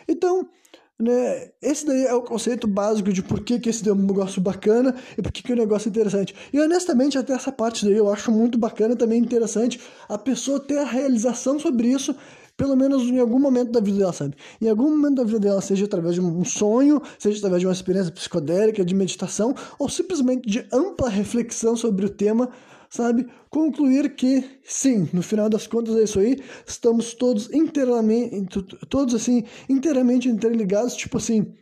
Então, 0.09 0.49
né, 0.99 1.51
esse 1.61 1.85
daí 1.85 2.05
é 2.05 2.15
o 2.15 2.23
conceito 2.23 2.69
básico 2.69 3.13
de 3.13 3.23
por 3.23 3.41
que, 3.41 3.59
que 3.59 3.69
esse 3.69 3.89
é 3.89 3.93
um 3.93 3.97
negócio 3.97 4.41
bacana 4.41 4.95
e 5.19 5.23
por 5.23 5.33
que, 5.33 5.43
que 5.43 5.53
é 5.53 5.55
um 5.55 5.59
negócio 5.59 5.89
interessante. 5.89 6.35
E 6.53 6.61
honestamente, 6.61 7.19
até 7.19 7.33
essa 7.33 7.51
parte 7.51 7.85
daí 7.85 7.97
eu 7.97 8.13
acho 8.13 8.31
muito 8.31 8.57
bacana 8.57 8.95
também 8.95 9.21
interessante 9.21 9.81
a 10.09 10.17
pessoa 10.17 10.61
ter 10.61 10.79
a 10.79 10.85
realização 10.85 11.59
sobre 11.59 11.89
isso, 11.89 12.15
pelo 12.57 12.77
menos 12.77 13.03
em 13.03 13.19
algum 13.19 13.41
momento 13.41 13.73
da 13.73 13.81
vida 13.81 13.99
dela, 13.99 14.13
sabe? 14.13 14.37
Em 14.61 14.69
algum 14.69 14.89
momento 14.89 15.17
da 15.17 15.25
vida 15.25 15.41
dela, 15.41 15.61
seja 15.61 15.85
através 15.85 16.15
de 16.15 16.21
um 16.21 16.45
sonho, 16.45 17.03
seja 17.19 17.39
através 17.39 17.61
de 17.61 17.67
uma 17.67 17.73
experiência 17.73 18.13
psicodélica, 18.13 18.85
de 18.85 18.95
meditação, 18.95 19.53
ou 19.79 19.89
simplesmente 19.89 20.49
de 20.49 20.65
ampla 20.73 21.09
reflexão 21.09 21.75
sobre 21.75 22.07
o 22.07 22.09
tema, 22.09 22.51
sabe? 22.95 23.27
Concluir 23.51 24.15
que, 24.15 24.45
sim, 24.63 25.09
no 25.13 25.21
final 25.21 25.49
das 25.49 25.67
contas 25.67 25.97
é 25.97 26.05
isso 26.05 26.21
aí, 26.21 26.41
estamos 26.65 27.13
todos 27.13 27.53
inteiramente, 27.53 28.63
todos 28.89 29.17
assim, 29.17 29.43
inteiramente 29.69 30.29
interligados, 30.29 30.95
tipo 30.95 31.17
assim, 31.17 31.53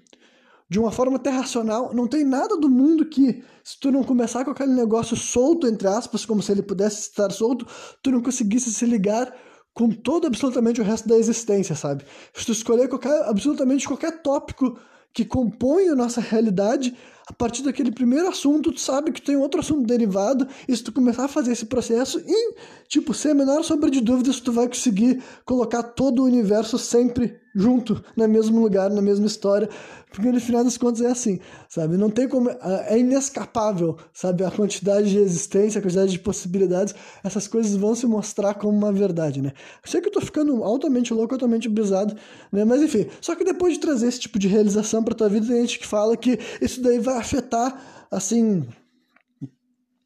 de 0.69 0.79
uma 0.79 0.93
forma 0.93 1.17
até 1.17 1.31
racional, 1.31 1.95
não 1.95 2.07
tem 2.07 2.23
nada 2.23 2.55
do 2.59 2.69
mundo 2.69 3.07
que, 3.07 3.43
se 3.65 3.81
tu 3.81 3.91
não 3.91 4.05
começar 4.05 4.45
com 4.45 4.51
aquele 4.51 4.75
negócio 4.75 5.17
solto, 5.17 5.67
entre 5.67 5.89
aspas, 5.89 6.27
como 6.27 6.43
se 6.43 6.53
ele 6.53 6.63
pudesse 6.63 7.01
estar 7.01 7.33
solto, 7.33 7.67
tu 8.03 8.11
não 8.11 8.21
conseguisse 8.21 8.71
se 8.71 8.85
ligar 8.85 9.35
com 9.73 9.89
todo 9.89 10.27
absolutamente 10.27 10.83
o 10.83 10.85
resto 10.85 11.09
da 11.09 11.17
existência, 11.17 11.75
sabe? 11.75 12.05
Se 12.35 12.45
tu 12.45 12.53
escolher 12.53 12.89
qualquer, 12.89 13.23
absolutamente 13.25 13.89
qualquer 13.89 14.21
tópico 14.21 14.79
que 15.15 15.25
compõe 15.25 15.89
a 15.89 15.95
nossa 15.95 16.21
realidade, 16.21 16.95
a 17.33 17.35
partir 17.35 17.63
daquele 17.63 17.91
primeiro 17.91 18.29
assunto, 18.29 18.71
tu 18.71 18.79
sabe 18.79 19.11
que 19.11 19.23
tem 19.23 19.37
outro 19.37 19.59
assunto 19.59 19.87
derivado, 19.87 20.47
e 20.69 20.77
se 20.77 20.83
tu 20.85 20.93
começar 20.93 21.25
a 21.25 21.29
fazer 21.29 21.53
esse 21.53 21.65
processo, 21.65 22.23
e, 22.27 22.55
tipo, 22.87 23.15
sem 23.15 23.31
a 23.31 23.35
menor 23.35 23.65
sombra 23.65 23.91
de 23.91 24.03
dúvidas, 24.03 24.39
tu 24.39 24.53
vai 24.53 24.69
conseguir 24.69 25.23
colocar 25.47 25.83
todo 25.83 26.21
o 26.21 26.27
universo 26.27 26.79
sempre 26.79 27.41
junto, 27.55 28.03
no 28.17 28.27
mesmo 28.29 28.61
lugar, 28.61 28.91
na 28.91 29.03
mesma 29.03 29.27
história, 29.27 29.69
porque 30.11 30.31
no 30.31 30.41
final 30.41 30.63
das 30.63 30.77
contas 30.77 31.01
é 31.01 31.09
assim, 31.09 31.39
sabe? 31.69 31.97
Não 31.97 32.11
tem 32.11 32.29
como. 32.29 32.51
É 32.51 32.99
inescapável, 32.99 33.97
sabe? 34.13 34.45
A 34.45 34.51
quantidade 34.51 35.11
de 35.11 35.19
existência, 35.19 35.79
a 35.79 35.83
quantidade 35.83 36.13
de 36.13 36.19
possibilidades, 36.19 36.95
essas 37.25 37.49
coisas 37.49 37.75
vão 37.77 37.95
se 37.95 38.07
mostrar 38.07 38.55
como 38.55 38.77
uma 38.77 38.93
verdade, 38.93 39.41
né? 39.41 39.53
Sei 39.85 40.01
que 40.01 40.09
eu 40.09 40.13
tô 40.13 40.21
ficando 40.21 40.63
altamente 40.65 41.13
louco, 41.15 41.35
altamente 41.35 41.69
brisado, 41.69 42.15
né? 42.51 42.65
Mas 42.65 42.83
enfim, 42.83 43.07
só 43.21 43.35
que 43.35 43.45
depois 43.45 43.75
de 43.75 43.81
trazer 43.81 44.07
esse 44.09 44.21
tipo 44.21 44.39
de 44.39 44.49
realização 44.49 45.03
pra 45.03 45.15
tua 45.15 45.29
vida, 45.29 45.47
tem 45.47 45.61
gente 45.63 45.79
que 45.79 45.87
fala 45.87 46.17
que 46.17 46.39
isso 46.61 46.83
daí 46.83 46.99
vai 46.99 47.17
afetar, 47.17 48.07
assim, 48.11 48.67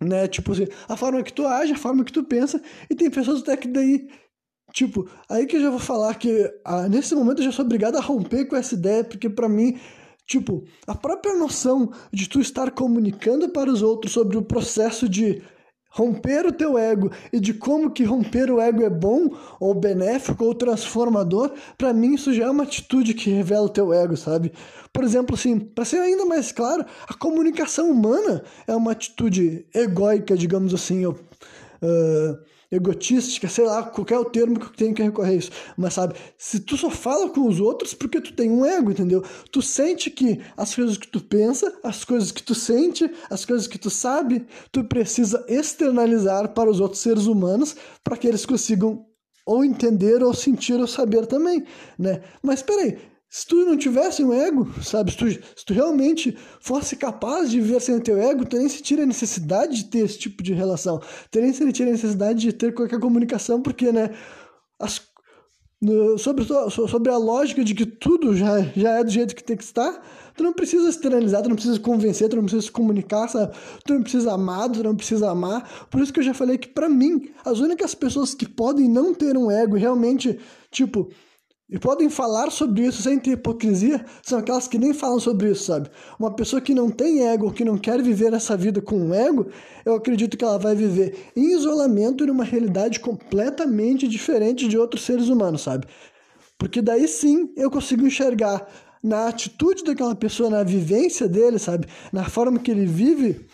né? 0.01 0.28
Tipo 0.28 0.53
assim, 0.53 0.66
a 0.88 0.97
forma 0.97 1.22
que 1.22 1.32
tu 1.32 1.47
age, 1.47 1.72
a 1.72 1.78
forma 1.78 2.05
que 2.05 2.12
tu 2.12 2.22
pensa, 2.22 2.61
e 2.88 2.94
tem 2.94 3.11
pessoas 3.11 3.40
até 3.40 3.57
que 3.57 3.68
daí 3.68 4.09
Tipo, 4.77 5.09
aí 5.27 5.47
que 5.47 5.57
eu 5.57 5.62
já 5.62 5.70
vou 5.70 5.79
falar 5.79 6.14
que 6.16 6.53
ah, 6.62 6.87
nesse 6.87 7.14
momento 7.14 7.39
eu 7.39 7.47
já 7.47 7.53
sou 7.53 7.64
obrigado 7.64 7.97
a 7.97 8.01
romper 8.03 8.45
com 8.45 8.57
essa 8.57 8.74
ideia, 8.74 9.03
porque 9.03 9.27
para 9.27 9.49
mim, 9.49 9.81
tipo, 10.27 10.64
a 10.87 10.95
própria 10.95 11.35
noção 11.35 11.91
de 12.12 12.29
tu 12.29 12.43
estar 12.43 12.70
comunicando 12.70 13.49
para 13.49 13.70
os 13.70 13.81
outros 13.81 14.12
sobre 14.12 14.37
o 14.37 14.43
processo 14.43 15.09
de 15.09 15.43
romper 15.89 16.45
o 16.45 16.53
teu 16.53 16.77
ego 16.77 17.11
e 17.33 17.41
de 17.41 17.55
como 17.55 17.91
que 17.91 18.05
romper 18.05 18.51
o 18.51 18.61
ego 18.61 18.83
é 18.83 18.91
bom 18.91 19.31
ou 19.59 19.72
benéfico 19.72 20.45
ou 20.45 20.55
transformador, 20.55 21.53
para 21.79 21.95
mim 21.95 22.12
isso 22.12 22.35
já 22.35 22.45
é 22.45 22.51
uma 22.51 22.64
atitude 22.64 23.14
que 23.14 23.31
revela 23.31 23.64
o 23.64 23.70
teu 23.70 23.95
ego, 23.95 24.14
sabe? 24.14 24.53
Por 24.93 25.03
exemplo, 25.03 25.37
assim, 25.37 25.59
para 25.59 25.87
ser 25.87 26.01
ainda 26.01 26.27
mais 26.27 26.53
claro, 26.53 26.85
a 27.09 27.14
comunicação 27.14 27.91
humana 27.91 28.45
é 28.66 28.77
uma 28.77 28.93
atitude 28.93 29.66
egóica, 29.74 30.37
digamos 30.37 30.74
assim, 30.74 31.07
uh, 31.07 31.16
egotística, 32.71 33.49
sei 33.49 33.64
lá, 33.64 33.83
qualquer 33.83 34.23
termo 34.27 34.59
que 34.59 34.67
eu 34.67 34.71
tenho 34.71 34.95
que 34.95 35.03
recorrer 35.03 35.33
a 35.33 35.35
isso. 35.35 35.51
Mas 35.77 35.95
sabe, 35.95 36.14
se 36.37 36.61
tu 36.61 36.77
só 36.77 36.91
fala 36.91 37.29
com 37.31 37.47
os 37.47 37.61
outros 37.61 37.95
porque 37.95 38.21
tu 38.21 38.33
tem 38.33 38.51
um 38.51 38.64
ego, 38.64 38.91
entendeu? 38.91 39.23
Tu 39.51 39.62
sente 39.62 40.11
que 40.11 40.41
as 40.57 40.75
coisas 40.75 40.97
que 40.97 41.09
tu 41.09 41.21
pensa, 41.21 41.73
as 41.83 42.05
coisas 42.05 42.33
que 42.33 42.43
tu 42.43 42.55
sente, 42.55 43.11
as 43.31 43.45
coisas 43.45 43.67
que 43.67 43.79
tu 43.79 43.91
sabe, 43.91 44.47
tu 44.73 44.85
precisa 44.85 45.45
externalizar 45.49 46.53
para 46.55 46.71
os 46.71 46.81
outros 46.81 47.01
seres 47.01 47.27
humanos 47.27 47.77
para 48.03 48.17
que 48.17 48.27
eles 48.27 48.45
consigam 48.47 49.07
ou 49.45 49.64
entender 49.64 50.23
ou 50.25 50.35
sentir 50.35 50.75
ou 50.75 50.89
saber 50.89 51.27
também, 51.27 51.64
né? 51.97 52.21
Mas 52.43 52.62
peraí, 52.62 52.99
se 53.29 53.47
tu 53.47 53.57
não 53.64 53.77
tivesse 53.77 54.22
um 54.24 54.33
ego, 54.33 54.68
sabe? 54.83 55.11
Se 55.11 55.16
tu, 55.16 55.31
se 55.31 55.64
tu 55.66 55.74
realmente 55.74 56.37
fosse 56.61 56.97
capaz 56.97 57.51
de 57.51 57.61
viver 57.61 57.81
sem 57.81 57.97
o 57.97 58.01
teu 58.01 58.18
ego, 58.18 58.47
tu 58.47 58.57
nem 58.57 58.68
sentiria 58.68 59.05
a 59.05 59.07
necessidade 59.07 59.77
de 59.77 59.85
ter 59.85 59.99
esse 59.99 60.18
tipo 60.18 60.43
de 60.43 60.55
relação. 60.55 61.01
Tu 61.31 61.41
nem 61.41 61.53
sentiria 61.53 61.93
a 61.93 61.97
necessidade 61.97 62.41
de 62.41 62.53
ter 62.53 62.72
qualquer 62.72 63.01
comunicação, 63.01 63.61
porque, 63.61 63.91
né? 63.91 64.11
As, 64.79 65.03
no, 65.81 66.16
sobre, 66.16 66.45
sobre 66.70 67.11
a 67.11 67.18
lógica 67.18 67.62
de 67.62 67.74
que 67.74 67.85
tudo 67.85 68.35
já, 68.35 68.62
já 68.74 68.99
é 68.99 69.05
do 69.05 69.11
jeito 69.11 69.35
que 69.35 69.45
tem 69.45 69.57
que 69.57 69.64
estar, 69.64 70.03
tu 70.35 70.43
não 70.43 70.53
precisa 70.53 70.89
externalizar, 70.89 71.43
tu 71.43 71.49
não 71.49 71.57
precisa 71.57 71.79
convencer, 71.81 72.29
tu 72.29 72.37
não 72.37 72.45
precisa 72.45 72.62
se 72.62 72.72
comunicar, 72.72 73.29
sabe? 73.29 73.55
Tu 73.85 73.93
não 73.93 74.03
precisa 74.03 74.33
amar, 74.33 74.70
tu 74.70 74.83
não 74.83 74.97
precisa 74.97 75.31
amar. 75.31 75.87
Por 75.91 76.01
isso 76.01 76.12
que 76.12 76.20
eu 76.20 76.24
já 76.24 76.33
falei 76.33 76.57
que, 76.59 76.68
para 76.68 76.89
mim, 76.89 77.31
as 77.45 77.59
únicas 77.59 77.95
pessoas 77.95 78.35
que 78.35 78.49
podem 78.49 78.89
não 78.89 79.12
ter 79.12 79.37
um 79.37 79.51
ego 79.51 79.77
realmente, 79.77 80.39
tipo, 80.70 81.11
e 81.69 81.79
podem 81.79 82.09
falar 82.09 82.51
sobre 82.51 82.83
isso 82.87 83.03
sem 83.03 83.19
ter 83.19 83.33
hipocrisia, 83.33 84.05
são 84.23 84.39
aquelas 84.39 84.69
que 84.69 84.79
nem 84.79 84.95
falam 84.95 85.19
sobre 85.19 85.51
isso, 85.51 85.64
sabe? 85.64 85.91
Uma 86.19 86.35
pessoa 86.35 86.62
que 86.62 86.73
não 86.73 86.91
tem 86.91 87.27
ego, 87.27 87.53
que 87.53 87.64
não 87.64 87.77
quer 87.77 88.01
viver 88.01 88.33
essa 88.33 88.57
vida 88.57 88.81
com 88.81 88.97
um 88.97 89.12
ego, 89.12 89.49
eu 89.85 89.95
acredito 89.95 90.37
que 90.37 90.45
ela 90.45 90.59
vai 90.59 90.77
viver 90.77 91.33
em 91.35 91.53
isolamento 91.55 92.25
numa 92.25 92.45
realidade 92.45 93.01
completamente 93.01 94.07
diferente 94.07 94.69
de 94.69 94.79
outros 94.79 95.05
seres 95.05 95.29
humanos, 95.29 95.62
sabe? 95.62 95.87
Porque 96.57 96.81
daí 96.81 97.09
sim 97.09 97.53
eu 97.57 97.71
consigo 97.71 98.07
enxergar 98.07 98.67
na 99.03 99.29
atitude 99.29 99.85
daquela 99.85 100.14
pessoa, 100.14 100.49
na 100.49 100.62
vivência 100.62 101.29
dele, 101.29 101.59
sabe? 101.59 101.87
Na 102.12 102.29
forma 102.29 102.61
que 102.61 102.71
ele 102.71 102.87
vive 102.87 103.47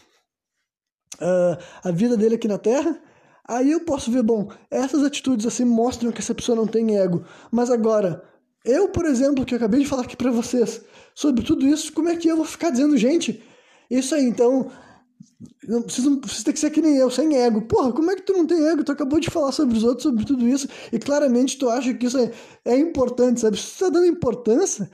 uh, 1.20 1.58
a 1.82 1.90
vida 1.90 2.16
dele 2.16 2.34
aqui 2.34 2.48
na 2.48 2.58
Terra. 2.58 2.98
Aí 3.48 3.70
eu 3.72 3.80
posso 3.80 4.10
ver, 4.10 4.22
bom, 4.22 4.50
essas 4.70 5.02
atitudes 5.02 5.46
assim 5.46 5.64
mostram 5.64 6.12
que 6.12 6.20
essa 6.20 6.34
pessoa 6.34 6.56
não 6.56 6.66
tem 6.66 6.98
ego. 6.98 7.24
Mas 7.50 7.70
agora, 7.70 8.22
eu, 8.64 8.88
por 8.88 9.04
exemplo, 9.04 9.44
que 9.44 9.54
acabei 9.54 9.80
de 9.80 9.86
falar 9.86 10.02
aqui 10.02 10.16
para 10.16 10.30
vocês 10.30 10.80
sobre 11.14 11.44
tudo 11.44 11.66
isso, 11.66 11.92
como 11.92 12.08
é 12.08 12.16
que 12.16 12.28
eu 12.28 12.36
vou 12.36 12.46
ficar 12.46 12.70
dizendo, 12.70 12.96
gente, 12.96 13.42
isso 13.90 14.14
aí, 14.14 14.24
então, 14.24 14.70
não 15.68 15.82
precisa 15.82 16.20
ter 16.44 16.52
que 16.52 16.58
ser 16.58 16.70
que 16.70 16.80
nem 16.80 16.96
eu, 16.96 17.10
sem 17.10 17.36
ego. 17.36 17.62
Porra, 17.62 17.92
como 17.92 18.10
é 18.10 18.16
que 18.16 18.22
tu 18.22 18.32
não 18.32 18.46
tem 18.46 18.64
ego? 18.68 18.84
Tu 18.84 18.92
acabou 18.92 19.18
de 19.18 19.30
falar 19.30 19.52
sobre 19.52 19.76
os 19.76 19.84
outros, 19.84 20.04
sobre 20.04 20.24
tudo 20.24 20.46
isso, 20.46 20.68
e 20.92 20.98
claramente 20.98 21.58
tu 21.58 21.68
acha 21.68 21.92
que 21.94 22.06
isso 22.06 22.18
é, 22.18 22.30
é 22.64 22.78
importante, 22.78 23.40
sabe? 23.40 23.58
Se 23.58 23.76
tu 23.76 23.78
tá 23.80 23.90
dando 23.90 24.06
importância, 24.06 24.90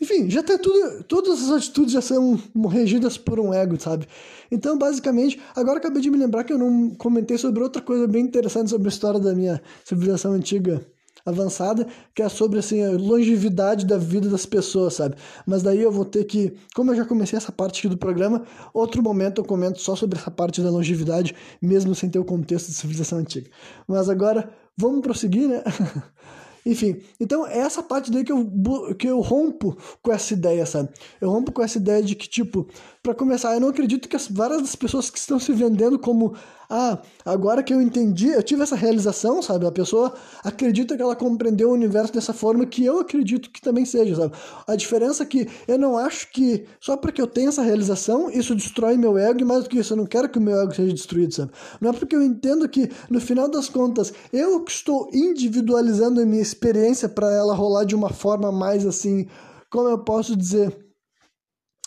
enfim, 0.00 0.30
já 0.30 0.42
tem 0.42 0.56
tudo, 0.58 1.02
todas 1.04 1.42
as 1.42 1.50
atitudes 1.50 1.92
já 1.92 2.00
são 2.00 2.40
regidas 2.70 3.18
por 3.18 3.40
um 3.40 3.52
ego, 3.52 3.80
sabe? 3.80 4.06
Então, 4.50 4.78
basicamente, 4.78 5.40
agora 5.56 5.78
acabei 5.78 6.00
de 6.00 6.10
me 6.10 6.16
lembrar 6.16 6.44
que 6.44 6.52
eu 6.52 6.58
não 6.58 6.90
comentei 6.90 7.36
sobre 7.36 7.62
outra 7.62 7.82
coisa 7.82 8.06
bem 8.06 8.24
interessante 8.24 8.70
sobre 8.70 8.86
a 8.86 8.90
história 8.90 9.18
da 9.18 9.34
minha 9.34 9.60
civilização 9.84 10.32
antiga 10.32 10.86
avançada, 11.26 11.86
que 12.14 12.22
é 12.22 12.28
sobre 12.28 12.58
assim, 12.58 12.82
a 12.82 12.92
longevidade 12.92 13.84
da 13.84 13.98
vida 13.98 14.28
das 14.28 14.46
pessoas, 14.46 14.94
sabe? 14.94 15.16
Mas 15.44 15.62
daí 15.62 15.82
eu 15.82 15.90
vou 15.90 16.04
ter 16.04 16.24
que, 16.24 16.56
como 16.74 16.92
eu 16.92 16.96
já 16.96 17.04
comecei 17.04 17.36
essa 17.36 17.52
parte 17.52 17.80
aqui 17.80 17.88
do 17.88 17.98
programa, 17.98 18.44
outro 18.72 19.02
momento 19.02 19.40
eu 19.40 19.44
comento 19.44 19.80
só 19.80 19.94
sobre 19.94 20.18
essa 20.18 20.30
parte 20.30 20.62
da 20.62 20.70
longevidade, 20.70 21.34
mesmo 21.60 21.94
sem 21.94 22.08
ter 22.08 22.18
o 22.18 22.24
contexto 22.24 22.68
de 22.68 22.74
civilização 22.74 23.18
antiga. 23.18 23.50
Mas 23.86 24.08
agora, 24.08 24.48
vamos 24.76 25.00
prosseguir, 25.00 25.48
né? 25.48 25.62
Enfim, 26.68 27.00
então 27.18 27.46
é 27.46 27.60
essa 27.60 27.82
parte 27.82 28.10
daí 28.10 28.22
que 28.22 28.30
eu, 28.30 28.94
que 28.94 29.06
eu 29.06 29.20
rompo 29.20 29.74
com 30.02 30.12
essa 30.12 30.34
ideia, 30.34 30.66
sabe? 30.66 30.90
Eu 31.18 31.30
rompo 31.30 31.50
com 31.50 31.62
essa 31.62 31.78
ideia 31.78 32.02
de 32.02 32.14
que, 32.14 32.28
tipo, 32.28 32.68
para 33.08 33.14
começar, 33.14 33.54
eu 33.54 33.60
não 33.60 33.68
acredito 33.68 34.06
que 34.06 34.16
as, 34.16 34.28
várias 34.28 34.60
das 34.60 34.76
pessoas 34.76 35.08
que 35.08 35.18
estão 35.18 35.38
se 35.38 35.50
vendendo 35.50 35.98
como 35.98 36.34
ah, 36.68 36.98
agora 37.24 37.62
que 37.62 37.72
eu 37.72 37.80
entendi, 37.80 38.28
eu 38.28 38.42
tive 38.42 38.62
essa 38.62 38.76
realização, 38.76 39.40
sabe? 39.40 39.66
A 39.66 39.72
pessoa 39.72 40.12
acredita 40.44 40.94
que 40.94 41.00
ela 41.00 41.16
compreendeu 41.16 41.70
o 41.70 41.72
universo 41.72 42.12
dessa 42.12 42.34
forma 42.34 42.66
que 42.66 42.84
eu 42.84 43.00
acredito 43.00 43.48
que 43.50 43.62
também 43.62 43.86
seja, 43.86 44.14
sabe? 44.14 44.34
A 44.66 44.76
diferença 44.76 45.22
é 45.22 45.26
que 45.26 45.48
eu 45.66 45.78
não 45.78 45.96
acho 45.96 46.30
que 46.30 46.66
só 46.78 46.98
porque 46.98 47.22
eu 47.22 47.26
tenho 47.26 47.48
essa 47.48 47.62
realização, 47.62 48.28
isso 48.28 48.54
destrói 48.54 48.98
meu 48.98 49.16
ego 49.16 49.40
e 49.40 49.44
mais 49.44 49.64
do 49.64 49.70
que 49.70 49.78
isso, 49.78 49.94
eu 49.94 49.96
não 49.96 50.04
quero 50.04 50.28
que 50.28 50.36
o 50.36 50.42
meu 50.42 50.60
ego 50.60 50.74
seja 50.74 50.92
destruído, 50.92 51.32
sabe? 51.32 51.50
Não 51.80 51.88
é 51.88 51.92
porque 51.94 52.14
eu 52.14 52.22
entendo 52.22 52.68
que, 52.68 52.90
no 53.08 53.22
final 53.22 53.48
das 53.48 53.70
contas, 53.70 54.12
eu 54.30 54.62
estou 54.68 55.08
individualizando 55.14 56.20
a 56.20 56.26
minha 56.26 56.42
experiência 56.42 57.08
para 57.08 57.32
ela 57.32 57.54
rolar 57.54 57.84
de 57.84 57.94
uma 57.94 58.10
forma 58.10 58.52
mais 58.52 58.84
assim, 58.84 59.26
como 59.70 59.88
eu 59.88 59.98
posso 59.98 60.36
dizer 60.36 60.87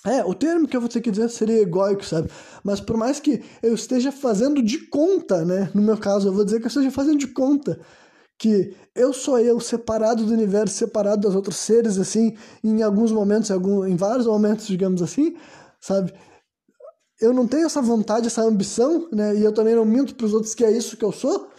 é, 0.06 0.26
o 0.26 0.34
termo 0.34 0.68
que 0.68 0.76
eu 0.76 0.82
vou 0.82 0.90
ter 0.90 1.00
que 1.00 1.12
dizer 1.12 1.30
seria 1.30 1.62
egóico, 1.62 2.04
sabe? 2.04 2.30
Mas 2.64 2.80
por 2.80 2.98
mais 2.98 3.20
que 3.20 3.44
eu 3.62 3.76
esteja 3.76 4.12
fazendo 4.12 4.62
de 4.62 4.88
conta, 4.88 5.46
né? 5.46 5.70
No 5.76 5.82
meu 5.82 5.98
caso, 5.98 6.28
eu 6.28 6.34
vou 6.34 6.44
dizer 6.44 6.60
que 6.60 6.66
eu 6.66 6.70
esteja 6.70 6.90
fazendo 6.90 7.20
de 7.20 7.28
conta 7.28 7.80
que 8.42 8.76
eu 8.96 9.14
sou 9.14 9.38
eu, 9.38 9.60
separado 9.60 10.26
do 10.26 10.34
universo, 10.34 10.76
separado 10.76 11.22
dos 11.22 11.36
outros 11.36 11.58
seres, 11.58 12.00
assim, 12.00 12.36
em 12.64 12.82
alguns 12.82 13.12
momentos, 13.12 13.52
em, 13.52 13.54
algum, 13.54 13.86
em 13.86 13.96
vários 13.96 14.26
momentos, 14.26 14.66
digamos 14.66 15.04
assim, 15.04 15.36
sabe? 15.80 16.12
Eu 17.20 17.32
não 17.34 17.46
tenho 17.46 17.68
essa 17.68 17.80
vontade, 17.84 18.26
essa 18.26 18.42
ambição, 18.42 19.08
né? 19.12 19.36
E 19.36 19.44
eu 19.44 19.54
também 19.54 19.76
não 19.76 19.86
minto 19.86 20.16
para 20.16 20.26
os 20.26 20.34
outros 20.34 20.56
que 20.56 20.66
é 20.66 20.72
isso 20.72 20.98
que 20.98 21.06
eu 21.06 21.12
sou, 21.12 21.50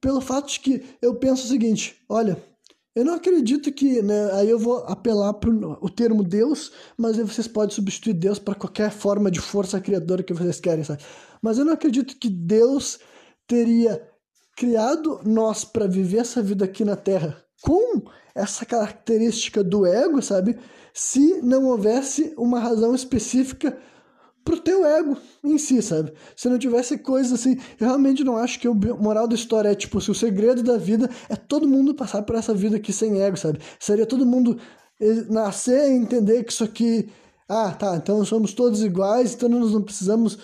pelo 0.00 0.20
fato 0.20 0.48
de 0.48 0.60
que 0.60 0.84
eu 1.02 1.16
penso 1.16 1.44
o 1.44 1.48
seguinte: 1.48 2.00
olha, 2.08 2.40
eu 2.94 3.04
não 3.04 3.14
acredito 3.14 3.72
que, 3.72 4.02
né, 4.02 4.32
aí 4.32 4.50
eu 4.50 4.58
vou 4.58 4.78
apelar 4.78 5.34
para 5.34 5.50
o 5.50 5.88
termo 5.88 6.24
Deus, 6.24 6.72
mas 6.96 7.16
vocês 7.16 7.46
podem 7.46 7.74
substituir 7.74 8.14
Deus 8.14 8.38
para 8.38 8.54
qualquer 8.54 8.90
forma 8.90 9.30
de 9.30 9.40
força 9.40 9.80
criadora 9.80 10.22
que 10.22 10.34
vocês 10.34 10.58
querem, 10.58 10.84
sabe? 10.84 11.02
Mas 11.40 11.58
eu 11.58 11.64
não 11.64 11.74
acredito 11.74 12.18
que 12.18 12.28
Deus 12.28 12.98
teria 13.46 14.02
criado 14.56 15.20
nós 15.24 15.64
para 15.64 15.86
viver 15.86 16.18
essa 16.18 16.42
vida 16.42 16.64
aqui 16.64 16.84
na 16.84 16.96
Terra 16.96 17.40
com 17.62 18.02
essa 18.34 18.66
característica 18.66 19.62
do 19.62 19.86
ego, 19.86 20.20
sabe? 20.20 20.58
Se 20.92 21.40
não 21.42 21.66
houvesse 21.66 22.34
uma 22.36 22.58
razão 22.58 22.94
específica 22.94 23.78
pro 24.48 24.58
teu 24.58 24.86
ego 24.86 25.14
em 25.44 25.58
si, 25.58 25.82
sabe? 25.82 26.10
Se 26.34 26.48
não 26.48 26.58
tivesse 26.58 26.96
coisas 26.96 27.38
assim, 27.38 27.58
eu 27.78 27.86
realmente 27.86 28.24
não 28.24 28.38
acho 28.38 28.58
que 28.58 28.66
o 28.66 28.74
moral 28.74 29.28
da 29.28 29.34
história 29.34 29.68
é 29.68 29.74
tipo, 29.74 30.00
se 30.00 30.10
o 30.10 30.14
segredo 30.14 30.62
da 30.62 30.78
vida 30.78 31.10
é 31.28 31.36
todo 31.36 31.68
mundo 31.68 31.94
passar 31.94 32.22
por 32.22 32.34
essa 32.34 32.54
vida 32.54 32.78
aqui 32.78 32.90
sem 32.90 33.20
ego, 33.20 33.36
sabe? 33.36 33.58
Seria 33.78 34.06
todo 34.06 34.24
mundo 34.24 34.58
eh, 34.98 35.26
nascer 35.28 35.90
e 35.90 35.96
entender 35.96 36.44
que 36.44 36.52
isso 36.52 36.64
aqui, 36.64 37.10
ah, 37.46 37.72
tá, 37.72 37.96
então 37.96 38.24
somos 38.24 38.54
todos 38.54 38.82
iguais, 38.82 39.34
então 39.34 39.50
nós 39.50 39.72
não 39.72 39.82
precisamos 39.82 40.38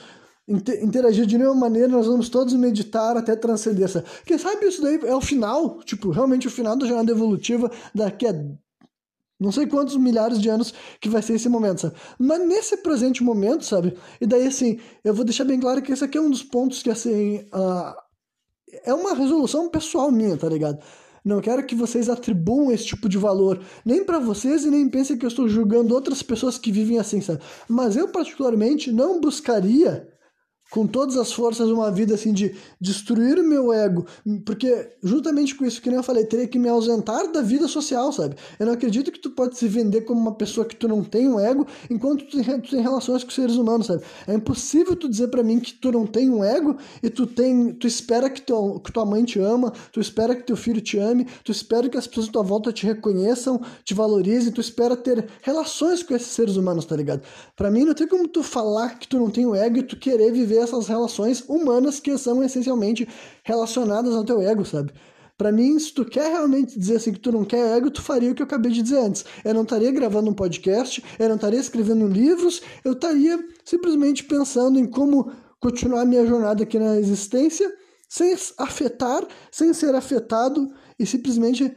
interagir 0.47 1.25
de 1.25 1.39
nenhuma 1.39 1.55
maneira, 1.55 1.89
nós 1.89 2.07
vamos 2.07 2.29
todos 2.29 2.53
meditar 2.53 3.17
até 3.17 3.35
transcendência. 3.35 4.05
Quem 4.27 4.37
sabe 4.37 4.67
isso 4.67 4.83
daí 4.83 5.01
é 5.05 5.17
o 5.17 5.21
final, 5.23 5.79
tipo, 5.81 6.11
realmente 6.11 6.47
o 6.47 6.51
final 6.51 6.77
da 6.77 6.87
jornada 6.87 7.11
evolutiva 7.11 7.71
daqui 7.95 8.27
a 8.27 8.35
não 9.45 9.53
sei 9.53 9.67
quantos 9.67 9.97
milhares 9.97 10.41
de 10.41 10.49
anos 10.49 10.73
que 11.01 11.09
vai 11.09 11.23
ser 11.23 11.35
esse 11.35 11.49
momento, 11.49 11.83
sabe? 11.83 11.95
Mas 12.19 12.47
nesse 12.47 12.79
presente 12.79 13.23
momento, 13.23 13.65
sabe? 13.65 13.97
E 14.21 14.27
daí, 14.27 14.47
assim, 14.47 14.79
eu 15.05 15.15
vou 15.15 15.25
deixar 15.25 15.45
bem 15.45 15.61
claro 15.61 15.83
que 15.83 15.93
esse 15.93 16.05
aqui 16.05 16.19
é 16.19 16.21
um 16.21 16.31
dos 16.31 16.43
pontos 16.43 16.83
que, 16.83 16.91
assim, 16.91 17.39
uh, 17.55 17.95
é 18.85 18.95
uma 18.95 19.15
resolução 19.15 19.69
pessoal 19.69 20.11
minha, 20.11 20.37
tá 20.37 20.49
ligado? 20.49 20.79
Não 21.25 21.41
quero 21.41 21.65
que 21.65 21.75
vocês 21.75 22.11
atribuam 22.11 22.71
esse 22.71 22.87
tipo 22.87 23.09
de 23.09 23.17
valor, 23.17 23.61
nem 23.85 24.05
para 24.05 24.19
vocês 24.19 24.65
e 24.65 24.71
nem 24.71 24.89
pensem 24.89 25.17
que 25.17 25.25
eu 25.25 25.29
estou 25.29 25.49
julgando 25.49 25.95
outras 25.95 26.23
pessoas 26.23 26.59
que 26.59 26.71
vivem 26.71 26.99
assim, 26.99 27.21
sabe? 27.21 27.41
Mas 27.69 27.97
eu, 27.97 28.09
particularmente, 28.09 28.93
não 28.93 29.21
buscaria 29.21 30.09
com 30.71 30.87
todas 30.87 31.17
as 31.17 31.33
forças 31.33 31.69
uma 31.69 31.91
vida 31.91 32.15
assim 32.15 32.33
de 32.33 32.55
destruir 32.81 33.39
o 33.39 33.45
meu 33.45 33.73
ego, 33.73 34.07
porque 34.45 34.89
justamente 35.03 35.55
com 35.55 35.65
isso 35.65 35.81
que 35.81 35.89
nem 35.89 35.99
eu 35.99 36.03
falei, 36.03 36.25
teria 36.25 36.49
que 36.49 36.59
me 36.59 36.69
ausentar 36.69 37.31
da 37.31 37.43
vida 37.43 37.69
social, 37.69 38.13
sabe? 38.13 38.35
Eu 38.59 38.67
não 38.67 38.73
acredito 38.73 39.13
que 39.13 39.19
tu 39.21 39.31
pode 39.31 39.57
se 39.57 39.69
vender 39.69 40.03
como 40.03 40.21
uma 40.21 40.35
pessoa 40.35 40.67
que 40.67 40.75
tu 40.75 40.89
não 40.89 41.05
tem 41.05 41.29
um 41.29 41.39
ego 41.39 41.67
enquanto 41.89 42.25
tu 42.27 42.43
tem, 42.43 42.61
tu 42.61 42.77
relações 42.77 43.23
com 43.23 43.31
seres 43.31 43.57
humanos, 43.57 43.87
sabe? 43.87 44.03
É 44.27 44.35
impossível 44.35 44.97
tu 44.97 45.09
dizer 45.09 45.29
para 45.29 45.43
mim 45.43 45.61
que 45.61 45.75
tu 45.75 45.93
não 45.93 46.07
tem 46.07 46.31
um 46.31 46.43
ego 46.43 46.77
e 47.03 47.11
tu 47.11 47.27
tem, 47.27 47.73
tu 47.73 47.87
espera 47.87 48.29
que, 48.29 48.43
teu, 48.43 48.81
que 48.81 48.91
tua 48.91 49.05
mãe 49.05 49.25
te 49.25 49.39
ama, 49.39 49.73
tu 49.93 50.01
espera 50.01 50.35
que 50.35 50.43
teu 50.43 50.57
filho 50.57 50.81
te 50.81 50.99
ame, 50.99 51.27
tu 51.45 51.53
espera 51.53 51.89
que 51.89 51.97
as 51.97 52.07
pessoas 52.07 52.29
à 52.29 52.33
tua 52.33 52.43
volta 52.43 52.73
te 52.73 52.87
reconheçam, 52.87 53.61
te 53.85 53.95
valorizem, 53.95 54.53
tu 54.53 54.61
espera 54.61 54.97
ter 54.97 55.29
relações 55.43 56.03
com 56.03 56.15
esses 56.15 56.29
seres 56.29 56.57
humanos, 56.57 56.85
tá 56.85 56.97
ligado? 56.97 57.23
Para 57.55 57.71
mim 57.71 57.85
não 57.85 57.95
tem 57.95 58.09
como 58.09 58.27
tu 58.27 58.43
falar 58.43 58.99
que 58.99 59.07
tu 59.07 59.19
não 59.19 59.31
tem 59.31 59.47
um 59.47 59.55
ego 59.55 59.79
e 59.79 59.83
tu 59.83 59.97
querer 59.97 60.33
viver 60.33 60.54
essas 60.57 60.87
relações 60.87 61.45
humanas 61.49 62.01
que 62.01 62.17
são 62.19 62.43
essencialmente 62.43 63.09
relacionadas 63.43 64.15
ao 64.15 64.25
teu 64.25 64.41
ego, 64.41 64.65
sabe? 64.65 64.93
Para 65.37 65.51
mim, 65.51 65.77
se 65.79 65.93
tu 65.93 66.05
quer 66.05 66.31
realmente 66.31 66.79
dizer 66.79 66.97
assim 66.97 67.13
que 67.13 67.19
tu 67.19 67.33
não 67.33 67.45
quer 67.45 67.77
ego, 67.77 67.91
tu 67.91 68.01
faria 68.01 68.31
o 68.31 68.35
que 68.35 68.43
eu 68.43 68.47
acabei 68.47 68.71
de 68.71 68.83
dizer 68.83 68.99
antes. 68.99 69.25
Eu 69.45 69.53
não 69.53 69.63
estaria 69.63 69.91
gravando 69.91 70.31
um 70.31 70.35
podcast, 70.35 71.03
eu 71.19 71.29
não 71.29 71.35
estaria 71.35 71.59
escrevendo 71.59 72.07
livros, 72.07 72.63
eu 72.85 72.93
estaria 72.93 73.39
simplesmente 73.65 74.23
pensando 74.23 74.79
em 74.79 74.87
como 74.87 75.33
continuar 75.61 76.05
minha 76.05 76.25
jornada 76.25 76.63
aqui 76.63 76.79
na 76.79 76.97
existência 76.99 77.69
sem 78.09 78.33
afetar, 78.59 79.27
sem 79.51 79.73
ser 79.73 79.93
afetado 79.95 80.71
e 80.97 81.05
simplesmente 81.05 81.77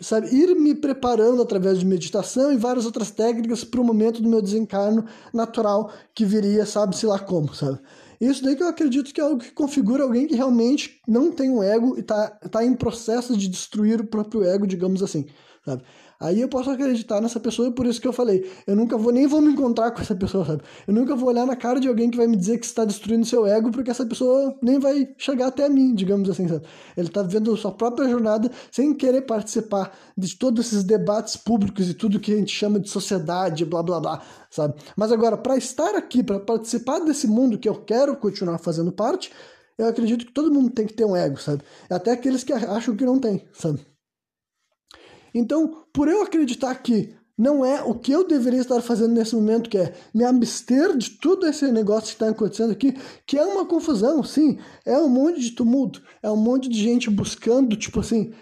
sabe, 0.00 0.28
ir 0.34 0.54
me 0.54 0.74
preparando 0.74 1.42
através 1.42 1.78
de 1.78 1.86
meditação 1.86 2.52
e 2.52 2.56
várias 2.56 2.86
outras 2.86 3.10
técnicas 3.10 3.64
para 3.64 3.80
o 3.80 3.84
momento 3.84 4.22
do 4.22 4.28
meu 4.28 4.40
desencarno 4.40 5.04
natural 5.32 5.92
que 6.14 6.24
viria, 6.24 6.64
sabe-se 6.64 7.06
lá 7.06 7.18
como, 7.18 7.54
sabe? 7.54 7.78
Isso 8.20 8.42
daí 8.42 8.56
que 8.56 8.62
eu 8.62 8.68
acredito 8.68 9.12
que 9.14 9.20
é 9.20 9.24
algo 9.24 9.38
que 9.40 9.52
configura 9.52 10.02
alguém 10.02 10.26
que 10.26 10.34
realmente 10.34 11.00
não 11.06 11.30
tem 11.30 11.50
um 11.50 11.62
ego 11.62 11.96
e 11.96 12.00
está 12.00 12.28
tá 12.28 12.64
em 12.64 12.74
processo 12.74 13.36
de 13.36 13.48
destruir 13.48 14.00
o 14.00 14.06
próprio 14.06 14.44
ego, 14.44 14.66
digamos 14.66 15.02
assim, 15.02 15.26
sabe? 15.64 15.82
Aí 16.20 16.40
eu 16.40 16.48
posso 16.48 16.68
acreditar 16.68 17.20
nessa 17.20 17.38
pessoa 17.38 17.70
por 17.70 17.86
isso 17.86 18.00
que 18.00 18.08
eu 18.08 18.12
falei, 18.12 18.50
eu 18.66 18.74
nunca 18.74 18.98
vou 18.98 19.12
nem 19.12 19.26
vou 19.28 19.40
me 19.40 19.52
encontrar 19.52 19.92
com 19.92 20.00
essa 20.00 20.16
pessoa, 20.16 20.44
sabe? 20.44 20.62
Eu 20.86 20.92
nunca 20.92 21.14
vou 21.14 21.28
olhar 21.28 21.46
na 21.46 21.54
cara 21.54 21.78
de 21.78 21.86
alguém 21.86 22.10
que 22.10 22.16
vai 22.16 22.26
me 22.26 22.36
dizer 22.36 22.58
que 22.58 22.66
está 22.66 22.84
destruindo 22.84 23.24
seu 23.24 23.46
ego, 23.46 23.70
porque 23.70 23.90
essa 23.90 24.04
pessoa 24.04 24.56
nem 24.60 24.80
vai 24.80 25.14
chegar 25.16 25.46
até 25.46 25.68
mim, 25.68 25.94
digamos 25.94 26.28
assim, 26.28 26.48
sabe? 26.48 26.66
Ele 26.96 27.06
está 27.06 27.22
vivendo 27.22 27.56
sua 27.56 27.70
própria 27.70 28.08
jornada 28.08 28.50
sem 28.70 28.92
querer 28.94 29.22
participar 29.22 29.96
de 30.16 30.36
todos 30.36 30.66
esses 30.66 30.82
debates 30.82 31.36
públicos 31.36 31.88
e 31.88 31.94
tudo 31.94 32.18
que 32.18 32.32
a 32.32 32.36
gente 32.36 32.52
chama 32.52 32.80
de 32.80 32.90
sociedade, 32.90 33.64
blá 33.64 33.82
blá 33.82 34.00
blá, 34.00 34.22
sabe? 34.50 34.74
Mas 34.96 35.12
agora, 35.12 35.36
para 35.36 35.56
estar 35.56 35.94
aqui, 35.94 36.24
para 36.24 36.40
participar 36.40 36.98
desse 36.98 37.28
mundo 37.28 37.58
que 37.58 37.68
eu 37.68 37.76
quero 37.76 38.16
continuar 38.16 38.58
fazendo 38.58 38.90
parte, 38.90 39.30
eu 39.78 39.86
acredito 39.86 40.26
que 40.26 40.32
todo 40.32 40.52
mundo 40.52 40.70
tem 40.70 40.84
que 40.86 40.94
ter 40.94 41.04
um 41.04 41.14
ego, 41.14 41.40
sabe? 41.40 41.62
Até 41.88 42.10
aqueles 42.10 42.42
que 42.42 42.52
acham 42.52 42.96
que 42.96 43.04
não 43.04 43.20
tem, 43.20 43.46
sabe? 43.52 43.86
Então, 45.34 45.84
por 45.92 46.08
eu 46.08 46.22
acreditar 46.22 46.74
que 46.76 47.14
não 47.38 47.64
é 47.64 47.80
o 47.82 47.94
que 47.94 48.10
eu 48.10 48.26
deveria 48.26 48.60
estar 48.60 48.80
fazendo 48.80 49.14
nesse 49.14 49.36
momento, 49.36 49.70
que 49.70 49.78
é 49.78 49.94
me 50.12 50.24
abster 50.24 50.96
de 50.96 51.10
tudo 51.10 51.46
esse 51.46 51.70
negócio 51.70 52.08
que 52.08 52.14
está 52.14 52.28
acontecendo 52.28 52.72
aqui, 52.72 52.96
que 53.24 53.38
é 53.38 53.44
uma 53.44 53.64
confusão, 53.64 54.24
sim, 54.24 54.58
é 54.84 54.98
um 54.98 55.08
monte 55.08 55.40
de 55.40 55.52
tumulto, 55.52 56.02
é 56.20 56.28
um 56.28 56.36
monte 56.36 56.68
de 56.68 56.82
gente 56.82 57.08
buscando, 57.08 57.76
tipo 57.76 58.00
assim, 58.00 58.32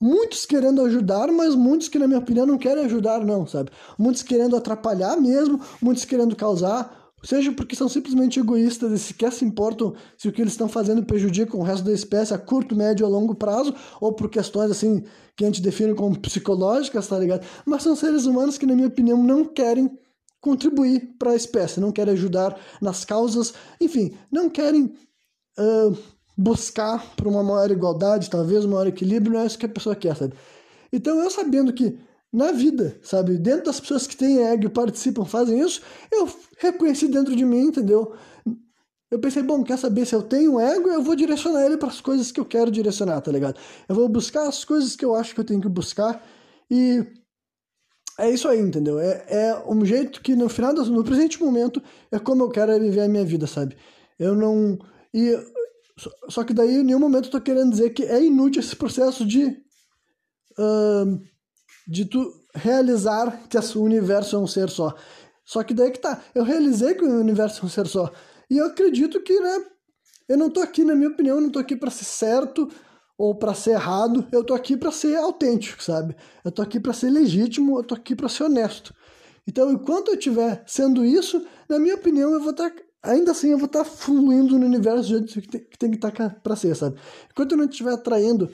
muitos 0.00 0.46
querendo 0.46 0.80
ajudar, 0.82 1.30
mas 1.30 1.54
muitos 1.54 1.88
que, 1.88 1.98
na 1.98 2.06
minha 2.06 2.18
opinião, 2.18 2.46
não 2.46 2.56
querem 2.56 2.86
ajudar, 2.86 3.22
não, 3.22 3.46
sabe? 3.46 3.70
Muitos 3.98 4.22
querendo 4.22 4.56
atrapalhar 4.56 5.20
mesmo, 5.20 5.60
muitos 5.80 6.06
querendo 6.06 6.34
causar, 6.34 7.05
seja 7.26 7.52
porque 7.52 7.74
são 7.74 7.88
simplesmente 7.88 8.38
egoístas 8.38 8.92
e 8.92 8.98
sequer 8.98 9.32
se 9.32 9.44
importam 9.44 9.94
se 10.16 10.28
o 10.28 10.32
que 10.32 10.40
eles 10.40 10.52
estão 10.52 10.68
fazendo 10.68 11.04
prejudica 11.04 11.56
o 11.56 11.62
resto 11.62 11.84
da 11.84 11.92
espécie 11.92 12.32
a 12.32 12.38
curto, 12.38 12.76
médio 12.76 13.04
ou 13.04 13.12
longo 13.12 13.34
prazo, 13.34 13.74
ou 14.00 14.12
por 14.12 14.30
questões 14.30 14.70
assim 14.70 15.02
que 15.36 15.44
a 15.44 15.48
gente 15.48 15.60
define 15.60 15.94
como 15.94 16.18
psicológicas, 16.18 17.06
tá 17.08 17.18
ligado? 17.18 17.44
Mas 17.66 17.82
são 17.82 17.94
seres 17.94 18.24
humanos 18.24 18.56
que, 18.56 18.64
na 18.64 18.74
minha 18.74 18.88
opinião, 18.88 19.22
não 19.22 19.44
querem 19.44 19.90
contribuir 20.40 21.16
para 21.18 21.32
a 21.32 21.36
espécie, 21.36 21.80
não 21.80 21.90
querem 21.90 22.14
ajudar 22.14 22.58
nas 22.80 23.04
causas, 23.04 23.52
enfim, 23.80 24.16
não 24.30 24.48
querem 24.48 24.94
uh, 25.58 25.96
buscar 26.36 27.04
por 27.16 27.26
uma 27.26 27.42
maior 27.42 27.70
igualdade, 27.70 28.30
talvez 28.30 28.64
um 28.64 28.70
maior 28.70 28.86
equilíbrio, 28.86 29.32
não 29.32 29.40
é 29.40 29.46
isso 29.46 29.58
que 29.58 29.66
a 29.66 29.68
pessoa 29.68 29.96
quer, 29.96 30.16
sabe? 30.16 30.34
Então 30.92 31.20
eu 31.20 31.30
sabendo 31.30 31.72
que 31.72 31.98
na 32.36 32.52
vida, 32.52 33.00
sabe, 33.02 33.38
dentro 33.38 33.64
das 33.64 33.80
pessoas 33.80 34.06
que 34.06 34.14
têm 34.14 34.42
ego 34.42 34.68
participam, 34.68 35.24
fazem 35.24 35.58
isso, 35.58 35.80
eu 36.12 36.28
reconheci 36.58 37.08
dentro 37.08 37.34
de 37.34 37.46
mim, 37.46 37.68
entendeu? 37.68 38.14
Eu 39.10 39.18
pensei, 39.18 39.42
bom, 39.42 39.64
quer 39.64 39.78
saber 39.78 40.04
se 40.04 40.14
eu 40.14 40.22
tenho 40.22 40.60
ego, 40.60 40.90
eu 40.90 41.02
vou 41.02 41.16
direcionar 41.16 41.64
ele 41.64 41.78
para 41.78 41.88
as 41.88 41.98
coisas 41.98 42.30
que 42.30 42.38
eu 42.38 42.44
quero 42.44 42.70
direcionar, 42.70 43.22
tá 43.22 43.32
ligado? 43.32 43.58
Eu 43.88 43.94
vou 43.94 44.06
buscar 44.06 44.46
as 44.46 44.66
coisas 44.66 44.94
que 44.94 45.02
eu 45.02 45.14
acho 45.14 45.34
que 45.34 45.40
eu 45.40 45.44
tenho 45.44 45.62
que 45.62 45.68
buscar 45.68 46.22
e 46.70 47.06
é 48.18 48.30
isso 48.30 48.48
aí, 48.48 48.60
entendeu? 48.60 48.98
É, 48.98 49.24
é 49.28 49.64
um 49.66 49.82
jeito 49.86 50.20
que 50.20 50.36
no 50.36 50.50
final, 50.50 50.74
no 50.74 51.04
presente 51.04 51.42
momento, 51.42 51.82
é 52.12 52.18
como 52.18 52.42
eu 52.42 52.50
quero 52.50 52.78
viver 52.78 53.00
a 53.00 53.08
minha 53.08 53.24
vida, 53.24 53.46
sabe? 53.46 53.78
Eu 54.18 54.34
não. 54.34 54.78
E 55.14 55.32
só 56.28 56.44
que 56.44 56.52
daí, 56.52 56.76
em 56.76 56.84
nenhum 56.84 56.98
momento, 56.98 57.26
eu 57.26 57.30
tô 57.30 57.40
querendo 57.40 57.70
dizer 57.70 57.90
que 57.90 58.02
é 58.02 58.22
inútil 58.22 58.60
esse 58.60 58.76
processo 58.76 59.24
de. 59.24 59.46
Uh, 60.58 61.20
de 61.86 62.04
tu 62.04 62.32
realizar 62.54 63.42
que 63.48 63.58
o 63.58 63.82
universo 63.82 64.36
é 64.36 64.38
um 64.38 64.46
ser 64.46 64.68
só. 64.68 64.94
Só 65.44 65.62
que 65.62 65.72
daí 65.72 65.90
que 65.90 66.00
tá. 66.00 66.20
Eu 66.34 66.42
realizei 66.42 66.94
que 66.94 67.04
o 67.04 67.20
universo 67.20 67.62
é 67.62 67.66
um 67.66 67.68
ser 67.68 67.86
só. 67.86 68.10
E 68.50 68.58
eu 68.58 68.66
acredito 68.66 69.22
que, 69.22 69.38
né? 69.38 69.64
Eu 70.28 70.36
não 70.36 70.50
tô 70.50 70.60
aqui, 70.60 70.84
na 70.84 70.94
minha 70.94 71.08
opinião, 71.08 71.40
não 71.40 71.50
tô 71.50 71.58
aqui 71.58 71.76
para 71.76 71.90
ser 71.90 72.04
certo 72.04 72.68
ou 73.16 73.34
para 73.34 73.54
ser 73.54 73.70
errado. 73.70 74.26
Eu 74.32 74.42
tô 74.42 74.54
aqui 74.54 74.76
para 74.76 74.90
ser 74.90 75.16
autêntico, 75.16 75.82
sabe? 75.82 76.16
Eu 76.44 76.50
tô 76.50 76.62
aqui 76.62 76.80
para 76.80 76.92
ser 76.92 77.10
legítimo, 77.10 77.78
eu 77.78 77.84
tô 77.84 77.94
aqui 77.94 78.16
para 78.16 78.28
ser 78.28 78.44
honesto. 78.44 78.92
Então, 79.46 79.70
enquanto 79.70 80.08
eu 80.08 80.14
estiver 80.14 80.64
sendo 80.66 81.04
isso, 81.04 81.44
na 81.68 81.78
minha 81.78 81.94
opinião, 81.94 82.32
eu 82.32 82.40
vou 82.40 82.50
estar 82.50 82.70
tá 82.70 82.76
ainda 83.06 83.30
assim 83.30 83.50
eu 83.50 83.58
vou 83.58 83.66
estar 83.66 83.84
tá 83.84 83.84
fluindo 83.84 84.58
no 84.58 84.66
universo 84.66 85.02
do 85.02 85.28
jeito 85.28 85.40
que, 85.40 85.78
tem 85.78 85.90
que 85.90 85.96
estar 85.96 86.10
tá 86.10 86.30
para 86.30 86.56
ser, 86.56 86.74
sabe? 86.74 86.98
Enquanto 87.30 87.52
eu 87.52 87.58
não 87.58 87.66
estiver 87.66 87.92
atraindo 87.92 88.50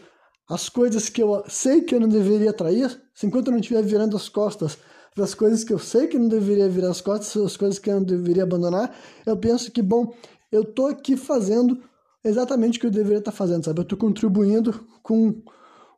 as 0.53 0.69
coisas 0.69 1.09
que 1.09 1.23
eu 1.23 1.43
sei 1.49 1.81
que 1.81 1.95
eu 1.95 2.01
não 2.01 2.09
deveria 2.09 2.51
atrair, 2.51 3.01
enquanto 3.25 3.47
eu 3.47 3.53
não 3.53 3.59
estiver 3.59 3.83
virando 3.83 4.15
as 4.15 4.29
costas 4.29 4.77
para 5.15 5.25
as 5.25 5.35
coisas 5.35 5.65
que 5.65 5.73
eu 5.73 5.79
sei 5.79 6.07
que 6.07 6.17
eu 6.17 6.21
não 6.21 6.29
deveria 6.29 6.69
virar 6.69 6.91
as 6.91 7.01
costas, 7.01 7.35
as 7.43 7.57
coisas 7.57 7.79
que 7.79 7.89
eu 7.89 7.95
não 7.95 8.03
deveria 8.03 8.43
abandonar, 8.43 8.95
eu 9.25 9.35
penso 9.35 9.73
que, 9.73 9.81
bom, 9.81 10.13
eu 10.51 10.63
tô 10.63 10.89
aqui 10.89 11.17
fazendo 11.17 11.83
exatamente 12.23 12.77
o 12.77 12.81
que 12.83 12.87
eu 12.87 12.91
deveria 12.91 13.19
estar 13.19 13.31
tá 13.31 13.37
fazendo, 13.37 13.65
sabe? 13.65 13.81
Eu 13.81 13.85
tô 13.85 13.97
contribuindo 13.97 14.87
com 15.03 15.43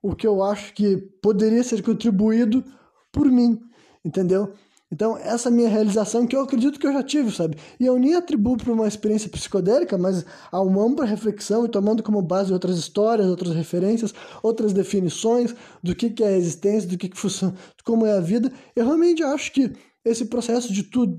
o 0.00 0.14
que 0.14 0.26
eu 0.26 0.40
acho 0.40 0.72
que 0.72 0.98
poderia 1.20 1.64
ser 1.64 1.82
contribuído 1.82 2.64
por 3.10 3.26
mim, 3.26 3.60
entendeu? 4.04 4.52
Então, 4.94 5.18
essa 5.18 5.50
minha 5.50 5.68
realização 5.68 6.24
que 6.24 6.36
eu 6.36 6.42
acredito 6.42 6.78
que 6.78 6.86
eu 6.86 6.92
já 6.92 7.02
tive, 7.02 7.32
sabe? 7.32 7.56
E 7.80 7.84
eu 7.84 7.98
nem 7.98 8.14
atribuo 8.14 8.56
para 8.56 8.72
uma 8.72 8.86
experiência 8.86 9.28
psicodélica, 9.28 9.98
mas 9.98 10.24
a 10.52 10.60
uma 10.60 10.84
ampla 10.84 11.04
reflexão 11.04 11.64
e 11.64 11.68
tomando 11.68 12.00
como 12.00 12.22
base 12.22 12.52
outras 12.52 12.78
histórias, 12.78 13.26
outras 13.26 13.52
referências, 13.56 14.14
outras 14.40 14.72
definições 14.72 15.52
do 15.82 15.96
que, 15.96 16.10
que 16.10 16.22
é 16.22 16.28
a 16.28 16.36
existência, 16.36 16.88
do 16.88 16.96
que, 16.96 17.08
que 17.08 17.18
funciona, 17.18 17.56
como 17.84 18.06
é 18.06 18.16
a 18.16 18.20
vida. 18.20 18.52
Eu 18.76 18.84
realmente 18.84 19.20
acho 19.24 19.50
que 19.50 19.72
esse 20.04 20.26
processo 20.26 20.72
de 20.72 20.84
tu 20.84 21.18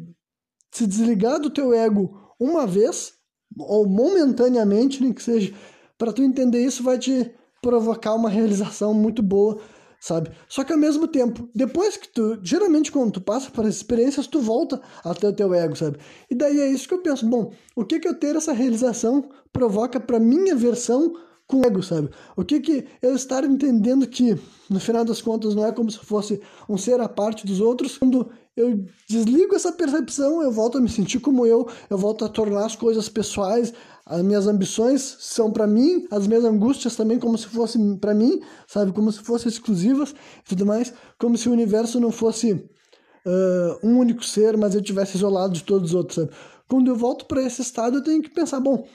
se 0.72 0.88
desligar 0.88 1.38
do 1.38 1.50
teu 1.50 1.74
ego 1.74 2.18
uma 2.40 2.66
vez, 2.66 3.12
ou 3.60 3.86
momentaneamente, 3.86 5.04
nem 5.04 5.12
que 5.12 5.22
seja, 5.22 5.54
para 5.98 6.14
tu 6.14 6.24
entender 6.24 6.64
isso 6.64 6.82
vai 6.82 6.98
te 6.98 7.30
provocar 7.62 8.14
uma 8.14 8.30
realização 8.30 8.94
muito 8.94 9.22
boa 9.22 9.60
sabe? 10.00 10.32
Só 10.48 10.64
que 10.64 10.74
ao 10.74 10.80
mesmo 10.80 11.08
tempo, 11.08 11.50
depois 11.54 11.98
que 11.98 12.08
tu, 12.08 12.40
geralmente 12.44 12.92
quando 12.92 13.14
tu 13.14 13.22
passa 13.22 13.50
por 13.50 13.64
essas 13.64 13.78
experiências, 13.78 14.28
tu 14.28 14.40
volta 14.40 14.82
até 15.04 15.28
o 15.28 15.34
teu 15.34 15.54
ego, 15.54 15.76
sabe? 15.76 15.98
E 16.30 16.36
daí 16.36 16.60
é 16.60 16.68
isso 16.68 16.88
que 16.88 16.94
eu 16.94 17.02
penso, 17.02 17.26
bom, 17.26 17.52
o 17.76 17.84
que 17.84 18.00
que 18.00 18.08
eu 18.08 18.14
ter 18.14 18.36
essa 18.36 18.54
realização 18.54 19.30
provoca 19.52 20.00
para 20.00 20.20
minha 20.20 20.56
versão 20.56 21.14
com 21.48 21.62
o 21.62 21.66
ego, 21.66 21.84
sabe? 21.84 22.10
O 22.36 22.44
que 22.44 22.60
que 22.60 22.86
eu 23.02 23.16
estar 23.16 23.44
entendendo 23.44 24.08
que, 24.08 24.38
no 24.70 24.80
final 24.80 25.06
das 25.06 25.22
contas, 25.22 25.54
não 25.54 25.66
é 25.66 25.72
como 25.72 25.92
se 25.92 26.00
fosse 26.00 26.42
um 26.68 26.78
ser 26.78 27.00
à 27.00 27.08
parte 27.08 27.46
dos 27.46 27.60
outros, 27.60 27.98
quando 27.98 28.30
eu 28.56 28.86
desligo 29.08 29.54
essa 29.56 29.72
percepção, 29.72 30.42
eu 30.42 30.52
volto 30.52 30.78
a 30.78 30.82
me 30.82 30.90
sentir 30.90 31.20
como 31.20 31.46
eu, 31.46 31.68
eu 31.90 31.98
volto 31.98 32.24
a 32.24 32.30
tornar 32.30 32.66
as 32.66 32.76
coisas 32.76 33.10
pessoais, 33.10 33.74
as 34.06 34.22
minhas 34.22 34.46
ambições 34.46 35.18
são 35.20 35.52
para 35.52 35.66
mim, 35.66 36.06
as 36.12 36.28
minhas 36.28 36.46
angústias 36.46 36.96
também 36.96 37.18
como 37.18 37.38
se 37.38 37.48
fossem 37.48 37.98
para 37.98 38.14
mim, 38.14 38.40
sabe? 38.68 38.92
Como 38.92 39.12
se 39.12 39.20
fossem 39.20 39.50
exclusivas 39.50 40.12
e 40.12 40.50
tudo 40.50 40.66
mais, 40.66 40.94
como 41.20 41.36
se 41.38 41.50
o 41.50 41.52
universo 41.52 42.00
não 42.00 42.12
fosse 42.12 42.54
uh, 42.54 43.80
um 43.82 43.98
único 43.98 44.24
ser, 44.24 44.56
mas 44.58 44.76
eu 44.76 44.82
tivesse 44.82 45.18
isolado 45.18 45.54
de 45.54 45.64
todos 45.64 45.90
os 45.90 45.96
outros, 45.96 46.16
sabe? 46.16 46.30
Quando 46.68 46.90
eu 46.90 46.96
volto 46.96 47.26
para 47.26 47.42
esse 47.42 47.62
estado, 47.62 47.98
eu 47.98 48.04
tenho 48.04 48.22
que 48.22 48.30
pensar, 48.30 48.60
bom, 48.60 48.88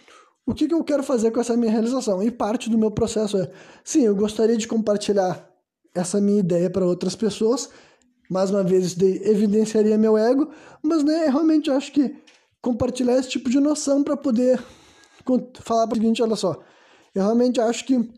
o 0.47 0.55
que, 0.55 0.69
que 0.69 0.75
eu 0.75 0.83
quero 0.85 1.03
fazer 1.03 1.31
com 1.33 1.41
essa 1.41 1.57
minha 1.57 1.71
realização? 1.71 2.23
E 2.23 2.31
parte 2.31 2.71
do 2.71 2.79
meu 2.79 2.91
processo 2.91 3.37
é, 3.37 3.51
sim, 3.85 4.05
eu 4.05 4.15
gostaria 4.15 4.57
de 4.57 4.67
compartilhar 4.67 5.49
essa 5.93 6.21
minha 6.21 6.39
ideia 6.39 6.71
para 6.71 6.87
outras 6.87 7.17
pessoas, 7.17 7.69
mais 8.29 8.51
uma 8.51 8.63
vez 8.63 8.87
isso 8.87 9.05
evidenciaria 9.05 9.99
meu 9.99 10.17
ego, 10.17 10.49
mas 10.83 11.03
né, 11.03 11.27
realmente 11.27 11.69
eu 11.69 11.77
acho 11.77 11.93
que 11.93 12.15
compartilhar 12.63 13.19
esse 13.19 13.29
tipo 13.29 13.51
de 13.51 13.59
noção 13.59 14.05
para 14.05 14.17
poder 14.17 14.61
falar 15.63 15.87
o 15.87 15.95
seguinte, 15.95 16.23
olha 16.23 16.37
só, 16.37 16.63
eu 17.15 17.23
realmente 17.23 17.61
acho 17.61 17.85
que 17.85 18.11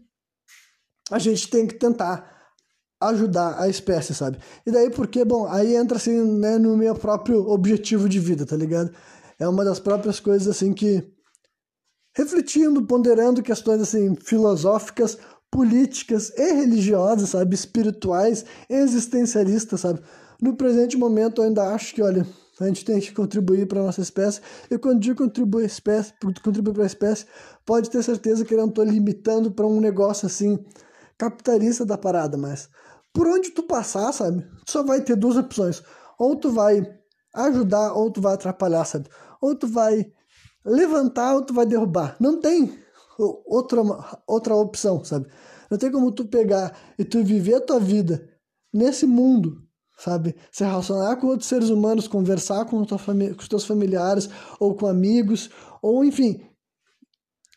a 1.10 1.18
gente 1.18 1.48
tem 1.48 1.66
que 1.66 1.74
tentar 1.74 2.32
ajudar 3.00 3.60
a 3.60 3.68
espécie, 3.68 4.14
sabe? 4.14 4.38
E 4.64 4.70
daí 4.70 4.90
porque, 4.90 5.24
bom, 5.24 5.46
aí 5.46 5.74
entra 5.74 5.96
assim, 5.96 6.22
né, 6.38 6.58
no 6.58 6.76
meu 6.76 6.94
próprio 6.94 7.48
objetivo 7.48 8.08
de 8.08 8.20
vida, 8.20 8.46
tá 8.46 8.56
ligado? 8.56 8.94
É 9.38 9.48
uma 9.48 9.64
das 9.64 9.80
próprias 9.80 10.20
coisas 10.20 10.46
assim 10.46 10.72
que 10.72 11.02
refletindo, 12.14 12.86
ponderando 12.86 13.42
questões 13.42 13.80
assim 13.80 14.14
filosóficas, 14.14 15.18
políticas 15.50 16.30
e 16.36 16.52
religiosas, 16.52 17.30
sabe, 17.30 17.54
espirituais, 17.54 18.44
existencialistas, 18.68 19.80
sabe? 19.80 20.00
No 20.40 20.56
presente 20.56 20.96
momento 20.96 21.40
eu 21.40 21.46
ainda 21.46 21.74
acho 21.74 21.94
que, 21.94 22.02
olha, 22.02 22.26
a 22.64 22.68
gente 22.68 22.84
tem 22.84 23.00
que 23.00 23.12
contribuir 23.12 23.66
para 23.66 23.80
a 23.80 23.84
nossa 23.84 24.00
espécie. 24.00 24.40
E 24.70 24.78
quando 24.78 25.00
digo 25.00 25.24
contribuir, 25.24 25.66
espécie, 25.66 26.12
contribuir 26.42 26.72
para 26.72 26.82
a 26.84 26.86
espécie, 26.86 27.26
pode 27.64 27.90
ter 27.90 28.02
certeza 28.02 28.44
que 28.44 28.54
eu 28.54 28.58
não 28.58 28.68
estou 28.68 28.84
limitando 28.84 29.50
para 29.50 29.66
um 29.66 29.80
negócio 29.80 30.26
assim 30.26 30.64
capitalista 31.18 31.84
da 31.84 31.96
parada, 31.96 32.36
mas 32.36 32.68
por 33.12 33.26
onde 33.26 33.50
tu 33.50 33.62
passar, 33.62 34.12
sabe? 34.12 34.42
Tu 34.64 34.72
só 34.72 34.82
vai 34.82 35.00
ter 35.00 35.16
duas 35.16 35.36
opções. 35.36 35.82
Ou 36.18 36.36
tu 36.36 36.50
vai 36.50 36.82
ajudar, 37.34 37.92
ou 37.92 38.10
tu 38.10 38.20
vai 38.20 38.34
atrapalhar, 38.34 38.84
sabe? 38.84 39.08
Ou 39.40 39.54
tu 39.54 39.66
vai 39.66 40.10
levantar, 40.64 41.34
ou 41.34 41.42
tu 41.42 41.52
vai 41.52 41.66
derrubar. 41.66 42.16
Não 42.18 42.40
tem 42.40 42.72
outra, 43.18 43.80
outra 44.26 44.54
opção, 44.54 45.04
sabe? 45.04 45.26
Não 45.70 45.78
tem 45.78 45.90
como 45.90 46.12
tu 46.12 46.26
pegar 46.26 46.76
e 46.98 47.04
tu 47.04 47.22
viver 47.22 47.54
a 47.54 47.60
tua 47.60 47.80
vida 47.80 48.28
nesse 48.72 49.06
mundo 49.06 49.62
sabe? 49.99 50.34
Se 50.51 50.64
relacionar 50.64 51.16
com 51.16 51.28
outros 51.28 51.49
seres 51.49 51.70
humanos, 51.70 52.09
conversar 52.09 52.64
com, 52.64 52.84
tua 52.84 52.99
com 52.99 53.40
os 53.40 53.49
teus 53.49 53.64
familiares 53.64 54.28
ou 54.59 54.74
com 54.74 54.86
amigos, 54.86 55.51
ou 55.81 56.05
enfim, 56.05 56.40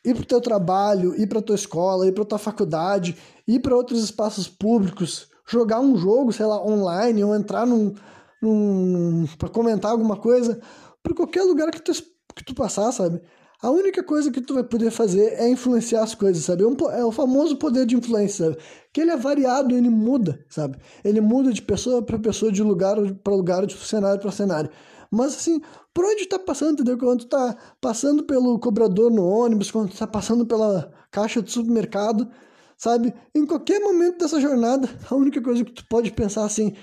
ir 0.03 0.14
para 0.14 0.24
o 0.24 0.28
teu 0.28 0.41
trabalho, 0.41 1.16
ir 1.20 1.28
para 1.28 1.41
tua 1.41 1.56
escola, 1.56 2.07
ir 2.07 2.14
para 2.14 2.26
tua 2.26 2.38
faculdade, 2.38 3.18
ir 3.48 3.60
para 3.60 3.76
outros 3.76 4.03
espaços 4.03 4.48
públicos, 4.48 5.28
jogar 5.48 5.80
um 5.80 5.98
jogo, 5.98 6.32
sei 6.32 6.45
lá, 6.45 6.64
online, 6.64 7.24
ou 7.24 7.36
entrar 7.36 7.66
num, 7.66 7.94
num 8.41 9.26
para 9.38 9.49
comentar 9.49 9.91
alguma 9.91 10.18
coisa, 10.18 10.60
para 11.02 11.16
qualquer 11.16 11.44
lugar 11.44 11.72
que 11.72 11.82
tu, 11.82 11.91
que 12.36 12.44
tu 12.44 12.53
passar, 12.53 12.91
sabe? 12.91 13.22
A 13.66 13.72
única 13.72 14.04
coisa 14.04 14.30
que 14.30 14.42
tu 14.42 14.54
vai 14.54 14.64
poder 14.64 14.92
fazer 14.92 15.34
é 15.40 15.50
influenciar 15.50 16.04
as 16.04 16.14
coisas, 16.14 16.46
sabe? 16.46 16.64
É, 16.64 17.00
é 17.00 17.04
o 17.04 17.12
famoso 17.12 17.58
poder 17.58 17.88
de 17.88 17.96
influência, 17.96 18.46
sabe? 18.46 18.62
Que 18.94 19.02
ele 19.02 19.10
é 19.10 19.18
variado, 19.18 19.76
ele 19.76 19.90
muda, 19.90 20.40
sabe? 20.48 20.78
Ele 21.04 21.20
muda 21.20 21.52
de 21.52 21.64
pessoa 21.64 22.00
para 22.00 22.20
pessoa, 22.20 22.52
de 22.52 22.62
lugar 22.62 22.96
para 23.24 23.34
lugar, 23.34 23.66
de 23.66 23.76
cenário 23.76 24.22
para 24.22 24.32
cenário. 24.32 24.70
Mas 25.10 25.36
assim, 25.36 25.60
por 25.96 26.06
onde 26.06 26.28
tá 26.28 26.38
passando, 26.38 26.74
entendeu? 26.74 26.96
Quando 26.96 27.22
tu 27.22 27.26
tá 27.26 27.58
passando 27.82 28.24
pelo 28.24 28.60
cobrador 28.60 29.10
no 29.10 29.26
ônibus, 29.26 29.72
quando 29.72 29.90
tu 29.90 29.98
tá 29.98 30.06
passando 30.06 30.46
pela 30.46 30.94
caixa 31.10 31.42
de 31.42 31.52
supermercado, 31.52 32.30
sabe? 32.78 33.16
Em 33.34 33.48
qualquer 33.48 33.80
momento 33.80 34.20
dessa 34.20 34.40
jornada, 34.40 34.88
a 35.10 35.16
única 35.16 35.42
coisa 35.42 35.66
que 35.66 35.74
tu 35.74 35.88
pode 35.90 36.12
pensar 36.12 36.46
assim, 36.46 36.76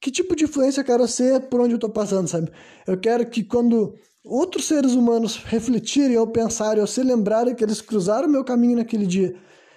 que 0.00 0.10
tipo 0.10 0.34
de 0.34 0.44
influência 0.44 0.80
eu 0.80 0.86
quero 0.86 1.06
ser 1.06 1.50
por 1.50 1.60
onde 1.60 1.74
eu 1.74 1.78
tô 1.78 1.90
passando, 1.90 2.28
sabe? 2.28 2.50
Eu 2.86 2.98
quero 2.98 3.28
que 3.28 3.44
quando 3.44 3.94
outros 4.24 4.64
seres 4.66 4.92
humanos 4.92 5.36
refletirem 5.36 6.16
ou 6.16 6.26
pensarem 6.26 6.80
ou 6.80 6.86
se 6.86 7.02
lembrarem 7.02 7.54
que 7.54 7.62
eles 7.62 7.82
cruzaram 7.82 8.26
o 8.26 8.30
meu 8.30 8.42
caminho 8.42 8.76
naquele 8.76 9.06
dia, 9.06 9.36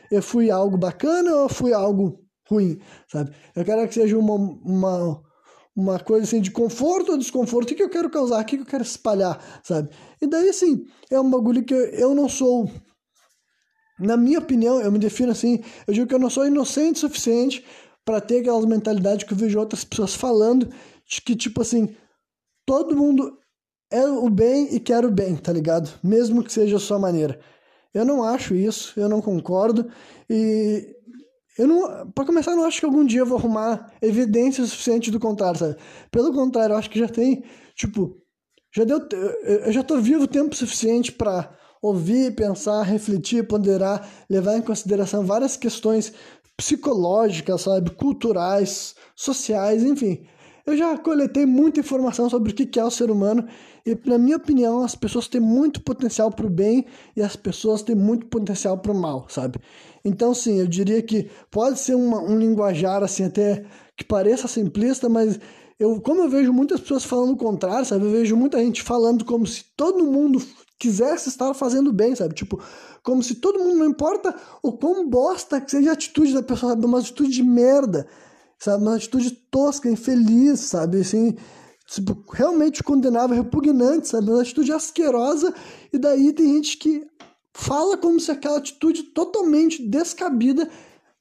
eu 0.10 0.24
fui 0.24 0.50
algo 0.50 0.78
bacana 0.78 1.36
ou 1.36 1.50
fui 1.50 1.74
algo 1.74 2.24
ruim, 2.50 2.80
sabe? 3.12 3.36
Eu 3.54 3.66
quero 3.66 3.86
que 3.88 3.94
seja 3.94 4.18
uma, 4.18 4.36
uma, 4.36 5.22
uma 5.76 6.00
coisa 6.00 6.24
assim 6.24 6.40
de 6.40 6.50
conforto 6.50 7.12
ou 7.12 7.18
desconforto. 7.18 7.72
O 7.72 7.76
que, 7.76 7.84
eu 7.84 7.90
quero 7.90 8.10
causar? 8.10 8.42
O 8.42 8.46
que, 8.46 8.56
eu 8.56 8.66
quero 8.66 8.84
espalhar, 8.84 9.62
sabe? 9.64 9.90
E 10.22 10.28
daí, 10.28 10.48
assim, 10.48 10.86
é 11.12 11.20
um 11.20 11.30
bagulho 11.30 11.66
que 11.66 11.74
eu 11.74 12.16
não 12.16 12.30
sou. 12.30 12.72
Na 14.00 14.16
minha 14.16 14.40
opinião, 14.40 14.80
eu 14.80 14.92
me 14.92 15.00
defino 15.00 15.32
assim, 15.32 15.62
eu 15.86 15.94
digo 15.94 16.08
que 16.08 16.14
eu 16.14 16.20
não 16.20 16.30
sou 16.30 16.46
inocente 16.46 16.98
o 16.98 17.00
suficiente 17.00 17.66
para 18.06 18.22
ter 18.22 18.40
aquelas 18.40 18.64
mentalidades 18.64 19.26
que 19.26 19.34
eu 19.34 19.38
vejo 19.38 19.60
outras 19.60 19.84
pessoas 19.84 20.16
falando, 20.16 20.70
de 21.06 21.22
que, 21.22 21.36
tipo 21.36 21.62
assim, 21.62 21.94
todo 22.66 22.96
mundo 22.96 23.38
é 23.92 24.06
o 24.06 24.30
bem 24.30 24.74
e 24.76 24.80
quer 24.80 25.06
o 25.06 25.12
bem, 25.12 25.36
tá 25.36 25.52
ligado? 25.52 25.90
Mesmo 26.04 26.44
que 26.44 26.52
seja 26.52 26.78
a 26.78 26.80
sua 26.80 27.00
maneira. 27.00 27.40
Eu 27.94 28.06
não 28.06 28.24
acho 28.24 28.54
isso, 28.54 29.00
eu 29.00 29.10
não 29.10 29.22
concordo 29.22 29.90
e 30.30 30.96
eu 31.58 31.68
não, 31.68 32.12
para 32.12 32.26
começar, 32.26 32.52
eu 32.52 32.58
não 32.58 32.66
acho 32.66 32.80
que 32.80 32.86
algum 32.86 33.04
dia 33.04 33.22
eu 33.22 33.26
vou 33.26 33.38
arrumar 33.38 33.92
evidência 34.02 34.64
suficiente 34.66 35.10
do 35.10 35.20
contrário, 35.20 35.60
sabe? 35.60 35.76
Pelo 36.12 36.32
contrário, 36.32 36.74
eu 36.74 36.78
acho 36.78 36.90
que 36.90 37.00
já 37.00 37.08
tem, 37.08 37.44
tipo, 37.76 38.16
já 38.76 38.84
deu, 38.84 39.00
eu 39.66 39.72
já 39.72 39.82
tô 39.82 40.00
vivo 40.00 40.28
tempo 40.28 40.56
suficiente 40.56 41.12
para 41.12 41.58
ouvir, 41.82 42.36
pensar, 42.36 42.84
refletir, 42.84 43.48
ponderar, 43.48 44.08
levar 44.30 44.58
em 44.58 44.62
consideração 44.62 45.26
várias 45.26 45.58
questões 45.58 46.14
psicológicas, 46.56 47.62
sabe, 47.62 47.92
culturais, 47.92 48.96
sociais, 49.16 49.84
enfim. 49.84 50.28
Eu 50.68 50.76
já 50.76 50.98
coletei 50.98 51.46
muita 51.46 51.80
informação 51.80 52.30
sobre 52.30 52.52
o 52.52 52.54
que 52.54 52.78
é 52.78 52.84
o 52.84 52.92
ser 52.92 53.10
humano 53.10 53.48
e, 53.86 53.98
na 54.06 54.18
minha 54.18 54.36
opinião, 54.36 54.84
as 54.84 54.96
pessoas 54.96 55.30
têm 55.30 55.40
muito 55.40 55.82
potencial 55.82 56.30
para 56.30 56.46
o 56.46 56.50
bem 56.50 56.86
e 57.16 57.22
as 57.22 57.38
pessoas 57.38 57.82
têm 57.82 57.96
muito 57.96 58.26
potencial 58.26 58.78
para 58.78 58.92
o 58.92 58.96
mal, 58.96 59.26
sabe? 59.30 59.62
Então, 60.04 60.34
sim, 60.34 60.60
eu 60.60 60.68
diria 60.68 61.02
que 61.02 61.32
pode 61.50 61.80
ser 61.80 61.96
uma, 61.96 62.22
um 62.22 62.38
linguajar, 62.38 63.02
assim, 63.02 63.24
até 63.24 63.64
que 63.96 64.04
pareça 64.04 64.46
simplista, 64.50 65.08
mas 65.08 65.40
eu, 65.80 66.02
como 66.02 66.24
eu 66.24 66.30
vejo 66.30 66.52
muitas 66.52 66.82
pessoas 66.82 67.06
falando 67.06 67.32
o 67.32 67.38
contrário, 67.38 67.86
sabe? 67.86 68.04
Eu 68.04 68.12
vejo 68.12 68.36
muita 68.36 68.60
gente 68.60 68.84
falando 68.84 69.24
como 69.24 69.48
se 69.48 69.64
todo 69.78 70.04
mundo 70.04 70.46
quisesse 70.78 71.30
estar 71.30 71.54
fazendo 71.54 71.94
bem, 71.94 72.14
sabe? 72.14 72.36
Tipo, 72.36 72.62
como 73.02 73.24
se 73.24 73.36
todo 73.36 73.58
mundo, 73.58 73.78
não 73.78 73.86
importa 73.86 74.36
o 74.62 74.74
quão 74.74 75.08
bosta 75.08 75.62
que 75.62 75.72
seja 75.72 75.92
a 75.92 75.94
atitude 75.94 76.34
da 76.34 76.44
pessoa, 76.44 76.74
sabe? 76.74 76.86
Uma 76.86 77.00
atitude 77.00 77.30
de 77.30 77.42
merda 77.42 78.06
sabe? 78.60 78.84
Uma 78.84 78.96
atitude 78.96 79.32
tosca, 79.52 79.90
infeliz, 79.90 80.62
sabe? 80.62 81.02
Assim, 81.02 81.36
tipo, 81.88 82.24
realmente 82.32 82.84
condenável, 82.84 83.36
repugnante, 83.36 84.08
sabe? 84.08 84.30
Uma 84.30 84.42
atitude 84.42 84.72
asquerosa, 84.72 85.54
e 85.92 85.98
daí 85.98 86.34
tem 86.34 86.56
gente 86.56 86.78
que 86.78 87.06
fala 87.54 87.98
como 87.98 88.20
se 88.20 88.32
aquela 88.32 88.58
atitude 88.58 89.04
totalmente 89.04 89.82
descabida 89.88 90.70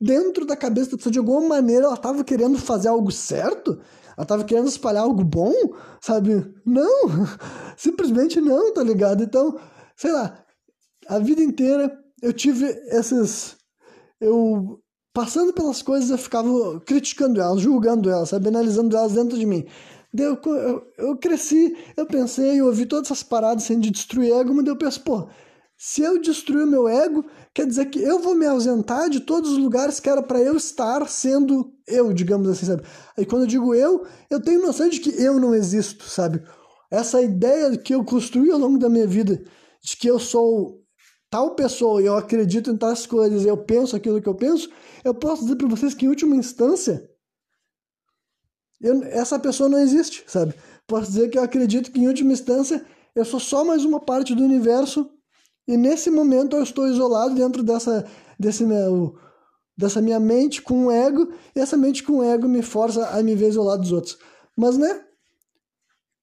dentro 0.00 0.44
da 0.44 0.56
cabeça 0.56 0.90
da 0.90 0.96
pessoa, 0.98 1.12
de 1.12 1.18
alguma 1.18 1.40
maneira, 1.40 1.86
ela 1.86 1.94
estava 1.94 2.22
querendo 2.22 2.58
fazer 2.58 2.88
algo 2.88 3.10
certo, 3.10 3.80
ela 4.16 4.22
estava 4.22 4.44
querendo 4.44 4.68
espalhar 4.68 5.04
algo 5.04 5.24
bom, 5.24 5.54
sabe? 6.00 6.54
Não, 6.64 7.08
simplesmente 7.76 8.40
não, 8.40 8.72
tá 8.72 8.82
ligado? 8.82 9.22
Então, 9.22 9.58
sei 9.96 10.12
lá, 10.12 10.38
a 11.08 11.18
vida 11.18 11.42
inteira 11.42 11.96
eu 12.22 12.32
tive 12.32 12.66
esses. 12.90 13.56
Eu 14.20 14.80
passando 15.16 15.50
pelas 15.50 15.80
coisas, 15.80 16.10
eu 16.10 16.18
ficava 16.18 16.78
criticando 16.80 17.40
elas, 17.40 17.62
julgando 17.62 18.10
elas, 18.10 18.28
sabe? 18.28 18.48
Analisando 18.48 18.94
elas 18.94 19.14
dentro 19.14 19.38
de 19.38 19.46
mim. 19.46 19.64
Eu, 20.14 20.38
eu, 20.44 20.82
eu 20.98 21.16
cresci, 21.16 21.74
eu 21.96 22.04
pensei, 22.04 22.60
eu 22.60 22.66
ouvi 22.66 22.84
todas 22.84 23.06
essas 23.10 23.22
paradas 23.22 23.64
assim, 23.64 23.80
de 23.80 23.90
destruir 23.90 24.30
ego, 24.30 24.52
mas 24.52 24.66
eu 24.66 24.76
penso, 24.76 25.00
pô, 25.00 25.26
se 25.74 26.02
eu 26.02 26.20
destruir 26.20 26.64
o 26.64 26.66
meu 26.66 26.86
ego, 26.86 27.24
quer 27.54 27.66
dizer 27.66 27.86
que 27.86 27.98
eu 27.98 28.18
vou 28.18 28.34
me 28.34 28.44
ausentar 28.44 29.08
de 29.08 29.20
todos 29.20 29.52
os 29.52 29.58
lugares 29.58 30.00
que 30.00 30.10
era 30.10 30.22
para 30.22 30.38
eu 30.38 30.54
estar 30.54 31.08
sendo 31.08 31.72
eu, 31.86 32.12
digamos 32.12 32.46
assim, 32.50 32.66
sabe? 32.66 32.82
Aí 33.16 33.24
quando 33.24 33.42
eu 33.42 33.48
digo 33.48 33.74
eu, 33.74 34.06
eu 34.28 34.38
tenho 34.38 34.60
noção 34.60 34.86
de 34.86 35.00
que 35.00 35.10
eu 35.18 35.40
não 35.40 35.54
existo, 35.54 36.04
sabe? 36.10 36.42
Essa 36.90 37.22
ideia 37.22 37.74
que 37.78 37.94
eu 37.94 38.04
construí 38.04 38.50
ao 38.50 38.58
longo 38.58 38.78
da 38.78 38.90
minha 38.90 39.06
vida, 39.06 39.42
de 39.82 39.96
que 39.96 40.08
eu 40.08 40.18
sou 40.18 40.85
tal 41.30 41.54
pessoa 41.54 42.00
e 42.00 42.06
eu 42.06 42.16
acredito 42.16 42.70
em 42.70 42.76
tais 42.76 43.06
coisas, 43.06 43.44
eu 43.44 43.56
penso 43.56 43.96
aquilo 43.96 44.20
que 44.20 44.28
eu 44.28 44.34
penso, 44.34 44.70
eu 45.04 45.14
posso 45.14 45.42
dizer 45.42 45.56
para 45.56 45.68
vocês 45.68 45.94
que 45.94 46.06
em 46.06 46.08
última 46.08 46.36
instância 46.36 47.08
eu, 48.80 49.02
essa 49.04 49.38
pessoa 49.38 49.68
não 49.68 49.78
existe, 49.78 50.24
sabe? 50.26 50.54
Posso 50.86 51.08
dizer 51.08 51.30
que 51.30 51.38
eu 51.38 51.42
acredito 51.42 51.90
que 51.90 52.00
em 52.00 52.06
última 52.06 52.32
instância 52.32 52.84
eu 53.14 53.24
sou 53.24 53.40
só 53.40 53.64
mais 53.64 53.84
uma 53.84 54.00
parte 54.00 54.34
do 54.34 54.44
universo 54.44 55.10
e 55.66 55.76
nesse 55.76 56.10
momento 56.10 56.56
eu 56.56 56.62
estou 56.62 56.86
isolado 56.86 57.34
dentro 57.34 57.62
dessa 57.62 58.06
desse 58.38 58.64
meu 58.64 59.18
dessa 59.76 60.00
minha 60.00 60.20
mente 60.20 60.62
com 60.62 60.86
o 60.86 60.90
ego 60.90 61.32
e 61.54 61.60
essa 61.60 61.76
mente 61.76 62.02
com 62.02 62.18
o 62.18 62.22
ego 62.22 62.48
me 62.48 62.62
força 62.62 63.08
a 63.08 63.22
me 63.22 63.34
ver 63.34 63.48
isolado 63.48 63.82
dos 63.82 63.92
outros. 63.92 64.18
Mas 64.56 64.78
né? 64.78 65.05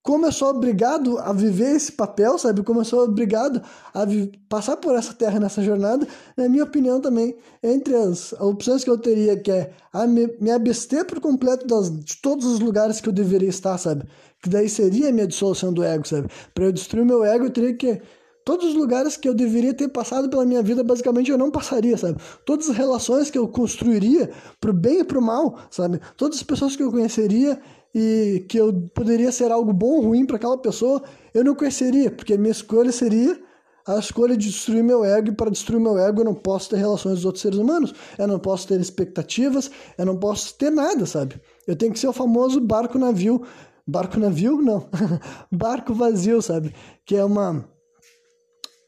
Como 0.04 0.26
eu 0.26 0.34
sou 0.34 0.50
obrigado 0.50 1.18
a 1.18 1.32
viver 1.32 1.78
esse 1.78 1.90
papel, 1.90 2.38
sabe? 2.38 2.62
Como 2.62 2.82
eu 2.82 2.84
sou 2.84 3.06
obrigado 3.06 3.62
a 3.94 4.06
passar 4.50 4.76
por 4.76 4.94
essa 4.96 5.14
terra 5.14 5.40
nessa 5.40 5.64
jornada, 5.64 6.06
na 6.36 6.50
minha 6.50 6.66
opinião 6.66 7.00
também, 7.00 7.34
entre 7.64 7.96
as 7.96 8.34
opções 8.34 8.84
que 8.84 8.90
eu 8.90 8.98
teria, 8.98 9.38
que 9.38 9.50
é 9.50 9.72
me, 10.06 10.28
me 10.42 10.52
abster 10.52 11.06
por 11.06 11.22
completo 11.22 11.66
das, 11.66 11.90
de 11.90 12.18
todos 12.18 12.46
os 12.46 12.60
lugares 12.60 13.00
que 13.00 13.08
eu 13.08 13.14
deveria 13.14 13.48
estar, 13.48 13.78
sabe? 13.78 14.04
Que 14.42 14.50
daí 14.50 14.68
seria 14.68 15.08
a 15.08 15.12
minha 15.14 15.26
dissolução 15.26 15.72
do 15.72 15.82
ego, 15.82 16.06
sabe? 16.06 16.28
Para 16.54 16.66
eu 16.66 16.74
destruir 16.74 17.06
meu 17.06 17.24
ego, 17.24 17.46
eu 17.46 17.52
teria 17.52 17.74
que 17.74 18.02
todos 18.44 18.68
os 18.68 18.76
lugares 18.76 19.16
que 19.16 19.30
eu 19.30 19.34
deveria 19.34 19.74
ter 19.74 19.88
passado 19.88 20.30
pela 20.30 20.44
minha 20.44 20.62
vida, 20.62 20.84
basicamente 20.84 21.32
eu 21.32 21.38
não 21.38 21.50
passaria, 21.50 21.98
sabe? 21.98 22.18
Todas 22.46 22.70
as 22.70 22.76
relações 22.76 23.32
que 23.32 23.38
eu 23.38 23.48
construiria 23.48 24.30
pro 24.60 24.74
bem 24.74 25.00
e 25.00 25.04
pro 25.06 25.22
mal, 25.22 25.60
sabe? 25.72 26.02
Todas 26.18 26.40
as 26.40 26.44
pessoas 26.44 26.76
que 26.76 26.84
eu 26.84 26.92
conheceria 26.92 27.58
e 27.94 28.46
que 28.50 28.58
eu 28.58 28.74
poderia 28.94 29.32
ser 29.32 29.52
algo 29.52 29.72
bom 29.72 29.98
ou 29.98 30.02
ruim 30.02 30.26
para 30.26 30.38
aquela 30.38 30.58
pessoa, 30.58 31.02
eu 31.34 31.44
não 31.44 31.56
conheceria, 31.56 32.10
porque 32.10 32.34
a 32.34 32.38
minha 32.38 32.52
escolha 32.52 32.92
seria 32.92 33.40
a 33.86 34.00
escolha 34.00 34.38
de 34.38 34.48
destruir 34.48 34.84
meu 34.84 35.04
ego, 35.04 35.30
e 35.30 35.32
para 35.34 35.52
destruir 35.52 35.80
meu 35.80 35.98
ego 35.98 36.22
eu 36.22 36.26
não 36.26 36.34
posso 36.34 36.70
ter 36.70 36.78
relações 36.78 37.22
com 37.22 37.28
outros 37.28 37.42
seres 37.42 37.58
humanos, 37.58 37.94
eu 38.18 38.28
não 38.28 38.40
posso 38.40 38.68
ter 38.68 38.80
expectativas, 38.80 39.70
eu 39.98 40.06
não 40.06 40.18
posso 40.18 40.56
ter 40.56 40.72
nada, 40.72 41.06
sabe? 41.06 41.36
Eu 41.68 41.76
tenho 41.76 41.92
que 41.92 42.00
ser 42.00 42.08
o 42.08 42.14
famoso 42.14 42.62
barco-navio, 42.62 43.44
barco-navio? 43.86 44.62
Não, 44.62 44.88
barco 45.52 45.94
vazio, 45.94 46.42
sabe? 46.42 46.74
Que 47.06 47.16
é 47.16 47.26
uma... 47.26 47.68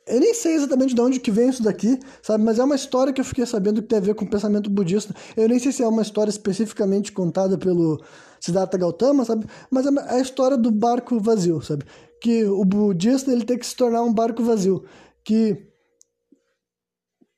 Eu 0.08 0.20
nem 0.20 0.36
sei 0.36 0.54
exatamente 0.54 0.94
de 0.94 1.02
onde 1.02 1.20
que 1.20 1.32
vem 1.32 1.50
isso 1.50 1.64
daqui, 1.64 2.00
sabe? 2.22 2.44
Mas 2.44 2.60
é 2.60 2.64
uma 2.64 2.76
história 2.76 3.12
que 3.12 3.20
eu 3.20 3.26
fiquei 3.26 3.44
sabendo 3.44 3.82
que 3.82 3.88
tem 3.88 3.98
a 3.98 4.02
ver 4.02 4.14
com 4.14 4.24
o 4.24 4.30
pensamento 4.30 4.70
budista. 4.70 5.16
Eu 5.36 5.50
nem 5.50 5.58
sei 5.58 5.72
se 5.72 5.82
é 5.82 5.88
uma 5.88 6.04
história 6.04 6.30
especificamente 6.30 7.12
contada 7.12 7.58
pelo 7.58 8.00
Siddhartha 8.46 8.78
Gautama, 8.78 9.26
sabe? 9.26 9.46
Mas 9.72 9.86
é 9.86 9.90
a 10.14 10.20
história 10.20 10.58
do 10.58 10.72
barco 10.72 11.20
vazio, 11.20 11.62
sabe? 11.62 11.84
Que 12.22 12.46
o 12.46 12.64
budista 12.64 13.32
ele 13.32 13.44
tem 13.44 13.58
que 13.58 13.66
se 13.66 13.76
tornar 13.76 14.04
um 14.04 14.14
barco 14.14 14.44
vazio, 14.44 14.84
que 15.24 15.68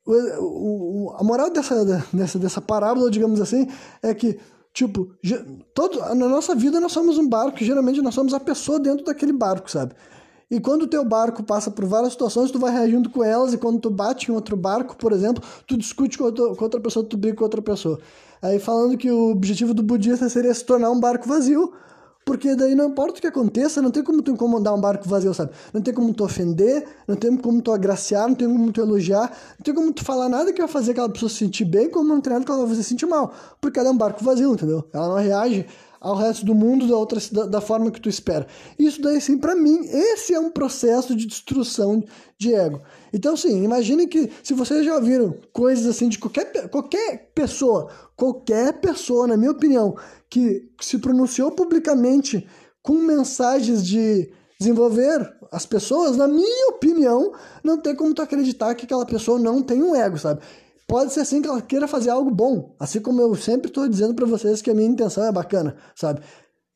o, 0.05 1.09
o, 1.09 1.15
a 1.17 1.23
moral 1.23 1.49
dessa, 1.49 2.03
dessa, 2.13 2.39
dessa 2.39 2.61
parábola, 2.61 3.09
digamos 3.09 3.41
assim, 3.41 3.67
é 4.01 4.13
que 4.13 4.39
Tipo, 4.77 5.11
todo, 5.73 5.97
na 6.13 6.29
nossa 6.29 6.53
vida 6.53 6.79
nós 6.79 6.91
somos 6.91 7.17
um 7.17 7.27
barco, 7.27 7.57
geralmente 7.57 7.99
nós 7.99 8.13
somos 8.13 8.31
a 8.31 8.39
pessoa 8.39 8.79
dentro 8.79 9.03
daquele 9.03 9.33
barco, 9.33 9.71
sabe? 9.71 9.95
E 10.49 10.59
quando 10.61 10.83
o 10.83 10.87
teu 10.87 11.03
barco 11.03 11.43
passa 11.43 11.69
por 11.69 11.85
várias 11.85 12.13
situações, 12.13 12.51
tu 12.51 12.59
vai 12.59 12.71
reagindo 12.71 13.09
com 13.09 13.23
elas, 13.23 13.53
e 13.53 13.57
quando 13.57 13.79
tu 13.79 13.89
bate 13.89 14.31
em 14.31 14.33
outro 14.33 14.55
barco, 14.55 14.95
por 14.95 15.11
exemplo, 15.11 15.43
tu 15.65 15.77
discute 15.77 16.17
com 16.17 16.23
outra, 16.23 16.55
com 16.55 16.63
outra 16.63 16.79
pessoa, 16.79 17.05
tu 17.05 17.17
briga 17.17 17.35
com 17.35 17.43
outra 17.43 17.61
pessoa. 17.61 17.99
Aí 18.41 18.57
falando 18.57 18.97
que 18.97 19.11
o 19.11 19.31
objetivo 19.31 19.73
do 19.73 19.83
budista 19.83 20.29
seria 20.29 20.53
se 20.53 20.63
tornar 20.63 20.89
um 20.89 20.99
barco 20.99 21.27
vazio, 21.27 21.73
porque 22.27 22.55
daí 22.55 22.75
não 22.75 22.89
importa 22.89 23.19
o 23.19 23.21
que 23.21 23.27
aconteça, 23.27 23.81
não 23.81 23.89
tem 23.89 24.03
como 24.03 24.21
tu 24.21 24.31
incomodar 24.31 24.73
um 24.73 24.81
barco 24.81 25.07
vazio, 25.07 25.33
sabe? 25.33 25.51
Não 25.73 25.81
tem 25.81 25.93
como 25.93 26.13
tu 26.13 26.25
ofender, 26.25 26.85
não 27.07 27.15
tem 27.15 27.35
como 27.37 27.61
tu 27.61 27.71
agraciar, 27.71 28.27
não 28.27 28.35
tem 28.35 28.47
como 28.47 28.71
tu 28.71 28.81
elogiar, 28.81 29.31
não 29.57 29.63
tem 29.63 29.73
como 29.73 29.93
tu 29.93 30.03
falar 30.03 30.27
nada 30.27 30.51
que 30.51 30.59
vai 30.59 30.67
fazer 30.67 30.91
aquela 30.91 31.09
pessoa 31.09 31.29
se 31.29 31.37
sentir 31.37 31.63
bem, 31.63 31.89
como 31.89 32.07
não 32.07 32.19
tem 32.19 32.33
nada 32.33 32.43
que 32.43 32.51
ela 32.51 32.65
vai 32.65 32.75
se 32.75 32.83
sentir 32.83 33.05
mal, 33.05 33.33
porque 33.61 33.79
ela 33.79 33.87
é 33.89 33.91
um 33.91 33.97
barco 33.97 34.23
vazio, 34.23 34.53
entendeu? 34.53 34.83
Ela 34.93 35.07
não 35.07 35.15
reage 35.15 35.65
ao 35.99 36.15
resto 36.15 36.45
do 36.45 36.53
mundo 36.53 36.87
da 36.87 36.95
outra 36.95 37.19
da, 37.31 37.45
da 37.45 37.61
forma 37.61 37.91
que 37.91 38.01
tu 38.01 38.09
espera. 38.09 38.47
Isso 38.77 39.01
daí 39.01 39.19
sim, 39.19 39.37
para 39.37 39.55
mim, 39.55 39.79
esse 39.85 40.33
é 40.33 40.39
um 40.39 40.51
processo 40.51 41.15
de 41.15 41.25
destruição 41.25 42.03
de 42.37 42.53
ego. 42.53 42.81
Então 43.13 43.35
sim, 43.35 43.63
imagine 43.63 44.07
que 44.07 44.29
se 44.43 44.53
vocês 44.53 44.85
já 44.85 44.95
ouviram 44.95 45.35
coisas 45.51 45.85
assim 45.85 46.09
de 46.09 46.19
qualquer 46.19 46.69
qualquer 46.69 47.31
pessoa, 47.33 47.89
qualquer 48.15 48.79
pessoa, 48.79 49.27
na 49.27 49.37
minha 49.37 49.51
opinião, 49.51 49.95
que 50.29 50.69
se 50.81 50.97
pronunciou 50.99 51.51
publicamente 51.51 52.47
com 52.81 52.93
mensagens 52.93 53.85
de 53.85 54.31
desenvolver 54.59 55.35
as 55.51 55.65
pessoas, 55.65 56.17
na 56.17 56.27
minha 56.27 56.69
opinião, 56.69 57.31
não 57.63 57.79
tem 57.79 57.95
como 57.95 58.13
tu 58.13 58.21
acreditar 58.21 58.73
que 58.75 58.85
aquela 58.85 59.05
pessoa 59.05 59.39
não 59.39 59.61
tem 59.61 59.81
um 59.81 59.95
ego, 59.95 60.17
sabe? 60.17 60.41
Pode 60.87 61.11
ser 61.11 61.19
assim 61.19 61.41
que 61.41 61.47
ela 61.49 61.61
queira 61.61 61.87
fazer 61.87 62.09
algo 62.09 62.31
bom, 62.31 62.75
assim 62.79 63.01
como 63.01 63.21
eu 63.21 63.35
sempre 63.35 63.67
estou 63.67 63.87
dizendo 63.89 64.15
para 64.15 64.25
vocês 64.25 64.61
que 64.61 64.71
a 64.71 64.73
minha 64.73 64.87
intenção 64.87 65.25
é 65.25 65.31
bacana, 65.31 65.75
sabe? 65.93 66.21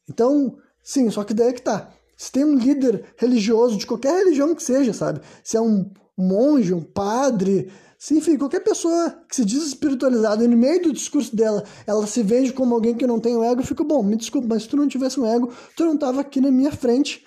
Então, 0.10 0.58
sim, 0.84 1.10
só 1.10 1.24
que 1.24 1.34
daí 1.34 1.50
é 1.50 1.54
que 1.54 1.62
tá. 1.62 1.90
Se 2.18 2.32
tem 2.32 2.44
um 2.44 2.56
líder 2.56 3.06
religioso, 3.18 3.78
de 3.78 3.88
qualquer 3.88 4.14
religião 4.24 4.54
que 4.54 4.62
seja, 4.62 4.94
sabe? 4.94 5.22
Se 5.44 5.56
é 5.56 5.62
um 5.62 5.90
monge, 6.18 6.74
um 6.74 6.84
padre, 6.84 7.72
Se, 8.02 8.18
enfim, 8.18 8.36
qualquer 8.36 8.62
pessoa 8.62 9.12
que 9.30 9.36
se 9.36 9.46
diz 9.46 9.64
espiritualizada 9.64 10.48
no 10.48 10.58
meio 10.58 10.82
do 10.82 10.92
discurso 10.92 11.36
dela, 11.36 11.64
ela 11.86 12.08
se 12.08 12.24
vende 12.24 12.52
como 12.52 12.74
alguém 12.74 12.96
que 12.96 13.06
não 13.06 13.20
tem 13.20 13.38
um 13.38 13.44
ego, 13.44 13.62
eu 13.62 13.66
fico, 13.66 13.84
bom, 13.84 14.02
me 14.02 14.16
desculpa, 14.18 14.48
mas 14.50 14.64
se 14.64 14.70
tu 14.70 14.76
não 14.76 14.88
tivesse 14.88 15.20
um 15.20 15.26
ego, 15.28 15.54
tu 15.78 15.86
não 15.86 15.96
tava 15.96 16.20
aqui 16.20 16.42
na 16.42 16.50
minha 16.50 16.72
frente 16.72 17.24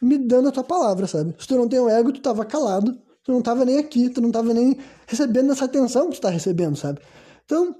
me 0.00 0.16
dando 0.16 0.48
a 0.48 0.50
tua 0.50 0.64
palavra, 0.64 1.06
sabe? 1.06 1.36
Se 1.38 1.46
tu 1.46 1.56
não 1.56 1.68
tem 1.68 1.78
um 1.78 1.90
ego, 1.90 2.10
tu 2.10 2.22
tava 2.22 2.42
calado, 2.46 2.98
tu 3.28 3.32
não 3.32 3.42
tava 3.42 3.62
nem 3.62 3.76
aqui, 3.76 4.08
tu 4.08 4.22
não 4.22 4.30
tava 4.30 4.54
nem 4.54 4.78
recebendo 5.06 5.52
essa 5.52 5.66
atenção 5.66 6.08
que 6.08 6.16
tu 6.16 6.22
tá 6.22 6.30
recebendo, 6.30 6.76
sabe? 6.76 6.98
Então, 7.44 7.76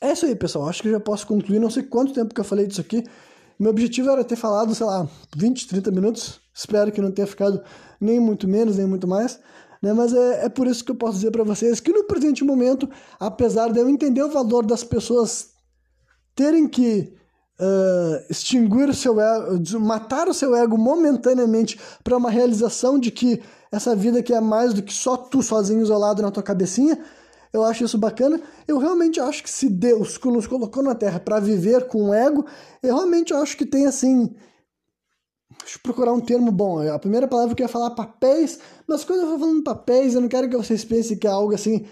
é 0.00 0.12
isso 0.12 0.24
aí, 0.24 0.36
pessoal. 0.36 0.68
Acho 0.68 0.82
que 0.82 0.90
já 0.90 1.00
posso 1.00 1.26
concluir. 1.26 1.58
Não 1.58 1.68
sei 1.68 1.82
quanto 1.82 2.12
tempo 2.12 2.32
que 2.32 2.40
eu 2.40 2.44
falei 2.44 2.68
disso 2.68 2.80
aqui. 2.80 3.02
Meu 3.58 3.72
objetivo 3.72 4.08
era 4.08 4.22
ter 4.22 4.36
falado, 4.36 4.72
sei 4.72 4.86
lá, 4.86 5.08
20, 5.36 5.66
30 5.66 5.90
minutos. 5.90 6.40
Espero 6.54 6.92
que 6.92 7.00
não 7.00 7.10
tenha 7.10 7.26
ficado 7.26 7.60
nem 8.00 8.20
muito 8.20 8.46
menos, 8.46 8.76
nem 8.76 8.86
muito 8.86 9.08
mais. 9.08 9.40
Né? 9.82 9.92
Mas 9.92 10.14
é, 10.14 10.44
é 10.44 10.48
por 10.48 10.68
isso 10.68 10.84
que 10.84 10.92
eu 10.92 10.96
posso 10.96 11.14
dizer 11.14 11.32
para 11.32 11.42
vocês 11.42 11.80
que 11.80 11.92
no 11.92 12.04
presente 12.04 12.44
momento, 12.44 12.88
apesar 13.18 13.72
de 13.72 13.80
eu 13.80 13.88
entender 13.88 14.22
o 14.22 14.30
valor 14.30 14.64
das 14.64 14.84
pessoas 14.84 15.48
terem 16.36 16.68
que 16.68 17.17
uh, 17.60 18.24
extinguir 18.30 18.88
o 18.88 18.94
seu 18.94 19.20
ego, 19.20 19.80
matar 19.80 20.28
o 20.28 20.34
seu 20.34 20.54
ego 20.54 20.76
momentaneamente 20.76 21.78
para 22.02 22.16
uma 22.16 22.30
realização 22.30 22.98
de 22.98 23.10
que 23.10 23.42
essa 23.70 23.94
vida 23.94 24.22
que 24.22 24.32
é 24.32 24.40
mais 24.40 24.72
do 24.72 24.82
que 24.82 24.92
só 24.92 25.16
tu 25.16 25.42
sozinho 25.42 25.82
isolado 25.82 26.22
na 26.22 26.30
tua 26.30 26.42
cabecinha, 26.42 26.98
eu 27.52 27.64
acho 27.64 27.84
isso 27.84 27.98
bacana. 27.98 28.40
Eu 28.66 28.78
realmente 28.78 29.20
acho 29.20 29.42
que 29.42 29.50
se 29.50 29.68
Deus 29.68 30.18
nos 30.24 30.46
colocou 30.46 30.82
na 30.82 30.94
Terra 30.94 31.18
para 31.20 31.40
viver 31.40 31.86
com 31.86 32.10
o 32.10 32.14
ego, 32.14 32.44
eu 32.82 32.94
realmente 32.94 33.34
acho 33.34 33.56
que 33.56 33.66
tem 33.66 33.86
assim 33.86 34.34
Deixa 35.60 35.76
eu 35.76 35.82
procurar 35.82 36.12
um 36.12 36.20
termo 36.20 36.50
bom. 36.50 36.80
A 36.88 36.98
primeira 36.98 37.26
palavra 37.26 37.54
que 37.54 37.62
eu 37.62 37.64
ia 37.64 37.68
falar 37.68 37.90
papéis, 37.90 38.58
mas 38.86 39.04
quando 39.04 39.20
eu 39.20 39.26
vou 39.26 39.38
falando 39.38 39.62
papéis, 39.62 40.14
eu 40.14 40.20
não 40.20 40.28
quero 40.28 40.48
que 40.48 40.56
vocês 40.56 40.84
pensem 40.84 41.16
que 41.16 41.26
é 41.26 41.30
algo 41.30 41.54
assim 41.54 41.84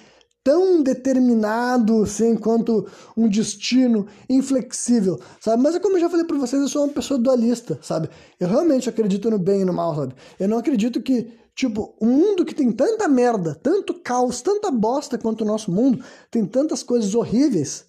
tão 0.47 0.81
determinado 0.81 2.05
assim, 2.05 2.37
quanto 2.37 2.87
um 3.17 3.29
destino 3.29 4.07
inflexível, 4.31 5.19
sabe? 5.41 5.61
Mas 5.61 5.75
é 5.75 5.81
como 5.81 5.97
eu 5.97 6.01
já 6.01 6.09
falei 6.09 6.25
para 6.25 6.39
vocês, 6.39 6.63
eu 6.63 6.69
sou 6.69 6.85
uma 6.85 6.93
pessoa 6.93 7.19
dualista, 7.19 7.77
sabe? 7.83 8.09
Eu 8.39 8.47
realmente 8.47 8.89
acredito 8.89 9.29
no 9.29 9.41
bem 9.41 9.63
e 9.63 9.65
no 9.65 9.73
mal, 9.73 9.97
sabe? 9.97 10.15
Eu 10.39 10.49
não 10.49 10.59
acredito 10.59 11.03
que, 11.03 11.33
tipo, 11.53 11.97
um 12.01 12.07
mundo 12.07 12.45
que 12.45 12.55
tem 12.55 12.71
tanta 12.71 13.09
merda, 13.09 13.59
tanto 13.61 13.93
caos, 13.93 14.41
tanta 14.41 14.71
bosta 14.71 15.19
quanto 15.19 15.43
o 15.43 15.45
nosso 15.45 15.73
mundo, 15.73 16.05
tem 16.31 16.47
tantas 16.47 16.85
coisas 16.85 17.13
horríveis, 17.17 17.85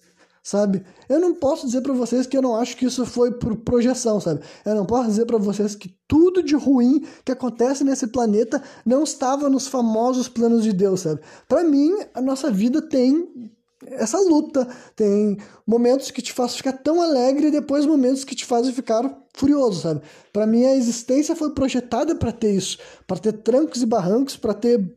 sabe? 0.48 0.82
Eu 1.10 1.20
não 1.20 1.34
posso 1.34 1.66
dizer 1.66 1.82
para 1.82 1.92
vocês 1.92 2.26
que 2.26 2.34
eu 2.34 2.40
não 2.40 2.56
acho 2.56 2.74
que 2.74 2.86
isso 2.86 3.04
foi 3.04 3.30
por 3.32 3.54
projeção, 3.56 4.18
sabe? 4.18 4.40
Eu 4.64 4.74
não 4.74 4.86
posso 4.86 5.10
dizer 5.10 5.26
para 5.26 5.36
vocês 5.36 5.74
que 5.74 5.94
tudo 6.08 6.42
de 6.42 6.54
ruim 6.54 7.06
que 7.22 7.32
acontece 7.32 7.84
nesse 7.84 8.06
planeta 8.06 8.62
não 8.84 9.02
estava 9.02 9.50
nos 9.50 9.68
famosos 9.68 10.26
planos 10.26 10.62
de 10.64 10.72
Deus, 10.72 11.00
sabe? 11.00 11.20
Para 11.46 11.62
mim, 11.62 11.94
a 12.14 12.22
nossa 12.22 12.50
vida 12.50 12.80
tem 12.80 13.52
essa 13.88 14.18
luta, 14.18 14.66
tem 14.96 15.36
momentos 15.66 16.10
que 16.10 16.22
te 16.22 16.32
fazem 16.32 16.56
ficar 16.56 16.72
tão 16.72 17.02
alegre 17.02 17.48
e 17.48 17.50
depois 17.50 17.84
momentos 17.84 18.24
que 18.24 18.34
te 18.34 18.46
fazem 18.46 18.72
ficar 18.72 19.04
furioso, 19.34 19.82
sabe? 19.82 20.00
Para 20.32 20.46
mim 20.46 20.64
a 20.64 20.74
existência 20.74 21.36
foi 21.36 21.50
projetada 21.50 22.14
para 22.14 22.32
ter 22.32 22.54
isso, 22.54 22.78
para 23.06 23.18
ter 23.18 23.34
trancos 23.34 23.82
e 23.82 23.86
barrancos, 23.86 24.38
para 24.38 24.54
ter 24.54 24.96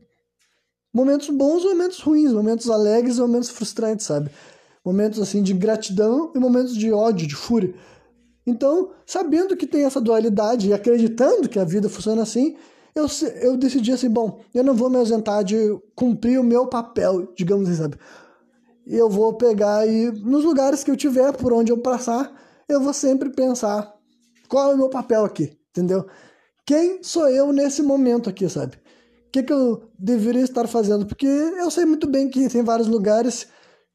momentos 0.94 1.28
bons, 1.28 1.62
momentos 1.62 2.00
ruins, 2.00 2.32
momentos 2.32 2.70
alegres, 2.70 3.18
momentos 3.18 3.50
frustrantes, 3.50 4.06
sabe? 4.06 4.30
Momentos 4.84 5.20
assim 5.20 5.42
de 5.42 5.52
gratidão 5.52 6.32
e 6.34 6.38
momentos 6.38 6.76
de 6.76 6.92
ódio, 6.92 7.26
de 7.26 7.34
fúria. 7.34 7.74
Então, 8.46 8.90
sabendo 9.06 9.56
que 9.56 9.66
tem 9.66 9.84
essa 9.84 10.00
dualidade 10.00 10.68
e 10.68 10.72
acreditando 10.72 11.48
que 11.48 11.58
a 11.58 11.64
vida 11.64 11.88
funciona 11.88 12.22
assim, 12.22 12.56
eu, 12.94 13.06
eu 13.40 13.56
decidi 13.56 13.92
assim, 13.92 14.10
bom, 14.10 14.40
eu 14.52 14.62
não 14.62 14.74
vou 14.74 14.90
me 14.90 14.96
ausentar 14.96 15.44
de 15.44 15.56
cumprir 15.94 16.38
o 16.38 16.44
meu 16.44 16.66
papel, 16.66 17.32
digamos 17.36 17.68
assim, 17.68 17.78
sabe? 17.78 17.96
Eu 18.86 19.08
vou 19.08 19.34
pegar 19.34 19.86
e 19.86 20.10
nos 20.10 20.44
lugares 20.44 20.82
que 20.82 20.90
eu 20.90 20.96
tiver, 20.96 21.32
por 21.32 21.52
onde 21.52 21.70
eu 21.70 21.78
passar, 21.78 22.32
eu 22.68 22.80
vou 22.80 22.92
sempre 22.92 23.30
pensar 23.30 23.92
qual 24.48 24.72
é 24.72 24.74
o 24.74 24.78
meu 24.78 24.88
papel 24.88 25.24
aqui, 25.24 25.56
entendeu? 25.70 26.04
Quem 26.66 27.02
sou 27.02 27.28
eu 27.28 27.52
nesse 27.52 27.82
momento 27.82 28.28
aqui, 28.28 28.48
sabe? 28.48 28.76
O 28.76 29.30
que, 29.32 29.42
que 29.42 29.52
eu 29.52 29.84
deveria 29.98 30.42
estar 30.42 30.66
fazendo? 30.66 31.06
Porque 31.06 31.26
eu 31.26 31.70
sei 31.70 31.86
muito 31.86 32.06
bem 32.06 32.28
que 32.28 32.48
tem 32.48 32.62
vários 32.62 32.88
lugares 32.88 33.46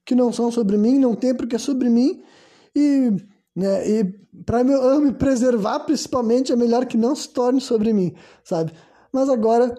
que 0.07 0.15
não 0.15 0.31
são 0.31 0.49
sobre 0.49 0.77
mim, 0.77 0.97
não 0.97 1.13
tem 1.13 1.35
porque 1.35 1.57
é 1.57 1.59
sobre 1.59 1.89
mim. 1.89 2.23
E, 2.73 3.11
né, 3.53 3.87
e 3.87 4.03
para 4.45 4.61
eu 4.61 5.01
me 5.01 5.11
preservar, 5.11 5.81
principalmente, 5.81 6.53
é 6.53 6.55
melhor 6.55 6.85
que 6.85 6.95
não 6.95 7.13
se 7.13 7.27
torne 7.27 7.59
sobre 7.59 7.91
mim, 7.91 8.15
sabe? 8.41 8.71
Mas 9.11 9.27
agora, 9.27 9.75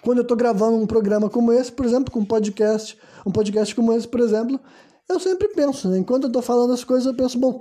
quando 0.00 0.18
eu 0.18 0.22
estou 0.22 0.36
gravando 0.36 0.78
um 0.78 0.86
programa 0.86 1.28
como 1.28 1.52
esse, 1.52 1.70
por 1.70 1.84
exemplo, 1.84 2.10
com 2.10 2.20
um 2.20 2.24
podcast, 2.24 2.96
um 3.26 3.30
podcast 3.30 3.74
como 3.74 3.92
esse, 3.92 4.08
por 4.08 4.20
exemplo, 4.20 4.58
eu 5.06 5.20
sempre 5.20 5.48
penso, 5.48 5.88
né? 5.88 5.98
enquanto 5.98 6.24
eu 6.24 6.28
estou 6.28 6.42
falando 6.42 6.72
as 6.72 6.82
coisas, 6.82 7.06
eu 7.06 7.14
penso, 7.14 7.38
bom, 7.38 7.60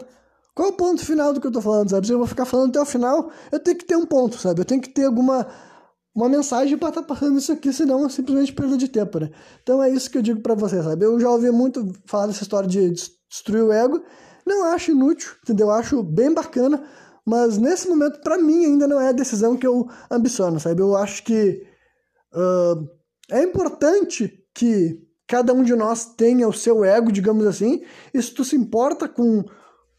qual 0.55 0.69
é 0.69 0.71
o 0.71 0.75
ponto 0.75 1.05
final 1.05 1.33
do 1.33 1.41
que 1.41 1.47
eu 1.47 1.49
estou 1.49 1.61
falando, 1.61 1.89
sabe? 1.89 2.07
Se 2.07 2.13
eu 2.13 2.17
vou 2.17 2.27
ficar 2.27 2.45
falando 2.45 2.69
até 2.69 2.79
o 2.79 2.85
final, 2.85 3.29
eu 3.51 3.59
tenho 3.59 3.77
que 3.77 3.85
ter 3.85 3.97
um 3.97 4.05
ponto, 4.05 4.37
sabe? 4.37 4.61
Eu 4.61 4.65
tenho 4.65 4.81
que 4.81 4.89
ter 4.89 5.05
alguma 5.05 5.45
uma 6.17 6.27
mensagem 6.27 6.75
para 6.75 6.89
estar 6.89 7.01
tá 7.03 7.07
passando 7.07 7.37
isso 7.37 7.51
aqui, 7.51 7.71
senão 7.71 8.03
é 8.03 8.09
simplesmente 8.09 8.51
perda 8.51 8.75
de 8.75 8.87
tempo, 8.87 9.19
né? 9.19 9.29
Então 9.61 9.83
é 9.83 9.89
isso 9.91 10.09
que 10.09 10.17
eu 10.17 10.21
digo 10.23 10.41
para 10.41 10.55
você, 10.55 10.81
sabe? 10.81 11.05
Eu 11.05 11.19
já 11.19 11.29
ouvi 11.29 11.51
muito 11.51 11.93
falar 12.07 12.25
dessa 12.25 12.41
história 12.41 12.67
de 12.67 12.89
destruir 13.29 13.61
o 13.61 13.71
ego, 13.71 14.01
não 14.43 14.63
acho 14.63 14.89
inútil, 14.89 15.29
entendeu? 15.43 15.67
Eu 15.67 15.73
acho 15.73 16.01
bem 16.01 16.33
bacana, 16.33 16.83
mas 17.23 17.59
nesse 17.59 17.87
momento, 17.87 18.19
para 18.21 18.39
mim, 18.39 18.65
ainda 18.65 18.87
não 18.87 18.99
é 18.99 19.09
a 19.09 19.11
decisão 19.11 19.55
que 19.55 19.67
eu 19.67 19.87
ambiciono, 20.09 20.59
sabe? 20.59 20.81
Eu 20.81 20.97
acho 20.97 21.23
que 21.23 21.63
uh, 22.33 22.89
é 23.29 23.43
importante 23.43 24.43
que 24.55 24.99
cada 25.27 25.53
um 25.53 25.61
de 25.61 25.75
nós 25.75 26.15
tenha 26.15 26.47
o 26.47 26.53
seu 26.53 26.83
ego, 26.83 27.11
digamos 27.11 27.45
assim, 27.45 27.83
e 28.11 28.19
se 28.19 28.33
tu 28.33 28.43
se 28.43 28.55
importa 28.55 29.07
com 29.07 29.45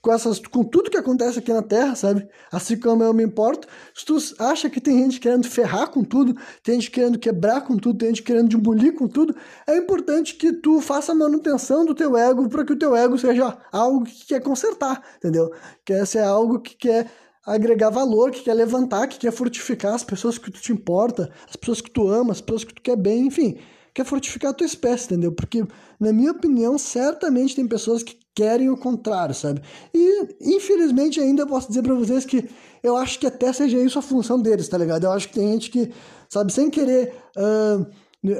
com, 0.00 0.12
essas, 0.12 0.38
com 0.38 0.62
tudo 0.62 0.90
que 0.90 0.96
acontece 0.96 1.38
aqui 1.38 1.52
na 1.52 1.62
Terra, 1.62 1.94
sabe? 1.94 2.28
Assim 2.52 2.78
como 2.78 3.02
eu 3.02 3.12
me 3.12 3.24
importo. 3.24 3.66
Se 3.94 4.04
tu 4.04 4.16
acha 4.38 4.70
que 4.70 4.80
tem 4.80 4.98
gente 4.98 5.20
querendo 5.20 5.46
ferrar 5.46 5.90
com 5.90 6.04
tudo, 6.04 6.34
tem 6.62 6.76
gente 6.76 6.90
querendo 6.90 7.18
quebrar 7.18 7.62
com 7.62 7.76
tudo, 7.76 7.98
tem 7.98 8.08
gente 8.08 8.22
querendo 8.22 8.48
demolir 8.48 8.94
com 8.94 9.08
tudo, 9.08 9.34
é 9.66 9.76
importante 9.76 10.34
que 10.36 10.52
tu 10.52 10.80
faça 10.80 11.12
a 11.12 11.14
manutenção 11.14 11.84
do 11.84 11.94
teu 11.94 12.16
ego 12.16 12.48
para 12.48 12.64
que 12.64 12.72
o 12.72 12.78
teu 12.78 12.94
ego 12.94 13.18
seja 13.18 13.56
algo 13.72 14.04
que 14.04 14.26
quer 14.26 14.40
consertar, 14.40 15.02
entendeu? 15.16 15.50
Quer 15.84 16.06
ser 16.06 16.20
algo 16.20 16.60
que 16.60 16.76
quer 16.76 17.10
agregar 17.44 17.90
valor, 17.90 18.30
que 18.30 18.42
quer 18.42 18.54
levantar, 18.54 19.06
que 19.08 19.18
quer 19.18 19.32
fortificar 19.32 19.94
as 19.94 20.04
pessoas 20.04 20.36
que 20.36 20.50
tu 20.50 20.60
te 20.60 20.72
importa, 20.72 21.30
as 21.48 21.56
pessoas 21.56 21.80
que 21.80 21.90
tu 21.90 22.08
ama, 22.08 22.32
as 22.32 22.40
pessoas 22.40 22.64
que 22.64 22.74
tu 22.74 22.82
quer 22.82 22.96
bem, 22.96 23.26
enfim, 23.26 23.58
quer 23.94 24.04
fortificar 24.04 24.50
a 24.50 24.54
tua 24.54 24.66
espécie, 24.66 25.06
entendeu? 25.06 25.32
Porque, 25.32 25.64
na 25.98 26.12
minha 26.12 26.30
opinião, 26.30 26.76
certamente 26.78 27.56
tem 27.56 27.66
pessoas 27.66 28.02
que 28.02 28.18
querem 28.38 28.70
o 28.70 28.76
contrário, 28.76 29.34
sabe? 29.34 29.60
E 29.92 30.36
infelizmente 30.40 31.18
ainda 31.18 31.44
posso 31.44 31.66
dizer 31.66 31.82
para 31.82 31.92
vocês 31.92 32.24
que 32.24 32.48
eu 32.84 32.96
acho 32.96 33.18
que 33.18 33.26
até 33.26 33.52
seja 33.52 33.76
isso 33.78 33.98
a 33.98 34.02
função 34.02 34.40
deles, 34.40 34.68
tá 34.68 34.78
ligado? 34.78 35.02
Eu 35.02 35.10
acho 35.10 35.26
que 35.26 35.34
tem 35.34 35.52
gente 35.54 35.70
que, 35.70 35.90
sabe, 36.28 36.52
sem 36.52 36.70
querer, 36.70 37.12
uh, 37.36 37.84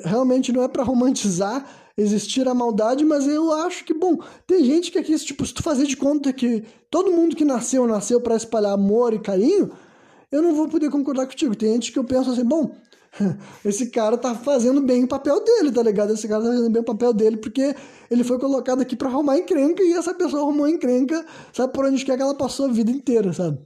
realmente 0.04 0.52
não 0.52 0.62
é 0.62 0.68
para 0.68 0.84
romantizar 0.84 1.68
existir 1.96 2.46
a 2.46 2.54
maldade, 2.54 3.04
mas 3.04 3.26
eu 3.26 3.52
acho 3.52 3.84
que, 3.84 3.92
bom, 3.92 4.18
tem 4.46 4.64
gente 4.64 4.92
que 4.92 5.00
aqui, 5.00 5.18
tipo, 5.18 5.44
se 5.44 5.52
tu 5.52 5.64
fazer 5.64 5.84
de 5.84 5.96
conta 5.96 6.32
que 6.32 6.62
todo 6.88 7.10
mundo 7.10 7.34
que 7.34 7.44
nasceu, 7.44 7.84
nasceu 7.88 8.20
para 8.20 8.36
espalhar 8.36 8.74
amor 8.74 9.12
e 9.12 9.18
carinho, 9.18 9.72
eu 10.30 10.40
não 10.40 10.54
vou 10.54 10.68
poder 10.68 10.90
concordar 10.90 11.26
contigo. 11.26 11.56
Tem 11.56 11.72
gente 11.72 11.90
que 11.90 11.98
eu 11.98 12.04
penso 12.04 12.30
assim, 12.30 12.44
bom, 12.44 12.70
esse 13.64 13.90
cara 13.90 14.16
tá 14.16 14.34
fazendo 14.34 14.80
bem 14.80 15.04
o 15.04 15.08
papel 15.08 15.42
dele, 15.42 15.72
tá 15.72 15.82
ligado? 15.82 16.12
Esse 16.12 16.28
cara 16.28 16.42
tá 16.42 16.48
fazendo 16.48 16.70
bem 16.70 16.82
o 16.82 16.84
papel 16.84 17.12
dele 17.12 17.36
porque 17.36 17.74
ele 18.10 18.24
foi 18.24 18.38
colocado 18.38 18.80
aqui 18.80 18.96
para 18.96 19.08
arrumar 19.08 19.38
encrenca 19.38 19.82
e 19.82 19.92
essa 19.92 20.14
pessoa 20.14 20.42
arrumou 20.42 20.68
encrenca, 20.68 21.24
sabe 21.52 21.72
por 21.72 21.84
onde 21.84 22.04
quer 22.04 22.16
que 22.16 22.22
ela 22.22 22.34
passou 22.34 22.66
a 22.66 22.72
vida 22.72 22.90
inteira, 22.90 23.32
sabe? 23.32 23.58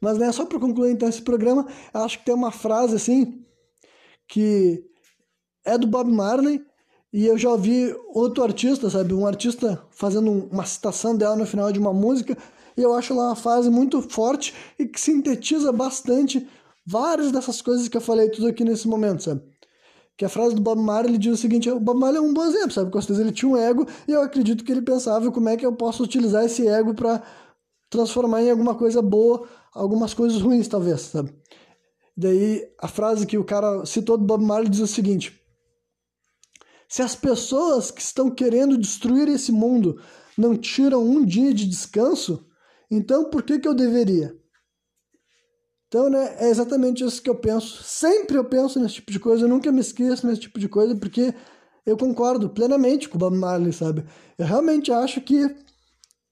Mas, 0.00 0.18
né, 0.18 0.30
só 0.32 0.44
para 0.44 0.58
concluir 0.58 0.92
então 0.92 1.08
esse 1.08 1.22
programa, 1.22 1.66
acho 1.92 2.18
que 2.18 2.24
tem 2.24 2.34
uma 2.34 2.52
frase 2.52 2.96
assim 2.96 3.42
que 4.28 4.84
é 5.64 5.78
do 5.78 5.86
Bob 5.86 6.10
Marley 6.10 6.60
e 7.12 7.26
eu 7.26 7.38
já 7.38 7.50
ouvi 7.50 7.94
outro 8.08 8.42
artista, 8.42 8.90
sabe? 8.90 9.14
Um 9.14 9.26
artista 9.26 9.82
fazendo 9.90 10.30
uma 10.30 10.66
citação 10.66 11.16
dela 11.16 11.36
no 11.36 11.46
final 11.46 11.70
de 11.70 11.78
uma 11.78 11.92
música 11.92 12.36
e 12.76 12.82
eu 12.82 12.92
acho 12.94 13.14
lá 13.14 13.28
uma 13.28 13.36
frase 13.36 13.70
muito 13.70 14.02
forte 14.02 14.52
e 14.78 14.86
que 14.86 15.00
sintetiza 15.00 15.70
bastante 15.72 16.46
várias 16.86 17.32
dessas 17.32 17.62
coisas 17.62 17.88
que 17.88 17.96
eu 17.96 18.00
falei 18.00 18.28
tudo 18.28 18.48
aqui 18.48 18.64
nesse 18.64 18.86
momento, 18.86 19.22
sabe? 19.22 19.42
Que 20.16 20.24
a 20.24 20.28
frase 20.28 20.54
do 20.54 20.60
Bob 20.60 20.80
Marley 20.80 21.12
ele 21.12 21.18
diz 21.18 21.32
o 21.32 21.36
seguinte: 21.36 21.70
o 21.70 21.80
Bob 21.80 21.98
Marley 21.98 22.18
é 22.18 22.20
um 22.20 22.32
bom 22.32 22.44
exemplo, 22.44 22.70
sabe? 22.70 22.90
Com 22.90 23.00
certeza 23.00 23.22
ele 23.22 23.32
tinha 23.32 23.50
um 23.50 23.56
ego 23.56 23.86
e 24.06 24.12
eu 24.12 24.22
acredito 24.22 24.62
que 24.62 24.70
ele 24.70 24.82
pensava 24.82 25.30
como 25.32 25.48
é 25.48 25.56
que 25.56 25.66
eu 25.66 25.74
posso 25.74 26.02
utilizar 26.02 26.44
esse 26.44 26.66
ego 26.68 26.94
para 26.94 27.22
transformar 27.90 28.42
em 28.42 28.50
alguma 28.50 28.74
coisa 28.74 29.02
boa, 29.02 29.48
algumas 29.72 30.14
coisas 30.14 30.40
ruins, 30.40 30.68
talvez, 30.68 31.00
sabe? 31.00 31.34
Daí 32.16 32.62
a 32.80 32.86
frase 32.86 33.26
que 33.26 33.36
o 33.36 33.44
cara 33.44 33.84
citou 33.84 34.16
do 34.16 34.24
Bob 34.24 34.44
Marley 34.44 34.68
diz 34.68 34.80
o 34.80 34.86
seguinte: 34.86 35.40
Se 36.88 37.02
as 37.02 37.16
pessoas 37.16 37.90
que 37.90 38.00
estão 38.00 38.30
querendo 38.30 38.78
destruir 38.78 39.28
esse 39.28 39.50
mundo 39.50 40.00
não 40.38 40.56
tiram 40.56 41.04
um 41.04 41.24
dia 41.24 41.52
de 41.52 41.66
descanso, 41.66 42.46
então 42.88 43.30
por 43.30 43.42
que, 43.42 43.58
que 43.58 43.66
eu 43.66 43.74
deveria? 43.74 44.36
Então, 45.94 46.10
né, 46.10 46.34
é 46.40 46.50
exatamente 46.50 47.04
isso 47.04 47.22
que 47.22 47.30
eu 47.30 47.36
penso. 47.36 47.84
Sempre 47.84 48.36
eu 48.36 48.44
penso 48.44 48.80
nesse 48.80 48.94
tipo 48.94 49.12
de 49.12 49.20
coisa, 49.20 49.44
eu 49.44 49.48
nunca 49.48 49.70
me 49.70 49.78
esqueço 49.80 50.26
nesse 50.26 50.40
tipo 50.40 50.58
de 50.58 50.68
coisa, 50.68 50.92
porque 50.96 51.32
eu 51.86 51.96
concordo 51.96 52.50
plenamente 52.50 53.08
com 53.08 53.14
o 53.14 53.18
Bob 53.20 53.36
Marley, 53.36 53.72
sabe? 53.72 54.04
Eu 54.36 54.44
realmente 54.44 54.90
acho 54.90 55.20
que 55.20 55.54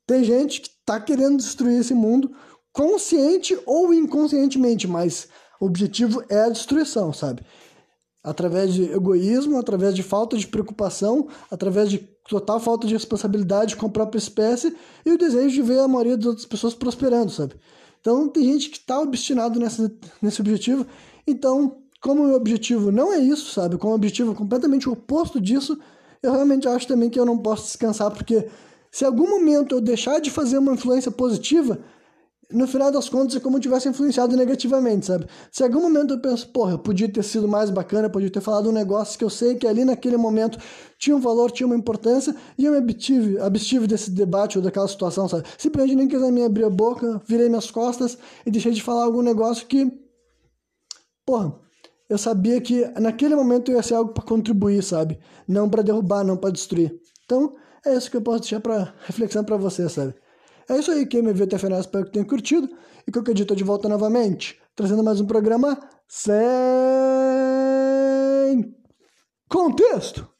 tem 0.04 0.24
gente 0.24 0.62
que 0.62 0.70
tá 0.84 0.98
querendo 0.98 1.36
destruir 1.36 1.78
esse 1.78 1.94
mundo 1.94 2.32
consciente 2.72 3.56
ou 3.64 3.94
inconscientemente, 3.94 4.88
mas 4.88 5.28
o 5.60 5.66
objetivo 5.66 6.24
é 6.28 6.40
a 6.40 6.48
destruição, 6.48 7.12
sabe? 7.12 7.42
Através 8.20 8.74
de 8.74 8.90
egoísmo, 8.90 9.60
através 9.60 9.94
de 9.94 10.02
falta 10.02 10.36
de 10.36 10.48
preocupação, 10.48 11.28
através 11.48 11.88
de 11.88 11.98
total 12.28 12.58
falta 12.58 12.84
de 12.84 12.94
responsabilidade 12.94 13.76
com 13.76 13.86
a 13.86 13.90
própria 13.90 14.18
espécie 14.18 14.76
e 15.06 15.12
o 15.12 15.18
desejo 15.18 15.54
de 15.54 15.62
ver 15.62 15.78
a 15.78 15.86
maioria 15.86 16.16
das 16.16 16.26
outras 16.26 16.46
pessoas 16.46 16.74
prosperando, 16.74 17.30
sabe? 17.30 17.54
Então 18.02 18.28
tem 18.28 18.42
gente 18.44 18.68
que 18.68 18.78
está 18.78 19.00
obstinado 19.00 19.60
nessa, 19.60 19.90
nesse 20.20 20.40
objetivo. 20.40 20.84
Então, 21.24 21.76
como 22.00 22.24
o 22.24 22.26
meu 22.26 22.34
objetivo 22.34 22.90
não 22.90 23.12
é 23.12 23.18
isso, 23.18 23.52
sabe? 23.52 23.78
Como 23.78 23.92
o 23.92 23.96
objetivo 23.96 24.32
é 24.32 24.34
completamente 24.34 24.88
oposto 24.88 25.40
disso, 25.40 25.78
eu 26.20 26.32
realmente 26.32 26.66
acho 26.66 26.88
também 26.88 27.08
que 27.08 27.18
eu 27.18 27.24
não 27.24 27.38
posso 27.38 27.66
descansar, 27.66 28.10
porque 28.10 28.48
se 28.90 29.04
algum 29.04 29.30
momento 29.30 29.76
eu 29.76 29.80
deixar 29.80 30.20
de 30.20 30.32
fazer 30.32 30.58
uma 30.58 30.74
influência 30.74 31.12
positiva, 31.12 31.78
no 32.52 32.66
final 32.66 32.90
das 32.90 33.08
contas 33.08 33.36
é 33.36 33.40
como 33.40 33.56
se 33.56 33.62
tivesse 33.62 33.88
influenciado 33.88 34.36
negativamente, 34.36 35.06
sabe? 35.06 35.26
Se 35.50 35.62
em 35.62 35.66
algum 35.66 35.80
momento 35.80 36.14
eu 36.14 36.20
penso, 36.20 36.48
porra, 36.48 36.72
eu 36.72 36.78
podia 36.78 37.10
ter 37.10 37.22
sido 37.22 37.48
mais 37.48 37.70
bacana, 37.70 38.08
podia 38.08 38.30
ter 38.30 38.40
falado 38.40 38.68
um 38.68 38.72
negócio 38.72 39.18
que 39.18 39.24
eu 39.24 39.30
sei 39.30 39.54
que 39.54 39.66
ali 39.66 39.84
naquele 39.84 40.16
momento 40.16 40.58
tinha 40.98 41.16
um 41.16 41.20
valor, 41.20 41.50
tinha 41.50 41.66
uma 41.66 41.76
importância, 41.76 42.34
e 42.56 42.64
eu 42.64 42.72
me 42.72 42.78
abstive, 42.78 43.38
abstive 43.38 43.86
desse 43.86 44.10
debate 44.10 44.58
ou 44.58 44.64
daquela 44.64 44.86
situação, 44.86 45.28
sabe? 45.28 45.44
Simplesmente 45.58 45.96
nem 45.96 46.08
quis 46.08 46.20
me 46.30 46.44
abrir 46.44 46.64
a 46.64 46.70
boca, 46.70 47.20
virei 47.26 47.48
minhas 47.48 47.70
costas 47.70 48.16
e 48.46 48.50
deixei 48.50 48.72
de 48.72 48.82
falar 48.82 49.04
algum 49.04 49.22
negócio 49.22 49.66
que, 49.66 49.90
porra, 51.26 51.54
eu 52.08 52.18
sabia 52.18 52.60
que 52.60 52.84
naquele 53.00 53.34
momento 53.34 53.72
ia 53.72 53.82
ser 53.82 53.94
algo 53.94 54.12
para 54.12 54.22
contribuir, 54.24 54.82
sabe? 54.82 55.18
Não 55.48 55.68
para 55.68 55.82
derrubar, 55.82 56.22
não 56.22 56.36
para 56.36 56.50
destruir. 56.50 56.94
Então, 57.24 57.54
é 57.84 57.96
isso 57.96 58.10
que 58.10 58.16
eu 58.16 58.22
posso 58.22 58.40
deixar 58.40 58.60
para 58.60 58.94
reflexão 59.06 59.42
para 59.42 59.56
você, 59.56 59.88
sabe? 59.88 60.14
É 60.68 60.78
isso 60.78 60.90
aí, 60.90 61.06
quem 61.06 61.22
me 61.22 61.32
viu 61.32 61.44
até 61.44 61.56
a 61.56 61.58
final, 61.58 61.80
espero 61.80 62.04
que 62.06 62.12
tenha 62.12 62.24
curtido. 62.24 62.68
E 63.06 63.10
dia 63.34 63.42
eu 63.42 63.48
tô 63.48 63.54
de 63.54 63.64
volta 63.64 63.88
novamente, 63.88 64.60
trazendo 64.74 65.02
mais 65.02 65.20
um 65.20 65.26
programa 65.26 65.78
sem 66.08 66.42
contexto. 69.48 70.31